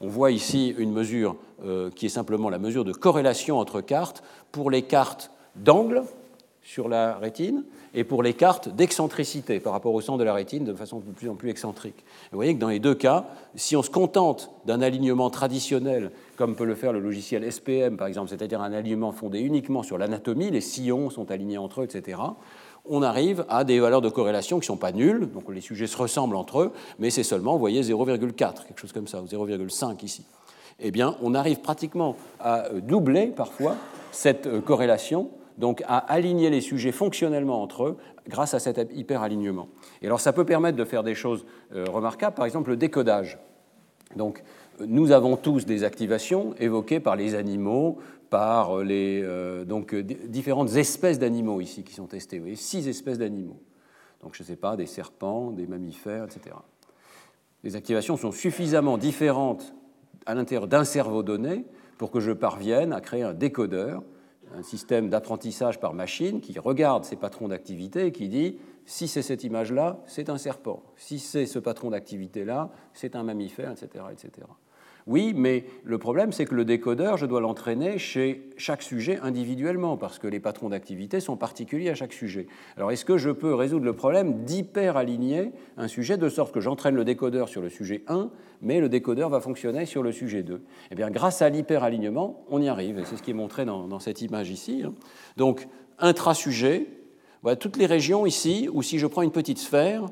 On 0.00 0.08
voit 0.08 0.32
ici 0.32 0.74
une 0.76 0.92
mesure 0.92 1.36
qui 1.94 2.04
est 2.04 2.10
simplement 2.10 2.50
la 2.50 2.58
mesure 2.58 2.84
de 2.84 2.92
corrélation 2.92 3.58
entre 3.58 3.80
cartes 3.80 4.22
pour 4.52 4.70
les 4.70 4.82
cartes 4.82 5.30
d'angle 5.54 6.02
sur 6.66 6.88
la 6.88 7.16
rétine 7.16 7.64
et 7.94 8.02
pour 8.02 8.24
les 8.24 8.34
cartes 8.34 8.68
d'excentricité 8.68 9.60
par 9.60 9.72
rapport 9.72 9.94
au 9.94 10.00
centre 10.00 10.18
de 10.18 10.24
la 10.24 10.34
rétine 10.34 10.64
de 10.64 10.74
façon 10.74 10.98
de 10.98 11.04
plus 11.12 11.28
en 11.28 11.36
plus 11.36 11.48
excentrique. 11.48 12.04
vous 12.32 12.36
voyez 12.36 12.54
que 12.54 12.58
dans 12.58 12.68
les 12.68 12.80
deux 12.80 12.94
cas, 12.94 13.26
si 13.54 13.76
on 13.76 13.82
se 13.82 13.90
contente 13.90 14.50
d'un 14.66 14.82
alignement 14.82 15.30
traditionnel, 15.30 16.10
comme 16.36 16.56
peut 16.56 16.64
le 16.64 16.74
faire 16.74 16.92
le 16.92 16.98
logiciel 16.98 17.50
SPM 17.50 17.96
par 17.96 18.08
exemple, 18.08 18.28
c'est-à-dire 18.30 18.60
un 18.60 18.72
alignement 18.72 19.12
fondé 19.12 19.38
uniquement 19.38 19.84
sur 19.84 19.96
l'anatomie, 19.96 20.50
les 20.50 20.60
sillons 20.60 21.08
sont 21.08 21.30
alignés 21.30 21.56
entre 21.56 21.82
eux, 21.82 21.84
etc., 21.84 22.18
on 22.88 23.02
arrive 23.02 23.44
à 23.48 23.64
des 23.64 23.80
valeurs 23.80 24.00
de 24.00 24.08
corrélation 24.08 24.58
qui 24.58 24.64
ne 24.64 24.66
sont 24.66 24.76
pas 24.76 24.92
nulles, 24.92 25.28
donc 25.32 25.44
les 25.52 25.60
sujets 25.60 25.86
se 25.86 25.96
ressemblent 25.96 26.36
entre 26.36 26.60
eux, 26.60 26.72
mais 26.98 27.10
c'est 27.10 27.22
seulement, 27.22 27.52
vous 27.52 27.58
voyez, 27.58 27.82
0,4, 27.82 28.66
quelque 28.66 28.80
chose 28.80 28.92
comme 28.92 29.06
ça, 29.06 29.20
ou 29.20 29.26
0,5 29.26 30.04
ici. 30.04 30.24
Eh 30.78 30.90
bien, 30.90 31.16
on 31.22 31.34
arrive 31.34 31.60
pratiquement 31.60 32.16
à 32.38 32.68
doubler 32.70 33.28
parfois 33.28 33.76
cette 34.12 34.46
euh, 34.46 34.60
corrélation 34.60 35.30
donc 35.58 35.82
à 35.86 35.98
aligner 35.98 36.50
les 36.50 36.60
sujets 36.60 36.92
fonctionnellement 36.92 37.62
entre 37.62 37.84
eux 37.84 37.96
grâce 38.28 38.54
à 38.54 38.58
cet 38.58 38.90
hyperalignement. 38.94 39.68
Et 40.02 40.06
alors 40.06 40.20
ça 40.20 40.32
peut 40.32 40.44
permettre 40.44 40.76
de 40.76 40.84
faire 40.84 41.02
des 41.02 41.14
choses 41.14 41.46
euh, 41.74 41.84
remarquables, 41.88 42.34
par 42.34 42.44
exemple 42.44 42.70
le 42.70 42.76
décodage. 42.76 43.38
Donc 44.16 44.42
nous 44.80 45.12
avons 45.12 45.36
tous 45.36 45.64
des 45.64 45.84
activations 45.84 46.54
évoquées 46.58 47.00
par 47.00 47.16
les 47.16 47.34
animaux, 47.34 47.98
par 48.30 48.78
les 48.78 49.22
euh, 49.22 49.64
donc, 49.64 49.94
différentes 49.94 50.74
espèces 50.76 51.18
d'animaux 51.18 51.60
ici 51.60 51.82
qui 51.84 51.94
sont 51.94 52.06
testées. 52.06 52.38
Vous 52.38 52.44
voyez, 52.44 52.56
six 52.56 52.88
espèces 52.88 53.18
d'animaux. 53.18 53.60
Donc 54.22 54.34
je 54.34 54.42
ne 54.42 54.46
sais 54.46 54.56
pas, 54.56 54.76
des 54.76 54.86
serpents, 54.86 55.50
des 55.50 55.66
mammifères, 55.66 56.24
etc. 56.24 56.56
Les 57.62 57.76
activations 57.76 58.16
sont 58.16 58.32
suffisamment 58.32 58.98
différentes 58.98 59.74
à 60.24 60.34
l'intérieur 60.34 60.66
d'un 60.66 60.84
cerveau 60.84 61.22
donné 61.22 61.64
pour 61.98 62.10
que 62.10 62.20
je 62.20 62.32
parvienne 62.32 62.92
à 62.92 63.00
créer 63.00 63.22
un 63.22 63.34
décodeur 63.34 64.02
un 64.54 64.62
système 64.62 65.08
d'apprentissage 65.08 65.80
par 65.80 65.94
machine 65.94 66.40
qui 66.40 66.58
regarde 66.58 67.04
ces 67.04 67.16
patrons 67.16 67.48
d'activité 67.48 68.06
et 68.06 68.12
qui 68.12 68.28
dit 68.28 68.58
si 68.84 69.08
c'est 69.08 69.22
cette 69.22 69.44
image-là, 69.44 70.00
c'est 70.06 70.30
un 70.30 70.38
serpent. 70.38 70.82
Si 70.96 71.18
c'est 71.18 71.46
ce 71.46 71.58
patron 71.58 71.90
d'activité-là, 71.90 72.70
c'est 72.92 73.16
un 73.16 73.24
mammifère, 73.24 73.72
etc., 73.72 74.04
etc. 74.12 74.46
Oui, 75.06 75.34
mais 75.36 75.64
le 75.84 75.98
problème, 75.98 76.32
c'est 76.32 76.46
que 76.46 76.54
le 76.56 76.64
décodeur, 76.64 77.16
je 77.16 77.26
dois 77.26 77.40
l'entraîner 77.40 77.96
chez 77.96 78.50
chaque 78.56 78.82
sujet 78.82 79.20
individuellement, 79.22 79.96
parce 79.96 80.18
que 80.18 80.26
les 80.26 80.40
patrons 80.40 80.70
d'activité 80.70 81.20
sont 81.20 81.36
particuliers 81.36 81.90
à 81.90 81.94
chaque 81.94 82.12
sujet. 82.12 82.48
Alors, 82.76 82.90
est-ce 82.90 83.04
que 83.04 83.16
je 83.16 83.30
peux 83.30 83.54
résoudre 83.54 83.84
le 83.84 83.92
problème 83.92 84.42
d'hyper-aligner 84.42 85.52
un 85.76 85.86
sujet 85.86 86.16
de 86.16 86.28
sorte 86.28 86.52
que 86.52 86.60
j'entraîne 86.60 86.96
le 86.96 87.04
décodeur 87.04 87.48
sur 87.48 87.62
le 87.62 87.68
sujet 87.68 88.02
1, 88.08 88.30
mais 88.62 88.80
le 88.80 88.88
décodeur 88.88 89.28
va 89.28 89.38
fonctionner 89.38 89.86
sur 89.86 90.02
le 90.02 90.10
sujet 90.10 90.42
2 90.42 90.60
Eh 90.90 90.94
bien, 90.96 91.08
grâce 91.08 91.40
à 91.40 91.50
l'hyper-alignement, 91.50 92.44
on 92.50 92.60
y 92.60 92.68
arrive, 92.68 92.98
et 92.98 93.04
c'est 93.04 93.16
ce 93.16 93.22
qui 93.22 93.30
est 93.30 93.34
montré 93.34 93.64
dans, 93.64 94.00
cette 94.00 94.22
image 94.22 94.50
ici. 94.50 94.82
Hein. 94.84 94.92
Donc, 95.36 95.68
intra-sujet, 96.00 96.88
voilà 97.42 97.54
toutes 97.54 97.76
les 97.76 97.86
régions 97.86 98.26
ici 98.26 98.68
où 98.72 98.82
si 98.82 98.98
je 98.98 99.06
prends 99.06 99.22
une 99.22 99.30
petite 99.30 99.58
sphère, 99.58 100.06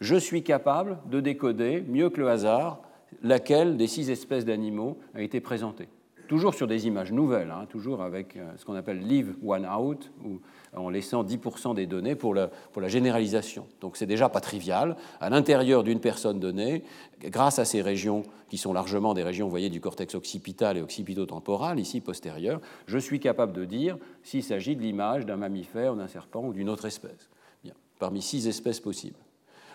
je 0.00 0.16
suis 0.16 0.42
capable 0.42 0.96
de 1.10 1.20
décoder 1.20 1.84
mieux 1.86 2.08
que 2.08 2.20
le 2.20 2.30
hasard 2.30 2.80
laquelle 3.22 3.76
des 3.76 3.86
six 3.86 4.10
espèces 4.10 4.44
d'animaux 4.44 4.98
a 5.14 5.22
été 5.22 5.40
présentée. 5.40 5.88
Toujours 6.28 6.54
sur 6.54 6.68
des 6.68 6.86
images 6.86 7.10
nouvelles, 7.10 7.50
hein, 7.50 7.66
toujours 7.68 8.02
avec 8.02 8.36
euh, 8.36 8.52
ce 8.56 8.64
qu'on 8.64 8.76
appelle 8.76 9.00
leave 9.00 9.34
one 9.44 9.66
out, 9.66 10.12
ou 10.24 10.38
en 10.76 10.88
laissant 10.88 11.24
10% 11.24 11.74
des 11.74 11.86
données 11.86 12.14
pour 12.14 12.34
la, 12.34 12.46
pour 12.46 12.80
la 12.80 12.86
généralisation. 12.86 13.66
Donc 13.80 13.96
c'est 13.96 14.06
déjà 14.06 14.28
pas 14.28 14.40
trivial. 14.40 14.96
À 15.20 15.28
l'intérieur 15.28 15.82
d'une 15.82 15.98
personne 15.98 16.38
donnée, 16.38 16.84
grâce 17.20 17.58
à 17.58 17.64
ces 17.64 17.82
régions 17.82 18.22
qui 18.48 18.58
sont 18.58 18.72
largement 18.72 19.12
des 19.12 19.24
régions, 19.24 19.46
vous 19.46 19.50
voyez, 19.50 19.70
du 19.70 19.80
cortex 19.80 20.14
occipital 20.14 20.76
et 20.76 20.82
occipito-temporal, 20.82 21.80
ici 21.80 22.00
postérieur, 22.00 22.60
je 22.86 22.98
suis 22.98 23.18
capable 23.18 23.52
de 23.52 23.64
dire 23.64 23.98
s'il 24.22 24.44
s'agit 24.44 24.76
de 24.76 24.82
l'image 24.82 25.26
d'un 25.26 25.36
mammifère, 25.36 25.96
d'un 25.96 26.06
serpent 26.06 26.44
ou 26.44 26.52
d'une 26.52 26.68
autre 26.68 26.84
espèce. 26.84 27.28
Bien. 27.64 27.74
Parmi 27.98 28.22
six 28.22 28.46
espèces 28.46 28.78
possibles. 28.78 29.18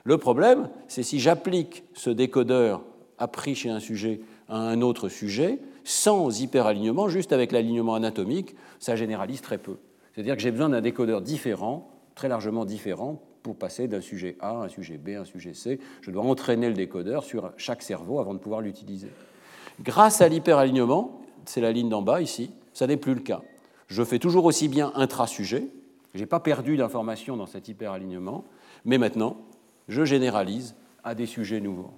Le 0.06 0.18
problème, 0.18 0.70
c'est 0.88 1.04
si 1.04 1.20
j'applique 1.20 1.84
ce 1.94 2.10
décodeur 2.10 2.84
appris 3.18 3.56
chez 3.56 3.70
un 3.70 3.80
sujet 3.80 4.22
à 4.50 4.58
un 4.58 4.82
autre 4.82 5.10
sujet, 5.10 5.60
sans 5.84 6.42
hyperalignement, 6.42 7.10
juste 7.10 7.32
avec 7.32 7.52
l'alignement 7.52 7.96
anatomique, 7.96 8.56
ça 8.80 8.96
généralise 8.96 9.42
très 9.42 9.58
peu. 9.58 9.78
C'est-à-dire 10.14 10.36
que 10.36 10.42
j'ai 10.42 10.52
besoin 10.52 10.70
d'un 10.70 10.82
décodeur 10.82 11.22
différent, 11.22 11.90
très 12.16 12.28
largement 12.28 12.66
différent, 12.66 13.22
pour 13.44 13.56
passer 13.56 13.88
d'un 13.88 14.02
sujet 14.02 14.38
A 14.40 14.50
à 14.50 14.66
un 14.66 14.70
sujet 14.70 14.98
B 14.98 15.10
à 15.10 15.22
un 15.22 15.26
sujet 15.26 15.54
C. 15.54 15.80
Je 16.02 16.10
dois 16.10 16.24
entraîner 16.24 16.68
le 16.68 16.74
décodeur 16.74 17.24
sur 17.24 17.52
chaque 17.58 17.84
cerveau 17.84 18.20
avant 18.20 18.34
de 18.34 18.40
pouvoir 18.40 18.62
l'utiliser. 18.62 19.10
Grâce 19.82 20.22
à 20.22 20.28
l'hyperalignement, 20.28 21.22
c'est 21.46 21.62
la 21.62 21.72
ligne 21.72 21.90
d'en 21.90 22.02
bas 22.02 22.22
ici, 22.22 22.50
ça 22.74 22.88
n'est 22.88 22.98
plus 22.98 23.14
le 23.14 23.20
cas. 23.20 23.42
Je 23.88 24.04
fais 24.04 24.18
toujours 24.18 24.46
aussi 24.46 24.68
bien 24.68 24.92
intra-sujet, 24.96 25.68
je 26.16 26.20
n'ai 26.22 26.26
pas 26.26 26.40
perdu 26.40 26.76
d'informations 26.76 27.38
dans 27.38 27.46
cet 27.46 27.68
hyperalignement, 27.68 28.46
mais 28.84 28.98
maintenant, 28.98 29.38
je 29.90 30.06
généralise 30.06 30.76
à 31.04 31.14
des 31.14 31.28
sujets 31.28 31.60
nouveaux. 31.60 31.92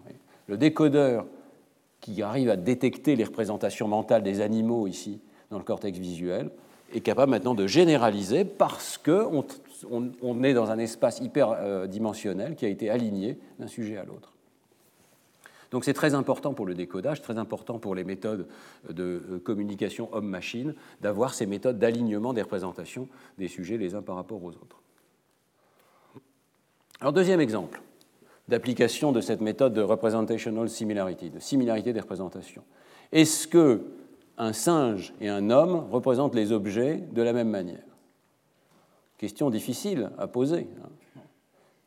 Le 0.47 0.57
décodeur 0.57 1.25
qui 1.99 2.21
arrive 2.21 2.49
à 2.49 2.55
détecter 2.55 3.15
les 3.15 3.23
représentations 3.23 3.87
mentales 3.87 4.23
des 4.23 4.41
animaux 4.41 4.87
ici 4.87 5.19
dans 5.51 5.57
le 5.57 5.63
cortex 5.63 5.97
visuel 5.97 6.51
est 6.93 7.01
capable 7.01 7.31
maintenant 7.31 7.53
de 7.53 7.67
généraliser 7.67 8.45
parce 8.45 8.97
qu'on 8.97 9.45
on, 9.89 10.43
est 10.43 10.53
dans 10.53 10.71
un 10.71 10.77
espace 10.77 11.19
hyperdimensionnel 11.19 12.55
qui 12.55 12.65
a 12.65 12.69
été 12.69 12.89
aligné 12.89 13.37
d'un 13.59 13.67
sujet 13.67 13.97
à 13.97 14.05
l'autre. 14.05 14.33
Donc 15.71 15.83
c'est 15.83 15.93
très 15.93 16.13
important 16.13 16.53
pour 16.53 16.65
le 16.65 16.75
décodage, 16.75 17.21
très 17.21 17.37
important 17.37 17.77
pour 17.77 17.93
les 17.93 18.05
méthodes 18.05 18.47
de 18.89 19.21
euh, 19.29 19.39
communication 19.43 20.07
homme-machine 20.13 20.73
d'avoir 21.01 21.33
ces 21.33 21.45
méthodes 21.45 21.77
d'alignement 21.77 22.31
des 22.31 22.41
représentations 22.41 23.09
des 23.37 23.49
sujets 23.49 23.77
les 23.77 23.93
uns 23.93 24.01
par 24.01 24.15
rapport 24.15 24.41
aux 24.41 24.51
autres. 24.51 24.81
Alors 27.01 27.11
deuxième 27.11 27.41
exemple 27.41 27.81
d'application 28.47 29.11
de 29.11 29.21
cette 29.21 29.41
méthode 29.41 29.73
de 29.73 29.81
representational 29.81 30.69
similarity, 30.69 31.29
de 31.29 31.39
similarité 31.39 31.93
des 31.93 31.99
représentations. 31.99 32.63
Est-ce 33.11 33.47
que 33.47 33.83
un 34.37 34.53
singe 34.53 35.13
et 35.19 35.29
un 35.29 35.49
homme 35.49 35.87
représentent 35.91 36.35
les 36.35 36.51
objets 36.51 37.03
de 37.11 37.21
la 37.21 37.33
même 37.33 37.49
manière? 37.49 37.83
Question 39.17 39.49
difficile 39.49 40.11
à 40.17 40.27
poser. 40.27 40.67
Hein. 40.83 41.21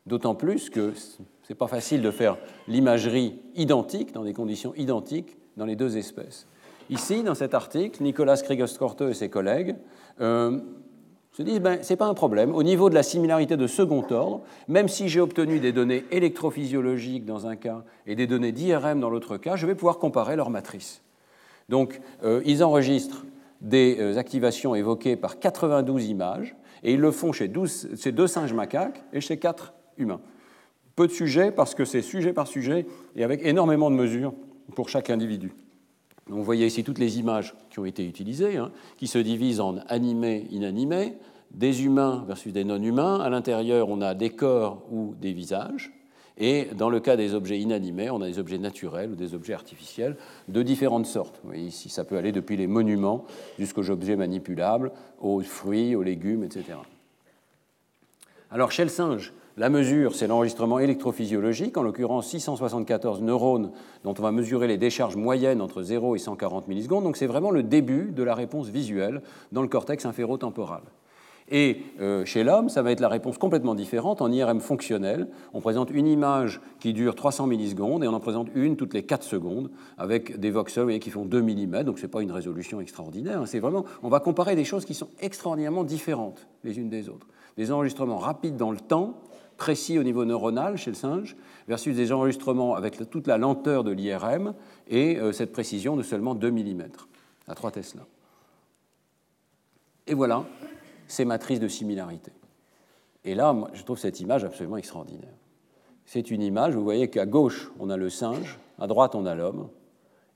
D'autant 0.05 0.35
plus 0.35 0.69
que 0.69 0.93
ce 0.93 1.21
n'est 1.49 1.55
pas 1.55 1.67
facile 1.67 2.01
de 2.01 2.11
faire 2.11 2.37
l'imagerie 2.67 3.39
identique, 3.55 4.13
dans 4.13 4.23
des 4.23 4.33
conditions 4.33 4.73
identiques, 4.75 5.37
dans 5.57 5.65
les 5.65 5.75
deux 5.75 5.97
espèces. 5.97 6.47
Ici, 6.89 7.23
dans 7.23 7.35
cet 7.35 7.53
article, 7.53 8.03
Nicolas 8.03 8.37
Kriegerskorte 8.37 9.01
et 9.01 9.13
ses 9.13 9.29
collègues 9.29 9.75
euh, 10.19 10.59
se 11.31 11.43
disent 11.43 11.61
ben, 11.61 11.81
ce 11.81 11.93
n'est 11.93 11.97
pas 11.97 12.07
un 12.07 12.13
problème. 12.13 12.53
Au 12.53 12.63
niveau 12.63 12.89
de 12.89 12.95
la 12.95 13.03
similarité 13.03 13.57
de 13.57 13.67
second 13.67 14.05
ordre, 14.11 14.41
même 14.67 14.87
si 14.87 15.07
j'ai 15.07 15.21
obtenu 15.21 15.59
des 15.59 15.71
données 15.71 16.05
électrophysiologiques 16.11 17.25
dans 17.25 17.47
un 17.47 17.55
cas 17.55 17.83
et 18.05 18.15
des 18.15 18.27
données 18.27 18.51
d'IRM 18.51 18.99
dans 18.99 19.09
l'autre 19.09 19.37
cas, 19.37 19.55
je 19.55 19.65
vais 19.65 19.75
pouvoir 19.75 19.97
comparer 19.97 20.35
leurs 20.35 20.49
matrices. 20.49 21.01
Donc, 21.69 22.01
euh, 22.23 22.41
ils 22.45 22.63
enregistrent 22.63 23.25
des 23.61 23.97
euh, 23.99 24.17
activations 24.17 24.75
évoquées 24.75 25.15
par 25.15 25.39
92 25.39 26.07
images, 26.07 26.55
et 26.83 26.93
ils 26.93 26.99
le 26.99 27.11
font 27.11 27.31
chez, 27.31 27.47
12, 27.47 27.89
chez 27.97 28.11
deux 28.11 28.27
singes 28.27 28.53
macaques 28.53 29.03
et 29.13 29.21
chez 29.21 29.37
quatre 29.37 29.73
humains. 29.97 30.19
Peu 30.95 31.07
de 31.07 31.13
sujets, 31.13 31.51
parce 31.51 31.75
que 31.75 31.85
c'est 31.85 32.01
sujet 32.01 32.33
par 32.33 32.47
sujet, 32.47 32.85
et 33.15 33.23
avec 33.23 33.45
énormément 33.45 33.89
de 33.89 33.95
mesures 33.95 34.33
pour 34.75 34.89
chaque 34.89 35.09
individu 35.09 35.53
vous 36.31 36.43
voyez 36.43 36.65
ici 36.65 36.83
toutes 36.83 36.99
les 36.99 37.19
images 37.19 37.53
qui 37.69 37.79
ont 37.79 37.85
été 37.85 38.05
utilisées, 38.05 38.57
hein, 38.57 38.71
qui 38.97 39.07
se 39.07 39.17
divisent 39.17 39.59
en 39.59 39.77
animés, 39.87 40.47
inanimés, 40.49 41.17
des 41.51 41.83
humains 41.83 42.23
versus 42.25 42.53
des 42.53 42.63
non-humains. 42.63 43.19
À 43.19 43.29
l'intérieur, 43.29 43.89
on 43.89 44.01
a 44.01 44.15
des 44.15 44.29
corps 44.29 44.83
ou 44.89 45.13
des 45.19 45.33
visages. 45.33 45.91
Et 46.37 46.69
dans 46.75 46.89
le 46.89 47.01
cas 47.01 47.17
des 47.17 47.33
objets 47.33 47.59
inanimés, 47.59 48.09
on 48.09 48.21
a 48.21 48.27
des 48.27 48.39
objets 48.39 48.57
naturels 48.57 49.11
ou 49.11 49.15
des 49.15 49.35
objets 49.35 49.53
artificiels 49.53 50.15
de 50.47 50.63
différentes 50.63 51.05
sortes. 51.05 51.39
Vous 51.43 51.49
voyez 51.49 51.65
ici, 51.65 51.89
ça 51.89 52.05
peut 52.05 52.17
aller 52.17 52.31
depuis 52.31 52.55
les 52.55 52.67
monuments 52.67 53.25
jusqu'aux 53.59 53.89
objets 53.89 54.15
manipulables, 54.15 54.91
aux 55.19 55.41
fruits, 55.41 55.95
aux 55.95 56.03
légumes, 56.03 56.43
etc. 56.43 56.77
Alors 58.49 58.71
chez 58.71 58.83
le 58.83 58.89
singe, 58.89 59.33
la 59.61 59.69
mesure, 59.69 60.15
c'est 60.15 60.25
l'enregistrement 60.25 60.79
électrophysiologique, 60.79 61.77
en 61.77 61.83
l'occurrence 61.83 62.27
674 62.29 63.21
neurones 63.21 63.69
dont 64.03 64.15
on 64.17 64.21
va 64.23 64.31
mesurer 64.31 64.65
les 64.65 64.79
décharges 64.79 65.15
moyennes 65.15 65.61
entre 65.61 65.83
0 65.83 66.15
et 66.15 66.17
140 66.17 66.67
millisecondes. 66.67 67.03
Donc 67.03 67.15
c'est 67.15 67.27
vraiment 67.27 67.51
le 67.51 67.61
début 67.61 68.11
de 68.11 68.23
la 68.23 68.33
réponse 68.33 68.69
visuelle 68.69 69.21
dans 69.51 69.61
le 69.61 69.67
cortex 69.67 70.03
inférotemporal. 70.07 70.81
Et 71.51 71.83
euh, 71.99 72.25
chez 72.25 72.43
l'homme, 72.43 72.69
ça 72.69 72.81
va 72.81 72.91
être 72.91 73.01
la 73.01 73.07
réponse 73.07 73.37
complètement 73.37 73.75
différente. 73.75 74.23
En 74.23 74.31
IRM 74.31 74.61
fonctionnel, 74.61 75.27
on 75.53 75.61
présente 75.61 75.91
une 75.91 76.07
image 76.07 76.59
qui 76.79 76.91
dure 76.91 77.13
300 77.13 77.45
millisecondes 77.45 78.03
et 78.03 78.07
on 78.07 78.13
en 78.13 78.19
présente 78.19 78.47
une 78.55 78.77
toutes 78.77 78.95
les 78.95 79.03
4 79.03 79.23
secondes 79.23 79.69
avec 79.99 80.39
des 80.39 80.49
voxels 80.49 80.99
qui 80.99 81.11
font 81.11 81.25
2 81.25 81.39
mm, 81.39 81.83
donc 81.83 81.99
ce 81.99 82.07
n'est 82.07 82.11
pas 82.11 82.23
une 82.23 82.31
résolution 82.31 82.81
extraordinaire. 82.81 83.41
Hein. 83.41 83.45
C'est 83.45 83.59
vraiment, 83.59 83.85
on 84.01 84.09
va 84.09 84.21
comparer 84.21 84.55
des 84.55 84.65
choses 84.65 84.85
qui 84.85 84.95
sont 84.95 85.09
extraordinairement 85.19 85.83
différentes 85.83 86.47
les 86.63 86.79
unes 86.79 86.89
des 86.89 87.09
autres. 87.09 87.27
Des 87.57 87.71
enregistrements 87.71 88.17
rapides 88.17 88.55
dans 88.55 88.71
le 88.71 88.79
temps, 88.79 89.21
précis 89.61 89.99
au 89.99 90.03
niveau 90.03 90.25
neuronal 90.25 90.75
chez 90.75 90.89
le 90.89 90.95
singe, 90.95 91.35
versus 91.67 91.95
des 91.95 92.11
enregistrements 92.11 92.73
avec 92.73 93.07
toute 93.11 93.27
la 93.27 93.37
lenteur 93.37 93.83
de 93.83 93.91
l'IRM 93.91 94.55
et 94.87 95.19
euh, 95.19 95.31
cette 95.33 95.51
précision 95.51 95.95
de 95.95 96.01
seulement 96.01 96.33
2 96.33 96.49
mm 96.49 96.87
à 97.47 97.53
3 97.53 97.69
Tesla. 97.69 98.01
Et 100.07 100.15
voilà 100.15 100.45
ces 101.07 101.25
matrices 101.25 101.59
de 101.59 101.67
similarité. 101.67 102.31
Et 103.23 103.35
là, 103.35 103.55
je 103.73 103.83
trouve 103.83 103.99
cette 103.99 104.19
image 104.19 104.43
absolument 104.43 104.77
extraordinaire. 104.77 105.37
C'est 106.05 106.31
une 106.31 106.41
image, 106.41 106.73
vous 106.73 106.83
voyez 106.83 107.11
qu'à 107.11 107.27
gauche, 107.27 107.71
on 107.79 107.91
a 107.91 107.97
le 107.97 108.09
singe, 108.09 108.57
à 108.79 108.87
droite, 108.87 109.13
on 109.13 109.27
a 109.27 109.35
l'homme, 109.35 109.69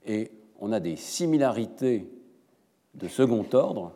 et 0.06 0.30
on 0.60 0.70
a 0.70 0.78
des 0.78 0.94
similarités 0.94 2.08
de 2.94 3.08
second 3.08 3.44
ordre 3.54 3.90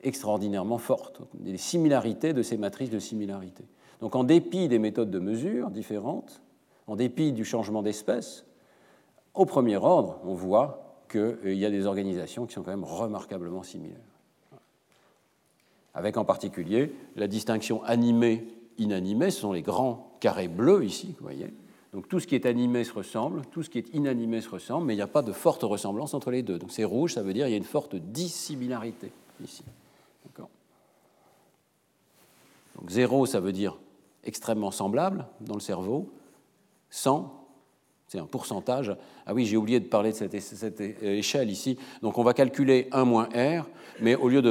extraordinairement 0.00 0.78
fortes, 0.78 1.22
des 1.34 1.56
similarités 1.56 2.32
de 2.32 2.42
ces 2.42 2.56
matrices 2.56 2.90
de 2.90 3.00
similarité. 3.00 3.64
Donc 4.02 4.14
en 4.14 4.24
dépit 4.24 4.68
des 4.68 4.78
méthodes 4.78 5.10
de 5.10 5.18
mesure 5.18 5.70
différentes, 5.70 6.42
en 6.86 6.96
dépit 6.96 7.32
du 7.32 7.46
changement 7.46 7.82
d'espèce, 7.82 8.44
au 9.32 9.46
premier 9.46 9.76
ordre, 9.76 10.20
on 10.24 10.34
voit 10.34 11.00
qu'il 11.10 11.54
y 11.54 11.64
a 11.64 11.70
des 11.70 11.86
organisations 11.86 12.44
qui 12.44 12.52
sont 12.52 12.62
quand 12.62 12.70
même 12.70 12.84
remarquablement 12.84 13.62
similaires 13.62 14.12
avec 15.94 16.16
en 16.16 16.24
particulier 16.24 16.92
la 17.16 17.28
distinction 17.28 17.82
animé-inanimé, 17.84 19.30
ce 19.30 19.40
sont 19.40 19.52
les 19.52 19.62
grands 19.62 20.16
carrés 20.20 20.48
bleus 20.48 20.84
ici, 20.84 21.14
vous 21.18 21.24
voyez. 21.24 21.52
Donc 21.92 22.08
tout 22.08 22.20
ce 22.20 22.26
qui 22.26 22.34
est 22.34 22.46
animé 22.46 22.84
se 22.84 22.92
ressemble, 22.92 23.42
tout 23.50 23.62
ce 23.62 23.68
qui 23.68 23.78
est 23.78 23.92
inanimé 23.92 24.40
se 24.40 24.48
ressemble, 24.48 24.86
mais 24.86 24.94
il 24.94 24.96
n'y 24.96 25.02
a 25.02 25.06
pas 25.06 25.22
de 25.22 25.32
forte 25.32 25.62
ressemblance 25.62 26.14
entre 26.14 26.30
les 26.30 26.42
deux. 26.42 26.58
Donc 26.58 26.72
c'est 26.72 26.84
rouge, 26.84 27.14
ça 27.14 27.22
veut 27.22 27.34
dire 27.34 27.44
qu'il 27.44 27.52
y 27.52 27.54
a 27.54 27.58
une 27.58 27.64
forte 27.64 27.96
dissimilarité 27.96 29.12
ici. 29.44 29.64
Donc 32.76 32.88
zéro, 32.88 33.26
ça 33.26 33.38
veut 33.38 33.52
dire 33.52 33.78
extrêmement 34.24 34.70
semblable 34.70 35.26
dans 35.40 35.54
le 35.54 35.60
cerveau. 35.60 36.12
100, 36.90 37.42
c'est 38.12 38.18
un 38.18 38.26
pourcentage. 38.26 38.94
Ah 39.24 39.32
oui, 39.32 39.46
j'ai 39.46 39.56
oublié 39.56 39.80
de 39.80 39.86
parler 39.86 40.12
de 40.12 40.16
cette, 40.16 40.80
échelle 41.02 41.50
ici. 41.50 41.78
Donc 42.02 42.18
on 42.18 42.22
va 42.22 42.34
calculer 42.34 42.88
1 42.92 43.06
moins 43.06 43.24
R, 43.34 43.66
mais 44.02 44.16
au 44.16 44.28
lieu 44.28 44.42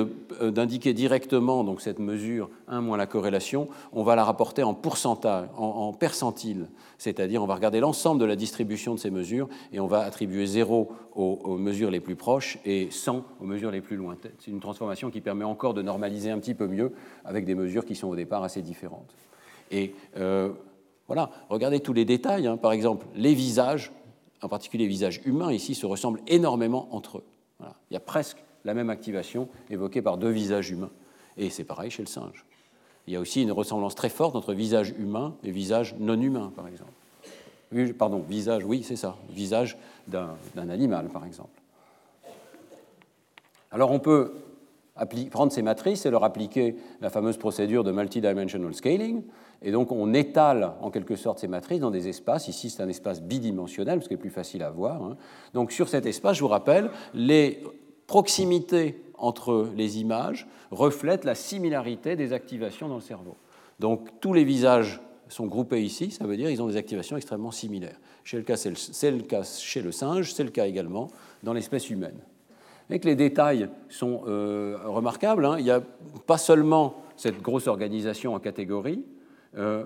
euh, 0.41 0.49
d'indiquer 0.49 0.95
directement 0.95 1.63
donc, 1.63 1.79
cette 1.79 1.99
mesure 1.99 2.49
1 2.67 2.81
moins 2.81 2.97
la 2.97 3.05
corrélation, 3.05 3.67
on 3.93 4.01
va 4.01 4.15
la 4.15 4.23
rapporter 4.23 4.63
en 4.63 4.73
pourcentage, 4.73 5.47
en, 5.55 5.93
percentile. 5.93 6.69
C'est-à-dire 6.97 7.43
on 7.43 7.45
va 7.45 7.53
regarder 7.53 7.79
l'ensemble 7.79 8.19
de 8.19 8.25
la 8.25 8.35
distribution 8.35 8.95
de 8.95 8.99
ces 8.99 9.11
mesures 9.11 9.47
et 9.71 9.79
on 9.79 9.85
va 9.85 9.99
attribuer 9.99 10.47
0 10.47 10.89
aux, 11.13 11.57
mesures 11.59 11.91
les 11.91 11.99
plus 11.99 12.15
proches 12.15 12.57
et 12.65 12.89
100 12.89 13.23
aux 13.39 13.45
mesures 13.45 13.69
les 13.69 13.81
plus 13.81 13.95
lointaines. 13.95 14.31
C'est 14.39 14.49
une 14.49 14.59
transformation 14.59 15.11
qui 15.11 15.21
permet 15.21 15.45
encore 15.45 15.75
de 15.75 15.83
normaliser 15.83 16.31
un 16.31 16.39
petit 16.39 16.55
peu 16.55 16.65
mieux 16.65 16.93
avec 17.25 17.45
des 17.45 17.53
mesures 17.53 17.85
qui 17.85 17.93
sont 17.93 18.07
au 18.07 18.15
départ 18.15 18.43
assez 18.43 18.63
différentes. 18.63 19.13
Et 19.71 19.95
euh, 20.17 20.51
voilà, 21.07 21.31
regardez 21.49 21.79
tous 21.79 21.93
les 21.93 22.05
détails. 22.05 22.47
Hein. 22.47 22.57
Par 22.57 22.71
exemple, 22.71 23.05
les 23.15 23.33
visages, 23.33 23.91
en 24.41 24.49
particulier 24.49 24.83
les 24.83 24.89
visages 24.89 25.21
humains 25.25 25.51
ici, 25.51 25.75
se 25.75 25.85
ressemblent 25.85 26.21
énormément 26.27 26.87
entre 26.91 27.19
eux. 27.19 27.23
Il 27.89 27.93
y 27.93 27.97
a 27.97 28.01
presque 28.01 28.43
la 28.65 28.73
même 28.73 28.89
activation 28.89 29.47
évoquée 29.69 30.01
par 30.01 30.17
deux 30.17 30.29
visages 30.29 30.71
humains. 30.71 30.91
Et 31.37 31.49
c'est 31.49 31.63
pareil 31.63 31.91
chez 31.91 32.03
le 32.03 32.07
singe. 32.07 32.45
Il 33.07 33.13
y 33.13 33.15
a 33.15 33.19
aussi 33.19 33.41
une 33.41 33.51
ressemblance 33.51 33.95
très 33.95 34.09
forte 34.09 34.35
entre 34.35 34.53
visage 34.53 34.93
humain 34.97 35.35
et 35.43 35.51
visage 35.51 35.95
non 35.99 36.19
humain, 36.19 36.51
par 36.55 36.67
exemple. 36.67 36.91
Pardon, 37.97 38.19
visage, 38.19 38.65
oui, 38.65 38.83
c'est 38.83 38.95
ça, 38.95 39.15
visage 39.29 39.77
d'un 40.07 40.69
animal, 40.69 41.07
par 41.07 41.25
exemple. 41.25 41.61
Alors 43.71 43.91
on 43.91 43.99
peut 43.99 44.33
prendre 45.29 45.51
ces 45.51 45.61
matrices 45.61 46.05
et 46.05 46.11
leur 46.11 46.23
appliquer 46.23 46.75
la 46.99 47.09
fameuse 47.09 47.37
procédure 47.37 47.83
de 47.83 47.91
multidimensional 47.91 48.73
scaling, 48.73 49.23
et 49.61 49.71
donc 49.71 49.91
on 49.91 50.13
étale 50.13 50.73
en 50.81 50.89
quelque 50.89 51.15
sorte 51.15 51.39
ces 51.39 51.47
matrices 51.47 51.79
dans 51.79 51.91
des 51.91 52.07
espaces. 52.07 52.47
Ici 52.47 52.69
c'est 52.69 52.81
un 52.81 52.89
espace 52.89 53.21
bidimensionnel, 53.21 53.99
parce 53.99 54.07
qu'il 54.07 54.15
est 54.15 54.21
plus 54.21 54.29
facile 54.29 54.63
à 54.63 54.69
voir. 54.69 55.03
Hein. 55.03 55.17
Donc 55.53 55.71
sur 55.71 55.89
cet 55.89 56.05
espace, 56.05 56.37
je 56.37 56.41
vous 56.41 56.47
rappelle, 56.47 56.89
les 57.13 57.61
proximités 58.07 59.03
entre 59.17 59.69
les 59.75 59.99
images 59.99 60.47
reflètent 60.71 61.25
la 61.25 61.35
similarité 61.35 62.15
des 62.15 62.33
activations 62.33 62.87
dans 62.87 62.95
le 62.95 63.01
cerveau. 63.01 63.37
Donc 63.79 64.09
tous 64.19 64.33
les 64.33 64.43
visages 64.43 64.99
sont 65.29 65.45
groupés 65.45 65.81
ici, 65.81 66.11
ça 66.11 66.25
veut 66.25 66.35
dire 66.35 66.49
qu'ils 66.49 66.61
ont 66.61 66.67
des 66.67 66.77
activations 66.77 67.15
extrêmement 67.15 67.51
similaires. 67.51 67.99
C'est 68.25 68.37
le, 68.37 68.43
cas 68.43 69.43
chez 69.43 69.81
le 69.81 69.91
singe, 69.91 70.33
c'est 70.33 70.43
le 70.43 70.49
cas 70.49 70.67
également 70.67 71.07
dans 71.43 71.53
l'espèce 71.53 71.89
humaine. 71.89 72.19
Et 72.89 72.99
que 72.99 73.07
les 73.07 73.15
détails 73.15 73.69
sont 73.87 74.23
euh, 74.27 74.77
remarquables. 74.85 75.45
Hein. 75.45 75.55
Il 75.57 75.63
n'y 75.63 75.71
a 75.71 75.81
pas 76.27 76.37
seulement 76.37 76.95
cette 77.15 77.41
grosse 77.41 77.67
organisation 77.67 78.33
en 78.33 78.39
catégories, 78.39 79.05
euh, 79.57 79.85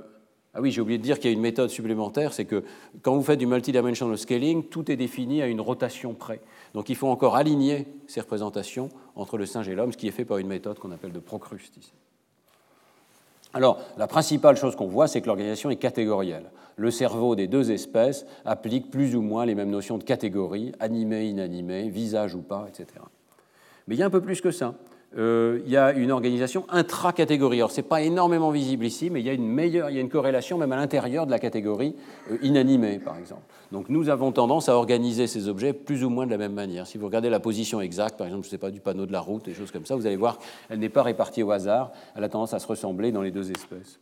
ah 0.55 0.61
oui, 0.61 0.71
j'ai 0.71 0.79
oublié 0.79 0.97
de 0.97 1.03
dire 1.03 1.19
qu'il 1.19 1.29
y 1.29 1.33
a 1.33 1.35
une 1.35 1.41
méthode 1.41 1.69
supplémentaire, 1.69 2.31
c'est 2.31 2.45
que 2.45 2.63
quand 3.01 3.13
vous 3.13 3.23
faites 3.23 3.39
du 3.39 3.45
multidimensional 3.45 4.17
scaling, 4.17 4.63
tout 4.63 4.89
est 4.89 4.95
défini 4.95 5.41
à 5.41 5.47
une 5.47 5.59
rotation 5.59 6.13
près. 6.13 6.39
Donc 6.73 6.87
il 6.87 6.95
faut 6.95 7.09
encore 7.09 7.35
aligner 7.35 7.85
ces 8.07 8.21
représentations 8.21 8.89
entre 9.17 9.37
le 9.37 9.45
singe 9.45 9.67
et 9.67 9.75
l'homme, 9.75 9.91
ce 9.91 9.97
qui 9.97 10.07
est 10.07 10.11
fait 10.11 10.23
par 10.23 10.37
une 10.37 10.47
méthode 10.47 10.79
qu'on 10.79 10.91
appelle 10.91 11.11
de 11.11 11.19
Procrust 11.19 11.75
ici. 11.75 11.91
Alors, 13.53 13.79
la 13.97 14.07
principale 14.07 14.55
chose 14.55 14.77
qu'on 14.77 14.87
voit, 14.87 15.07
c'est 15.07 15.21
que 15.21 15.27
l'organisation 15.27 15.69
est 15.69 15.75
catégorielle. 15.75 16.51
Le 16.77 16.91
cerveau 16.91 17.35
des 17.35 17.47
deux 17.47 17.71
espèces 17.71 18.25
applique 18.45 18.91
plus 18.91 19.15
ou 19.15 19.21
moins 19.21 19.45
les 19.45 19.55
mêmes 19.55 19.69
notions 19.69 19.97
de 19.97 20.03
catégorie, 20.03 20.73
animé, 20.79 21.25
inanimé, 21.25 21.89
visage 21.89 22.33
ou 22.33 22.41
pas, 22.41 22.65
etc. 22.67 23.01
Mais 23.87 23.95
il 23.95 23.99
y 23.99 24.03
a 24.03 24.05
un 24.05 24.09
peu 24.09 24.21
plus 24.21 24.41
que 24.41 24.51
ça. 24.51 24.75
Euh, 25.17 25.61
il 25.65 25.71
y 25.71 25.77
a 25.77 25.93
une 25.93 26.11
organisation 26.11 26.65
intra-catégorie. 26.69 27.57
Alors, 27.57 27.71
ce 27.71 27.77
n'est 27.77 27.87
pas 27.87 28.01
énormément 28.01 28.51
visible 28.51 28.85
ici, 28.85 29.09
mais 29.09 29.21
il 29.21 29.25
y 29.25 29.29
a 29.29 29.33
une 29.33 29.47
meilleure, 29.47 29.89
il 29.89 29.95
y 29.95 29.97
a 29.97 30.01
une 30.01 30.09
corrélation 30.09 30.57
même 30.57 30.71
à 30.73 30.75
l'intérieur 30.75 31.25
de 31.25 31.31
la 31.31 31.39
catégorie 31.39 31.95
euh, 32.31 32.37
inanimée, 32.41 32.99
par 32.99 33.17
exemple. 33.17 33.43
Donc, 33.71 33.87
nous 33.89 34.09
avons 34.09 34.33
tendance 34.33 34.67
à 34.67 34.75
organiser 34.75 35.27
ces 35.27 35.47
objets 35.47 35.71
plus 35.71 36.03
ou 36.03 36.09
moins 36.09 36.25
de 36.25 36.31
la 36.31 36.37
même 36.37 36.53
manière. 36.53 36.85
Si 36.85 36.97
vous 36.97 37.05
regardez 37.05 37.29
la 37.29 37.39
position 37.39 37.79
exacte, 37.79 38.17
par 38.17 38.27
exemple, 38.27 38.45
je 38.45 38.49
sais 38.49 38.57
pas, 38.57 38.71
du 38.71 38.81
panneau 38.81 39.05
de 39.05 39.13
la 39.13 39.21
route, 39.21 39.45
des 39.45 39.53
choses 39.53 39.71
comme 39.71 39.85
ça, 39.85 39.95
vous 39.95 40.05
allez 40.05 40.17
voir 40.17 40.37
qu'elle 40.67 40.79
n'est 40.79 40.89
pas 40.89 41.03
répartie 41.03 41.43
au 41.43 41.51
hasard, 41.51 41.91
elle 42.15 42.23
a 42.23 42.29
tendance 42.29 42.53
à 42.53 42.59
se 42.59 42.67
ressembler 42.67 43.11
dans 43.11 43.21
les 43.21 43.31
deux 43.31 43.51
espèces. 43.51 43.99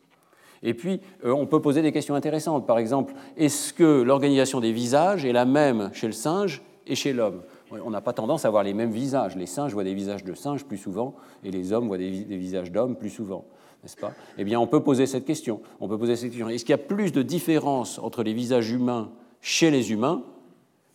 Et 0.64 0.74
puis, 0.74 1.02
euh, 1.26 1.32
on 1.32 1.46
peut 1.46 1.62
poser 1.62 1.82
des 1.82 1.92
questions 1.92 2.16
intéressantes. 2.16 2.66
Par 2.66 2.80
exemple, 2.80 3.14
est-ce 3.38 3.74
que 3.74 4.02
l'organisation 4.02 4.62
des 4.62 4.72
visages 4.72 5.26
est 5.26 5.34
la 5.34 5.46
même 5.46 5.92
chez 5.94 6.08
le 6.08 6.14
singe 6.14 6.62
et 6.88 6.96
chez 6.96 7.14
l'homme? 7.14 7.42
On 7.84 7.90
n'a 7.90 8.02
pas 8.02 8.14
tendance 8.14 8.46
à 8.46 8.50
voir 8.50 8.64
les 8.64 8.74
mêmes 8.74 8.92
visages. 8.92 9.36
Les 9.36 9.46
singes 9.46 9.74
voient 9.74 9.84
des 9.84 9.94
visages 9.94 10.24
de 10.24 10.34
singes 10.34 10.66
plus 10.66 10.78
souvent 10.78 11.16
et 11.44 11.52
les 11.52 11.74
hommes 11.74 11.88
voient 11.88 11.98
des, 11.98 12.10
visages 12.10 12.72
d'hommes 12.72 12.96
plus 12.96 13.10
souvent. 13.10 13.46
N'est-ce 13.82 13.98
pas? 13.98 14.14
Eh 14.38 14.44
bien, 14.44 14.60
on 14.60 14.68
peut 14.68 14.82
poser 14.82 15.06
cette 15.06 15.26
question. 15.26 15.62
On 15.80 15.88
peut 15.88 15.98
poser 15.98 16.16
cette 16.16 16.30
question. 16.30 16.50
Est-ce 16.50 16.64
qu'il 16.64 16.72
y 16.72 16.76
a 16.76 16.78
plus 16.78 17.12
de 17.12 17.22
différence 17.22 18.00
entre 18.00 18.24
les 18.24 18.34
visages 18.34 18.72
humains 18.72 19.12
chez 19.42 19.72
les 19.72 19.92
humains 19.92 20.24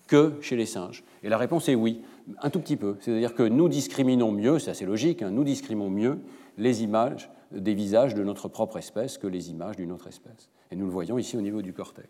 que 0.07 0.35
chez 0.41 0.57
les 0.57 0.66
singes? 0.66 1.05
Et 1.22 1.29
la 1.29 1.37
réponse 1.37 1.68
est 1.68 1.74
oui, 1.74 2.01
un 2.41 2.51
tout 2.51 2.61
petit 2.61 2.76
peu. 2.76 2.97
C'est-à-dire 3.01 3.35
que 3.35 3.43
nous 3.43 3.68
discriminons 3.68 4.33
mieux, 4.33 4.59
c'est 4.59 4.70
assez 4.70 4.87
logique, 4.87 5.22
hein, 5.22 5.31
nous 5.31 5.45
discriminons 5.45 5.91
mieux 5.91 6.18
les 6.57 6.83
images 6.83 7.31
des 7.53 7.74
visages 7.74 8.14
de 8.14 8.24
notre 8.24 8.49
propre 8.49 8.79
espèce 8.79 9.18
que 9.18 9.26
les 9.26 9.51
images 9.51 9.76
d'une 9.76 9.93
autre 9.93 10.07
espèce. 10.07 10.49
Et 10.70 10.76
nous 10.76 10.87
le 10.87 10.93
voyons 10.93 11.18
ici 11.18 11.37
au 11.37 11.41
niveau 11.41 11.62
du 11.62 11.72
cortex. 11.72 12.09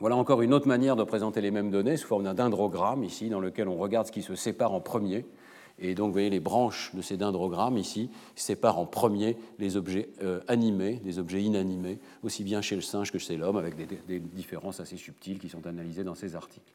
Voilà 0.00 0.14
encore 0.14 0.42
une 0.42 0.54
autre 0.54 0.68
manière 0.68 0.94
de 0.94 1.02
présenter 1.02 1.40
les 1.40 1.50
mêmes 1.50 1.72
données 1.72 1.96
sous 1.96 2.06
forme 2.06 2.22
d'un 2.22 2.34
dendrogramme 2.34 3.02
ici, 3.02 3.28
dans 3.28 3.40
lequel 3.40 3.66
on 3.66 3.76
regarde 3.76 4.06
ce 4.06 4.12
qui 4.12 4.22
se 4.22 4.36
sépare 4.36 4.72
en 4.72 4.80
premier. 4.80 5.26
Et 5.80 5.96
donc, 5.96 6.06
vous 6.06 6.12
voyez, 6.12 6.30
les 6.30 6.38
branches 6.38 6.94
de 6.94 7.02
ces 7.02 7.16
dendrogrammes 7.16 7.78
ici 7.78 8.08
séparent 8.36 8.78
en 8.78 8.86
premier 8.86 9.36
les 9.58 9.76
objets 9.76 10.08
euh, 10.22 10.40
animés, 10.46 11.00
les 11.04 11.18
objets 11.18 11.42
inanimés, 11.42 11.98
aussi 12.22 12.44
bien 12.44 12.62
chez 12.62 12.76
le 12.76 12.80
singe 12.80 13.10
que 13.10 13.18
chez 13.18 13.36
l'homme, 13.36 13.56
avec 13.56 13.74
des, 13.74 13.86
des, 14.06 14.20
différences 14.20 14.78
assez 14.78 14.96
subtiles 14.96 15.40
qui 15.40 15.48
sont 15.48 15.66
analysées 15.66 16.04
dans 16.04 16.14
ces 16.14 16.36
articles. 16.36 16.72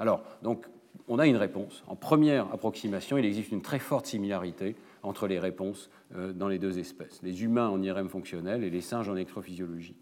Alors, 0.00 0.22
donc, 0.42 0.66
on 1.06 1.20
a 1.20 1.28
une 1.28 1.36
réponse. 1.36 1.84
En 1.86 1.94
première 1.94 2.52
approximation, 2.52 3.18
il 3.18 3.24
existe 3.24 3.52
une 3.52 3.62
très 3.62 3.78
forte 3.78 4.06
similarité 4.06 4.74
entre 5.04 5.28
les 5.28 5.38
réponses 5.38 5.90
euh, 6.16 6.32
dans 6.32 6.48
les 6.48 6.58
deux 6.58 6.80
espèces, 6.80 7.20
les 7.22 7.44
humains 7.44 7.68
en 7.68 7.80
IRM 7.80 8.08
fonctionnel 8.08 8.64
et 8.64 8.70
les 8.70 8.80
singes 8.80 9.08
en 9.08 9.14
électrophysiologie. 9.14 9.94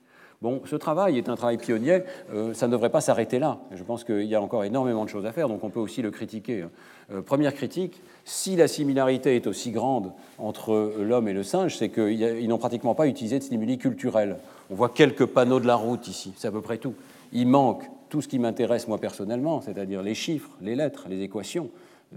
Bon, 0.42 0.62
ce 0.64 0.74
travail 0.74 1.18
est 1.18 1.28
un 1.28 1.36
travail 1.36 1.58
pionnier, 1.58 2.02
euh, 2.32 2.54
ça 2.54 2.66
ne 2.66 2.72
devrait 2.72 2.88
pas 2.88 3.02
s'arrêter 3.02 3.38
là. 3.38 3.58
Je 3.74 3.82
pense 3.84 4.04
qu'il 4.04 4.24
y 4.24 4.34
a 4.34 4.40
encore 4.40 4.64
énormément 4.64 5.04
de 5.04 5.10
choses 5.10 5.26
à 5.26 5.32
faire, 5.32 5.48
donc 5.48 5.62
on 5.64 5.68
peut 5.68 5.80
aussi 5.80 6.00
le 6.00 6.10
critiquer. 6.10 6.62
Hein. 6.62 6.70
Euh, 7.12 7.20
première 7.20 7.52
critique, 7.52 8.00
si 8.24 8.56
la 8.56 8.66
similarité 8.66 9.36
est 9.36 9.46
aussi 9.46 9.70
grande 9.70 10.12
entre 10.38 10.94
l'homme 10.98 11.28
et 11.28 11.34
le 11.34 11.42
singe, 11.42 11.76
c'est 11.76 11.90
qu'ils 11.90 12.48
n'ont 12.48 12.56
pratiquement 12.56 12.94
pas 12.94 13.06
utilisé 13.06 13.38
de 13.38 13.44
stimuli 13.44 13.76
culturels. 13.76 14.38
On 14.70 14.76
voit 14.76 14.88
quelques 14.88 15.26
panneaux 15.26 15.60
de 15.60 15.66
la 15.66 15.76
route 15.76 16.08
ici, 16.08 16.32
c'est 16.38 16.48
à 16.48 16.52
peu 16.52 16.62
près 16.62 16.78
tout. 16.78 16.94
Il 17.34 17.46
manque 17.46 17.84
tout 18.08 18.22
ce 18.22 18.28
qui 18.28 18.38
m'intéresse 18.38 18.88
moi 18.88 18.96
personnellement, 18.96 19.60
c'est-à-dire 19.60 20.02
les 20.02 20.14
chiffres, 20.14 20.56
les 20.62 20.74
lettres, 20.74 21.04
les 21.10 21.20
équations, 21.20 21.68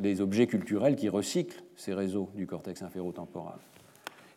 les 0.01 0.21
objets 0.21 0.47
culturels 0.47 0.95
qui 0.95 1.09
recyclent 1.09 1.61
ces 1.75 1.93
réseaux 1.93 2.29
du 2.35 2.47
cortex 2.47 2.83
inférotemporal. 2.83 3.59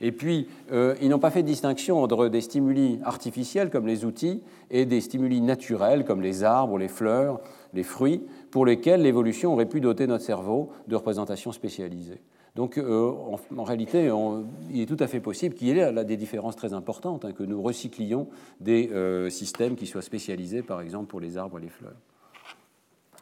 Et 0.01 0.13
puis, 0.13 0.49
euh, 0.73 0.95
ils 1.01 1.09
n'ont 1.09 1.19
pas 1.19 1.31
fait 1.31 1.43
de 1.43 1.49
distinction 1.49 2.03
entre 2.03 2.29
des 2.29 2.41
stimuli 2.41 2.99
artificiels 3.05 3.71
comme 3.71 3.87
les 3.87 4.05
outils 4.05 4.43
et 4.71 4.85
des 4.85 5.01
stimuli 5.01 5.41
naturels 5.41 6.05
comme 6.05 6.21
les 6.21 6.45
arbres, 6.45 6.79
les 6.79 6.89
fleurs, 6.89 7.41
les 7.73 7.83
fruits, 7.83 8.23
pour 8.51 8.67
lesquels 8.67 9.03
l'évolution 9.03 9.53
aurait 9.53 9.67
pu 9.67 9.81
doter 9.81 10.07
notre 10.07 10.25
cerveau 10.25 10.71
de 10.89 10.97
représentations 10.97 11.53
spécialisées. 11.53 12.21
Donc, 12.55 12.79
euh, 12.79 13.13
en, 13.57 13.65
réalité, 13.65 14.11
il 14.71 14.81
est 14.81 14.87
tout 14.87 14.97
à 15.01 15.07
fait 15.07 15.21
possible 15.21 15.55
qu'il 15.55 15.69
y 15.69 15.71
ait 15.73 15.93
là 15.93 16.05
des 16.05 16.17
différences 16.17 16.57
très 16.57 16.73
importantes, 16.73 17.27
hein, 17.27 17.33
que 17.33 17.43
nous 17.43 17.61
recyclions 17.61 18.29
des 18.61 18.89
euh, 18.93 19.29
systèmes 19.29 19.77
qui 19.77 19.87
soient 19.87 20.01
spécialisés, 20.01 20.63
par 20.63 20.81
exemple, 20.81 21.07
pour 21.07 21.21
les 21.21 21.37
arbres 21.37 21.59
et 21.59 21.63
les 21.63 21.69
fleurs. 21.69 21.97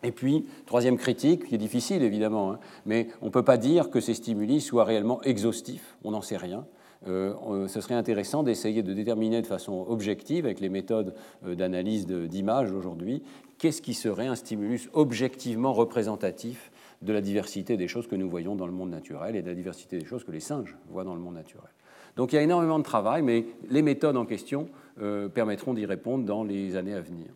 Et 0.05 0.13
puis, 0.13 0.45
troisième 0.67 0.99
critique, 0.99 1.47
qui 1.47 1.55
est 1.55 1.59
difficile 1.59 2.03
évidemment, 2.03 2.53
hein, 2.53 2.59
mais 2.85 3.09
on 3.23 3.27
ne 3.27 3.31
peut 3.31 3.43
pas 3.43 3.57
dire 3.57 3.91
que 3.91 4.01
ces 4.01 4.15
stimuli 4.15 4.61
soient 4.61 4.85
réellement 4.85 5.23
exhaustifs, 5.23 5.97
on 6.05 6.11
n'en 6.11 6.21
sait 6.21 6.37
rien. 6.37 6.67
Euh, 7.07 7.69
ce 7.69 7.81
serait 7.81 7.95
intéressant 7.95 8.43
d'essayer 8.43 8.83
de 8.83 8.93
déterminer 8.93 9.43
de 9.43 9.47
façon 9.47 9.85
objective, 9.89 10.45
avec 10.45 10.61
les 10.61 10.69
méthodes 10.69 11.15
euh, 11.47 11.55
d'analyse 11.55 12.07
d'image 12.07 12.71
aujourd'hui, 12.71 13.23
qu'est-ce 13.59 13.83
qui 13.83 13.95
serait 13.95 14.27
un 14.27 14.37
stimulus 14.37 14.91
objectivement 14.93 15.73
représentatif 15.73 16.71
de 17.03 17.13
la 17.13 17.21
diversité 17.21 17.77
des 17.77 17.89
choses 17.89 18.07
que 18.07 18.17
nous 18.17 18.29
voyons 18.29 18.57
dans 18.57 18.67
le 18.67 18.73
monde 18.73 18.91
naturel 18.91 19.37
et 19.37 19.43
de 19.43 19.49
la 19.49 19.55
diversité 19.55 19.99
des 19.99 20.07
choses 20.07 20.25
que 20.25 20.33
les 20.33 20.41
singes 20.41 20.77
voient 20.89 21.05
dans 21.05 21.15
le 21.15 21.21
monde 21.21 21.35
naturel. 21.35 21.71
Donc 22.17 22.33
il 22.33 22.37
y 22.37 22.39
a 22.39 22.43
énormément 22.43 22.79
de 22.79 22.85
travail, 22.85 23.23
mais 23.23 23.47
les 23.69 23.83
méthodes 23.83 24.17
en 24.17 24.25
question 24.25 24.69
euh, 25.01 25.29
permettront 25.29 25.75
d'y 25.75 25.87
répondre 25.87 26.25
dans 26.25 26.45
les 26.45 26.77
années 26.77 26.95
à 26.95 27.01
venir. 27.01 27.27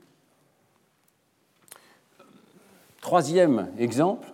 Troisième 3.08 3.68
exemple, 3.78 4.28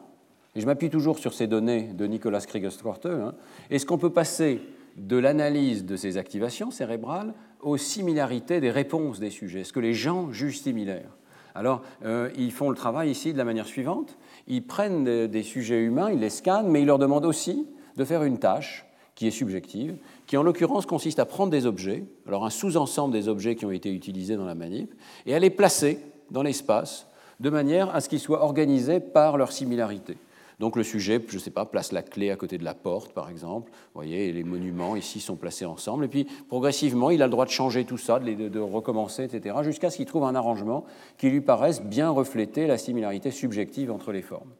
et 0.57 0.61
je 0.61 0.67
m'appuie 0.67 0.91
toujours 0.91 1.21
sur 1.21 1.33
ces 1.33 1.47
données 1.47 1.83
de 1.83 2.07
Nicolas 2.07 2.41
Krieger-Storte, 2.41 3.07
hein, 3.07 3.37
est-ce 3.71 3.87
qu'on 3.87 3.99
peut 3.99 4.11
passer 4.11 4.61
de 4.97 5.17
l'analyse 5.17 5.85
de 5.85 5.95
ces 5.95 6.17
activations 6.17 6.73
cérébrales 6.73 7.35
aux 7.61 7.77
similarités 7.77 8.61
des 8.61 8.73
réponses 8.73 9.21
des 9.21 9.31
sujets? 9.31 9.61
Est-ce 9.61 9.73
que 9.73 9.79
les 9.79 9.95
gens 9.95 10.33
jugent 10.33 10.59
similaires? 10.59 11.17
Alors, 11.55 11.83
euh, 12.05 12.31
ils 12.37 12.51
font 12.51 12.69
le 12.69 12.75
travail 12.75 13.13
ici 13.13 13.33
de 13.33 13.39
la 13.39 13.45
manière 13.45 13.69
suivante. 13.69 14.19
Ils 14.49 14.67
prennent 14.67 15.05
des, 15.05 15.43
sujets 15.45 15.81
humains, 15.81 16.11
ils 16.11 16.19
les 16.19 16.29
scannent, 16.29 16.69
mais 16.69 16.83
ils 16.83 16.87
leur 16.87 16.99
demandent 16.99 17.27
aussi 17.27 17.69
de 17.97 18.05
faire 18.05 18.25
une 18.25 18.41
tâche 18.41 18.87
qui 19.15 19.29
est 19.29 19.31
subjective, 19.31 19.99
qui 20.27 20.37
en 20.37 20.43
l'occurrence 20.43 20.85
consiste 20.85 21.21
à 21.21 21.27
prendre 21.27 21.53
des 21.53 21.67
objets, 21.67 22.07
alors 22.27 22.45
un 22.45 22.51
sous-ensemble 22.51 23.13
des 23.13 23.29
objets 23.29 23.55
qui 23.55 23.67
ont 23.67 23.71
été 23.71 23.93
utilisés 23.93 24.35
dans 24.35 24.47
la 24.47 24.57
manip, 24.57 24.93
et 25.27 25.35
à 25.37 25.39
les 25.39 25.51
placer 25.51 26.01
dans 26.33 26.43
l'espace 26.43 27.07
de 27.41 27.51
manière 27.51 27.95
à 27.95 28.01
ce 28.01 28.09
qu'ils 28.09 28.21
soient 28.21 28.43
organisés 28.43 29.01
par 29.01 29.37
leur 29.37 29.53
similarité. 29.53 30.17
Donc 30.61 30.77
le 30.77 30.85
sujet, 30.85 31.21
je 31.29 31.35
ne 31.35 31.41
sais 31.41 31.51
pas, 31.51 31.65
place 31.65 31.93
la 31.93 32.03
clé 32.03 32.31
à 32.31 32.37
côté 32.37 32.59
de 32.59 32.65
la 32.65 32.75
porte, 32.75 33.13
par 33.13 33.29
exemple. 33.29 33.71
Vous 33.73 34.01
voyez, 34.01 34.33
les 34.33 34.45
monuments 34.45 34.97
ici 34.97 35.21
sont 35.21 35.37
placés 35.37 35.65
ensemble. 35.65 36.05
Et 36.05 36.09
puis 36.09 36.27
progressivement, 36.49 37.11
il 37.11 37.23
a 37.23 37.27
le 37.27 37.31
droit 37.31 37.45
de 37.45 37.51
changer 37.51 37.85
tout 37.85 37.99
ça, 37.99 38.19
de, 38.19 38.59
recommencer, 38.61 39.25
etc., 39.25 39.57
jusqu'à 39.63 39.91
ce 39.91 39.97
qu'il 39.97 40.07
trouve 40.07 40.25
un 40.25 40.35
arrangement 40.35 40.85
qui 41.19 41.29
lui 41.29 41.41
paraisse 41.41 41.83
bien 41.83 42.11
refléter 42.11 42.67
la 42.67 42.79
similarité 42.79 43.31
subjective 43.31 43.91
entre 43.91 44.13
les 44.13 44.23
formes. 44.23 44.51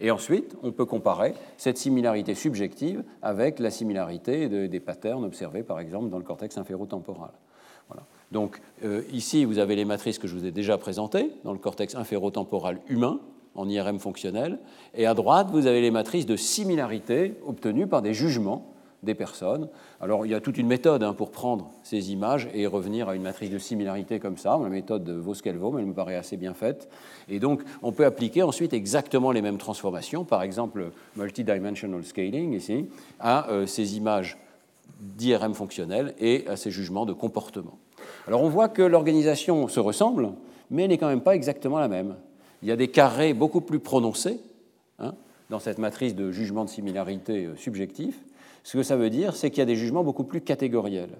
Et 0.00 0.10
ensuite, 0.10 0.56
on 0.62 0.72
peut 0.72 0.86
comparer 0.86 1.34
cette 1.56 1.78
similarité 1.78 2.34
subjective 2.34 3.04
avec 3.20 3.58
la 3.58 3.70
similarité 3.70 4.48
des 4.68 4.80
patterns 4.80 5.24
observés, 5.24 5.62
par 5.62 5.80
exemple, 5.80 6.08
dans 6.08 6.18
le 6.18 6.24
cortex 6.24 6.56
inférotemporal. 6.58 7.30
Donc 8.32 8.60
euh, 8.84 9.02
ici, 9.12 9.44
vous 9.44 9.58
avez 9.58 9.76
les 9.76 9.84
matrices 9.84 10.18
que 10.18 10.26
je 10.26 10.34
vous 10.34 10.46
ai 10.46 10.50
déjà 10.50 10.78
présentées 10.78 11.30
dans 11.44 11.52
le 11.52 11.58
cortex 11.58 11.94
inférotemporal 11.94 12.80
humain 12.88 13.20
en 13.54 13.68
IRM 13.68 13.98
fonctionnel, 13.98 14.58
et 14.94 15.04
à 15.04 15.12
droite, 15.12 15.48
vous 15.52 15.66
avez 15.66 15.82
les 15.82 15.90
matrices 15.90 16.24
de 16.24 16.36
similarité 16.36 17.34
obtenues 17.46 17.86
par 17.86 18.00
des 18.00 18.14
jugements 18.14 18.72
des 19.02 19.14
personnes. 19.14 19.68
Alors, 20.00 20.24
il 20.24 20.30
y 20.30 20.34
a 20.34 20.40
toute 20.40 20.56
une 20.56 20.68
méthode 20.68 21.02
hein, 21.02 21.12
pour 21.12 21.32
prendre 21.32 21.70
ces 21.82 22.12
images 22.12 22.48
et 22.54 22.66
revenir 22.66 23.08
à 23.08 23.16
une 23.16 23.22
matrice 23.22 23.50
de 23.50 23.58
similarité 23.58 24.20
comme 24.20 24.36
ça. 24.36 24.58
La 24.62 24.68
méthode 24.68 25.08
vaut 25.10 25.34
ce 25.34 25.42
qu'elle 25.42 25.58
mais 25.58 25.80
elle 25.80 25.86
me 25.86 25.92
paraît 25.92 26.16
assez 26.16 26.36
bien 26.36 26.54
faite. 26.54 26.88
Et 27.28 27.40
donc, 27.40 27.62
on 27.82 27.92
peut 27.92 28.06
appliquer 28.06 28.42
ensuite 28.42 28.72
exactement 28.72 29.32
les 29.32 29.42
mêmes 29.42 29.58
transformations, 29.58 30.24
par 30.24 30.42
exemple 30.42 30.92
multidimensional 31.16 32.04
scaling 32.04 32.54
ici, 32.54 32.86
à 33.18 33.50
euh, 33.50 33.66
ces 33.66 33.96
images 33.96 34.38
d'IRM 35.00 35.52
fonctionnelles 35.52 36.14
et 36.20 36.46
à 36.46 36.56
ces 36.56 36.70
jugements 36.70 37.04
de 37.04 37.12
comportement. 37.12 37.78
Alors 38.26 38.42
on 38.42 38.48
voit 38.48 38.68
que 38.68 38.82
l'organisation 38.82 39.68
se 39.68 39.80
ressemble, 39.80 40.30
mais 40.70 40.88
n'est 40.88 40.98
quand 40.98 41.08
même 41.08 41.22
pas 41.22 41.34
exactement 41.34 41.78
la 41.78 41.88
même. 41.88 42.16
Il 42.62 42.68
y 42.68 42.72
a 42.72 42.76
des 42.76 42.88
carrés 42.88 43.34
beaucoup 43.34 43.60
plus 43.60 43.80
prononcés 43.80 44.40
hein, 44.98 45.14
dans 45.50 45.58
cette 45.58 45.78
matrice 45.78 46.14
de 46.14 46.30
jugement 46.30 46.64
de 46.64 46.70
similarité 46.70 47.46
euh, 47.46 47.56
subjectif. 47.56 48.18
Ce 48.62 48.76
que 48.76 48.82
ça 48.82 48.96
veut 48.96 49.10
dire, 49.10 49.34
c'est 49.34 49.50
qu'il 49.50 49.58
y 49.58 49.62
a 49.62 49.66
des 49.66 49.76
jugements 49.76 50.04
beaucoup 50.04 50.24
plus 50.24 50.40
catégoriels. 50.40 51.18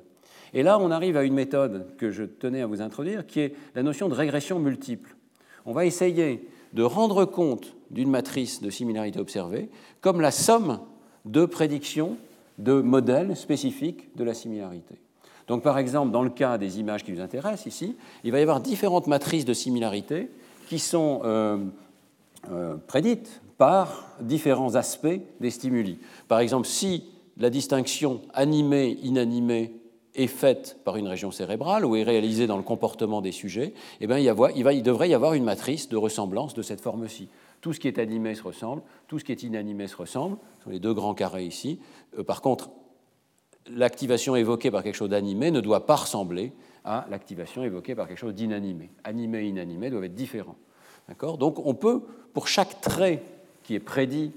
Et 0.54 0.62
là, 0.62 0.78
on 0.78 0.90
arrive 0.90 1.16
à 1.16 1.24
une 1.24 1.34
méthode 1.34 1.86
que 1.96 2.10
je 2.10 2.24
tenais 2.24 2.60
à 2.60 2.66
vous 2.66 2.82
introduire, 2.82 3.26
qui 3.26 3.40
est 3.40 3.54
la 3.74 3.82
notion 3.82 4.08
de 4.08 4.14
régression 4.14 4.58
multiple. 4.58 5.16
On 5.64 5.72
va 5.72 5.86
essayer 5.86 6.48
de 6.72 6.82
rendre 6.82 7.24
compte 7.24 7.74
d'une 7.90 8.10
matrice 8.10 8.62
de 8.62 8.70
similarité 8.70 9.18
observée 9.18 9.68
comme 10.00 10.20
la 10.20 10.30
somme 10.30 10.80
de 11.24 11.46
prédictions 11.46 12.16
de 12.58 12.80
modèles 12.80 13.36
spécifiques 13.36 14.14
de 14.16 14.24
la 14.24 14.34
similarité. 14.34 14.96
Donc 15.52 15.62
par 15.62 15.76
exemple, 15.76 16.12
dans 16.12 16.22
le 16.22 16.30
cas 16.30 16.56
des 16.56 16.80
images 16.80 17.04
qui 17.04 17.12
nous 17.12 17.20
intéressent 17.20 17.66
ici, 17.66 17.94
il 18.24 18.32
va 18.32 18.38
y 18.38 18.42
avoir 18.42 18.62
différentes 18.62 19.06
matrices 19.06 19.44
de 19.44 19.52
similarité 19.52 20.30
qui 20.66 20.78
sont 20.78 21.20
euh, 21.24 21.58
euh, 22.50 22.76
prédites 22.86 23.42
par 23.58 24.06
différents 24.22 24.76
aspects 24.76 25.20
des 25.40 25.50
stimuli. 25.50 25.98
Par 26.26 26.40
exemple, 26.40 26.66
si 26.66 27.04
la 27.36 27.50
distinction 27.50 28.22
animée-inanimée 28.32 29.74
est 30.14 30.26
faite 30.26 30.78
par 30.86 30.96
une 30.96 31.06
région 31.06 31.30
cérébrale 31.30 31.84
ou 31.84 31.96
est 31.96 32.02
réalisée 32.02 32.46
dans 32.46 32.56
le 32.56 32.62
comportement 32.62 33.20
des 33.20 33.32
sujets, 33.32 33.74
eh 34.00 34.06
bien, 34.06 34.16
il, 34.16 34.34
il, 34.56 34.82
devrait 34.82 35.10
y 35.10 35.14
avoir 35.14 35.34
une 35.34 35.44
matrice 35.44 35.86
de 35.90 35.98
ressemblance 35.98 36.54
de 36.54 36.62
cette 36.62 36.80
forme-ci. 36.80 37.28
Tout 37.60 37.74
ce 37.74 37.78
qui 37.78 37.88
est 37.88 37.98
animé 37.98 38.34
se 38.34 38.42
ressemble, 38.42 38.80
tout 39.06 39.18
ce 39.18 39.24
qui 39.24 39.32
est 39.32 39.42
inanimé 39.42 39.86
se 39.86 39.96
ressemble. 39.96 40.38
Ce 40.60 40.64
sont 40.64 40.70
les 40.70 40.80
deux 40.80 40.94
grands 40.94 41.12
carrés 41.12 41.44
ici. 41.44 41.78
Euh, 42.18 42.24
par 42.24 42.40
contre, 42.40 42.70
l'activation 43.70 44.36
évoquée 44.36 44.70
par 44.70 44.82
quelque 44.82 44.94
chose 44.94 45.10
d'animé 45.10 45.50
ne 45.50 45.60
doit 45.60 45.86
pas 45.86 45.96
ressembler 45.96 46.52
à 46.84 47.06
l'activation 47.10 47.62
évoquée 47.62 47.94
par 47.94 48.08
quelque 48.08 48.18
chose 48.18 48.34
d'inanimé. 48.34 48.90
Animé 49.04 49.44
et 49.44 49.48
inanimé 49.48 49.90
doivent 49.90 50.04
être 50.04 50.14
différents. 50.14 50.56
Donc 51.38 51.64
on 51.64 51.74
peut, 51.74 52.02
pour 52.32 52.48
chaque 52.48 52.80
trait 52.80 53.22
qui 53.62 53.74
est 53.74 53.80
prédit 53.80 54.32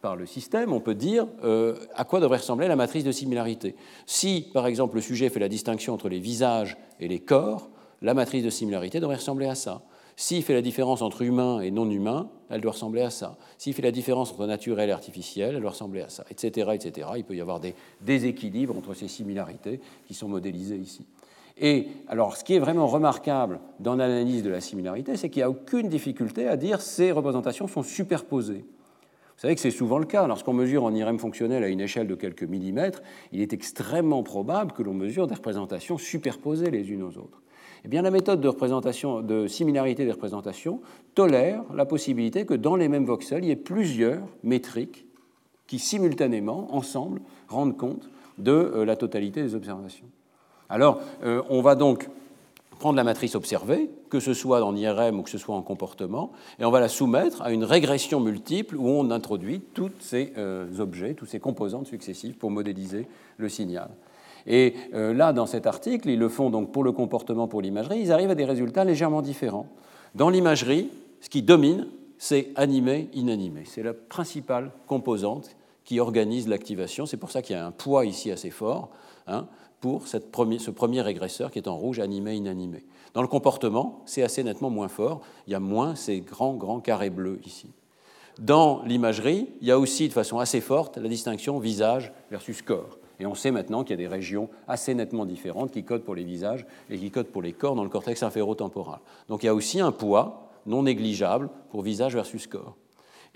par 0.00 0.16
le 0.16 0.26
système, 0.26 0.72
on 0.72 0.80
peut 0.80 0.94
dire 0.94 1.26
euh, 1.44 1.76
à 1.94 2.04
quoi 2.04 2.20
devrait 2.20 2.38
ressembler 2.38 2.68
la 2.68 2.76
matrice 2.76 3.04
de 3.04 3.12
similarité. 3.12 3.74
Si, 4.06 4.48
par 4.54 4.66
exemple, 4.66 4.94
le 4.96 5.02
sujet 5.02 5.28
fait 5.28 5.40
la 5.40 5.48
distinction 5.48 5.92
entre 5.92 6.08
les 6.08 6.20
visages 6.20 6.78
et 7.00 7.08
les 7.08 7.18
corps, 7.18 7.68
la 8.00 8.14
matrice 8.14 8.44
de 8.44 8.50
similarité 8.50 9.00
devrait 9.00 9.16
ressembler 9.16 9.46
à 9.46 9.54
ça. 9.54 9.82
S'il 10.20 10.42
fait 10.42 10.52
la 10.52 10.62
différence 10.62 11.00
entre 11.00 11.22
humain 11.22 11.60
et 11.60 11.70
non 11.70 11.88
humain, 11.88 12.28
elle 12.50 12.60
doit 12.60 12.72
ressembler 12.72 13.02
à 13.02 13.10
ça. 13.10 13.38
S'il 13.56 13.72
fait 13.72 13.82
la 13.82 13.92
différence 13.92 14.32
entre 14.32 14.46
naturel 14.46 14.88
et 14.88 14.92
artificiel, 14.92 15.54
elle 15.54 15.60
doit 15.60 15.70
ressembler 15.70 16.00
à 16.00 16.08
ça, 16.08 16.24
etc., 16.28 16.70
etc. 16.74 17.10
Il 17.18 17.22
peut 17.22 17.36
y 17.36 17.40
avoir 17.40 17.60
des 17.60 17.76
déséquilibres 18.00 18.76
entre 18.76 18.94
ces 18.94 19.06
similarités 19.06 19.80
qui 20.08 20.14
sont 20.14 20.26
modélisées 20.26 20.76
ici. 20.76 21.06
Et 21.56 21.86
alors, 22.08 22.36
ce 22.36 22.42
qui 22.42 22.56
est 22.56 22.58
vraiment 22.58 22.88
remarquable 22.88 23.60
dans 23.78 23.94
l'analyse 23.94 24.42
de 24.42 24.50
la 24.50 24.60
similarité, 24.60 25.16
c'est 25.16 25.30
qu'il 25.30 25.38
n'y 25.38 25.44
a 25.44 25.50
aucune 25.50 25.88
difficulté 25.88 26.48
à 26.48 26.56
dire 26.56 26.80
ces 26.80 27.12
représentations 27.12 27.68
sont 27.68 27.84
superposées. 27.84 28.64
Vous 29.36 29.42
savez 29.42 29.54
que 29.54 29.60
c'est 29.60 29.70
souvent 29.70 30.00
le 30.00 30.06
cas. 30.06 30.26
Lorsqu'on 30.26 30.52
mesure 30.52 30.82
en 30.82 30.92
IRM 30.92 31.20
fonctionnel 31.20 31.62
à 31.62 31.68
une 31.68 31.80
échelle 31.80 32.08
de 32.08 32.16
quelques 32.16 32.42
millimètres, 32.42 33.02
il 33.30 33.40
est 33.40 33.52
extrêmement 33.52 34.24
probable 34.24 34.72
que 34.72 34.82
l'on 34.82 34.94
mesure 34.94 35.28
des 35.28 35.36
représentations 35.36 35.96
superposées 35.96 36.72
les 36.72 36.90
unes 36.90 37.04
aux 37.04 37.18
autres. 37.18 37.40
Eh 37.84 37.88
bien, 37.88 38.02
la 38.02 38.10
méthode 38.10 38.40
de, 38.40 38.48
représentation, 38.48 39.20
de 39.20 39.46
similarité 39.46 40.04
des 40.04 40.12
représentations 40.12 40.80
tolère 41.14 41.62
la 41.74 41.86
possibilité 41.86 42.44
que 42.44 42.54
dans 42.54 42.76
les 42.76 42.88
mêmes 42.88 43.04
voxels, 43.04 43.44
il 43.44 43.48
y 43.48 43.50
ait 43.50 43.56
plusieurs 43.56 44.22
métriques 44.42 45.06
qui 45.66 45.78
simultanément, 45.78 46.74
ensemble, 46.74 47.20
rendent 47.48 47.76
compte 47.76 48.08
de 48.38 48.52
euh, 48.52 48.84
la 48.84 48.96
totalité 48.96 49.42
des 49.42 49.54
observations. 49.54 50.06
Alors, 50.68 51.00
euh, 51.24 51.42
on 51.50 51.60
va 51.60 51.74
donc 51.74 52.08
prendre 52.78 52.96
la 52.96 53.04
matrice 53.04 53.34
observée, 53.34 53.90
que 54.08 54.20
ce 54.20 54.34
soit 54.34 54.62
en 54.62 54.74
IRM 54.76 55.18
ou 55.18 55.22
que 55.22 55.30
ce 55.30 55.38
soit 55.38 55.54
en 55.54 55.62
comportement, 55.62 56.32
et 56.58 56.64
on 56.64 56.70
va 56.70 56.80
la 56.80 56.88
soumettre 56.88 57.42
à 57.42 57.52
une 57.52 57.64
régression 57.64 58.20
multiple 58.20 58.76
où 58.76 58.88
on 58.88 59.10
introduit 59.10 59.60
tous 59.74 59.90
ces 59.98 60.32
euh, 60.38 60.78
objets, 60.78 61.14
tous 61.14 61.26
ces 61.26 61.40
composantes 61.40 61.86
successives 61.86 62.36
pour 62.36 62.50
modéliser 62.50 63.06
le 63.36 63.48
signal. 63.48 63.90
Et 64.48 64.74
euh, 64.94 65.12
là, 65.12 65.34
dans 65.34 65.46
cet 65.46 65.66
article, 65.66 66.08
ils 66.08 66.18
le 66.18 66.30
font 66.30 66.48
donc 66.48 66.72
pour 66.72 66.82
le 66.82 66.90
comportement, 66.90 67.46
pour 67.46 67.60
l'imagerie, 67.60 68.00
ils 68.00 68.10
arrivent 68.10 68.30
à 68.30 68.34
des 68.34 68.46
résultats 68.46 68.82
légèrement 68.82 69.20
différents. 69.20 69.66
Dans 70.14 70.30
l'imagerie, 70.30 70.88
ce 71.20 71.28
qui 71.28 71.42
domine, 71.42 71.86
c'est 72.16 72.48
animé, 72.56 73.10
inanimé. 73.12 73.64
C'est 73.66 73.82
la 73.82 73.92
principale 73.92 74.72
composante 74.86 75.54
qui 75.84 76.00
organise 76.00 76.48
l'activation. 76.48 77.04
C'est 77.04 77.18
pour 77.18 77.30
ça 77.30 77.42
qu'il 77.42 77.56
y 77.56 77.58
a 77.58 77.66
un 77.66 77.70
poids 77.70 78.06
ici 78.06 78.30
assez 78.30 78.50
fort 78.50 78.88
hein, 79.26 79.46
pour 79.80 80.08
ce 80.08 80.16
premier 80.70 81.02
régresseur 81.02 81.50
qui 81.50 81.58
est 81.58 81.68
en 81.68 81.76
rouge, 81.76 82.00
animé, 82.00 82.34
inanimé. 82.34 82.84
Dans 83.12 83.22
le 83.22 83.28
comportement, 83.28 84.02
c'est 84.06 84.22
assez 84.22 84.42
nettement 84.42 84.70
moins 84.70 84.88
fort. 84.88 85.20
Il 85.46 85.52
y 85.52 85.56
a 85.56 85.60
moins 85.60 85.94
ces 85.94 86.20
grands, 86.20 86.54
grands 86.54 86.80
carrés 86.80 87.10
bleus 87.10 87.40
ici. 87.44 87.68
Dans 88.38 88.82
l'imagerie, 88.84 89.48
il 89.60 89.66
y 89.66 89.70
a 89.70 89.78
aussi 89.78 90.08
de 90.08 90.12
façon 90.12 90.38
assez 90.38 90.60
forte 90.60 90.96
la 90.96 91.08
distinction 91.08 91.58
visage 91.58 92.12
versus 92.30 92.62
corps. 92.62 92.98
Et 93.20 93.26
on 93.26 93.34
sait 93.34 93.50
maintenant 93.50 93.82
qu'il 93.82 93.90
y 93.90 93.94
a 93.94 93.96
des 93.96 94.08
régions 94.08 94.48
assez 94.66 94.94
nettement 94.94 95.26
différentes 95.26 95.72
qui 95.72 95.84
codent 95.84 96.02
pour 96.02 96.14
les 96.14 96.24
visages 96.24 96.66
et 96.90 96.98
qui 96.98 97.10
codent 97.10 97.26
pour 97.26 97.42
les 97.42 97.52
corps 97.52 97.74
dans 97.74 97.84
le 97.84 97.90
cortex 97.90 98.22
inférotemporal. 98.22 99.00
Donc 99.28 99.42
il 99.42 99.46
y 99.46 99.48
a 99.48 99.54
aussi 99.54 99.80
un 99.80 99.92
poids 99.92 100.50
non 100.66 100.84
négligeable 100.84 101.48
pour 101.70 101.82
visage 101.82 102.14
versus 102.14 102.46
corps. 102.46 102.76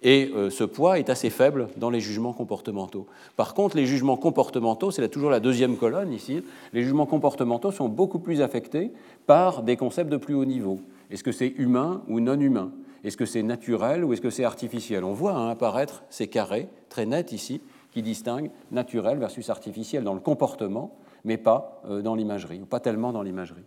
Et 0.05 0.33
euh, 0.35 0.51
ce 0.51 0.65
poids 0.65 0.99
est 0.99 1.11
assez 1.11 1.31
faible 1.31 1.69
dans 1.77 1.91
les 1.91 2.01
jugements 2.01 2.33
comportementaux. 2.33 3.07
Par 3.37 3.55
contre, 3.55 3.77
les 3.77 3.87
jugements 3.87 4.17
comportementaux, 4.17 4.91
c'est 4.91 5.09
toujours 5.09 5.31
la 5.31 5.39
deuxième 5.39 5.77
colonne 5.77 6.13
ici, 6.13 6.43
les 6.73 6.83
jugements 6.83 7.07
comportementaux 7.07 7.71
sont 7.71 7.89
beaucoup 7.89 8.19
plus 8.19 8.41
affectés 8.41 8.91
par 9.27 9.63
des 9.63 9.77
concepts 9.77 10.11
de 10.11 10.17
plus 10.17 10.35
haut 10.35 10.45
niveau. 10.45 10.81
Est-ce 11.11 11.23
que 11.23 11.31
c'est 11.31 11.55
humain 11.57 12.03
ou 12.09 12.19
non 12.19 12.39
humain? 12.41 12.73
Est-ce 13.05 13.17
que 13.17 13.27
c'est 13.27 13.43
naturel 13.43 14.05
ou 14.05 14.13
est-ce 14.13 14.21
que 14.21 14.31
c'est 14.31 14.45
artificiel? 14.45 15.05
On 15.05 15.13
voit 15.13 15.35
hein, 15.35 15.51
apparaître 15.51 16.03
ces 16.11 16.27
carrés 16.27 16.69
très 16.89 17.07
nets 17.07 17.33
ici 17.33 17.61
qui 17.93 18.03
distinguent 18.03 18.51
naturel 18.71 19.19
versus 19.19 19.51
artificiel 19.51 20.03
dans 20.03 20.15
le 20.15 20.21
comportement, 20.21 20.97
mais 21.25 21.37
pas 21.37 21.81
euh, 21.89 22.03
dans 22.03 22.15
l'imagerie, 22.15 22.61
ou 22.61 22.67
pas 22.67 22.81
tellement 22.81 23.13
dans 23.13 23.23
l'imagerie. 23.23 23.65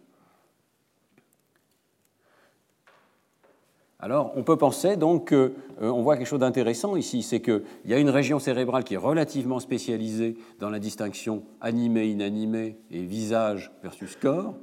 Alors, 3.99 4.33
on 4.35 4.43
peut 4.43 4.57
penser 4.57 4.97
donc 4.97 5.29
qu'on 5.29 5.51
euh, 5.81 5.89
voit 5.89 6.17
quelque 6.17 6.27
chose 6.27 6.39
d'intéressant 6.39 6.95
ici, 6.95 7.23
c'est 7.23 7.39
qu'il 7.39 7.63
y 7.85 7.93
a 7.93 7.97
une 7.97 8.09
région 8.09 8.39
cérébrale 8.39 8.83
qui 8.83 8.95
est 8.95 8.97
relativement 8.97 9.59
spécialisée 9.59 10.37
dans 10.59 10.69
la 10.69 10.79
distinction 10.79 11.43
animé-inanimé 11.61 12.77
et 12.91 13.03
visage 13.03 13.71
versus 13.81 14.15
corps, 14.15 14.53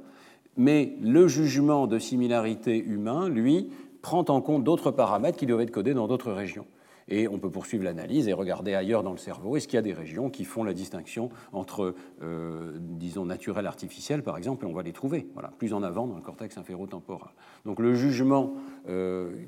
mais 0.55 0.95
le 1.01 1.27
jugement 1.27 1.87
de 1.87 1.97
similarité 1.97 2.77
humain, 2.77 3.27
lui, 3.27 3.71
prend 4.01 4.23
en 4.27 4.39
compte 4.39 4.63
d'autres 4.63 4.91
paramètres 4.91 5.37
qui 5.37 5.45
doivent 5.45 5.61
être 5.61 5.71
codés 5.71 5.93
dans 5.93 6.07
d'autres 6.07 6.31
régions. 6.31 6.67
Et 7.07 7.27
on 7.27 7.39
peut 7.39 7.49
poursuivre 7.49 7.83
l'analyse 7.83 8.27
et 8.27 8.33
regarder 8.33 8.73
ailleurs 8.73 9.03
dans 9.03 9.11
le 9.11 9.17
cerveau. 9.17 9.57
Est-ce 9.57 9.67
qu'il 9.67 9.75
y 9.75 9.79
a 9.79 9.83
des 9.83 9.93
régions 9.93 10.29
qui 10.29 10.45
font 10.45 10.63
la 10.63 10.73
distinction 10.73 11.29
entre, 11.51 11.95
euh, 12.21 12.77
disons, 12.79 13.25
naturel 13.25 13.67
artificiel, 13.67 14.23
par 14.23 14.37
exemple, 14.37 14.65
et 14.65 14.69
on 14.69 14.73
va 14.73 14.83
les 14.83 14.93
trouver, 14.93 15.27
voilà, 15.33 15.51
plus 15.57 15.73
en 15.73 15.83
avant 15.83 16.07
dans 16.07 16.15
le 16.15 16.21
cortex 16.21 16.57
inférotemporal. 16.57 17.31
Donc 17.65 17.79
le 17.79 17.93
jugement 17.93 18.53
euh, 18.87 19.45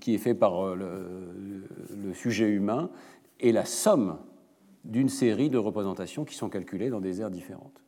qui 0.00 0.14
est 0.14 0.18
fait 0.18 0.34
par 0.34 0.66
euh, 0.66 0.76
le, 0.76 2.14
sujet 2.14 2.48
humain 2.48 2.90
est 3.38 3.52
la 3.52 3.64
somme 3.64 4.18
d'une 4.84 5.08
série 5.08 5.48
de 5.48 5.58
représentations 5.58 6.24
qui 6.24 6.34
sont 6.34 6.48
calculées 6.48 6.90
dans 6.90 7.00
des 7.00 7.20
aires 7.20 7.30
différentes. 7.30 7.82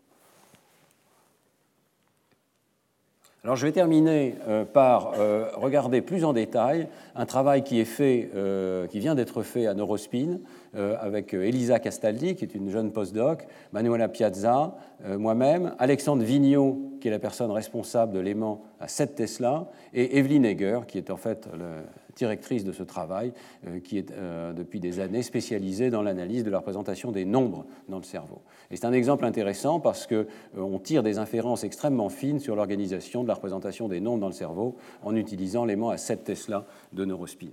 Alors 3.44 3.56
je 3.56 3.66
vais 3.66 3.72
terminer 3.72 4.36
euh, 4.46 4.64
par 4.64 5.14
euh, 5.18 5.48
regarder 5.56 6.00
plus 6.00 6.24
en 6.24 6.32
détail 6.32 6.86
un 7.16 7.26
travail 7.26 7.64
qui, 7.64 7.80
est 7.80 7.84
fait, 7.84 8.30
euh, 8.36 8.86
qui 8.86 9.00
vient 9.00 9.16
d'être 9.16 9.42
fait 9.42 9.66
à 9.66 9.74
Neurospin 9.74 10.38
avec 10.74 11.34
Elisa 11.34 11.78
Castaldi, 11.78 12.34
qui 12.34 12.44
est 12.44 12.54
une 12.54 12.70
jeune 12.70 12.92
postdoc, 12.92 13.46
Manuela 13.72 14.08
Piazza, 14.08 14.74
moi-même, 15.06 15.74
Alexandre 15.78 16.22
Vigneault, 16.22 16.92
qui 17.00 17.08
est 17.08 17.10
la 17.10 17.18
personne 17.18 17.50
responsable 17.50 18.12
de 18.12 18.20
l'aimant 18.20 18.62
à 18.80 18.88
7 18.88 19.14
Tesla, 19.14 19.68
et 19.92 20.18
Evelyn 20.18 20.44
Egger, 20.44 20.80
qui 20.88 20.98
est 20.98 21.10
en 21.10 21.16
fait 21.16 21.46
le, 21.52 21.82
directrice 22.16 22.64
de 22.64 22.72
ce 22.72 22.82
travail, 22.82 23.32
euh, 23.66 23.80
qui 23.80 23.98
est 23.98 24.10
euh, 24.10 24.52
depuis 24.52 24.80
des 24.80 25.00
années 25.00 25.22
spécialisée 25.22 25.90
dans 25.90 26.02
l'analyse 26.02 26.44
de 26.44 26.50
la 26.50 26.58
représentation 26.58 27.12
des 27.12 27.24
nombres 27.24 27.64
dans 27.88 27.98
le 27.98 28.02
cerveau. 28.04 28.42
Et 28.70 28.76
c'est 28.76 28.86
un 28.86 28.92
exemple 28.92 29.24
intéressant 29.24 29.80
parce 29.80 30.06
qu'on 30.06 30.26
euh, 30.56 30.78
tire 30.82 31.02
des 31.02 31.18
inférences 31.18 31.64
extrêmement 31.64 32.08
fines 32.08 32.40
sur 32.40 32.56
l'organisation 32.56 33.22
de 33.22 33.28
la 33.28 33.34
représentation 33.34 33.88
des 33.88 34.00
nombres 34.00 34.20
dans 34.20 34.26
le 34.28 34.32
cerveau 34.32 34.76
en 35.02 35.14
utilisant 35.16 35.64
l'aimant 35.64 35.90
à 35.90 35.96
7 35.96 36.24
Tesla 36.24 36.66
de 36.92 37.04
neurospin. 37.04 37.48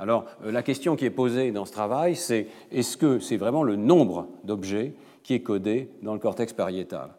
Alors, 0.00 0.24
la 0.42 0.62
question 0.62 0.96
qui 0.96 1.04
est 1.04 1.10
posée 1.10 1.52
dans 1.52 1.66
ce 1.66 1.72
travail, 1.72 2.16
c'est 2.16 2.46
est-ce 2.72 2.96
que 2.96 3.18
c'est 3.18 3.36
vraiment 3.36 3.62
le 3.62 3.76
nombre 3.76 4.28
d'objets 4.44 4.94
qui 5.22 5.34
est 5.34 5.40
codé 5.40 5.90
dans 6.02 6.14
le 6.14 6.18
cortex 6.18 6.52
pariétal 6.52 7.10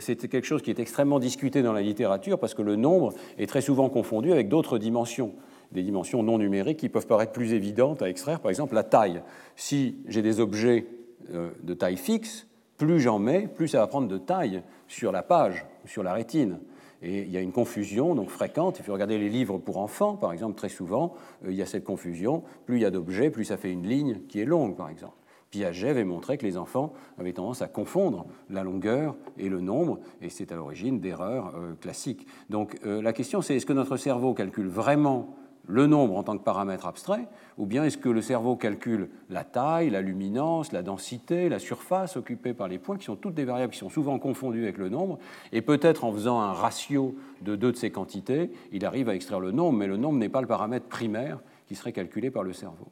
c'est 0.00 0.28
quelque 0.28 0.46
chose 0.46 0.60
qui 0.60 0.68
est 0.68 0.78
extrêmement 0.78 1.18
discuté 1.18 1.62
dans 1.62 1.72
la 1.72 1.80
littérature 1.80 2.38
parce 2.38 2.52
que 2.52 2.60
le 2.60 2.76
nombre 2.76 3.14
est 3.38 3.46
très 3.46 3.62
souvent 3.62 3.88
confondu 3.88 4.30
avec 4.30 4.48
d'autres 4.48 4.76
dimensions 4.76 5.32
des 5.72 5.82
dimensions 5.82 6.22
non 6.22 6.38
numériques 6.38 6.78
qui 6.78 6.88
peuvent 6.88 7.06
paraître 7.06 7.32
plus 7.32 7.52
évidentes 7.52 8.02
à 8.02 8.08
extraire, 8.08 8.40
par 8.40 8.50
exemple 8.50 8.74
la 8.74 8.82
taille. 8.82 9.22
Si 9.56 9.96
j'ai 10.06 10.22
des 10.22 10.40
objets 10.40 10.86
euh, 11.32 11.50
de 11.62 11.74
taille 11.74 11.96
fixe, 11.96 12.46
plus 12.76 13.00
j'en 13.00 13.18
mets, 13.18 13.46
plus 13.46 13.68
ça 13.68 13.78
va 13.78 13.86
prendre 13.86 14.08
de 14.08 14.18
taille 14.18 14.62
sur 14.88 15.12
la 15.12 15.22
page, 15.22 15.66
sur 15.84 16.02
la 16.02 16.12
rétine. 16.12 16.58
Et 17.02 17.22
il 17.22 17.30
y 17.30 17.36
a 17.36 17.40
une 17.40 17.52
confusion 17.52 18.14
donc 18.14 18.30
fréquente. 18.30 18.78
Il 18.78 18.84
faut 18.84 18.92
regarder 18.92 19.18
les 19.18 19.28
livres 19.28 19.58
pour 19.58 19.78
enfants, 19.78 20.16
par 20.16 20.32
exemple, 20.32 20.56
très 20.56 20.68
souvent, 20.68 21.14
euh, 21.44 21.50
il 21.50 21.56
y 21.56 21.62
a 21.62 21.66
cette 21.66 21.84
confusion. 21.84 22.42
Plus 22.66 22.76
il 22.76 22.82
y 22.82 22.84
a 22.84 22.90
d'objets, 22.90 23.30
plus 23.30 23.44
ça 23.44 23.56
fait 23.56 23.72
une 23.72 23.86
ligne 23.86 24.20
qui 24.28 24.40
est 24.40 24.44
longue, 24.44 24.76
par 24.76 24.88
exemple. 24.88 25.14
Piaget 25.50 25.88
avait 25.88 26.04
montré 26.04 26.38
que 26.38 26.46
les 26.46 26.56
enfants 26.56 26.92
avaient 27.18 27.32
tendance 27.32 27.60
à 27.60 27.66
confondre 27.66 28.26
la 28.50 28.62
longueur 28.62 29.16
et 29.36 29.48
le 29.48 29.60
nombre, 29.60 29.98
et 30.22 30.30
c'est 30.30 30.52
à 30.52 30.56
l'origine 30.56 31.00
d'erreurs 31.00 31.54
euh, 31.56 31.74
classiques. 31.80 32.26
Donc 32.50 32.76
la 32.84 33.12
question 33.12 33.42
c'est 33.42 33.56
est-ce 33.56 33.66
que 33.66 33.72
notre 33.72 33.96
cerveau 33.96 34.32
calcule 34.32 34.68
vraiment 34.68 35.34
le 35.66 35.86
nombre 35.86 36.16
en 36.16 36.22
tant 36.22 36.36
que 36.36 36.42
paramètre 36.42 36.86
abstrait, 36.86 37.28
ou 37.58 37.66
bien 37.66 37.84
est-ce 37.84 37.98
que 37.98 38.08
le 38.08 38.22
cerveau 38.22 38.56
calcule 38.56 39.08
la 39.28 39.44
taille, 39.44 39.90
la 39.90 40.00
luminance, 40.00 40.72
la 40.72 40.82
densité, 40.82 41.48
la 41.48 41.58
surface 41.58 42.16
occupée 42.16 42.54
par 42.54 42.68
les 42.68 42.78
points, 42.78 42.96
qui 42.96 43.04
sont 43.04 43.16
toutes 43.16 43.34
des 43.34 43.44
variables 43.44 43.72
qui 43.72 43.78
sont 43.78 43.88
souvent 43.88 44.18
confondues 44.18 44.62
avec 44.62 44.78
le 44.78 44.88
nombre, 44.88 45.18
et 45.52 45.62
peut-être 45.62 46.04
en 46.04 46.12
faisant 46.12 46.40
un 46.40 46.52
ratio 46.52 47.14
de 47.42 47.56
deux 47.56 47.72
de 47.72 47.76
ces 47.76 47.90
quantités, 47.90 48.50
il 48.72 48.84
arrive 48.84 49.08
à 49.08 49.14
extraire 49.14 49.40
le 49.40 49.52
nombre, 49.52 49.78
mais 49.78 49.86
le 49.86 49.96
nombre 49.96 50.18
n'est 50.18 50.28
pas 50.28 50.40
le 50.40 50.46
paramètre 50.46 50.86
primaire 50.86 51.38
qui 51.66 51.74
serait 51.74 51.92
calculé 51.92 52.30
par 52.30 52.42
le 52.42 52.52
cerveau. 52.52 52.88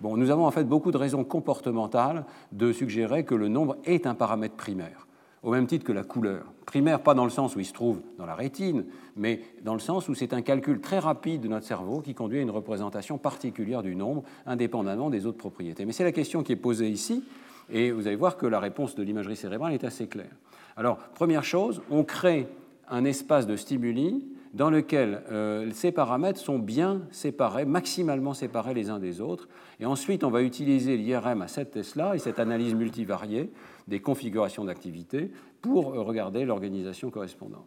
Bon, 0.00 0.16
nous 0.16 0.30
avons 0.30 0.46
en 0.46 0.50
fait 0.50 0.64
beaucoup 0.64 0.92
de 0.92 0.98
raisons 0.98 1.24
comportementales 1.24 2.24
de 2.52 2.72
suggérer 2.72 3.24
que 3.24 3.34
le 3.34 3.48
nombre 3.48 3.76
est 3.84 4.06
un 4.06 4.14
paramètre 4.14 4.54
primaire 4.54 5.06
au 5.42 5.50
même 5.50 5.66
titre 5.66 5.84
que 5.84 5.92
la 5.92 6.02
couleur. 6.02 6.44
Primaire, 6.64 7.00
pas 7.00 7.14
dans 7.14 7.24
le 7.24 7.30
sens 7.30 7.54
où 7.56 7.60
il 7.60 7.64
se 7.64 7.72
trouve 7.72 8.00
dans 8.18 8.26
la 8.26 8.34
rétine, 8.34 8.84
mais 9.16 9.42
dans 9.62 9.74
le 9.74 9.80
sens 9.80 10.08
où 10.08 10.14
c'est 10.14 10.32
un 10.32 10.42
calcul 10.42 10.80
très 10.80 10.98
rapide 10.98 11.42
de 11.42 11.48
notre 11.48 11.66
cerveau 11.66 12.00
qui 12.00 12.14
conduit 12.14 12.38
à 12.38 12.42
une 12.42 12.50
représentation 12.50 13.18
particulière 13.18 13.82
du 13.82 13.94
nombre, 13.94 14.24
indépendamment 14.46 15.10
des 15.10 15.26
autres 15.26 15.38
propriétés. 15.38 15.84
Mais 15.84 15.92
c'est 15.92 16.04
la 16.04 16.12
question 16.12 16.42
qui 16.42 16.52
est 16.52 16.56
posée 16.56 16.88
ici, 16.88 17.24
et 17.70 17.90
vous 17.90 18.06
allez 18.06 18.16
voir 18.16 18.36
que 18.36 18.46
la 18.46 18.60
réponse 18.60 18.94
de 18.94 19.02
l'imagerie 19.02 19.36
cérébrale 19.36 19.72
est 19.72 19.84
assez 19.84 20.06
claire. 20.06 20.34
Alors, 20.76 20.98
première 21.14 21.44
chose, 21.44 21.80
on 21.90 22.04
crée 22.04 22.48
un 22.88 23.04
espace 23.04 23.46
de 23.46 23.56
stimuli 23.56 24.24
dans 24.54 24.70
lequel 24.70 25.22
euh, 25.30 25.70
ces 25.72 25.92
paramètres 25.92 26.40
sont 26.40 26.58
bien 26.58 27.02
séparés, 27.10 27.64
maximalement 27.64 28.34
séparés 28.34 28.74
les 28.74 28.90
uns 28.90 28.98
des 28.98 29.20
autres. 29.20 29.48
Et 29.80 29.86
ensuite, 29.86 30.24
on 30.24 30.30
va 30.30 30.42
utiliser 30.42 30.96
l'IRM 30.96 31.42
à 31.42 31.48
7 31.48 31.70
Tesla 31.70 32.14
et 32.14 32.18
cette 32.18 32.38
analyse 32.38 32.74
multivariée 32.74 33.50
des 33.88 34.00
configurations 34.00 34.64
d'activité 34.64 35.30
pour 35.60 35.92
regarder 35.94 36.44
l'organisation 36.44 37.10
correspondante. 37.10 37.66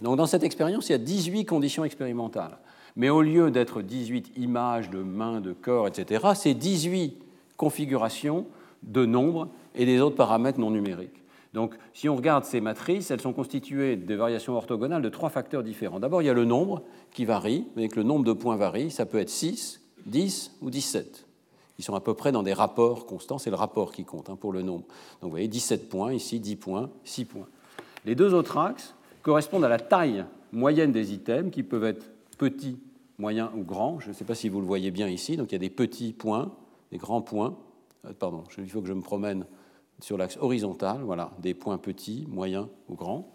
Donc 0.00 0.16
dans 0.16 0.26
cette 0.26 0.42
expérience, 0.42 0.88
il 0.88 0.92
y 0.92 0.96
a 0.96 0.98
18 0.98 1.44
conditions 1.44 1.84
expérimentales. 1.84 2.58
Mais 2.96 3.10
au 3.10 3.22
lieu 3.22 3.50
d'être 3.50 3.82
18 3.82 4.32
images 4.36 4.90
de 4.90 4.98
mains, 4.98 5.40
de 5.40 5.52
corps, 5.52 5.88
etc., 5.88 6.26
c'est 6.34 6.54
18 6.54 7.16
configurations 7.56 8.46
de 8.82 9.04
nombres 9.06 9.48
et 9.74 9.86
des 9.86 10.00
autres 10.00 10.16
paramètres 10.16 10.60
non 10.60 10.70
numériques. 10.70 11.23
Donc 11.54 11.76
si 11.92 12.08
on 12.08 12.16
regarde 12.16 12.44
ces 12.44 12.60
matrices, 12.60 13.12
elles 13.12 13.20
sont 13.20 13.32
constituées 13.32 13.96
de 13.96 14.14
variations 14.16 14.56
orthogonales 14.56 15.02
de 15.02 15.08
trois 15.08 15.30
facteurs 15.30 15.62
différents. 15.62 16.00
D'abord, 16.00 16.20
il 16.20 16.26
y 16.26 16.28
a 16.28 16.34
le 16.34 16.44
nombre 16.44 16.82
qui 17.12 17.24
varie, 17.24 17.64
mais 17.76 17.88
que 17.88 17.96
le 17.96 18.02
nombre 18.02 18.24
de 18.24 18.32
points 18.32 18.56
varie. 18.56 18.90
Ça 18.90 19.06
peut 19.06 19.18
être 19.18 19.30
6, 19.30 19.80
10 20.06 20.56
ou 20.60 20.70
17. 20.70 21.26
Ils 21.78 21.84
sont 21.84 21.94
à 21.94 22.00
peu 22.00 22.14
près 22.14 22.32
dans 22.32 22.42
des 22.42 22.52
rapports 22.52 23.06
constants, 23.06 23.38
c'est 23.38 23.50
le 23.50 23.56
rapport 23.56 23.92
qui 23.92 24.04
compte 24.04 24.30
hein, 24.30 24.36
pour 24.36 24.52
le 24.52 24.62
nombre. 24.62 24.84
Donc 25.20 25.22
vous 25.22 25.30
voyez 25.30 25.48
17 25.48 25.88
points, 25.88 26.12
ici 26.12 26.40
10 26.40 26.56
points, 26.56 26.90
6 27.04 27.24
points. 27.24 27.46
Les 28.04 28.16
deux 28.16 28.34
autres 28.34 28.58
axes 28.58 28.94
correspondent 29.22 29.64
à 29.64 29.68
la 29.68 29.78
taille 29.78 30.24
moyenne 30.52 30.92
des 30.92 31.12
items 31.12 31.52
qui 31.52 31.62
peuvent 31.62 31.84
être 31.84 32.04
petits, 32.36 32.78
moyens 33.18 33.50
ou 33.56 33.62
grands. 33.62 34.00
Je 34.00 34.08
ne 34.08 34.12
sais 34.12 34.24
pas 34.24 34.34
si 34.34 34.48
vous 34.48 34.60
le 34.60 34.66
voyez 34.66 34.90
bien 34.90 35.08
ici. 35.08 35.36
Donc 35.36 35.52
il 35.52 35.54
y 35.54 35.56
a 35.56 35.58
des 35.58 35.70
petits 35.70 36.12
points, 36.12 36.52
des 36.90 36.98
grands 36.98 37.22
points. 37.22 37.56
Euh, 38.06 38.12
pardon, 38.12 38.42
il 38.58 38.68
faut 38.68 38.80
que 38.80 38.88
je 38.88 38.92
me 38.92 39.02
promène 39.02 39.46
sur 40.04 40.18
l'axe 40.18 40.36
horizontal. 40.38 41.00
Voilà, 41.02 41.30
des 41.40 41.54
points 41.54 41.78
petits, 41.78 42.26
moyens 42.28 42.66
ou 42.90 42.94
grands. 42.94 43.26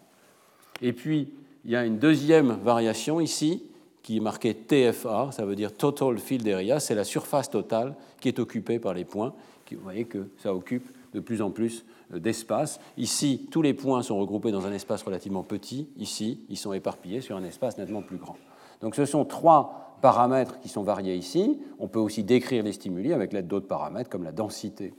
Et 0.80 0.92
puis 0.92 1.32
il 1.64 1.72
y 1.72 1.76
a 1.76 1.84
une 1.84 1.98
deuxième 1.98 2.58
variation 2.62 3.20
ici 3.20 3.64
qui 4.02 4.16
est 4.16 4.20
marqué 4.20 4.54
TFA, 4.54 5.30
ça 5.32 5.44
veut 5.44 5.56
dire 5.56 5.76
Total 5.76 6.16
Field 6.16 6.48
Area, 6.48 6.80
c'est 6.80 6.94
la 6.94 7.04
surface 7.04 7.50
totale 7.50 7.96
qui 8.20 8.28
est 8.28 8.38
occupée 8.38 8.78
par 8.78 8.94
les 8.94 9.04
points. 9.04 9.34
Vous 9.70 9.82
voyez 9.82 10.04
que 10.04 10.28
ça 10.38 10.54
occupe 10.54 10.88
de 11.12 11.20
plus 11.20 11.42
en 11.42 11.50
plus 11.50 11.84
d'espace. 12.12 12.80
Ici, 12.96 13.46
tous 13.52 13.62
les 13.62 13.74
points 13.74 14.02
sont 14.02 14.18
regroupés 14.18 14.50
dans 14.50 14.66
un 14.66 14.72
espace 14.72 15.02
relativement 15.02 15.44
petit. 15.44 15.88
Ici, 15.96 16.40
ils 16.48 16.56
sont 16.56 16.72
éparpillés 16.72 17.20
sur 17.20 17.36
un 17.36 17.44
espace 17.44 17.78
nettement 17.78 18.02
plus 18.02 18.16
grand. 18.16 18.36
Donc 18.80 18.96
ce 18.96 19.04
sont 19.04 19.24
trois 19.24 19.96
paramètres 20.00 20.58
qui 20.60 20.68
sont 20.68 20.82
variés 20.82 21.14
ici. 21.14 21.60
On 21.78 21.86
peut 21.86 22.00
aussi 22.00 22.24
décrire 22.24 22.64
les 22.64 22.72
stimuli 22.72 23.12
avec 23.12 23.32
l'aide 23.32 23.46
d'autres 23.46 23.68
paramètres 23.68 24.10
comme 24.10 24.24
la 24.24 24.32
densité. 24.32 24.92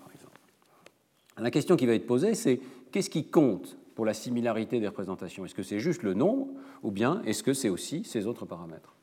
La 1.41 1.51
question 1.51 1.75
qui 1.75 1.85
va 1.85 1.93
être 1.93 2.07
posée, 2.07 2.33
c'est 2.35 2.59
qu'est-ce 2.91 3.09
qui 3.09 3.25
compte 3.25 3.77
pour 3.95 4.05
la 4.05 4.13
similarité 4.13 4.79
des 4.79 4.87
représentations? 4.87 5.43
Est-ce 5.43 5.55
que 5.55 5.63
c'est 5.63 5.79
juste 5.79 6.03
le 6.03 6.13
nombre 6.13 6.47
ou 6.83 6.91
bien 6.91 7.21
est-ce 7.25 7.43
que 7.43 7.53
c'est 7.53 7.69
aussi 7.69 8.03
ces 8.05 8.27
autres 8.27 8.45
paramètres? 8.45 8.95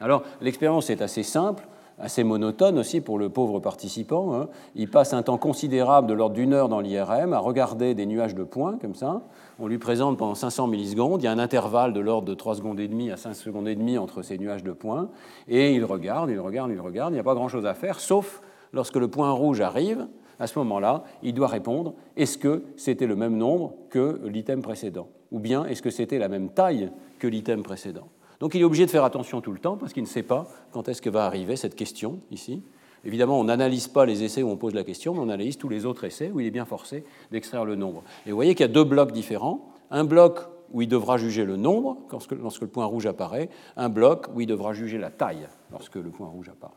Alors 0.00 0.22
l'expérience 0.40 0.90
est 0.90 1.02
assez 1.02 1.22
simple 1.22 1.66
assez 1.98 2.24
monotone 2.24 2.78
aussi 2.78 3.00
pour 3.00 3.18
le 3.18 3.28
pauvre 3.28 3.60
participant. 3.60 4.34
Hein. 4.34 4.48
Il 4.74 4.90
passe 4.90 5.12
un 5.12 5.22
temps 5.22 5.38
considérable 5.38 6.06
de 6.06 6.14
l'ordre 6.14 6.34
d'une 6.34 6.52
heure 6.52 6.68
dans 6.68 6.80
l'IRM 6.80 7.32
à 7.32 7.38
regarder 7.38 7.94
des 7.94 8.06
nuages 8.06 8.34
de 8.34 8.44
points 8.44 8.78
comme 8.78 8.94
ça. 8.94 9.22
On 9.58 9.66
lui 9.66 9.78
présente 9.78 10.18
pendant 10.18 10.34
500 10.34 10.66
millisecondes. 10.66 11.22
Il 11.22 11.24
y 11.24 11.28
a 11.28 11.32
un 11.32 11.38
intervalle 11.38 11.92
de 11.92 12.00
l'ordre 12.00 12.28
de 12.28 12.34
3 12.34 12.56
secondes 12.56 12.80
et 12.80 12.88
demie 12.88 13.10
à 13.10 13.16
5 13.16 13.34
secondes 13.34 13.68
et 13.68 13.74
demie 13.74 13.98
entre 13.98 14.22
ces 14.22 14.38
nuages 14.38 14.62
de 14.62 14.72
points. 14.72 15.08
Et 15.48 15.72
il 15.72 15.84
regarde, 15.84 16.30
il 16.30 16.40
regarde, 16.40 16.70
il 16.70 16.80
regarde. 16.80 17.12
Il 17.12 17.14
n'y 17.14 17.20
a 17.20 17.24
pas 17.24 17.34
grand-chose 17.34 17.66
à 17.66 17.74
faire, 17.74 18.00
sauf 18.00 18.42
lorsque 18.72 18.96
le 18.96 19.08
point 19.08 19.30
rouge 19.30 19.60
arrive. 19.60 20.06
À 20.38 20.46
ce 20.46 20.58
moment-là, 20.58 21.04
il 21.22 21.34
doit 21.34 21.48
répondre 21.48 21.94
est-ce 22.16 22.38
que 22.38 22.62
c'était 22.76 23.06
le 23.06 23.16
même 23.16 23.36
nombre 23.36 23.74
que 23.90 24.20
l'item 24.24 24.62
précédent 24.62 25.08
Ou 25.32 25.38
bien 25.38 25.64
est-ce 25.66 25.82
que 25.82 25.90
c'était 25.90 26.18
la 26.18 26.28
même 26.28 26.50
taille 26.50 26.90
que 27.18 27.26
l'item 27.26 27.62
précédent? 27.62 28.08
Donc 28.40 28.54
il 28.54 28.60
est 28.60 28.64
obligé 28.64 28.84
de 28.84 28.90
faire 28.90 29.04
attention 29.04 29.40
tout 29.40 29.52
le 29.52 29.58
temps 29.58 29.76
parce 29.76 29.92
qu'il 29.92 30.02
ne 30.02 30.08
sait 30.08 30.22
pas 30.22 30.46
quand 30.72 30.88
est-ce 30.88 31.00
que 31.00 31.10
va 31.10 31.24
arriver 31.24 31.56
cette 31.56 31.74
question 31.74 32.20
ici. 32.30 32.62
Évidemment, 33.04 33.38
on 33.38 33.44
n'analyse 33.44 33.88
pas 33.88 34.04
les 34.04 34.24
essais 34.24 34.42
où 34.42 34.50
on 34.50 34.56
pose 34.56 34.74
la 34.74 34.82
question, 34.82 35.14
mais 35.14 35.20
on 35.20 35.28
analyse 35.28 35.56
tous 35.56 35.68
les 35.68 35.86
autres 35.86 36.04
essais 36.04 36.30
où 36.32 36.40
il 36.40 36.46
est 36.46 36.50
bien 36.50 36.64
forcé 36.64 37.04
d'extraire 37.30 37.64
le 37.64 37.76
nombre. 37.76 38.02
Et 38.26 38.30
vous 38.30 38.36
voyez 38.36 38.54
qu'il 38.54 38.66
y 38.66 38.68
a 38.68 38.72
deux 38.72 38.84
blocs 38.84 39.12
différents. 39.12 39.70
Un 39.90 40.04
bloc 40.04 40.40
où 40.72 40.82
il 40.82 40.88
devra 40.88 41.16
juger 41.16 41.44
le 41.44 41.56
nombre 41.56 41.98
lorsque, 42.10 42.32
le 42.60 42.66
point 42.66 42.84
rouge 42.84 43.06
apparaît, 43.06 43.48
un 43.76 43.88
bloc 43.88 44.26
où 44.34 44.40
il 44.40 44.46
devra 44.46 44.72
juger 44.72 44.98
la 44.98 45.10
taille 45.10 45.46
lorsque 45.70 45.94
le 45.94 46.10
point 46.10 46.28
rouge 46.28 46.48
apparaît. 46.48 46.74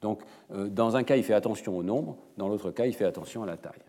Donc, 0.00 0.22
euh, 0.52 0.68
dans 0.68 0.96
un 0.96 1.02
cas, 1.02 1.16
il 1.16 1.24
fait 1.24 1.34
attention 1.34 1.76
au 1.76 1.82
nombre, 1.82 2.16
dans 2.36 2.48
l'autre 2.48 2.70
cas, 2.70 2.86
il 2.86 2.94
fait 2.94 3.04
attention 3.04 3.42
à 3.42 3.46
la 3.46 3.56
taille. 3.56 3.82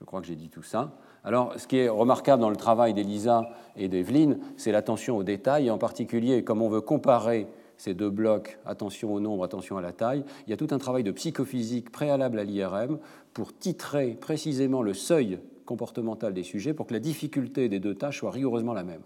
Je 0.00 0.04
crois 0.04 0.20
que 0.20 0.26
j'ai 0.26 0.36
dit 0.36 0.48
tout 0.48 0.62
ça. 0.62 0.92
Alors, 1.24 1.58
ce 1.58 1.66
qui 1.66 1.78
est 1.78 1.88
remarquable 1.88 2.40
dans 2.40 2.50
le 2.50 2.56
travail 2.56 2.94
d'Elisa 2.94 3.50
et 3.76 3.88
d'Evelyne, 3.88 4.38
c'est 4.56 4.70
l'attention 4.70 5.16
aux 5.16 5.24
détails, 5.24 5.66
et 5.66 5.70
en 5.70 5.78
particulier, 5.78 6.44
comme 6.44 6.62
on 6.62 6.68
veut 6.68 6.80
comparer 6.80 7.48
ces 7.76 7.94
deux 7.94 8.10
blocs, 8.10 8.58
attention 8.64 9.12
au 9.12 9.20
nombre, 9.20 9.42
attention 9.42 9.76
à 9.76 9.82
la 9.82 9.92
taille, 9.92 10.24
il 10.46 10.50
y 10.50 10.52
a 10.52 10.56
tout 10.56 10.68
un 10.70 10.78
travail 10.78 11.02
de 11.02 11.10
psychophysique 11.10 11.90
préalable 11.90 12.38
à 12.38 12.44
l'IRM 12.44 12.98
pour 13.34 13.56
titrer 13.56 14.12
précisément 14.12 14.82
le 14.82 14.94
seuil 14.94 15.40
comportemental 15.66 16.32
des 16.32 16.44
sujets 16.44 16.72
pour 16.72 16.86
que 16.86 16.94
la 16.94 17.00
difficulté 17.00 17.68
des 17.68 17.80
deux 17.80 17.94
tâches 17.94 18.20
soit 18.20 18.30
rigoureusement 18.30 18.72
la 18.72 18.84
même. 18.84 19.02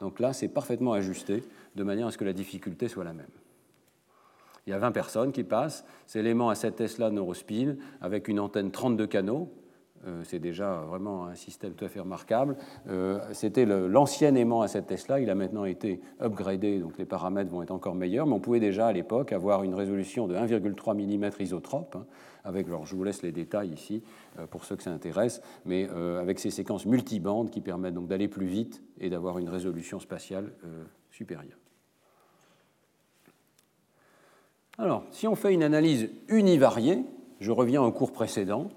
Donc 0.00 0.18
là, 0.18 0.32
c'est 0.32 0.48
parfaitement 0.48 0.94
ajusté 0.94 1.44
de 1.74 1.84
manière 1.84 2.08
à 2.08 2.10
ce 2.10 2.18
que 2.18 2.24
la 2.24 2.32
difficulté 2.32 2.88
soit 2.88 3.04
la 3.04 3.12
même. 3.12 3.30
Il 4.66 4.70
y 4.70 4.72
a 4.72 4.78
20 4.78 4.92
personnes 4.92 5.32
qui 5.32 5.44
passent, 5.44 5.84
c'est 6.06 6.22
l'aimant 6.22 6.48
à 6.48 6.54
7 6.54 6.76
Tesla 6.76 7.10
neurospin 7.10 7.76
avec 8.00 8.28
une 8.28 8.38
antenne 8.38 8.70
32 8.70 9.06
canaux, 9.06 9.50
euh, 10.06 10.22
c'est 10.24 10.38
déjà 10.38 10.80
vraiment 10.88 11.26
un 11.26 11.34
système 11.34 11.74
tout 11.74 11.84
à 11.84 11.88
fait 11.88 12.00
remarquable. 12.00 12.56
Euh, 12.88 13.20
c'était 13.32 13.66
l'ancien 13.66 14.34
aimant 14.34 14.62
à 14.62 14.68
cette 14.68 14.86
Tesla, 14.86 15.20
il 15.20 15.28
a 15.28 15.34
maintenant 15.34 15.66
été 15.66 16.00
upgradé, 16.22 16.78
donc 16.78 16.96
les 16.98 17.04
paramètres 17.04 17.50
vont 17.50 17.62
être 17.62 17.70
encore 17.70 17.94
meilleurs, 17.94 18.26
mais 18.26 18.32
on 18.32 18.40
pouvait 18.40 18.60
déjà 18.60 18.86
à 18.86 18.92
l'époque 18.92 19.32
avoir 19.32 19.62
une 19.62 19.74
résolution 19.74 20.26
de 20.26 20.34
1,3 20.34 20.94
mm 20.94 21.30
isotrope, 21.40 21.96
hein, 21.96 22.06
avec, 22.44 22.66
je 22.84 22.96
vous 22.96 23.04
laisse 23.04 23.22
les 23.22 23.32
détails 23.32 23.70
ici 23.70 24.02
euh, 24.38 24.46
pour 24.46 24.64
ceux 24.64 24.76
que 24.76 24.82
ça 24.82 24.90
intéresse, 24.90 25.42
mais 25.66 25.88
avec 25.88 26.38
ces 26.38 26.50
séquences 26.50 26.86
multibandes 26.86 27.50
qui 27.50 27.60
permettent 27.60 27.94
donc 27.94 28.08
d'aller 28.08 28.28
plus 28.28 28.46
vite 28.46 28.82
et 28.98 29.10
d'avoir 29.10 29.38
une 29.38 29.48
résolution 29.48 30.00
spatiale 30.00 30.50
Alors, 34.78 35.04
si 35.10 35.26
on 35.26 35.34
fait 35.34 35.52
une 35.52 35.62
analyse 35.62 36.10
univariée, 36.28 37.04
je 37.40 37.50
reviens 37.50 37.82
au 37.82 37.92
cours 37.92 38.12
précédent, 38.12 38.68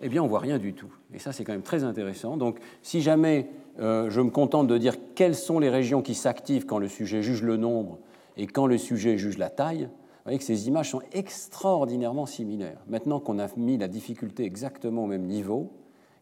eh 0.00 0.08
bien, 0.08 0.22
on 0.22 0.26
ne 0.26 0.30
voit 0.30 0.40
rien 0.40 0.58
du 0.58 0.74
tout. 0.74 0.92
Et 1.12 1.18
ça, 1.18 1.32
c'est 1.32 1.44
quand 1.44 1.52
même 1.52 1.62
très 1.62 1.84
intéressant. 1.84 2.36
Donc, 2.36 2.58
si 2.82 3.00
jamais 3.00 3.48
euh, 3.78 4.10
je 4.10 4.20
me 4.20 4.30
contente 4.30 4.66
de 4.66 4.78
dire 4.78 4.94
quelles 5.14 5.34
sont 5.34 5.58
les 5.58 5.70
régions 5.70 6.02
qui 6.02 6.14
s'activent 6.14 6.66
quand 6.66 6.78
le 6.78 6.88
sujet 6.88 7.22
juge 7.22 7.42
le 7.42 7.56
nombre 7.56 7.98
et 8.36 8.46
quand 8.46 8.66
le 8.66 8.78
sujet 8.78 9.18
juge 9.18 9.38
la 9.38 9.50
taille, 9.50 9.84
vous 9.84 10.30
voyez 10.30 10.38
que 10.38 10.44
ces 10.44 10.68
images 10.68 10.90
sont 10.90 11.02
extraordinairement 11.12 12.26
similaires. 12.26 12.80
Maintenant 12.88 13.20
qu'on 13.20 13.38
a 13.38 13.48
mis 13.56 13.78
la 13.78 13.88
difficulté 13.88 14.44
exactement 14.44 15.04
au 15.04 15.06
même 15.06 15.26
niveau, 15.26 15.70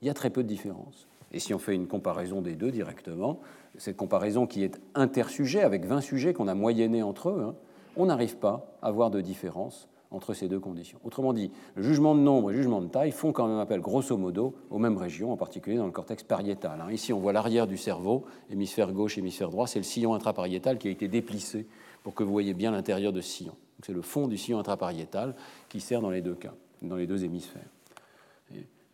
il 0.02 0.06
y 0.06 0.10
a 0.10 0.14
très 0.14 0.30
peu 0.30 0.42
de 0.42 0.48
différence. 0.48 1.08
Et 1.34 1.40
si 1.40 1.52
on 1.52 1.58
fait 1.58 1.74
une 1.74 1.88
comparaison 1.88 2.40
des 2.40 2.54
deux 2.54 2.70
directement, 2.70 3.40
cette 3.76 3.96
comparaison 3.96 4.46
qui 4.46 4.62
est 4.62 4.80
intersujet, 4.94 5.62
avec 5.62 5.84
20 5.84 6.00
sujets 6.00 6.32
qu'on 6.32 6.46
a 6.46 6.54
moyennés 6.54 7.02
entre 7.02 7.30
eux, 7.30 7.42
hein, 7.44 7.56
on 7.96 8.06
n'arrive 8.06 8.36
pas 8.36 8.78
à 8.82 8.92
voir 8.92 9.10
de 9.10 9.20
différence 9.20 9.88
entre 10.12 10.32
ces 10.32 10.46
deux 10.46 10.60
conditions. 10.60 11.00
Autrement 11.02 11.32
dit, 11.32 11.50
le 11.74 11.82
jugement 11.82 12.14
de 12.14 12.20
nombre 12.20 12.50
et 12.50 12.52
le 12.52 12.58
jugement 12.58 12.80
de 12.80 12.86
taille 12.86 13.10
font 13.10 13.32
quand 13.32 13.48
même 13.48 13.58
appel 13.58 13.80
grosso 13.80 14.16
modo 14.16 14.54
aux 14.70 14.78
mêmes 14.78 14.96
régions, 14.96 15.32
en 15.32 15.36
particulier 15.36 15.76
dans 15.76 15.86
le 15.86 15.92
cortex 15.92 16.22
pariétal. 16.22 16.80
Hein. 16.80 16.92
Ici, 16.92 17.12
on 17.12 17.18
voit 17.18 17.32
l'arrière 17.32 17.66
du 17.66 17.76
cerveau, 17.76 18.24
hémisphère 18.48 18.92
gauche, 18.92 19.18
hémisphère 19.18 19.50
droit, 19.50 19.66
c'est 19.66 19.80
le 19.80 19.84
sillon 19.84 20.14
intrapariétal 20.14 20.78
qui 20.78 20.86
a 20.86 20.92
été 20.92 21.08
déplissé 21.08 21.66
pour 22.04 22.14
que 22.14 22.22
vous 22.22 22.30
voyez 22.30 22.54
bien 22.54 22.70
l'intérieur 22.70 23.12
de 23.12 23.20
ce 23.20 23.28
sillon. 23.28 23.56
C'est 23.84 23.92
le 23.92 24.02
fond 24.02 24.28
du 24.28 24.38
sillon 24.38 24.60
intrapariétal 24.60 25.34
qui 25.68 25.80
sert 25.80 26.00
dans 26.00 26.10
les 26.10 26.22
deux 26.22 26.36
cas, 26.36 26.54
dans 26.80 26.96
les 26.96 27.08
deux 27.08 27.24
hémisphères. 27.24 27.66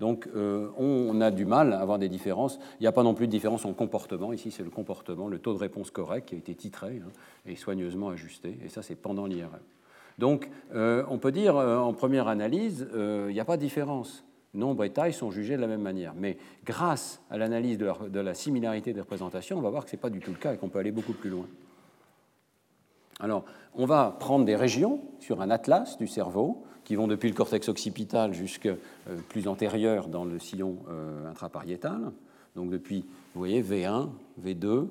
Donc 0.00 0.28
euh, 0.34 0.68
on 0.78 1.20
a 1.20 1.30
du 1.30 1.44
mal 1.44 1.74
à 1.74 1.80
avoir 1.80 1.98
des 1.98 2.08
différences. 2.08 2.58
Il 2.80 2.82
n'y 2.82 2.86
a 2.86 2.92
pas 2.92 3.02
non 3.02 3.14
plus 3.14 3.26
de 3.26 3.32
différence 3.32 3.66
en 3.66 3.74
comportement. 3.74 4.32
Ici, 4.32 4.50
c'est 4.50 4.64
le 4.64 4.70
comportement, 4.70 5.28
le 5.28 5.38
taux 5.38 5.52
de 5.52 5.58
réponse 5.58 5.90
correct 5.90 6.30
qui 6.30 6.34
a 6.34 6.38
été 6.38 6.54
titré 6.54 7.02
hein, 7.04 7.10
et 7.46 7.54
soigneusement 7.54 8.08
ajusté. 8.08 8.58
Et 8.64 8.70
ça, 8.70 8.82
c'est 8.82 8.96
pendant 8.96 9.26
l'IRM. 9.26 9.60
Donc, 10.18 10.48
euh, 10.74 11.04
on 11.08 11.18
peut 11.18 11.32
dire, 11.32 11.56
euh, 11.56 11.78
en 11.78 11.92
première 11.92 12.28
analyse, 12.28 12.88
il 12.94 13.32
n'y 13.32 13.40
a 13.40 13.44
pas 13.44 13.58
de 13.58 13.62
différence. 13.62 14.24
Nombre 14.52 14.84
et 14.84 14.90
taille 14.90 15.12
sont 15.12 15.30
jugés 15.30 15.56
de 15.56 15.60
la 15.60 15.68
même 15.68 15.82
manière. 15.82 16.14
Mais 16.16 16.38
grâce 16.64 17.22
à 17.30 17.38
l'analyse 17.38 17.78
de, 17.78 18.08
de, 18.08 18.20
la 18.20 18.34
similarité 18.34 18.92
des 18.92 19.00
représentations, 19.00 19.58
on 19.58 19.62
va 19.62 19.70
voir 19.70 19.84
que 19.84 19.90
ce 19.90 19.96
n'est 19.96 20.00
pas 20.00 20.10
du 20.10 20.18
tout 20.18 20.32
le 20.32 20.38
cas 20.38 20.54
et 20.54 20.56
qu'on 20.56 20.70
peut 20.70 20.80
aller 20.80 20.90
beaucoup 20.90 21.12
plus 21.12 21.30
loin. 21.30 21.46
Alors, 23.20 23.44
on 23.74 23.86
va 23.86 24.16
prendre 24.18 24.44
des 24.44 24.56
régions 24.56 25.00
sur 25.20 25.42
un 25.42 25.50
atlas 25.50 25.98
du 25.98 26.06
cerveau 26.06 26.64
qui 26.84 26.96
vont 26.96 27.06
depuis 27.06 27.28
le 27.28 27.34
cortex 27.34 27.68
occipital 27.68 28.32
jusque 28.32 28.68
plus 29.28 29.46
antérieur 29.46 30.08
dans 30.08 30.24
le 30.24 30.38
sillon 30.38 30.78
intrapariétal. 31.28 32.12
Donc 32.56 32.70
depuis, 32.70 33.04
vous 33.34 33.40
voyez, 33.40 33.62
V1, 33.62 34.08
V2, 34.42 34.88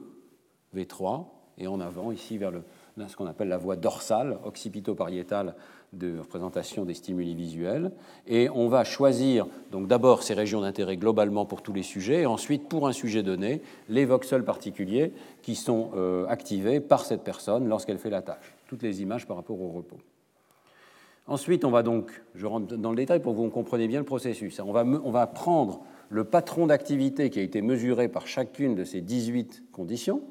V3, 0.75 1.25
et 1.57 1.67
en 1.67 1.81
avant, 1.81 2.11
ici 2.11 2.37
vers 2.37 2.51
le 2.51 2.63
ce 3.07 3.15
qu'on 3.15 3.27
appelle 3.27 3.47
la 3.47 3.57
voie 3.57 3.75
dorsale, 3.75 4.37
occipito-pariétale 4.43 5.55
de 5.93 6.19
représentation 6.19 6.85
des 6.85 6.93
stimuli 6.93 7.33
visuels. 7.33 7.91
Et 8.27 8.49
on 8.49 8.67
va 8.67 8.83
choisir 8.83 9.47
donc 9.71 9.87
d'abord 9.87 10.23
ces 10.23 10.33
régions 10.33 10.61
d'intérêt 10.61 10.97
globalement 10.97 11.45
pour 11.45 11.61
tous 11.61 11.73
les 11.73 11.83
sujets, 11.83 12.21
et 12.21 12.25
ensuite 12.25 12.67
pour 12.69 12.87
un 12.87 12.93
sujet 12.93 13.23
donné, 13.23 13.61
les 13.87 14.05
voxels 14.05 14.43
particuliers 14.43 15.13
qui 15.41 15.55
sont 15.55 15.91
euh, 15.95 16.25
activés 16.27 16.79
par 16.79 17.05
cette 17.05 17.23
personne 17.23 17.67
lorsqu'elle 17.67 17.97
fait 17.97 18.09
la 18.09 18.21
tâche. 18.21 18.55
Toutes 18.67 18.83
les 18.83 19.01
images 19.01 19.25
par 19.25 19.37
rapport 19.37 19.59
au 19.59 19.69
repos. 19.69 19.97
Ensuite, 21.27 21.63
on 21.63 21.71
va 21.71 21.83
donc, 21.83 22.23
je 22.33 22.47
rentre 22.47 22.75
dans 22.75 22.89
le 22.89 22.95
détail 22.95 23.19
pour 23.19 23.33
que 23.33 23.37
vous 23.37 23.49
compreniez 23.49 23.87
bien 23.87 23.99
le 23.99 24.05
processus. 24.05 24.59
On 24.59 24.71
va, 24.71 24.83
on 24.83 25.11
va 25.11 25.27
prendre 25.27 25.81
le 26.09 26.23
patron 26.23 26.65
d'activité 26.67 27.29
qui 27.29 27.39
a 27.39 27.43
été 27.43 27.61
mesuré 27.61 28.07
par 28.07 28.25
chacune 28.25 28.73
de 28.73 28.83
ces 28.83 29.01
18 29.01 29.63
conditions, 29.71 30.23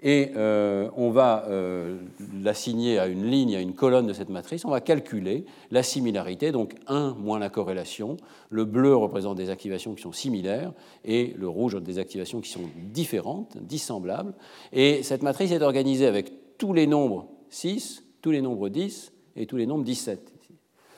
et 0.00 0.32
euh, 0.36 0.90
on 0.96 1.10
va 1.10 1.44
euh, 1.48 1.98
l'assigner 2.42 2.98
à 2.98 3.06
une 3.06 3.24
ligne, 3.24 3.56
à 3.56 3.60
une 3.60 3.74
colonne 3.74 4.06
de 4.06 4.12
cette 4.12 4.28
matrice, 4.28 4.64
on 4.64 4.70
va 4.70 4.80
calculer 4.80 5.44
la 5.70 5.82
similarité, 5.82 6.52
donc 6.52 6.74
1 6.88 7.14
moins 7.18 7.38
la 7.38 7.48
corrélation. 7.48 8.16
Le 8.50 8.64
bleu 8.64 8.94
représente 8.94 9.36
des 9.36 9.50
activations 9.50 9.94
qui 9.94 10.02
sont 10.02 10.12
similaires 10.12 10.72
et 11.04 11.34
le 11.38 11.48
rouge 11.48 11.80
des 11.82 11.98
activations 11.98 12.40
qui 12.40 12.50
sont 12.50 12.68
différentes, 12.92 13.56
dissemblables. 13.62 14.34
Et 14.72 15.02
cette 15.02 15.22
matrice 15.22 15.52
est 15.52 15.62
organisée 15.62 16.06
avec 16.06 16.32
tous 16.58 16.72
les 16.72 16.86
nombres 16.86 17.28
6, 17.48 18.04
tous 18.20 18.30
les 18.30 18.42
nombres 18.42 18.68
10 18.68 19.12
et 19.36 19.46
tous 19.46 19.56
les 19.56 19.66
nombres 19.66 19.84
17. 19.84 20.32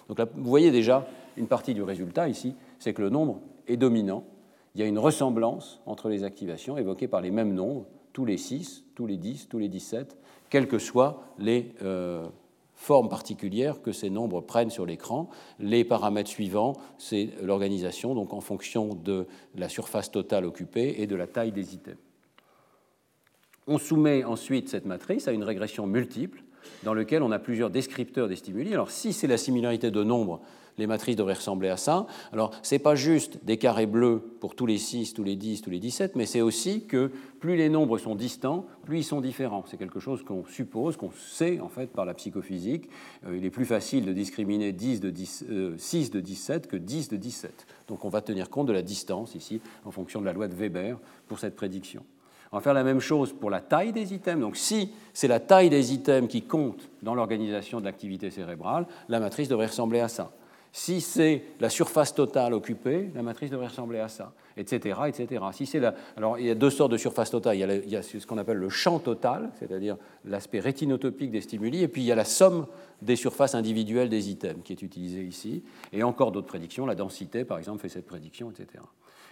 Donc 0.09 0.19
là, 0.19 0.27
vous 0.35 0.49
voyez 0.49 0.71
déjà 0.71 1.07
une 1.37 1.47
partie 1.47 1.75
du 1.75 1.83
résultat 1.83 2.29
ici, 2.29 2.55
c'est 2.79 2.93
que 2.93 3.03
le 3.03 3.11
nombre 3.11 3.41
est 3.69 3.77
dominant. 3.77 4.25
Il 4.75 4.81
y 4.81 4.85
a 4.85 4.87
une 4.87 4.99
ressemblance 4.99 5.81
entre 5.87 6.09
les 6.09 6.25
activations 6.25 6.77
évoquées 6.77 7.09
par 7.09 7.21
les 7.21 7.31
mêmes 7.31 7.55
nombres 7.55 7.87
tous 8.17 8.25
les 8.25 8.39
6, 8.39 8.85
tous 8.95 9.07
les 9.07 9.19
10, 9.19 9.51
tous 9.51 9.59
les 9.59 9.69
17, 9.69 10.17
quelles 10.49 10.69
que 10.69 10.79
soient 10.79 11.23
les 11.39 11.75
euh, 11.83 12.27
formes 12.73 13.11
particulières 13.11 13.83
que 13.83 13.93
ces 13.93 14.09
nombres 14.09 14.41
prennent 14.41 14.71
sur 14.71 14.87
l'écran. 14.87 15.29
Les 15.59 15.85
paramètres 15.85 16.31
suivants, 16.31 16.73
c'est 16.97 17.35
l'organisation, 17.43 18.15
donc 18.15 18.33
en 18.33 18.41
fonction 18.41 18.95
de 18.95 19.27
la 19.55 19.69
surface 19.69 20.11
totale 20.11 20.47
occupée 20.47 20.95
et 20.97 21.07
de 21.07 21.15
la 21.15 21.27
taille 21.27 21.53
des 21.53 21.75
items. 21.75 21.99
On 23.67 23.77
soumet 23.77 24.25
ensuite 24.25 24.71
cette 24.71 24.87
matrice 24.87 25.29
à 25.29 25.33
une 25.33 25.45
régression 25.45 25.87
multiple 25.87 26.43
dans 26.85 26.95
lequel 26.95 27.23
on 27.23 27.33
a 27.33 27.39
plusieurs 27.39 27.69
descripteurs 27.69 28.29
des 28.29 28.37
stimuli. 28.37 28.73
Alors 28.73 28.91
si 28.91 29.13
c'est 29.13 29.27
la 29.27 29.37
similarité 29.37 29.91
de 29.91 30.03
nombres, 30.03 30.41
les 30.79 30.87
matrices 30.87 31.17
devraient 31.17 31.35
ressembler 31.35 31.69
à 31.69 31.77
ça. 31.77 32.07
Alors, 32.33 32.53
ce 32.63 32.75
n'est 32.75 32.79
pas 32.79 32.95
juste 32.95 33.45
des 33.45 33.57
carrés 33.57 33.87
bleus 33.87 34.23
pour 34.41 34.55
tous 34.55 34.67
les 34.67 34.79
6, 34.79 35.15
tous 35.15 35.25
les 35.25 35.37
10, 35.37 35.63
tous 35.63 35.71
les 35.71 35.81
17, 35.81 36.17
mais 36.17 36.27
c'est 36.27 36.41
aussi 36.41 36.87
que 36.87 37.11
plus 37.41 37.57
les 37.57 37.69
nombres 37.69 37.99
sont 37.99 38.15
distants, 38.15 38.67
plus 38.85 38.99
ils 38.99 39.05
sont 39.05 39.21
différents. 39.21 39.65
C'est 39.67 39.77
quelque 39.77 40.01
chose 40.01 40.23
qu'on 40.25 40.45
suppose, 40.47 40.97
qu'on 40.97 41.11
sait 41.13 41.61
en 41.61 41.69
fait 41.69 41.87
par 41.87 42.05
la 42.05 42.15
psychophysique. 42.15 42.89
Euh, 43.27 43.37
il 43.37 43.45
est 43.45 43.51
plus 43.51 43.65
facile 43.65 44.05
de 44.05 44.13
discriminer 44.13 44.73
10 44.73 45.01
de 45.01 45.11
10, 45.11 45.45
6 45.77 46.09
euh, 46.09 46.13
de 46.13 46.21
17 46.21 46.67
que 46.67 46.77
10 46.77 47.09
de 47.09 47.17
17. 47.17 47.67
Donc 47.89 48.05
on 48.05 48.09
va 48.09 48.21
tenir 48.21 48.51
compte 48.51 48.67
de 48.67 48.73
la 48.73 48.83
distance 48.83 49.35
ici 49.35 49.61
en 49.85 49.91
fonction 49.91 50.21
de 50.21 50.27
la 50.27 50.33
loi 50.33 50.49
de 50.49 50.55
Weber 50.55 50.99
pour 51.29 51.39
cette 51.39 51.57
prédiction. 51.57 52.03
On 52.53 52.57
va 52.57 52.63
faire 52.63 52.75
la 52.75 52.85
même 52.85 53.01
chose 53.01 53.33
pour 53.33 53.51
la 53.51 53.61
taille 53.61 53.93
des 53.93 54.15
items. 54.15 54.41
Donc 54.41 54.57
si 54.57 54.93
c'est 55.13 55.29
la 55.29 55.41
taille 55.41 55.69
des 55.69 55.93
items 55.93 56.31
qui 56.31 56.43
compte 56.43 56.89
dans 57.03 57.15
l'organisation 57.15 57.81
de 57.81 57.85
l'activité 57.85 58.31
cérébrale, 58.31 58.87
la 59.09 59.21
matrice 59.21 59.49
devrait 59.49 59.67
ressembler 59.67 60.01
à 60.01 60.09
ça. 60.09 60.33
Si 60.79 61.01
c'est 61.01 61.43
la 61.59 61.71
surface 61.71 62.15
totale 62.15 62.53
occupée, 62.53 63.09
la 63.15 63.23
matrice 63.23 63.49
devrait 63.49 63.69
ressembler 63.69 63.99
à 63.99 64.09
ça, 64.09 64.35
etc. 64.59 65.01
etc. 65.07 65.43
Si 65.55 65.65
c'est 65.65 65.81
la... 65.81 65.95
Alors, 66.19 66.39
il 66.39 66.45
y 66.45 66.51
a 66.51 66.55
deux 66.55 66.69
sortes 66.69 66.93
de 66.93 66.99
surface 66.99 67.31
totale. 67.31 67.57
Il 67.57 67.89
y 67.89 67.97
a, 67.97 68.03
ce 68.03 68.27
qu'on 68.27 68.37
appelle 68.37 68.59
le 68.59 68.69
champ 68.69 68.99
total, 68.99 69.49
c'est-à-dire 69.59 69.97
l'aspect 70.27 70.61
rétinotopique 70.61 71.31
des 71.31 71.41
stimuli, 71.41 71.83
et 71.83 71.89
puis 71.89 72.03
il 72.03 72.05
y 72.05 72.13
a 72.13 72.15
la 72.15 72.27
somme 72.27 72.67
des 73.01 73.17
surfaces 73.17 73.55
individuelles 73.55 74.11
des 74.11 74.29
items 74.29 74.63
qui 74.65 74.75
est 74.75 74.83
utilisée 74.83 75.23
ici. 75.23 75.65
Et 75.95 76.03
encore 76.03 76.31
d'autres 76.31 76.47
prédictions. 76.47 76.85
La 76.85 76.95
densité, 76.95 77.47
par 77.47 77.57
exemple, 77.57 77.81
fait 77.81 77.89
cette 77.89 78.07
prédiction, 78.07 78.51
etc. 78.51 78.85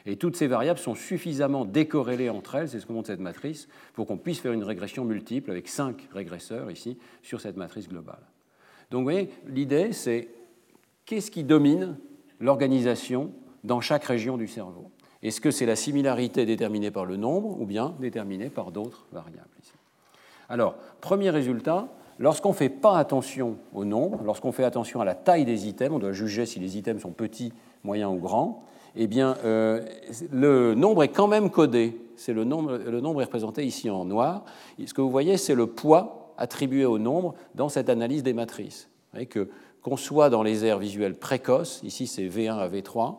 Et 0.06 0.16
toutes 0.16 0.36
ces 0.36 0.46
variables 0.46 0.78
sont 0.78 0.94
suffisamment 0.94 1.66
décorrélées 1.66 2.30
entre 2.30 2.54
elles, 2.54 2.70
c'est 2.70 2.80
ce 2.80 2.86
que 2.86 2.92
montre 2.94 3.08
cette 3.08 3.20
matrice, 3.20 3.68
pour 3.92 4.06
qu'on 4.06 4.16
puisse 4.16 4.40
faire 4.40 4.54
une 4.54 4.64
régression 4.64 5.04
multiple 5.04 5.50
avec 5.50 5.68
cinq 5.68 6.08
régresseurs 6.10 6.70
ici 6.70 6.96
sur 7.22 7.42
cette 7.42 7.58
matrice 7.58 7.86
globale. 7.86 8.22
Donc 8.90 9.00
vous 9.00 9.10
voyez, 9.10 9.28
l'idée, 9.46 9.92
c'est 9.92 10.28
qu'est-ce 11.06 11.30
qui 11.30 11.44
domine 11.44 11.96
l'organisation 12.40 13.30
dans 13.62 13.80
chaque 13.80 14.04
région 14.04 14.36
du 14.36 14.48
cerveau? 14.48 14.90
Est-ce 15.22 15.40
que 15.40 15.50
c'est 15.50 15.66
la 15.66 15.76
similarité 15.76 16.44
déterminée 16.44 16.90
par 16.90 17.06
le 17.06 17.16
nombre 17.16 17.58
ou 17.60 17.64
bien 17.64 17.94
déterminée 17.98 18.50
par 18.50 18.70
d'autres 18.70 19.06
variables 19.12 19.48
Alors, 20.48 20.76
premier 21.00 21.30
résultat, 21.30 21.88
lorsqu'on 22.18 22.50
ne 22.50 22.54
fait 22.54 22.68
pas 22.68 22.98
attention 22.98 23.56
au 23.72 23.84
nombre, 23.84 24.20
lorsqu'on 24.22 24.52
fait 24.52 24.64
attention 24.64 25.00
à 25.00 25.04
la 25.04 25.14
taille 25.14 25.46
des 25.46 25.66
items, 25.66 25.94
on 25.94 25.98
doit 25.98 26.12
juger 26.12 26.44
si 26.44 26.60
les 26.60 26.76
items 26.76 27.00
sont 27.00 27.12
petits, 27.12 27.52
moyens 27.84 28.12
ou 28.12 28.18
grands, 28.18 28.64
eh 28.96 29.06
bien, 29.06 29.36
euh, 29.44 29.82
le 30.30 30.74
nombre 30.74 31.02
est 31.02 31.08
quand 31.08 31.26
même 31.26 31.50
codé. 31.50 31.98
C'est 32.16 32.32
le 32.32 32.44
nombre, 32.44 32.78
est 32.78 33.24
représenté 33.24 33.64
ici 33.64 33.90
en 33.90 34.04
noir. 34.04 34.44
Ce 34.84 34.94
que 34.94 35.00
vous 35.00 35.10
voyez, 35.10 35.36
c'est 35.36 35.54
le 35.54 35.66
poids 35.66 36.34
attribué 36.36 36.84
au 36.84 36.98
nombre 36.98 37.34
dans 37.54 37.68
cette 37.68 37.88
analyse 37.88 38.22
des 38.22 38.34
matrices. 38.34 38.88
Vous 38.90 39.16
voyez 39.16 39.26
que 39.26 39.48
qu'on 39.84 39.98
soit 39.98 40.30
dans 40.30 40.42
les 40.42 40.64
aires 40.64 40.78
visuelles 40.78 41.16
précoces, 41.16 41.80
ici 41.84 42.06
c'est 42.06 42.26
V1 42.26 42.56
à 42.56 42.68
V3, 42.68 43.16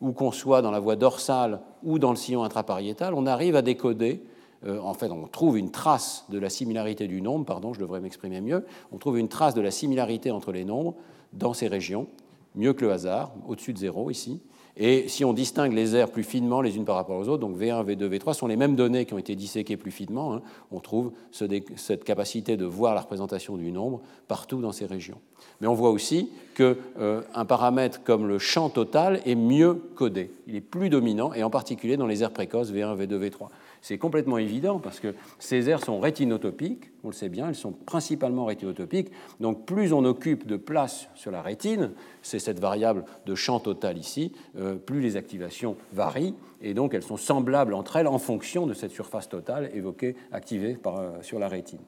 ou 0.00 0.12
qu'on 0.12 0.30
soit 0.30 0.60
dans 0.60 0.70
la 0.70 0.78
voie 0.78 0.96
dorsale 0.96 1.60
ou 1.82 1.98
dans 1.98 2.10
le 2.10 2.16
sillon 2.16 2.44
intrapariétal, 2.44 3.14
on 3.14 3.26
arrive 3.26 3.56
à 3.56 3.62
décoder, 3.62 4.22
euh, 4.66 4.78
en 4.80 4.92
fait 4.92 5.10
on 5.10 5.26
trouve 5.26 5.56
une 5.56 5.70
trace 5.70 6.26
de 6.28 6.38
la 6.38 6.50
similarité 6.50 7.08
du 7.08 7.22
nombre, 7.22 7.46
pardon, 7.46 7.72
je 7.72 7.80
devrais 7.80 8.00
m'exprimer 8.00 8.42
mieux, 8.42 8.66
on 8.92 8.98
trouve 8.98 9.18
une 9.18 9.28
trace 9.28 9.54
de 9.54 9.62
la 9.62 9.70
similarité 9.70 10.30
entre 10.30 10.52
les 10.52 10.66
nombres 10.66 10.94
dans 11.32 11.54
ces 11.54 11.68
régions, 11.68 12.06
mieux 12.54 12.74
que 12.74 12.84
le 12.84 12.92
hasard, 12.92 13.32
au-dessus 13.48 13.72
de 13.72 13.78
zéro 13.78 14.10
ici, 14.10 14.42
et 14.76 15.06
si 15.08 15.24
on 15.24 15.32
distingue 15.32 15.72
les 15.72 15.94
aires 15.94 16.10
plus 16.10 16.24
finement 16.24 16.60
les 16.60 16.76
unes 16.76 16.84
par 16.84 16.96
rapport 16.96 17.16
aux 17.16 17.28
autres, 17.28 17.38
donc 17.38 17.56
V1, 17.56 17.84
V2, 17.84 18.08
V3 18.08 18.34
sont 18.34 18.48
les 18.48 18.56
mêmes 18.56 18.74
données 18.74 19.04
qui 19.04 19.14
ont 19.14 19.18
été 19.18 19.36
disséquées 19.36 19.76
plus 19.76 19.92
finement, 19.92 20.34
hein, 20.34 20.42
on 20.72 20.80
trouve 20.80 21.12
cette 21.30 22.02
capacité 22.02 22.56
de 22.56 22.64
voir 22.64 22.94
la 22.94 23.02
représentation 23.02 23.56
du 23.56 23.70
nombre 23.70 24.00
partout 24.26 24.60
dans 24.60 24.72
ces 24.72 24.86
régions. 24.86 25.20
Mais 25.60 25.68
on 25.68 25.74
voit 25.74 25.90
aussi 25.90 26.30
qu'un 26.56 26.74
euh, 26.98 27.22
paramètre 27.46 28.02
comme 28.02 28.26
le 28.26 28.40
champ 28.40 28.68
total 28.68 29.20
est 29.24 29.36
mieux 29.36 29.74
codé, 29.94 30.32
il 30.48 30.56
est 30.56 30.60
plus 30.60 30.88
dominant, 30.88 31.32
et 31.32 31.44
en 31.44 31.50
particulier 31.50 31.96
dans 31.96 32.08
les 32.08 32.24
aires 32.24 32.32
précoces 32.32 32.72
V1, 32.72 32.96
V2, 32.98 33.30
V3. 33.30 33.48
C'est 33.84 33.98
complètement 33.98 34.38
évident 34.38 34.78
parce 34.78 34.98
que 34.98 35.14
ces 35.38 35.68
aires 35.68 35.84
sont 35.84 36.00
rétinotopiques, 36.00 36.90
on 37.02 37.08
le 37.08 37.12
sait 37.12 37.28
bien, 37.28 37.50
elles 37.50 37.54
sont 37.54 37.72
principalement 37.72 38.46
rétinotopiques. 38.46 39.10
Donc 39.40 39.66
plus 39.66 39.92
on 39.92 40.06
occupe 40.06 40.46
de 40.46 40.56
place 40.56 41.10
sur 41.14 41.30
la 41.30 41.42
rétine, 41.42 41.90
c'est 42.22 42.38
cette 42.38 42.58
variable 42.58 43.04
de 43.26 43.34
champ 43.34 43.60
total 43.60 43.98
ici, 43.98 44.32
euh, 44.56 44.76
plus 44.76 45.02
les 45.02 45.18
activations 45.18 45.76
varient 45.92 46.34
et 46.62 46.72
donc 46.72 46.94
elles 46.94 47.02
sont 47.02 47.18
semblables 47.18 47.74
entre 47.74 47.96
elles 47.96 48.06
en 48.06 48.16
fonction 48.16 48.66
de 48.66 48.72
cette 48.72 48.90
surface 48.90 49.28
totale 49.28 49.70
évoquée, 49.74 50.16
activée 50.32 50.78
euh, 50.86 51.20
sur 51.20 51.38
la 51.38 51.48
rétine. 51.48 51.80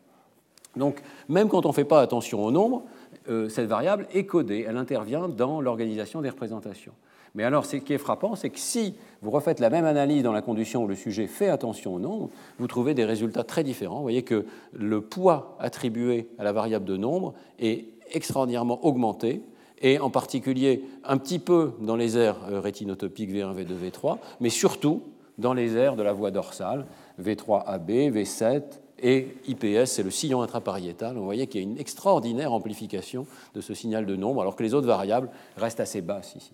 Donc 0.76 1.00
même 1.30 1.48
quand 1.48 1.64
on 1.64 1.70
ne 1.70 1.74
fait 1.74 1.86
pas 1.86 2.02
attention 2.02 2.44
au 2.44 2.50
nombre, 2.50 2.84
euh, 3.30 3.48
cette 3.48 3.68
variable 3.68 4.06
est 4.12 4.26
codée, 4.26 4.66
elle 4.68 4.76
intervient 4.76 5.30
dans 5.30 5.62
l'organisation 5.62 6.20
des 6.20 6.28
représentations. 6.28 6.92
Mais 7.36 7.44
alors, 7.44 7.66
ce 7.66 7.76
qui 7.76 7.92
est 7.92 7.98
frappant, 7.98 8.34
c'est 8.34 8.48
que 8.48 8.58
si 8.58 8.94
vous 9.20 9.30
refaites 9.30 9.60
la 9.60 9.68
même 9.68 9.84
analyse 9.84 10.22
dans 10.22 10.32
la 10.32 10.40
condition 10.40 10.84
où 10.84 10.88
le 10.88 10.94
sujet 10.94 11.26
fait 11.26 11.50
attention 11.50 11.94
au 11.94 11.98
nombre, 11.98 12.30
vous 12.58 12.66
trouvez 12.66 12.94
des 12.94 13.04
résultats 13.04 13.44
très 13.44 13.62
différents. 13.62 13.96
Vous 13.96 14.02
voyez 14.02 14.22
que 14.22 14.46
le 14.72 15.02
poids 15.02 15.54
attribué 15.60 16.28
à 16.38 16.44
la 16.44 16.52
variable 16.52 16.86
de 16.86 16.96
nombre 16.96 17.34
est 17.58 17.84
extraordinairement 18.10 18.84
augmenté, 18.86 19.42
et 19.82 19.98
en 19.98 20.08
particulier 20.08 20.84
un 21.04 21.18
petit 21.18 21.38
peu 21.38 21.72
dans 21.80 21.96
les 21.96 22.16
aires 22.16 22.38
euh, 22.48 22.60
rétinotopiques 22.60 23.30
V1, 23.30 23.54
V2, 23.54 23.90
V3, 23.90 24.16
mais 24.40 24.48
surtout 24.48 25.02
dans 25.36 25.52
les 25.52 25.76
aires 25.76 25.96
de 25.96 26.02
la 26.02 26.14
voie 26.14 26.30
dorsale, 26.30 26.86
V3AB, 27.22 28.12
V7 28.12 28.62
et 29.02 29.36
IPS, 29.46 29.84
c'est 29.84 30.02
le 30.02 30.10
sillon 30.10 30.40
intrapariétal. 30.40 31.16
Vous 31.16 31.24
voyez 31.24 31.46
qu'il 31.46 31.60
y 31.60 31.64
a 31.64 31.68
une 31.68 31.78
extraordinaire 31.78 32.54
amplification 32.54 33.26
de 33.54 33.60
ce 33.60 33.74
signal 33.74 34.06
de 34.06 34.16
nombre, 34.16 34.40
alors 34.40 34.56
que 34.56 34.62
les 34.62 34.72
autres 34.72 34.86
variables 34.86 35.28
restent 35.58 35.80
assez 35.80 36.00
basses 36.00 36.34
ici. 36.36 36.52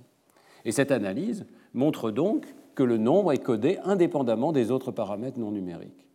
Et 0.65 0.73
cette 0.73 0.93
analyse 0.93 1.47
montre 1.75 2.11
donc 2.11 2.47
que 2.75 2.83
le 2.83 2.97
nombre 2.97 3.33
est 3.33 3.39
codé 3.39 3.79
indépendamment 3.85 4.53
des 4.53 4.71
autres 4.71 4.93
paramètres 4.93 5.39
non 5.39 5.51
numériques. 5.51 6.07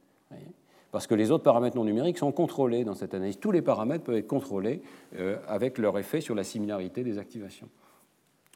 Parce 0.91 1.05
que 1.05 1.15
les 1.15 1.31
autres 1.31 1.43
paramètres 1.43 1.75
non 1.75 1.83
numériques 1.83 2.17
sont 2.17 2.31
contrôlés 2.31 2.83
dans 2.83 2.95
cette 2.95 3.13
analyse. 3.13 3.39
Tous 3.39 3.51
les 3.51 3.61
paramètres 3.61 4.03
peuvent 4.03 4.15
être 4.15 4.27
contrôlés 4.27 4.81
euh, 5.17 5.37
avec 5.47 5.77
leur 5.77 5.99
effet 5.99 6.21
sur 6.21 6.33
la 6.33 6.43
similarité 6.43 7.03
des 7.03 7.19
activations. 7.19 7.69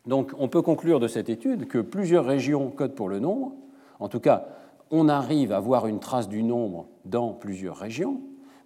Donc 0.08 0.32
on 0.40 0.48
peut 0.48 0.62
conclure 0.62 1.00
de 1.00 1.08
cette 1.08 1.30
étude 1.30 1.68
que 1.68 1.78
plusieurs 1.78 2.26
régions 2.26 2.72
codent 2.72 2.96
pour 2.96 3.10
le 3.10 3.20
nombre. 3.20 3.54
En 4.00 4.08
tout 4.08 4.20
cas, 4.20 4.48
on 4.90 5.10
arrive 5.10 5.52
à 5.52 5.60
voir 5.60 5.88
une 5.88 6.00
trace 6.00 6.30
du 6.30 6.42
nombre 6.42 6.88
dans 7.06 7.34
plusieurs 7.34 7.78
régions 7.78 8.22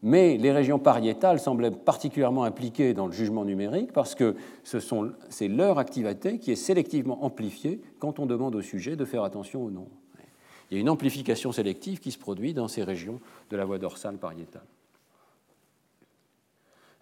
mais 0.06 0.38
les 0.38 0.52
régions 0.52 0.78
pariétales 0.78 1.40
semblent 1.40 1.72
particulièrement 1.72 2.44
impliquées 2.44 2.94
dans 2.94 3.08
le 3.08 3.12
jugement 3.12 3.44
numérique 3.44 3.92
parce 3.92 4.14
que 4.14 4.36
c'est 4.64 5.48
leur 5.48 5.80
activité 5.80 6.38
qui 6.38 6.52
est 6.52 6.56
sélectivement 6.56 7.26
amplifiée 7.26 7.82
quand 7.98 8.20
on 8.20 8.28
demande 8.28 8.54
au 8.54 8.62
sujet 8.62 8.96
de 8.96 9.04
faire 9.04 9.24
attention 9.24 9.66
au 9.66 9.72
nombre. 9.72 9.90
Il 10.70 10.76
y 10.76 10.78
a 10.78 10.82
une 10.82 10.90
amplification 10.90 11.52
sélective 11.52 12.00
qui 12.00 12.12
se 12.12 12.20
produit 12.20 12.54
dans 12.54 12.68
ces 12.68 12.84
régions 12.84 13.20
de 13.50 13.58
la 13.58 13.66
voie 13.66 13.80
dorsale 13.80 14.18
pariétale. 14.18 14.62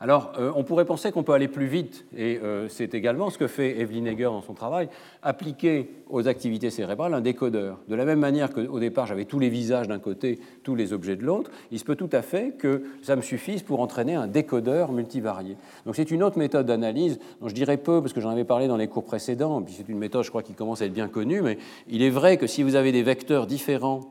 Alors, 0.04 0.34
euh, 0.38 0.52
on 0.58 0.66
pourrait 0.66 0.84
penser 0.84 1.14
qu'on 1.14 1.24
peut 1.24 1.32
aller 1.32 1.48
plus 1.48 1.66
vite, 1.66 2.06
et 2.14 2.38
euh, 2.44 2.68
c'est 2.68 2.94
également 2.94 3.30
ce 3.30 3.38
que 3.38 3.48
fait 3.48 3.80
Evelyn 3.80 4.04
Egger 4.04 4.26
dans 4.26 4.42
son 4.42 4.54
travail, 4.54 4.90
appliquer 5.22 5.92
aux 6.10 6.28
activités 6.28 6.70
cérébrales 6.72 7.14
un 7.14 7.22
décodeur. 7.22 7.80
De 7.88 7.96
la 7.96 8.04
même 8.04 8.20
manière 8.20 8.50
qu'au 8.50 8.80
départ, 8.82 9.06
j'avais 9.06 9.24
tous 9.24 9.40
les 9.40 9.48
visages 9.48 9.88
d'un 9.88 10.00
côté, 10.00 10.42
tous 10.64 10.76
les 10.76 10.92
objets 10.92 11.16
de 11.16 11.24
l'autre, 11.24 11.52
il 11.72 11.80
se 11.80 11.86
peut 11.86 11.96
tout 11.96 12.10
à 12.12 12.22
fait 12.22 12.52
que 12.58 12.84
ça 13.02 13.16
me 13.16 13.22
suffise 13.22 13.64
pour 13.64 13.80
entraîner 13.80 14.14
un 14.14 14.28
décodeur 14.28 14.92
multivarié. 14.92 15.56
Donc, 15.86 15.96
c'est 15.96 16.12
une 16.12 16.22
autre 16.22 16.38
méthode 16.38 16.66
d'analyse 16.66 17.18
dont 17.40 17.48
je 17.48 17.56
dirais 17.56 17.78
peu, 17.78 18.02
parce 18.02 18.12
que 18.12 18.20
j'en 18.20 18.32
avais 18.32 18.44
parlé 18.44 18.68
dans 18.68 18.76
les 18.76 18.90
cours 18.90 19.06
précédents, 19.06 19.62
puis 19.62 19.74
c'est 19.74 19.88
une 19.88 20.00
méthode, 20.00 20.26
je 20.26 20.30
crois, 20.32 20.44
qui 20.44 20.52
commence 20.52 20.82
à 20.82 20.86
être 20.86 20.94
bien 20.94 21.08
connue, 21.08 21.42
mais 21.42 21.58
il 21.88 22.02
est 22.04 22.10
vrai 22.10 22.36
que 22.36 22.46
si 22.46 22.62
vous 22.62 22.76
avez 22.76 22.92
des 22.92 23.04
vecteurs 23.04 23.48
différents 23.48 24.02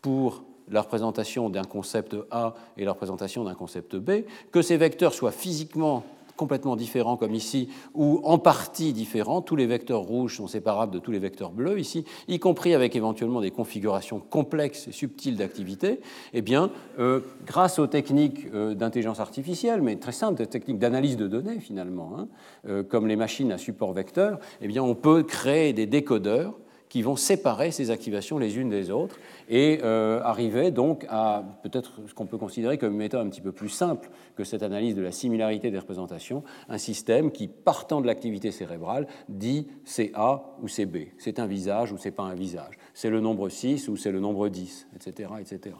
pour 0.00 0.44
la 0.72 0.82
représentation 0.82 1.50
d'un 1.50 1.64
concept 1.64 2.16
A 2.30 2.54
et 2.76 2.84
la 2.84 2.92
représentation 2.92 3.44
d'un 3.44 3.54
concept 3.54 3.96
B, 3.96 4.24
que 4.50 4.62
ces 4.62 4.76
vecteurs 4.76 5.14
soient 5.14 5.32
physiquement 5.32 6.04
complètement 6.36 6.76
différents 6.76 7.16
comme 7.16 7.34
ici, 7.34 7.68
ou 7.94 8.20
en 8.24 8.38
partie 8.38 8.92
différents, 8.92 9.42
tous 9.42 9.54
les 9.54 9.66
vecteurs 9.66 10.00
rouges 10.00 10.38
sont 10.38 10.46
séparables 10.46 10.92
de 10.92 10.98
tous 10.98 11.12
les 11.12 11.18
vecteurs 11.18 11.52
bleus 11.52 11.78
ici, 11.78 12.04
y 12.26 12.38
compris 12.38 12.74
avec 12.74 12.96
éventuellement 12.96 13.40
des 13.40 13.50
configurations 13.50 14.18
complexes 14.18 14.88
et 14.88 14.92
subtiles 14.92 15.36
d'activité, 15.36 16.00
eh 16.32 16.42
bien, 16.42 16.70
euh, 16.98 17.20
grâce 17.46 17.78
aux 17.78 17.86
techniques 17.86 18.46
euh, 18.54 18.74
d'intelligence 18.74 19.20
artificielle, 19.20 19.82
mais 19.82 19.96
très 19.96 20.12
simples, 20.12 20.38
des 20.38 20.46
techniques 20.46 20.78
d'analyse 20.78 21.16
de 21.16 21.28
données 21.28 21.60
finalement, 21.60 22.14
hein, 22.18 22.28
euh, 22.66 22.82
comme 22.82 23.06
les 23.06 23.16
machines 23.16 23.52
à 23.52 23.58
support 23.58 23.92
vecteur, 23.92 24.38
eh 24.60 24.66
bien, 24.66 24.82
on 24.82 24.94
peut 24.94 25.22
créer 25.22 25.72
des 25.72 25.86
décodeurs 25.86 26.54
qui 26.92 27.00
vont 27.00 27.16
séparer 27.16 27.70
ces 27.70 27.90
activations 27.90 28.36
les 28.36 28.58
unes 28.58 28.68
des 28.68 28.90
autres 28.90 29.18
et 29.48 29.80
euh, 29.82 30.20
arriver 30.24 30.70
donc 30.70 31.06
à 31.08 31.42
peut-être 31.62 32.06
ce 32.06 32.12
qu'on 32.12 32.26
peut 32.26 32.36
considérer 32.36 32.76
comme 32.76 32.92
une 32.92 32.98
méthode 32.98 33.26
un 33.26 33.30
petit 33.30 33.40
peu 33.40 33.50
plus 33.50 33.70
simple 33.70 34.10
que 34.36 34.44
cette 34.44 34.62
analyse 34.62 34.94
de 34.94 35.00
la 35.00 35.10
similarité 35.10 35.70
des 35.70 35.78
représentations, 35.78 36.44
un 36.68 36.76
système 36.76 37.32
qui, 37.32 37.48
partant 37.48 38.02
de 38.02 38.06
l'activité 38.06 38.50
cérébrale, 38.50 39.06
dit 39.30 39.68
c'est 39.86 40.10
A 40.12 40.54
ou 40.60 40.68
c'est 40.68 40.84
B, 40.84 40.98
c'est 41.16 41.38
un 41.38 41.46
visage 41.46 41.92
ou 41.92 41.96
c'est 41.96 42.10
pas 42.10 42.24
un 42.24 42.34
visage, 42.34 42.76
c'est 42.92 43.08
le 43.08 43.20
nombre 43.20 43.48
6 43.48 43.88
ou 43.88 43.96
c'est 43.96 44.12
le 44.12 44.20
nombre 44.20 44.50
10, 44.50 44.88
etc. 44.94 45.30
etc. 45.40 45.74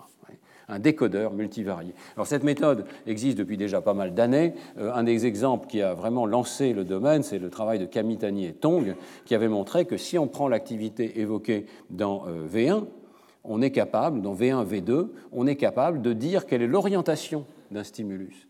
un 0.69 0.79
décodeur 0.79 1.33
multivarié. 1.33 1.95
Alors 2.17 2.27
cette 2.27 2.45
méthode 2.45 2.85
existe 3.07 3.39
depuis 3.39 3.57
déjà 3.57 3.81
pas 3.81 3.95
mal 3.95 4.15
d'années. 4.15 4.55
Euh, 4.79 4.93
un 4.93 5.03
des 5.05 5.27
exemples 5.27 5.67
qui 5.67 5.83
a 5.83 5.95
vraiment 5.95 6.27
lancé 6.27 6.73
le 6.73 6.85
domaine, 6.85 7.23
c'est 7.23 7.39
le 7.39 7.51
travail 7.51 7.79
de 7.79 7.87
Kamitani 7.87 8.47
et 8.47 8.53
Tong, 8.53 8.95
qui 9.25 9.35
avait 9.35 9.49
montré 9.49 9.85
que 9.85 9.97
si 9.97 10.19
on 10.19 10.29
prend 10.29 10.49
l'activité 10.49 11.21
évoquée 11.21 11.67
dans 11.91 12.25
euh, 12.27 12.47
V1, 12.47 12.85
on 13.45 13.61
est 13.61 13.73
capable, 13.73 14.23
dans 14.23 14.35
V1, 14.35 14.65
V2, 14.67 15.09
on 15.33 15.47
est 15.47 15.57
capable 15.57 16.01
de 16.01 16.13
dire 16.13 16.47
quelle 16.47 16.63
est 16.63 16.69
l'orientation 16.69 17.45
d'un 17.71 17.83
stimulus. 17.83 18.49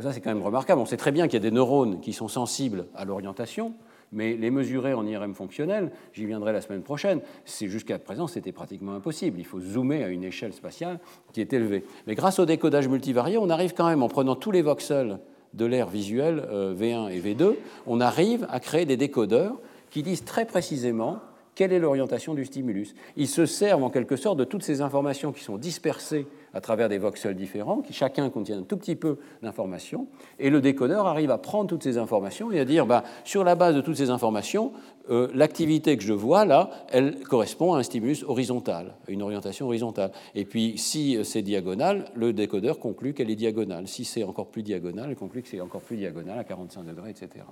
Ça, 0.00 0.12
c'est 0.12 0.20
quand 0.20 0.34
même 0.34 0.42
remarquable. 0.42 0.80
On 0.80 0.86
sait 0.86 0.96
très 0.96 1.12
bien 1.12 1.28
qu'il 1.28 1.34
y 1.34 1.46
a 1.46 1.48
des 1.48 1.54
neurones 1.54 2.00
qui 2.00 2.12
sont 2.12 2.26
sensibles 2.26 2.86
à 2.96 3.04
l'orientation, 3.04 3.74
mais 4.14 4.36
les 4.36 4.50
mesurer 4.50 4.94
en 4.94 5.06
IRM 5.06 5.34
fonctionnel, 5.34 5.90
j'y 6.12 6.24
viendrai 6.24 6.52
la 6.52 6.60
semaine 6.60 6.82
prochaine, 6.82 7.20
jusqu'à 7.44 7.98
présent 7.98 8.26
c'était 8.26 8.52
pratiquement 8.52 8.94
impossible. 8.94 9.38
Il 9.38 9.44
faut 9.44 9.60
zoomer 9.60 10.02
à 10.04 10.08
une 10.08 10.24
échelle 10.24 10.52
spatiale 10.52 11.00
qui 11.32 11.40
est 11.40 11.52
élevée. 11.52 11.84
Mais 12.06 12.14
grâce 12.14 12.38
au 12.38 12.46
décodage 12.46 12.88
multivarié, 12.88 13.36
on 13.36 13.50
arrive 13.50 13.74
quand 13.74 13.88
même, 13.88 14.02
en 14.02 14.08
prenant 14.08 14.36
tous 14.36 14.50
les 14.50 14.62
voxels 14.62 15.18
de 15.52 15.64
l'air 15.66 15.88
visuel 15.88 16.44
euh, 16.50 16.74
V1 16.74 17.10
et 17.10 17.20
V2, 17.20 17.54
on 17.86 18.00
arrive 18.00 18.46
à 18.50 18.60
créer 18.60 18.86
des 18.86 18.96
décodeurs 18.96 19.56
qui 19.90 20.02
disent 20.02 20.24
très 20.24 20.46
précisément 20.46 21.20
quelle 21.54 21.72
est 21.72 21.78
l'orientation 21.78 22.34
du 22.34 22.44
stimulus? 22.44 22.94
Ils 23.16 23.28
se 23.28 23.46
servent 23.46 23.84
en 23.84 23.90
quelque 23.90 24.16
sorte 24.16 24.38
de 24.38 24.44
toutes 24.44 24.62
ces 24.62 24.80
informations 24.80 25.32
qui 25.32 25.42
sont 25.42 25.56
dispersées 25.56 26.26
à 26.52 26.60
travers 26.60 26.88
des 26.88 26.98
voxels 26.98 27.34
différents, 27.34 27.80
qui 27.80 27.92
chacun 27.92 28.30
contient 28.30 28.58
un 28.58 28.62
tout 28.62 28.76
petit 28.76 28.96
peu 28.96 29.18
d'informations, 29.42 30.06
et 30.38 30.50
le 30.50 30.60
décodeur 30.60 31.06
arrive 31.06 31.30
à 31.30 31.38
prendre 31.38 31.68
toutes 31.68 31.82
ces 31.82 31.98
informations 31.98 32.52
et 32.52 32.60
à 32.60 32.64
dire, 32.64 32.86
bah, 32.86 33.02
sur 33.24 33.44
la 33.44 33.54
base 33.54 33.74
de 33.74 33.80
toutes 33.80 33.96
ces 33.96 34.10
informations, 34.10 34.72
euh, 35.10 35.28
l'activité 35.34 35.96
que 35.96 36.02
je 36.02 36.12
vois 36.12 36.44
là, 36.44 36.70
elle 36.90 37.20
correspond 37.24 37.74
à 37.74 37.78
un 37.78 37.82
stimulus 37.82 38.24
horizontal, 38.26 38.94
une 39.08 39.22
orientation 39.22 39.66
horizontale. 39.66 40.12
Et 40.34 40.44
puis, 40.44 40.78
si 40.78 41.18
c'est 41.24 41.42
diagonal, 41.42 42.06
le 42.14 42.32
décodeur 42.32 42.78
conclut 42.78 43.14
qu'elle 43.14 43.30
est 43.30 43.36
diagonale. 43.36 43.86
Si 43.88 44.04
c'est 44.04 44.24
encore 44.24 44.46
plus 44.46 44.62
diagonal, 44.62 45.10
il 45.10 45.16
conclut 45.16 45.42
que 45.42 45.48
c'est 45.48 45.60
encore 45.60 45.82
plus 45.82 45.96
diagonal 45.96 46.38
à 46.38 46.44
45 46.44 46.84
degrés, 46.84 47.10
etc. 47.10 47.44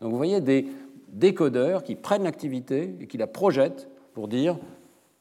Donc 0.00 0.12
vous 0.12 0.16
voyez 0.16 0.40
des 0.40 0.66
décodeurs 1.12 1.82
qui 1.82 1.94
prennent 1.94 2.24
l'activité 2.24 2.94
et 3.00 3.06
qui 3.06 3.18
la 3.18 3.26
projettent 3.26 3.88
pour 4.14 4.28
dire 4.28 4.58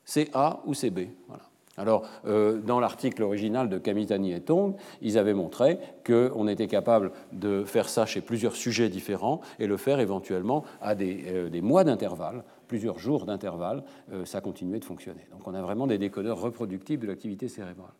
c'est 0.05 0.29
A 0.33 0.61
ou 0.65 0.73
c'est 0.73 0.89
B. 0.89 1.01
Voilà. 1.27 1.43
Alors, 1.79 2.03
euh, 2.25 2.59
dans 2.59 2.81
l'article 2.81 3.23
original 3.23 3.69
de 3.69 3.77
Kamitani 3.77 4.33
et 4.33 4.41
Tong, 4.41 4.75
ils 5.01 5.17
avaient 5.17 5.33
montré 5.33 5.79
qu'on 6.05 6.47
était 6.49 6.67
capable 6.67 7.11
de 7.31 7.63
faire 7.63 7.87
ça 7.87 8.05
chez 8.05 8.19
plusieurs 8.19 8.57
sujets 8.57 8.89
différents 8.89 9.39
et 9.59 9.65
le 9.65 9.77
faire 9.77 10.01
éventuellement 10.01 10.65
à 10.81 10.93
des, 10.93 11.23
euh, 11.27 11.61
mois 11.61 11.85
d'intervalle, 11.85 12.43
plusieurs 12.67 12.99
jours 12.99 13.25
d'intervalle, 13.25 13.83
euh, 14.11 14.25
ça 14.25 14.41
continuait 14.41 14.79
de 14.79 14.85
fonctionner. 14.85 15.25
Donc, 15.31 15.47
on 15.47 15.53
a 15.53 15.61
vraiment 15.61 15.87
des 15.87 15.97
décodeurs 15.97 16.41
reproductibles 16.41 17.03
de 17.03 17.07
l'activité 17.07 17.47
cérébrale. 17.47 17.93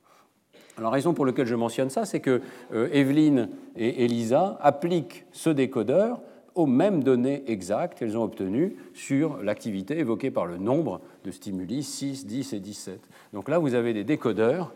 Alors, 0.78 0.92
la 0.92 0.96
raison 0.96 1.14
pour 1.14 1.26
laquelle 1.26 1.48
je 1.48 1.56
mentionne 1.56 1.90
ça, 1.90 2.04
c'est 2.04 2.20
que 2.20 2.42
Evelyne 2.74 3.50
et 3.78 4.04
Elisa 4.04 4.58
appliquent 4.62 5.26
ce 5.32 5.50
décodeur 5.50 6.20
aux 6.60 6.66
mêmes 6.66 7.04
données 7.04 7.44
exactes 7.48 7.98
qu'elles 7.98 8.18
ont 8.18 8.24
obtenues 8.24 8.76
sur 8.94 9.42
l'activité 9.42 9.98
évoquée 9.98 10.30
par 10.30 10.46
le 10.46 10.58
nombre 10.58 11.00
de 11.24 11.32
stimuli 11.32 11.84
6, 11.84 12.26
10 12.26 12.54
et 12.54 12.60
17. 12.60 13.00
Donc 13.34 13.48
là, 13.48 13.60
vous 13.60 13.76
avez 13.76 13.94
des 13.94 14.04
décodeurs 14.04 14.74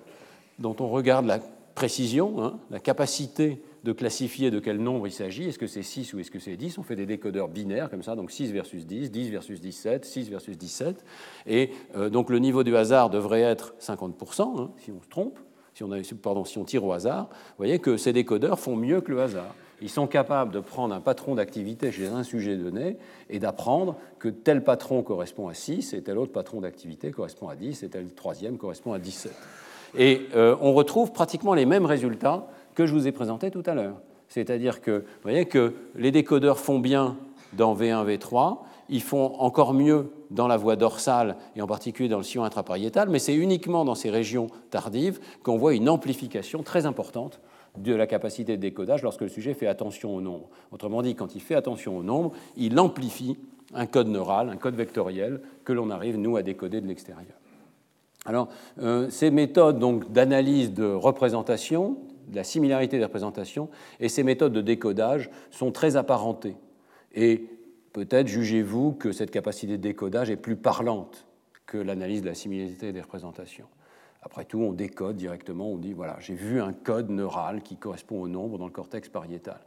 dont 0.60 0.76
on 0.80 0.88
regarde 0.88 1.26
la 1.26 1.40
précision, 1.76 2.42
hein, 2.42 2.60
la 2.72 2.80
capacité 2.80 3.62
de 3.84 3.92
classifier 3.92 4.50
de 4.50 4.60
quel 4.60 4.78
nombre 4.78 5.08
il 5.08 5.12
s'agit, 5.12 5.50
est-ce 5.50 5.60
que 5.60 5.68
c'est 5.68 5.84
6 5.84 6.14
ou 6.14 6.20
est-ce 6.20 6.32
que 6.32 6.40
c'est 6.40 6.56
10, 6.56 6.78
on 6.78 6.84
fait 6.84 6.96
des 6.96 7.06
décodeurs 7.06 7.50
binaires 7.50 7.90
comme 7.90 8.04
ça, 8.04 8.16
donc 8.16 8.32
6 8.32 8.54
versus 8.54 8.86
10, 8.86 9.12
10 9.12 9.30
versus 9.30 9.60
17, 9.60 10.06
6 10.06 10.30
versus 10.30 10.58
17, 10.58 11.04
et 11.48 11.72
euh, 11.98 12.10
donc 12.10 12.30
le 12.30 12.40
niveau 12.40 12.64
du 12.64 12.78
hasard 12.78 13.10
devrait 13.10 13.42
être 13.42 13.76
50%, 13.82 14.62
hein, 14.62 14.72
si 14.78 14.92
on 14.92 15.02
se 15.02 15.10
trompe, 15.10 15.38
si 15.74 15.84
on, 15.84 15.90
pardon, 16.22 16.46
si 16.46 16.58
on 16.60 16.64
tire 16.64 16.86
au 16.86 16.94
hasard, 16.94 17.28
vous 17.30 17.58
voyez 17.58 17.80
que 17.80 17.98
ces 17.98 18.14
décodeurs 18.14 18.60
font 18.60 18.78
mieux 18.78 19.02
que 19.02 19.12
le 19.12 19.22
hasard 19.22 19.54
ils 19.84 19.90
sont 19.90 20.08
capables 20.08 20.54
de 20.54 20.62
prendre 20.62 20.96
un 20.96 21.02
patron 21.02 21.36
d'activité 21.36 21.92
chez 21.92 22.08
un 22.08 22.24
sujet 22.24 22.56
donné 22.56 22.96
et 23.30 23.38
d'apprendre 23.38 23.98
que 24.18 24.30
tel 24.30 24.64
patron 24.64 25.04
correspond 25.04 25.50
à 25.50 25.54
6 25.54 25.94
et 25.94 26.02
tel 26.02 26.18
autre 26.18 26.32
patron 26.32 26.62
d'activité 26.62 27.12
correspond 27.12 27.50
à 27.50 27.56
10 27.58 27.84
et 27.84 27.90
tel 27.90 28.08
troisième 28.14 28.58
correspond 28.58 28.94
à 28.94 29.00
17. 29.00 29.34
Et 29.98 30.22
euh, 30.36 30.56
on 30.62 30.74
retrouve 30.74 31.12
pratiquement 31.12 31.54
les 31.54 31.66
mêmes 31.66 31.86
résultats 31.86 32.48
que 32.76 32.86
je 32.86 32.94
vous 32.94 33.08
ai 33.08 33.12
présentés 33.12 33.52
tout 33.52 33.64
à 33.66 33.74
l'heure. 33.74 33.98
C'est-à-dire 34.30 34.80
que 34.80 35.00
vous 35.00 35.22
voyez 35.22 35.46
que 35.46 35.74
les 35.96 36.12
décodeurs 36.12 36.60
font 36.60 36.80
bien 36.80 37.18
dans 37.52 37.76
V1, 37.76 38.08
V3, 38.08 38.60
ils 38.88 39.04
font 39.04 39.36
encore 39.38 39.74
mieux 39.74 40.12
dans 40.32 40.48
la 40.48 40.56
voie 40.56 40.78
dorsale 40.78 41.36
et 41.58 41.62
en 41.62 41.68
particulier 41.68 42.08
dans 42.08 42.18
le 42.18 42.24
sillon 42.24 42.46
intrapariétal, 42.46 43.10
mais 43.10 43.20
c'est 43.20 43.36
uniquement 43.36 43.84
dans 43.84 43.96
ces 43.96 44.10
régions 44.10 44.48
tardives 44.72 45.20
qu'on 45.44 45.58
voit 45.58 45.74
une 45.74 45.90
amplification 45.90 46.64
très 46.64 46.86
importante 46.86 47.42
de 47.78 47.94
la 47.94 48.08
capacité 48.08 48.58
de 48.58 48.62
décodage 48.62 49.02
lorsque 49.02 49.22
le 49.22 49.30
sujet 49.30 49.54
fait 49.54 49.68
attention 49.68 50.16
au 50.16 50.22
nombre. 50.22 50.50
Autrement 50.72 51.02
dit, 51.02 51.16
quand 51.16 51.36
il 51.36 51.42
fait 51.42 51.56
attention 51.56 51.98
au 51.98 52.04
nombre, 52.04 52.34
il 52.56 52.80
amplifie 52.80 53.38
un 53.74 53.86
code 53.86 54.08
neural, 54.08 54.50
un 54.50 54.58
code 54.58 54.76
vectoriel 54.76 55.42
que 55.64 55.74
l'on 55.74 55.90
arrive, 55.90 56.18
nous, 56.18 56.38
à 56.38 56.44
décoder 56.44 56.82
de 56.82 56.88
l'extérieur. 56.88 57.34
Alors, 58.26 58.50
euh, 58.82 59.10
ces 59.10 59.32
méthodes 59.32 59.80
d'analyse 60.12 60.74
de 60.74 60.86
représentation, 60.86 61.98
de 62.28 62.36
la 62.36 62.44
similarité 62.44 62.98
des 62.98 63.04
représentations, 63.04 63.70
et 64.00 64.08
ces 64.08 64.24
méthodes 64.24 64.54
de 64.54 64.62
décodage 64.62 65.30
sont 65.52 65.72
très 65.72 65.98
apparentées. 65.98 66.56
Et 67.14 67.46
peut-être 67.92 68.28
jugez-vous 68.28 68.94
que 68.94 69.12
cette 69.12 69.32
capacité 69.32 69.74
de 69.74 69.82
décodage 69.82 70.30
est 70.30 70.38
plus 70.38 70.56
parlante 70.56 71.26
que 71.66 71.78
l'analyse 71.78 72.22
de 72.22 72.28
la 72.28 72.36
similarité 72.36 72.94
des 72.94 73.02
représentations. 73.02 73.68
Après 74.26 74.46
tout, 74.46 74.60
on 74.60 74.72
décode 74.72 75.18
directement, 75.18 75.70
on 75.70 75.78
dit 75.78 75.92
voilà, 75.94 76.16
j'ai 76.20 76.34
vu 76.34 76.62
un 76.62 76.72
code 76.72 77.10
neural 77.10 77.62
qui 77.62 77.76
correspond 77.76 78.22
au 78.22 78.28
nombre 78.30 78.58
dans 78.58 78.66
le 78.66 78.72
cortex 78.72 79.10
pariétal. 79.10 79.60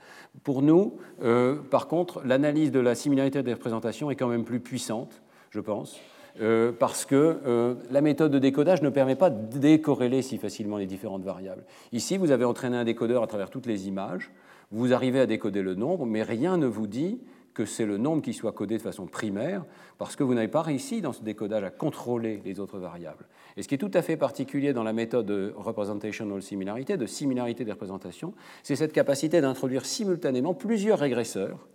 Pour 0.44 0.62
nous, 0.62 0.96
euh, 1.22 1.57
par 1.57 1.88
contre, 1.88 2.22
l'analyse 2.24 2.72
de 2.72 2.80
la 2.80 2.94
similarité 2.94 3.42
des 3.42 3.52
représentations 3.52 4.11
est 4.11 4.16
quand 4.16 4.28
même 4.28 4.44
plus 4.44 4.61
puissante, 4.61 5.20
je 5.50 5.61
pense, 5.61 6.00
euh, 6.40 6.72
parce 6.72 7.04
que 7.04 7.38
euh, 7.46 7.74
la 7.90 8.00
méthode 8.00 8.32
de 8.32 8.38
décodage 8.38 8.80
ne 8.80 8.88
permet 8.88 9.14
pas 9.14 9.28
de 9.28 9.59
décorréler 9.59 10.22
si 10.22 10.38
facilement 10.38 10.78
les 10.78 10.86
différentes 10.86 11.22
variables. 11.22 11.64
Ici, 11.92 12.16
vous 12.16 12.30
avez 12.30 12.46
entraîné 12.46 12.78
un 12.78 12.84
décodeur 12.84 13.22
à 13.22 13.26
travers 13.26 13.50
toutes 13.50 13.66
les 13.66 13.88
images, 13.88 14.30
vous 14.70 14.94
arrivez 14.94 15.20
à 15.20 15.26
décoder 15.26 15.62
le 15.62 15.74
nombre, 15.74 16.07
mais 16.07 16.22
rien 16.22 16.57
ne 16.57 16.66
vous 16.66 16.86
dit 16.86 17.20
que 17.57 17.64
c'est 17.64 17.86
le 17.86 17.96
nombre 17.96 18.20
qui 18.20 18.34
soit 18.34 18.52
codé 18.52 18.76
de 18.76 18.82
façon 18.82 19.07
primaire, 19.07 19.64
parce 19.96 20.14
que 20.14 20.22
vous 20.22 20.34
n'avez 20.34 20.46
pas 20.46 20.61
réussi 20.61 21.00
dans 21.00 21.14
ce 21.14 21.22
décodage 21.22 21.64
à 21.64 21.70
contrôler 21.70 22.42
les 22.44 22.61
autres 22.61 22.78
variables. 22.78 23.24
Et 23.57 23.62
ce 23.62 23.68
qui 23.68 23.74
est 23.74 23.78
tout 23.78 23.90
à 23.94 24.02
fait 24.02 24.18
particulier 24.18 24.74
dans 24.74 24.82
la 24.82 24.92
méthode 24.92 25.24
de 25.24 25.54
representational 25.57 26.42
similarité, 26.42 26.98
de 26.98 27.07
similarité 27.07 27.64
des 27.64 27.72
représentations, 27.72 28.34
c'est 28.62 28.76
cette 28.76 28.92
capacité 28.92 29.40
d'introduire 29.40 29.86
simultanément 29.86 30.52
plusieurs 30.52 30.98
régresseurs, 30.98 31.66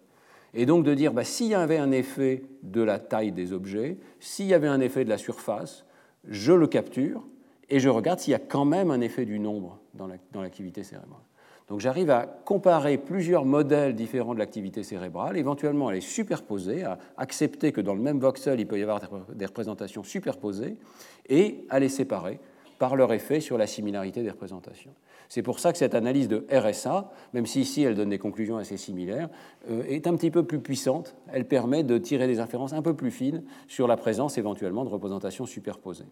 et 0.53 0.67
donc 0.67 0.85
de 0.85 0.93
dire 0.93 1.13
bah, 1.13 1.23
s'il 1.23 1.47
y 1.47 1.55
avait 1.55 1.79
un 1.79 1.91
effet 1.91 2.43
de 2.61 2.83
la 2.83 2.99
taille 2.99 3.31
des 3.31 3.51
objets, 3.51 3.97
s'il 4.19 4.45
y 4.45 4.53
avait 4.53 4.67
un 4.67 4.81
effet 4.81 5.03
de 5.03 5.09
la 5.09 5.17
surface, 5.17 5.85
je 6.27 6.53
le 6.53 6.67
capture 6.67 7.23
et 7.69 7.79
je 7.79 7.89
regarde 7.89 8.19
s'il 8.19 8.31
y 8.31 8.35
a 8.35 8.39
quand 8.39 8.65
même 8.65 8.91
un 8.91 9.01
effet 9.01 9.25
du 9.25 9.39
nombre 9.39 9.79
dans 9.95 10.07
l'activité 10.41 10.83
cérébrale. 10.83 11.21
Donc 11.71 11.79
j'arrive 11.79 12.09
à 12.09 12.25
comparer 12.25 12.97
plusieurs 12.97 13.45
modèles 13.45 13.95
différents 13.95 14.33
de 14.33 14.39
l'activité 14.39 14.83
cérébrale, 14.83 15.37
éventuellement 15.37 15.87
à 15.87 15.93
les 15.93 16.01
superposer, 16.01 16.83
à 16.83 16.97
accepter 17.15 17.71
que 17.71 17.79
dans 17.79 17.93
le 17.93 18.01
même 18.01 18.19
voxel, 18.19 18.59
il 18.59 18.67
peut 18.67 18.77
y 18.77 18.81
avoir 18.83 18.99
des 19.33 19.45
représentations 19.45 20.03
superposées, 20.03 20.75
et 21.29 21.65
à 21.69 21.79
les 21.79 21.87
séparer 21.87 22.41
par 22.77 22.97
leur 22.97 23.13
effet 23.13 23.39
sur 23.39 23.57
la 23.57 23.67
similarité 23.67 24.21
des 24.21 24.31
représentations. 24.31 24.91
C'est 25.29 25.43
pour 25.43 25.59
ça 25.59 25.71
que 25.71 25.77
cette 25.77 25.95
analyse 25.95 26.27
de 26.27 26.45
RSA, 26.51 27.09
même 27.31 27.45
si 27.45 27.61
ici 27.61 27.83
elle 27.83 27.95
donne 27.95 28.09
des 28.09 28.19
conclusions 28.19 28.57
assez 28.57 28.75
similaires, 28.75 29.29
euh, 29.69 29.83
est 29.87 30.07
un 30.07 30.15
petit 30.17 30.29
peu 30.29 30.43
plus 30.43 30.59
puissante. 30.59 31.15
Elle 31.31 31.47
permet 31.47 31.85
de 31.85 31.97
tirer 31.97 32.27
des 32.27 32.41
inférences 32.41 32.73
un 32.73 32.81
peu 32.81 32.95
plus 32.95 33.11
fines 33.11 33.45
sur 33.69 33.87
la 33.87 33.95
présence 33.95 34.37
éventuellement 34.37 34.83
de 34.83 34.89
représentations 34.89 35.45
superposées. 35.45 36.03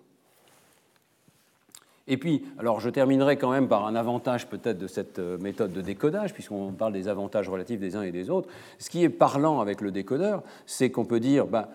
Et 2.09 2.17
puis, 2.17 2.43
alors 2.57 2.79
je 2.81 2.89
terminerai 2.89 3.37
quand 3.37 3.51
même 3.51 3.67
par 3.67 3.85
un 3.85 3.95
avantage 3.95 4.47
peut-être 4.47 4.79
de 4.79 4.87
cette 4.87 5.19
euh, 5.19 5.37
méthode 5.37 5.71
de 5.71 5.81
décodage, 5.81 6.33
puisqu'on 6.33 6.73
parle 6.73 6.91
des 6.91 7.07
avantages 7.07 7.47
relatifs 7.47 7.79
des 7.79 7.95
uns 7.95 8.01
et 8.01 8.11
des 8.11 8.29
autres. 8.29 8.49
Ce 8.79 8.89
qui 8.89 9.03
est 9.03 9.09
parlant 9.09 9.61
avec 9.61 9.79
le 9.79 9.91
décodeur, 9.91 10.43
c'est 10.65 10.89
qu'on 10.89 11.05
peut 11.05 11.19
dire, 11.19 11.45
ben, 11.45 11.67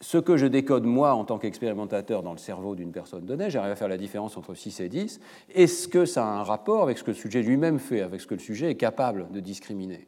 ce 0.00 0.18
que 0.18 0.36
je 0.36 0.46
décode 0.46 0.84
moi 0.84 1.14
en 1.14 1.24
tant 1.24 1.38
qu'expérimentateur 1.38 2.22
dans 2.22 2.32
le 2.32 2.38
cerveau 2.38 2.74
d'une 2.74 2.92
personne 2.92 3.26
donnée, 3.26 3.50
j'arrive 3.50 3.72
à 3.72 3.76
faire 3.76 3.88
la 3.88 3.98
différence 3.98 4.36
entre 4.36 4.54
6 4.54 4.80
et 4.80 4.88
10. 4.88 5.20
Est-ce 5.54 5.88
que 5.88 6.04
ça 6.04 6.24
a 6.24 6.28
un 6.28 6.42
rapport 6.42 6.82
avec 6.82 6.98
ce 6.98 7.04
que 7.04 7.10
le 7.10 7.16
sujet 7.16 7.42
lui-même 7.42 7.78
fait, 7.78 8.00
avec 8.00 8.20
ce 8.20 8.26
que 8.26 8.34
le 8.34 8.40
sujet 8.40 8.70
est 8.70 8.76
capable 8.76 9.30
de 9.30 9.40
discriminer? 9.40 10.06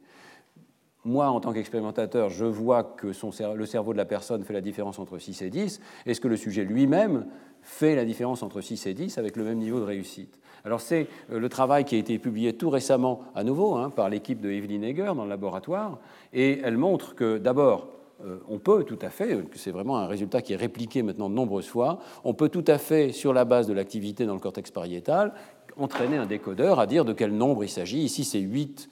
Moi, 1.05 1.27
en 1.29 1.39
tant 1.39 1.53
qu'expérimentateur, 1.53 2.29
je 2.29 2.45
vois 2.45 2.83
que 2.83 3.11
le 3.55 3.65
cerveau 3.65 3.93
de 3.93 3.97
la 3.97 4.05
personne 4.05 4.43
fait 4.43 4.53
la 4.53 4.61
différence 4.61 4.99
entre 4.99 5.19
6 5.19 5.43
et 5.43 5.49
10. 5.49 5.79
Est-ce 6.05 6.19
que 6.19 6.27
le 6.27 6.35
sujet 6.35 6.63
lui-même 6.63 7.27
fait 7.61 7.95
la 7.95 8.05
différence 8.05 8.43
entre 8.43 8.59
6 8.61 8.87
et 8.87 8.93
10 8.93 9.17
avec 9.17 9.37
le 9.37 9.43
même 9.43 9.59
niveau 9.59 9.79
de 9.79 9.85
réussite? 9.85 10.39
Alors 10.65 10.81
c'est 10.81 11.07
euh, 11.31 11.39
le 11.39 11.47
travail 11.47 11.85
qui 11.85 11.95
a 11.95 11.99
été 11.99 12.17
publié 12.17 12.53
tout 12.53 12.71
récemment 12.71 13.21
à 13.35 13.43
nouveau 13.43 13.75
hein, 13.75 13.91
par 13.91 14.09
l'équipe 14.09 14.41
de 14.41 14.49
Evelyn 14.49 14.81
Egger 14.81 15.11
dans 15.15 15.23
le 15.23 15.29
laboratoire, 15.29 15.99
et 16.33 16.59
elle 16.63 16.77
montre 16.77 17.13
que 17.13 17.37
d'abord, 17.37 17.87
euh, 18.25 18.37
on 18.49 18.57
peut 18.57 18.83
tout 18.83 18.99
à 19.01 19.09
fait, 19.09 19.37
c'est 19.53 19.71
vraiment 19.71 19.97
un 19.97 20.07
résultat 20.07 20.41
qui 20.41 20.53
est 20.53 20.57
répliqué 20.57 21.03
maintenant 21.03 21.29
de 21.29 21.35
nombreuses 21.35 21.67
fois, 21.67 21.99
on 22.23 22.33
peut 22.33 22.49
tout 22.49 22.65
à 22.67 22.79
fait, 22.79 23.11
sur 23.11 23.31
la 23.31 23.45
base 23.45 23.67
de 23.67 23.73
l'activité 23.73 24.25
dans 24.25 24.33
le 24.33 24.39
cortex 24.39 24.71
pariétal, 24.71 25.33
entraîner 25.77 26.17
un 26.17 26.25
décodeur 26.25 26.79
à 26.79 26.87
dire 26.87 27.05
de 27.05 27.13
quel 27.13 27.35
nombre 27.35 27.63
il 27.63 27.69
s'agit. 27.69 27.99
Ici, 27.99 28.23
c'est 28.23 28.39
8, 28.39 28.89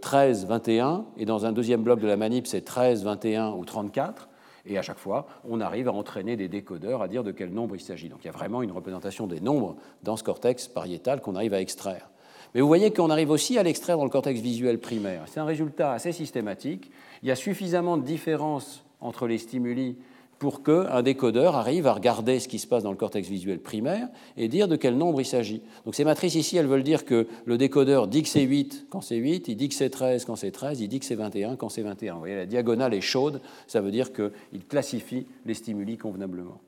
13, 0.00 0.46
21, 0.46 1.04
et 1.16 1.24
dans 1.24 1.46
un 1.46 1.52
deuxième 1.52 1.82
bloc 1.82 2.00
de 2.00 2.06
la 2.06 2.16
manip, 2.16 2.46
c'est 2.46 2.62
13, 2.62 3.04
21 3.04 3.52
ou 3.52 3.64
34. 3.64 4.28
Et 4.66 4.76
à 4.76 4.82
chaque 4.82 4.98
fois, 4.98 5.26
on 5.48 5.60
arrive 5.60 5.88
à 5.88 5.92
entraîner 5.92 6.36
des 6.36 6.48
décodeurs 6.48 7.00
à 7.00 7.08
dire 7.08 7.24
de 7.24 7.32
quel 7.32 7.50
nombre 7.50 7.74
il 7.76 7.80
s'agit. 7.80 8.08
Donc 8.08 8.20
il 8.22 8.26
y 8.26 8.28
a 8.28 8.32
vraiment 8.32 8.62
une 8.62 8.72
représentation 8.72 9.26
des 9.26 9.40
nombres 9.40 9.76
dans 10.02 10.16
ce 10.16 10.24
cortex 10.24 10.68
pariétal 10.68 11.20
qu'on 11.20 11.36
arrive 11.36 11.54
à 11.54 11.60
extraire. 11.60 12.10
Mais 12.54 12.60
vous 12.60 12.66
voyez 12.66 12.92
qu'on 12.92 13.10
arrive 13.10 13.30
aussi 13.30 13.58
à 13.58 13.62
l'extraire 13.62 13.96
dans 13.96 14.04
le 14.04 14.10
cortex 14.10 14.40
visuel 14.40 14.78
primaire. 14.78 15.22
C'est 15.26 15.40
un 15.40 15.44
résultat 15.44 15.92
assez 15.92 16.12
systématique. 16.12 16.90
Il 17.22 17.28
y 17.28 17.32
a 17.32 17.36
suffisamment 17.36 17.96
de 17.96 18.02
différences 18.02 18.84
entre 19.00 19.26
les 19.26 19.38
stimuli 19.38 19.96
pour 20.38 20.62
qu'un 20.62 21.02
décodeur 21.02 21.56
arrive 21.56 21.86
à 21.86 21.92
regarder 21.92 22.38
ce 22.38 22.48
qui 22.48 22.58
se 22.58 22.66
passe 22.66 22.82
dans 22.82 22.90
le 22.90 22.96
cortex 22.96 23.28
visuel 23.28 23.58
primaire 23.58 24.08
et 24.36 24.48
dire 24.48 24.68
de 24.68 24.76
quel 24.76 24.96
nombre 24.96 25.20
il 25.20 25.24
s'agit. 25.24 25.62
Donc 25.84 25.94
ces 25.94 26.04
matrices 26.04 26.36
ici, 26.36 26.56
elles 26.56 26.66
veulent 26.66 26.84
dire 26.84 27.04
que 27.04 27.26
le 27.44 27.58
décodeur 27.58 28.06
dit 28.06 28.22
que 28.22 28.28
c'est 28.28 28.42
8 28.42 28.86
quand 28.88 29.00
c'est 29.00 29.16
8, 29.16 29.48
il 29.48 29.56
dit 29.56 29.68
que 29.68 29.74
c'est 29.74 29.90
13 29.90 30.24
quand 30.24 30.36
c'est 30.36 30.52
13, 30.52 30.80
il 30.80 30.88
dit 30.88 31.00
que 31.00 31.06
c'est 31.06 31.16
21 31.16 31.56
quand 31.56 31.68
c'est 31.68 31.82
21. 31.82 32.14
Vous 32.14 32.18
voyez, 32.20 32.36
la 32.36 32.46
diagonale 32.46 32.94
est 32.94 33.00
chaude, 33.00 33.40
ça 33.66 33.80
veut 33.80 33.90
dire 33.90 34.12
qu'il 34.12 34.64
classifie 34.68 35.26
les 35.44 35.54
stimuli 35.54 35.96
convenablement. 35.96 36.60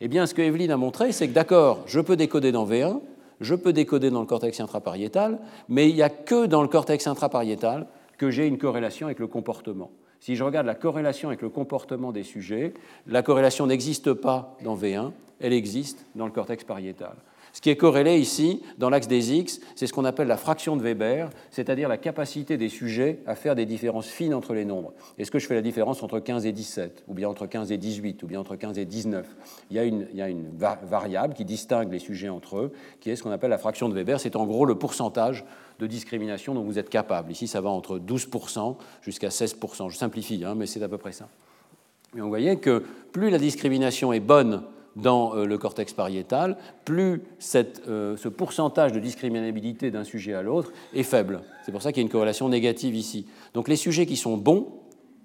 Eh 0.00 0.08
bien, 0.08 0.26
ce 0.26 0.32
que 0.32 0.42
Evelyne 0.42 0.70
a 0.70 0.76
montré, 0.76 1.12
c'est 1.12 1.28
que 1.28 1.34
d'accord, 1.34 1.82
je 1.86 2.00
peux 2.00 2.16
décoder 2.16 2.52
dans 2.52 2.66
V1, 2.66 3.00
je 3.40 3.54
peux 3.54 3.72
décoder 3.72 4.10
dans 4.10 4.20
le 4.20 4.26
cortex 4.26 4.60
intrapariétal, 4.60 5.38
mais 5.68 5.88
il 5.88 5.94
n'y 5.94 6.02
a 6.02 6.10
que 6.10 6.46
dans 6.46 6.62
le 6.62 6.68
cortex 6.68 7.06
intrapariétal 7.06 7.86
que 8.16 8.30
j'ai 8.30 8.46
une 8.46 8.58
corrélation 8.58 9.06
avec 9.06 9.18
le 9.18 9.26
comportement. 9.26 9.90
Si 10.20 10.36
je 10.36 10.44
regarde 10.44 10.66
la 10.66 10.74
corrélation 10.74 11.28
avec 11.28 11.40
le 11.40 11.48
comportement 11.48 12.12
des 12.12 12.22
sujets, 12.22 12.74
la 13.06 13.22
corrélation 13.22 13.66
n'existe 13.66 14.12
pas 14.12 14.56
dans 14.62 14.76
V1, 14.76 15.12
elle 15.40 15.54
existe 15.54 16.04
dans 16.14 16.26
le 16.26 16.32
cortex 16.32 16.62
pariétal. 16.64 17.14
Ce 17.52 17.60
qui 17.60 17.70
est 17.70 17.76
corrélé 17.76 18.18
ici, 18.18 18.62
dans 18.78 18.90
l'axe 18.90 19.08
des 19.08 19.32
X, 19.32 19.60
c'est 19.74 19.86
ce 19.86 19.92
qu'on 19.92 20.04
appelle 20.04 20.28
la 20.28 20.36
fraction 20.36 20.76
de 20.76 20.82
Weber, 20.82 21.30
c'est-à-dire 21.50 21.88
la 21.88 21.96
capacité 21.96 22.56
des 22.56 22.68
sujets 22.68 23.20
à 23.26 23.34
faire 23.34 23.56
des 23.56 23.66
différences 23.66 24.06
fines 24.06 24.34
entre 24.34 24.54
les 24.54 24.64
nombres. 24.64 24.92
Est-ce 25.18 25.30
que 25.30 25.38
je 25.38 25.46
fais 25.46 25.54
la 25.54 25.62
différence 25.62 26.02
entre 26.02 26.20
15 26.20 26.46
et 26.46 26.52
17, 26.52 27.04
ou 27.08 27.14
bien 27.14 27.28
entre 27.28 27.46
15 27.46 27.72
et 27.72 27.78
18, 27.78 28.22
ou 28.22 28.26
bien 28.26 28.38
entre 28.38 28.56
15 28.56 28.78
et 28.78 28.84
19 28.84 29.26
il 29.70 29.76
y, 29.76 29.80
a 29.80 29.84
une, 29.84 30.06
il 30.12 30.18
y 30.18 30.22
a 30.22 30.28
une 30.28 30.48
variable 30.84 31.34
qui 31.34 31.44
distingue 31.44 31.90
les 31.90 31.98
sujets 31.98 32.28
entre 32.28 32.58
eux, 32.58 32.72
qui 33.00 33.10
est 33.10 33.16
ce 33.16 33.22
qu'on 33.22 33.32
appelle 33.32 33.50
la 33.50 33.58
fraction 33.58 33.88
de 33.88 33.94
Weber. 33.94 34.20
C'est 34.20 34.36
en 34.36 34.46
gros 34.46 34.64
le 34.64 34.76
pourcentage 34.76 35.44
de 35.80 35.86
discrimination 35.86 36.54
dont 36.54 36.62
vous 36.62 36.78
êtes 36.78 36.90
capable. 36.90 37.32
Ici, 37.32 37.48
ça 37.48 37.60
va 37.60 37.70
entre 37.70 37.98
12% 37.98 38.76
jusqu'à 39.02 39.28
16%. 39.28 39.90
Je 39.90 39.96
simplifie, 39.96 40.44
hein, 40.44 40.54
mais 40.54 40.66
c'est 40.66 40.82
à 40.82 40.88
peu 40.88 40.98
près 40.98 41.12
ça. 41.12 41.28
Et 42.16 42.20
vous 42.20 42.28
voyez 42.28 42.56
que 42.56 42.84
plus 43.12 43.30
la 43.30 43.38
discrimination 43.38 44.12
est 44.12 44.20
bonne 44.20 44.62
dans 44.96 45.34
euh, 45.34 45.46
le 45.46 45.58
cortex 45.58 45.92
pariétal, 45.92 46.56
plus 46.84 47.22
euh, 47.54 48.16
ce 48.16 48.28
pourcentage 48.28 48.92
de 48.92 48.98
discriminabilité 48.98 49.90
d'un 49.90 50.04
sujet 50.04 50.34
à 50.34 50.42
l'autre 50.42 50.72
est 50.92 51.02
faible. 51.02 51.42
C'est 51.64 51.72
pour 51.72 51.82
ça 51.82 51.92
qu'il 51.92 52.02
y 52.02 52.04
a 52.04 52.06
une 52.06 52.12
corrélation 52.12 52.48
négative 52.48 52.94
ici. 52.94 53.26
Donc 53.54 53.68
les 53.68 53.76
sujets 53.76 54.06
qui 54.06 54.16
sont 54.16 54.36
bons, 54.36 54.68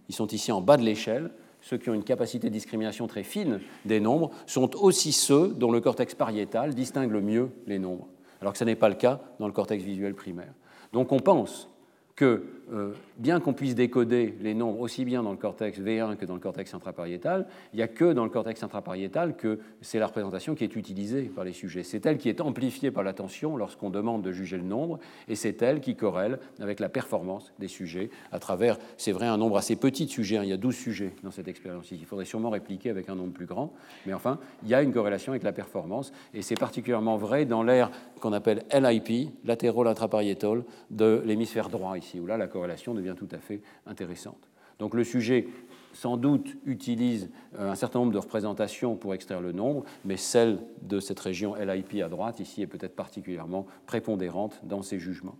ils 0.07 0.15
sont 0.15 0.27
ici 0.27 0.51
en 0.51 0.61
bas 0.61 0.77
de 0.77 0.83
l'échelle, 0.83 1.31
ceux 1.61 1.77
qui 1.77 1.89
ont 1.89 1.95
une 1.95 2.03
capacité 2.03 2.47
de 2.47 2.53
discrimination 2.53 3.07
très 3.07 3.23
fine 3.23 3.59
des 3.85 3.99
nombres, 3.99 4.29
sont 4.45 4.75
aussi 4.75 5.11
ceux 5.11 5.47
dont 5.47 5.71
le 5.71 5.81
cortex 5.81 6.13
pariétal 6.13 6.75
distingue 6.75 7.11
le 7.11 7.21
mieux 7.21 7.49
les 7.65 7.79
nombres, 7.79 8.07
alors 8.41 8.53
que 8.53 8.59
ce 8.59 8.63
n'est 8.63 8.75
pas 8.75 8.89
le 8.89 8.95
cas 8.95 9.19
dans 9.39 9.47
le 9.47 9.53
cortex 9.53 9.83
visuel 9.83 10.15
primaire. 10.15 10.53
Donc 10.93 11.11
on 11.11 11.19
pense 11.19 11.69
que, 12.15 12.43
euh, 12.73 12.93
bien 13.17 13.39
qu'on 13.39 13.53
puisse 13.53 13.75
décoder 13.75 14.35
les 14.41 14.55
nombres 14.55 14.79
aussi 14.79 15.05
bien 15.05 15.21
dans 15.21 15.31
le 15.31 15.37
cortex 15.37 15.79
V1 15.79 16.15
que 16.15 16.25
dans 16.25 16.33
le 16.33 16.39
cortex 16.39 16.73
intrapariétal, 16.73 17.47
il 17.73 17.77
n'y 17.77 17.83
a 17.83 17.87
que 17.87 18.11
dans 18.11 18.23
le 18.23 18.29
cortex 18.29 18.63
intrapariétal 18.63 19.35
que 19.35 19.59
c'est 19.81 19.99
la 19.99 20.07
représentation 20.07 20.55
qui 20.55 20.63
est 20.63 20.75
utilisée 20.75 21.23
par 21.23 21.43
les 21.43 21.53
sujets. 21.53 21.83
C'est 21.83 22.05
elle 22.05 22.17
qui 22.17 22.27
est 22.27 22.41
amplifiée 22.41 22.89
par 22.89 23.03
l'attention 23.03 23.55
lorsqu'on 23.55 23.91
demande 23.91 24.23
de 24.23 24.31
juger 24.31 24.57
le 24.57 24.63
nombre, 24.63 24.99
et 25.27 25.35
c'est 25.35 25.61
elle 25.61 25.79
qui 25.79 25.95
corrèle 25.95 26.39
avec 26.59 26.79
la 26.79 26.89
performance 26.89 27.53
des 27.59 27.67
sujets 27.67 28.09
à 28.31 28.39
travers, 28.39 28.77
c'est 28.97 29.11
vrai, 29.11 29.27
un 29.27 29.37
nombre 29.37 29.57
assez 29.57 29.75
petit 29.75 30.05
de 30.05 30.11
sujets. 30.11 30.37
Hein. 30.37 30.43
il 30.43 30.49
y 30.49 30.53
a 30.53 30.57
12 30.57 30.75
sujets 30.75 31.13
dans 31.23 31.31
cette 31.31 31.47
expérience 31.47 31.91
Il 31.91 32.05
faudrait 32.05 32.25
sûrement 32.25 32.49
répliquer 32.49 32.89
avec 32.89 33.09
un 33.09 33.15
nombre 33.15 33.33
plus 33.33 33.45
grand, 33.45 33.73
mais 34.05 34.13
enfin, 34.13 34.39
il 34.63 34.69
y 34.69 34.73
a 34.73 34.81
une 34.81 34.91
corrélation 34.91 35.31
avec 35.33 35.43
la 35.43 35.51
performance, 35.51 36.11
et 36.33 36.41
c'est 36.41 36.55
particulièrement 36.55 37.17
vrai 37.17 37.45
dans 37.45 37.61
l'air 37.61 37.91
qu'on 38.19 38.33
appelle 38.33 38.63
LIP, 38.73 39.29
latéral 39.43 39.87
intrapariétal, 39.87 40.63
de 40.89 41.21
l'hémisphère 41.25 41.69
droit 41.69 41.97
ici, 41.97 42.19
où 42.19 42.25
là 42.25 42.37
la 42.37 42.47
corrélation 42.55 42.93
devient 42.93 43.15
tout 43.17 43.27
à 43.31 43.39
fait 43.39 43.61
intéressante. 43.85 44.47
Donc 44.79 44.93
le 44.93 45.03
sujet, 45.03 45.47
sans 45.91 46.15
doute, 46.15 46.55
utilise 46.65 47.29
euh, 47.59 47.69
un 47.69 47.75
certain 47.75 47.99
nombre 47.99 48.13
de 48.13 48.17
représentations 48.17 48.95
pour 48.95 49.13
extraire 49.13 49.41
le 49.41 49.51
nombre, 49.51 49.83
mais 50.05 50.15
celle 50.15 50.59
de 50.81 51.01
cette 51.01 51.19
région 51.19 51.55
LIP 51.55 52.01
à 52.01 52.07
droite, 52.07 52.39
ici, 52.39 52.61
est 52.61 52.67
peut-être 52.67 52.95
particulièrement 52.95 53.65
prépondérante 53.87 54.61
dans 54.63 54.81
ses 54.81 54.99
jugements. 54.99 55.37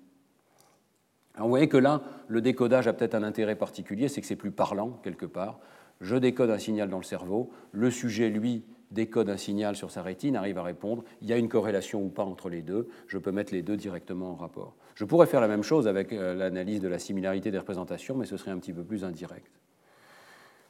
vous 1.38 1.48
voyez 1.48 1.70
que 1.70 1.78
là, 1.78 2.02
le 2.28 2.42
décodage 2.42 2.88
a 2.88 2.92
peut-être 2.94 3.16
un 3.16 3.24
intérêt 3.24 3.56
particulier, 3.56 4.10
c'est 4.10 4.20
que 4.20 4.28
c'est 4.28 4.36
plus 4.36 4.52
parlant 4.52 5.00
quelque 5.02 5.26
part. 5.26 5.60
Je 6.02 6.18
décode 6.18 6.50
un 6.50 6.60
signal 6.60 6.90
dans 6.90 6.98
le 6.98 7.04
cerveau, 7.04 7.50
le 7.72 7.90
sujet, 7.92 8.30
lui, 8.30 8.66
décode 8.92 9.30
un 9.30 9.38
signal 9.38 9.76
sur 9.76 9.92
sa 9.92 10.02
rétine, 10.02 10.36
arrive 10.36 10.58
à 10.58 10.64
répondre, 10.64 11.04
il 11.22 11.28
y 11.28 11.34
a 11.34 11.38
une 11.38 11.50
corrélation 11.50 12.04
ou 12.04 12.10
pas 12.10 12.24
entre 12.24 12.50
les 12.50 12.62
deux, 12.62 12.88
je 13.08 13.18
peux 13.18 13.32
mettre 13.32 13.54
les 13.54 13.62
deux 13.62 13.78
directement 13.78 14.32
en 14.32 14.36
rapport. 14.36 14.76
Je 14.96 15.06
pourrais 15.06 15.28
faire 15.28 15.42
la 15.42 15.48
même 15.48 15.64
chose 15.64 15.88
avec 15.88 16.14
euh, 16.14 16.34
l'analyse 16.34 16.80
de 16.80 16.88
la 16.88 17.00
similarité 17.00 17.52
des 17.52 17.58
représentations, 17.58 18.16
mais 18.16 18.26
ce 18.26 18.38
serait 18.38 18.52
un 18.52 18.60
petit 18.60 18.74
peu 18.74 18.84
plus 18.84 19.04
indirect. 19.04 19.52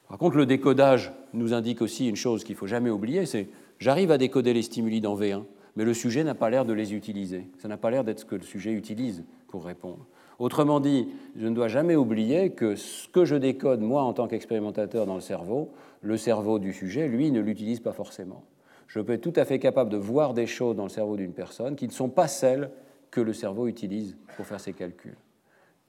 Par 0.07 0.17
contre, 0.17 0.37
le 0.37 0.45
décodage 0.45 1.11
nous 1.33 1.53
indique 1.53 1.81
aussi 1.81 2.07
une 2.07 2.15
chose 2.15 2.43
qu'il 2.43 2.53
ne 2.53 2.59
faut 2.59 2.67
jamais 2.67 2.89
oublier, 2.89 3.25
c'est 3.25 3.49
j'arrive 3.79 4.11
à 4.11 4.17
décoder 4.17 4.53
les 4.53 4.61
stimuli 4.61 5.01
dans 5.01 5.15
V1, 5.17 5.43
mais 5.75 5.83
le 5.83 5.93
sujet 5.93 6.23
n'a 6.23 6.35
pas 6.35 6.49
l'air 6.49 6.65
de 6.65 6.73
les 6.73 6.93
utiliser. 6.93 7.47
Ça 7.57 7.67
n'a 7.67 7.77
pas 7.77 7.89
l'air 7.89 8.03
d'être 8.03 8.19
ce 8.19 8.25
que 8.25 8.35
le 8.35 8.43
sujet 8.43 8.71
utilise 8.71 9.23
pour 9.47 9.65
répondre. 9.65 10.05
Autrement 10.37 10.79
dit, 10.79 11.07
je 11.37 11.47
ne 11.47 11.55
dois 11.55 11.69
jamais 11.69 11.95
oublier 11.95 12.51
que 12.51 12.75
ce 12.75 13.07
que 13.07 13.25
je 13.25 13.35
décode, 13.35 13.81
moi, 13.81 14.03
en 14.03 14.13
tant 14.13 14.27
qu'expérimentateur 14.27 15.05
dans 15.05 15.15
le 15.15 15.21
cerveau, 15.21 15.71
le 16.05 16.17
cerveau 16.17 16.59
du 16.59 16.71
sujet, 16.71 17.07
lui, 17.07 17.31
ne 17.31 17.41
l'utilise 17.41 17.79
pas 17.79 17.91
forcément. 17.91 18.43
Je 18.87 18.99
peux 18.99 19.13
être 19.13 19.21
tout 19.21 19.33
à 19.35 19.43
fait 19.43 19.57
capable 19.57 19.89
de 19.89 19.97
voir 19.97 20.33
des 20.35 20.45
choses 20.45 20.75
dans 20.75 20.83
le 20.83 20.89
cerveau 20.89 21.17
d'une 21.17 21.33
personne 21.33 21.75
qui 21.75 21.87
ne 21.87 21.91
sont 21.91 22.09
pas 22.09 22.27
celles 22.27 22.69
que 23.09 23.21
le 23.21 23.33
cerveau 23.33 23.67
utilise 23.67 24.15
pour 24.37 24.45
faire 24.45 24.59
ses 24.59 24.73
calculs. 24.73 25.17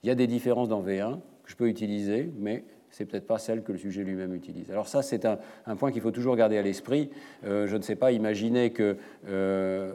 Il 0.01 0.07
y 0.07 0.09
a 0.09 0.15
des 0.15 0.27
différences 0.27 0.69
dans 0.69 0.81
V1 0.81 1.19
que 1.43 1.51
je 1.51 1.55
peux 1.55 1.67
utiliser, 1.67 2.31
mais 2.39 2.63
c'est 2.89 3.05
peut-être 3.05 3.27
pas 3.27 3.37
celles 3.37 3.61
que 3.61 3.71
le 3.71 3.77
sujet 3.77 4.03
lui-même 4.03 4.33
utilise. 4.33 4.71
Alors 4.71 4.87
ça, 4.87 5.03
c'est 5.03 5.25
un, 5.25 5.75
point 5.75 5.91
qu'il 5.91 6.01
faut 6.01 6.11
toujours 6.11 6.35
garder 6.35 6.57
à 6.57 6.63
l'esprit. 6.63 7.11
Euh, 7.45 7.67
je 7.67 7.77
ne 7.77 7.81
sais 7.83 7.95
pas, 7.95 8.11
imaginer 8.11 8.71
qu'un 8.71 8.95
euh, 9.27 9.93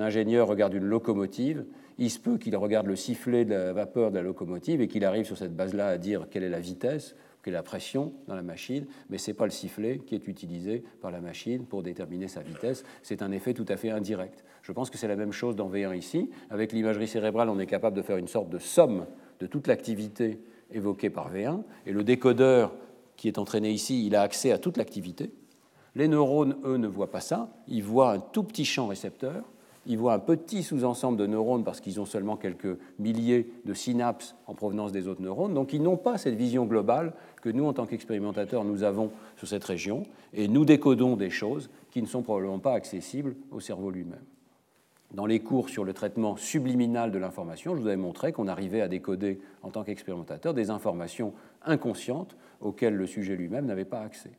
ingénieur 0.00 0.48
regarde 0.48 0.74
une 0.74 0.84
locomotive, 0.84 1.64
il 1.98 2.10
se 2.10 2.18
peut 2.18 2.38
qu'il 2.38 2.56
regarde 2.56 2.86
le 2.86 2.96
sifflet 2.96 3.44
de 3.44 3.52
la 3.52 3.72
vapeur 3.72 4.10
de 4.10 4.16
la 4.16 4.22
locomotive 4.22 4.80
et 4.80 4.88
qu'il 4.88 5.04
arrive 5.04 5.26
sur 5.26 5.36
cette 5.36 5.54
base-là 5.54 5.86
à 5.86 5.98
dire 5.98 6.26
quelle 6.30 6.42
est 6.42 6.48
la 6.48 6.58
vitesse, 6.58 7.14
est 7.50 7.52
la 7.52 7.62
pression 7.62 8.12
dans 8.28 8.34
la 8.34 8.42
machine, 8.42 8.86
mais 9.10 9.18
ce 9.18 9.30
n'est 9.30 9.34
pas 9.34 9.44
le 9.44 9.50
sifflet 9.50 10.00
qui 10.06 10.14
est 10.14 10.28
utilisé 10.28 10.84
par 11.00 11.10
la 11.10 11.20
machine 11.20 11.64
pour 11.64 11.82
déterminer 11.82 12.28
sa 12.28 12.42
vitesse, 12.42 12.84
c'est 13.02 13.22
un 13.22 13.32
effet 13.32 13.54
tout 13.54 13.66
à 13.68 13.76
fait 13.76 13.90
indirect. 13.90 14.44
Je 14.62 14.72
pense 14.72 14.90
que 14.90 14.98
c'est 14.98 15.08
la 15.08 15.16
même 15.16 15.32
chose 15.32 15.56
dans 15.56 15.68
V1 15.68 15.96
ici. 15.96 16.30
Avec 16.50 16.72
l'imagerie 16.72 17.08
cérébrale, 17.08 17.48
on 17.48 17.58
est 17.58 17.66
capable 17.66 17.96
de 17.96 18.02
faire 18.02 18.16
une 18.16 18.28
sorte 18.28 18.48
de 18.48 18.58
somme 18.58 19.06
de 19.40 19.46
toute 19.46 19.66
l'activité 19.66 20.38
évoquée 20.70 21.10
par 21.10 21.32
V1, 21.32 21.62
et 21.86 21.92
le 21.92 22.04
décodeur 22.04 22.72
qui 23.16 23.28
est 23.28 23.38
entraîné 23.38 23.70
ici, 23.70 24.06
il 24.06 24.16
a 24.16 24.22
accès 24.22 24.52
à 24.52 24.58
toute 24.58 24.76
l'activité. 24.76 25.30
Les 25.94 26.08
neurones, 26.08 26.56
eux, 26.64 26.76
ne 26.76 26.86
voient 26.86 27.10
pas 27.10 27.20
ça, 27.20 27.50
ils 27.68 27.82
voient 27.82 28.12
un 28.12 28.20
tout 28.20 28.44
petit 28.44 28.64
champ 28.64 28.86
récepteur, 28.86 29.44
ils 29.84 29.98
voient 29.98 30.14
un 30.14 30.18
petit 30.18 30.62
sous-ensemble 30.62 31.18
de 31.18 31.26
neurones 31.26 31.64
parce 31.64 31.80
qu'ils 31.80 32.00
ont 32.00 32.04
seulement 32.04 32.36
quelques 32.36 32.78
milliers 32.98 33.52
de 33.64 33.74
synapses 33.74 34.36
en 34.46 34.54
provenance 34.54 34.92
des 34.92 35.08
autres 35.08 35.22
neurones. 35.22 35.54
Donc 35.54 35.72
ils 35.72 35.82
n'ont 35.82 35.96
pas 35.96 36.18
cette 36.18 36.36
vision 36.36 36.66
globale 36.66 37.14
que 37.42 37.50
nous, 37.50 37.66
en 37.66 37.74
tant 37.74 37.86
qu'expérimentateurs, 37.86 38.64
nous 38.64 38.84
avons 38.84 39.10
sur 39.36 39.46
cette 39.46 39.64
région. 39.64 40.04
Et 40.32 40.48
nous 40.48 40.64
décodons 40.64 41.16
des 41.16 41.28
choses 41.28 41.68
qui 41.90 42.00
ne 42.00 42.06
sont 42.06 42.22
probablement 42.22 42.60
pas 42.60 42.72
accessibles 42.72 43.34
au 43.50 43.60
cerveau 43.60 43.90
lui-même. 43.90 44.24
Dans 45.12 45.26
les 45.26 45.40
cours 45.40 45.68
sur 45.68 45.84
le 45.84 45.92
traitement 45.92 46.36
subliminal 46.36 47.10
de 47.10 47.18
l'information, 47.18 47.74
je 47.76 47.82
vous 47.82 47.86
avais 47.86 47.96
montré 47.96 48.32
qu'on 48.32 48.48
arrivait 48.48 48.80
à 48.80 48.88
décoder, 48.88 49.40
en 49.62 49.70
tant 49.70 49.84
qu'expérimentateur, 49.84 50.54
des 50.54 50.70
informations 50.70 51.34
inconscientes 51.66 52.34
auxquelles 52.62 52.94
le 52.94 53.06
sujet 53.06 53.36
lui-même 53.36 53.66
n'avait 53.66 53.84
pas 53.84 54.00
accès. 54.00 54.30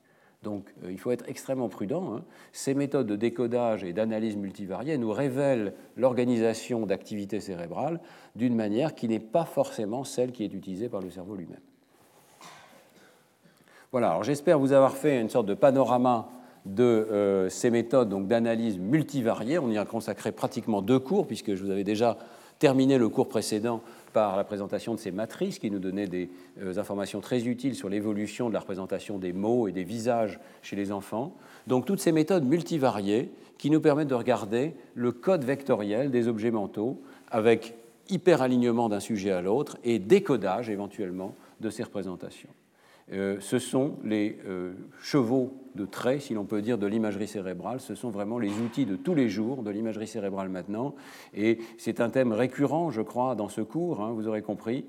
Donc 0.41 0.73
euh, 0.84 0.91
il 0.91 0.99
faut 0.99 1.11
être 1.11 1.30
extrêmement 1.30 1.69
prudent. 1.69 2.15
Hein. 2.15 2.23
Ces 2.51 2.73
méthodes 2.73 3.07
de 3.07 3.15
décodage 3.15 3.84
et 3.84 3.93
d'analyse 3.93 4.35
multivariée 4.35 4.97
nous 4.97 5.11
révèlent 5.11 5.73
l'organisation 5.95 6.85
d'activités 6.85 7.39
cérébrales 7.39 7.99
d'une 8.35 8.55
manière 8.55 8.95
qui 8.95 9.07
n'est 9.07 9.19
pas 9.19 9.45
forcément 9.45 10.03
celle 10.03 10.31
qui 10.31 10.43
est 10.43 10.53
utilisée 10.53 10.89
par 10.89 11.01
le 11.01 11.11
cerveau 11.11 11.35
lui-même. 11.35 11.61
Voilà, 13.94 14.10
alors 14.10 14.24
j'espère 14.24 14.57
vous 14.57 14.74
avoir 14.74 14.98
fait 14.98 15.22
une 15.22 15.30
sorte 15.30 15.45
de 15.45 15.53
panorama 15.53 16.28
de 16.65 16.84
euh, 16.84 17.48
ces 17.49 17.70
méthodes 17.70 18.10
d'analyse 18.28 18.80
multivariée. 18.80 19.60
On 19.60 19.70
y 19.70 19.78
a 19.78 19.86
consacré 19.86 20.32
pratiquement 20.32 20.82
deux 20.82 20.98
cours, 20.98 21.28
puisque 21.28 21.53
je 21.53 21.64
vous 21.64 21.70
avais 21.70 21.84
déjà 21.84 22.18
terminé 22.57 22.98
le 22.98 23.07
cours 23.07 23.30
précédent 23.30 23.82
par 24.11 24.36
la 24.36 24.45
présentation 24.45 24.95
de 24.95 24.99
ces 24.99 25.11
matrices 25.11 25.60
qui 25.60 25.70
nous 25.70 25.78
donnaient 25.78 26.07
des 26.07 26.32
euh, 26.60 26.80
informations 26.80 27.22
très 27.22 27.45
utiles 27.45 27.76
sur 27.76 27.88
l'évolution 27.88 28.49
de 28.49 28.56
la 28.56 28.61
représentation 28.61 29.20
des 29.20 29.32
mots 29.32 29.68
et 29.68 29.72
des 29.72 29.84
visages 29.84 30.40
chez 30.64 30.76
les 30.76 30.91
enfants. 30.91 31.36
Donc 31.68 31.86
toutes 31.86 31.99
ces 31.99 32.11
méthodes 32.11 32.45
multivariées 32.45 33.30
qui 33.60 33.70
nous 33.70 33.80
permettent 33.80 34.07
de 34.07 34.15
regarder 34.15 34.74
le 34.95 35.11
code 35.11 35.44
vectoriel 35.44 36.10
des 36.10 36.28
objets 36.28 36.49
mentaux 36.49 36.99
avec 37.30 37.76
hyperalignement 38.10 38.90
d'un 38.90 38.99
sujet 38.99 39.30
à 39.30 39.44
l'autre 39.44 39.78
et 39.84 39.99
décodage 39.99 40.72
éventuellement 40.72 41.36
de 41.61 41.70
ces 41.70 41.84
représentations. 41.84 42.49
Euh, 43.11 43.38
ce 43.41 43.59
sont 43.59 43.97
les 44.03 44.39
euh, 44.47 44.73
chevaux 45.01 45.53
de 45.75 45.85
trait, 45.85 46.19
si 46.19 46.34
l'on 46.34 46.45
peut 46.45 46.61
dire, 46.61 46.77
de 46.77 46.88
l'imagerie 46.88 47.27
cérébrale. 47.27 47.80
Ce 47.80 47.95
sont 47.95 48.09
vraiment 48.09 48.39
les 48.39 48.51
outils 48.59 48.85
de 48.85 48.95
tous 48.95 49.13
les 49.13 49.30
jours 49.30 49.63
de 49.63 49.71
l'imagerie 49.71 50.07
cérébrale 50.07 50.49
maintenant. 50.49 50.95
Et 51.34 51.59
c'est 51.77 51.99
un 51.99 52.09
thème 52.09 52.31
récurrent, 52.31 52.91
je 52.91 53.01
crois, 53.01 53.35
dans 53.35 53.49
ce 53.49 53.61
cours, 53.61 54.01
hein, 54.01 54.11
vous 54.13 54.27
aurez 54.27 54.41
compris. 54.41 54.85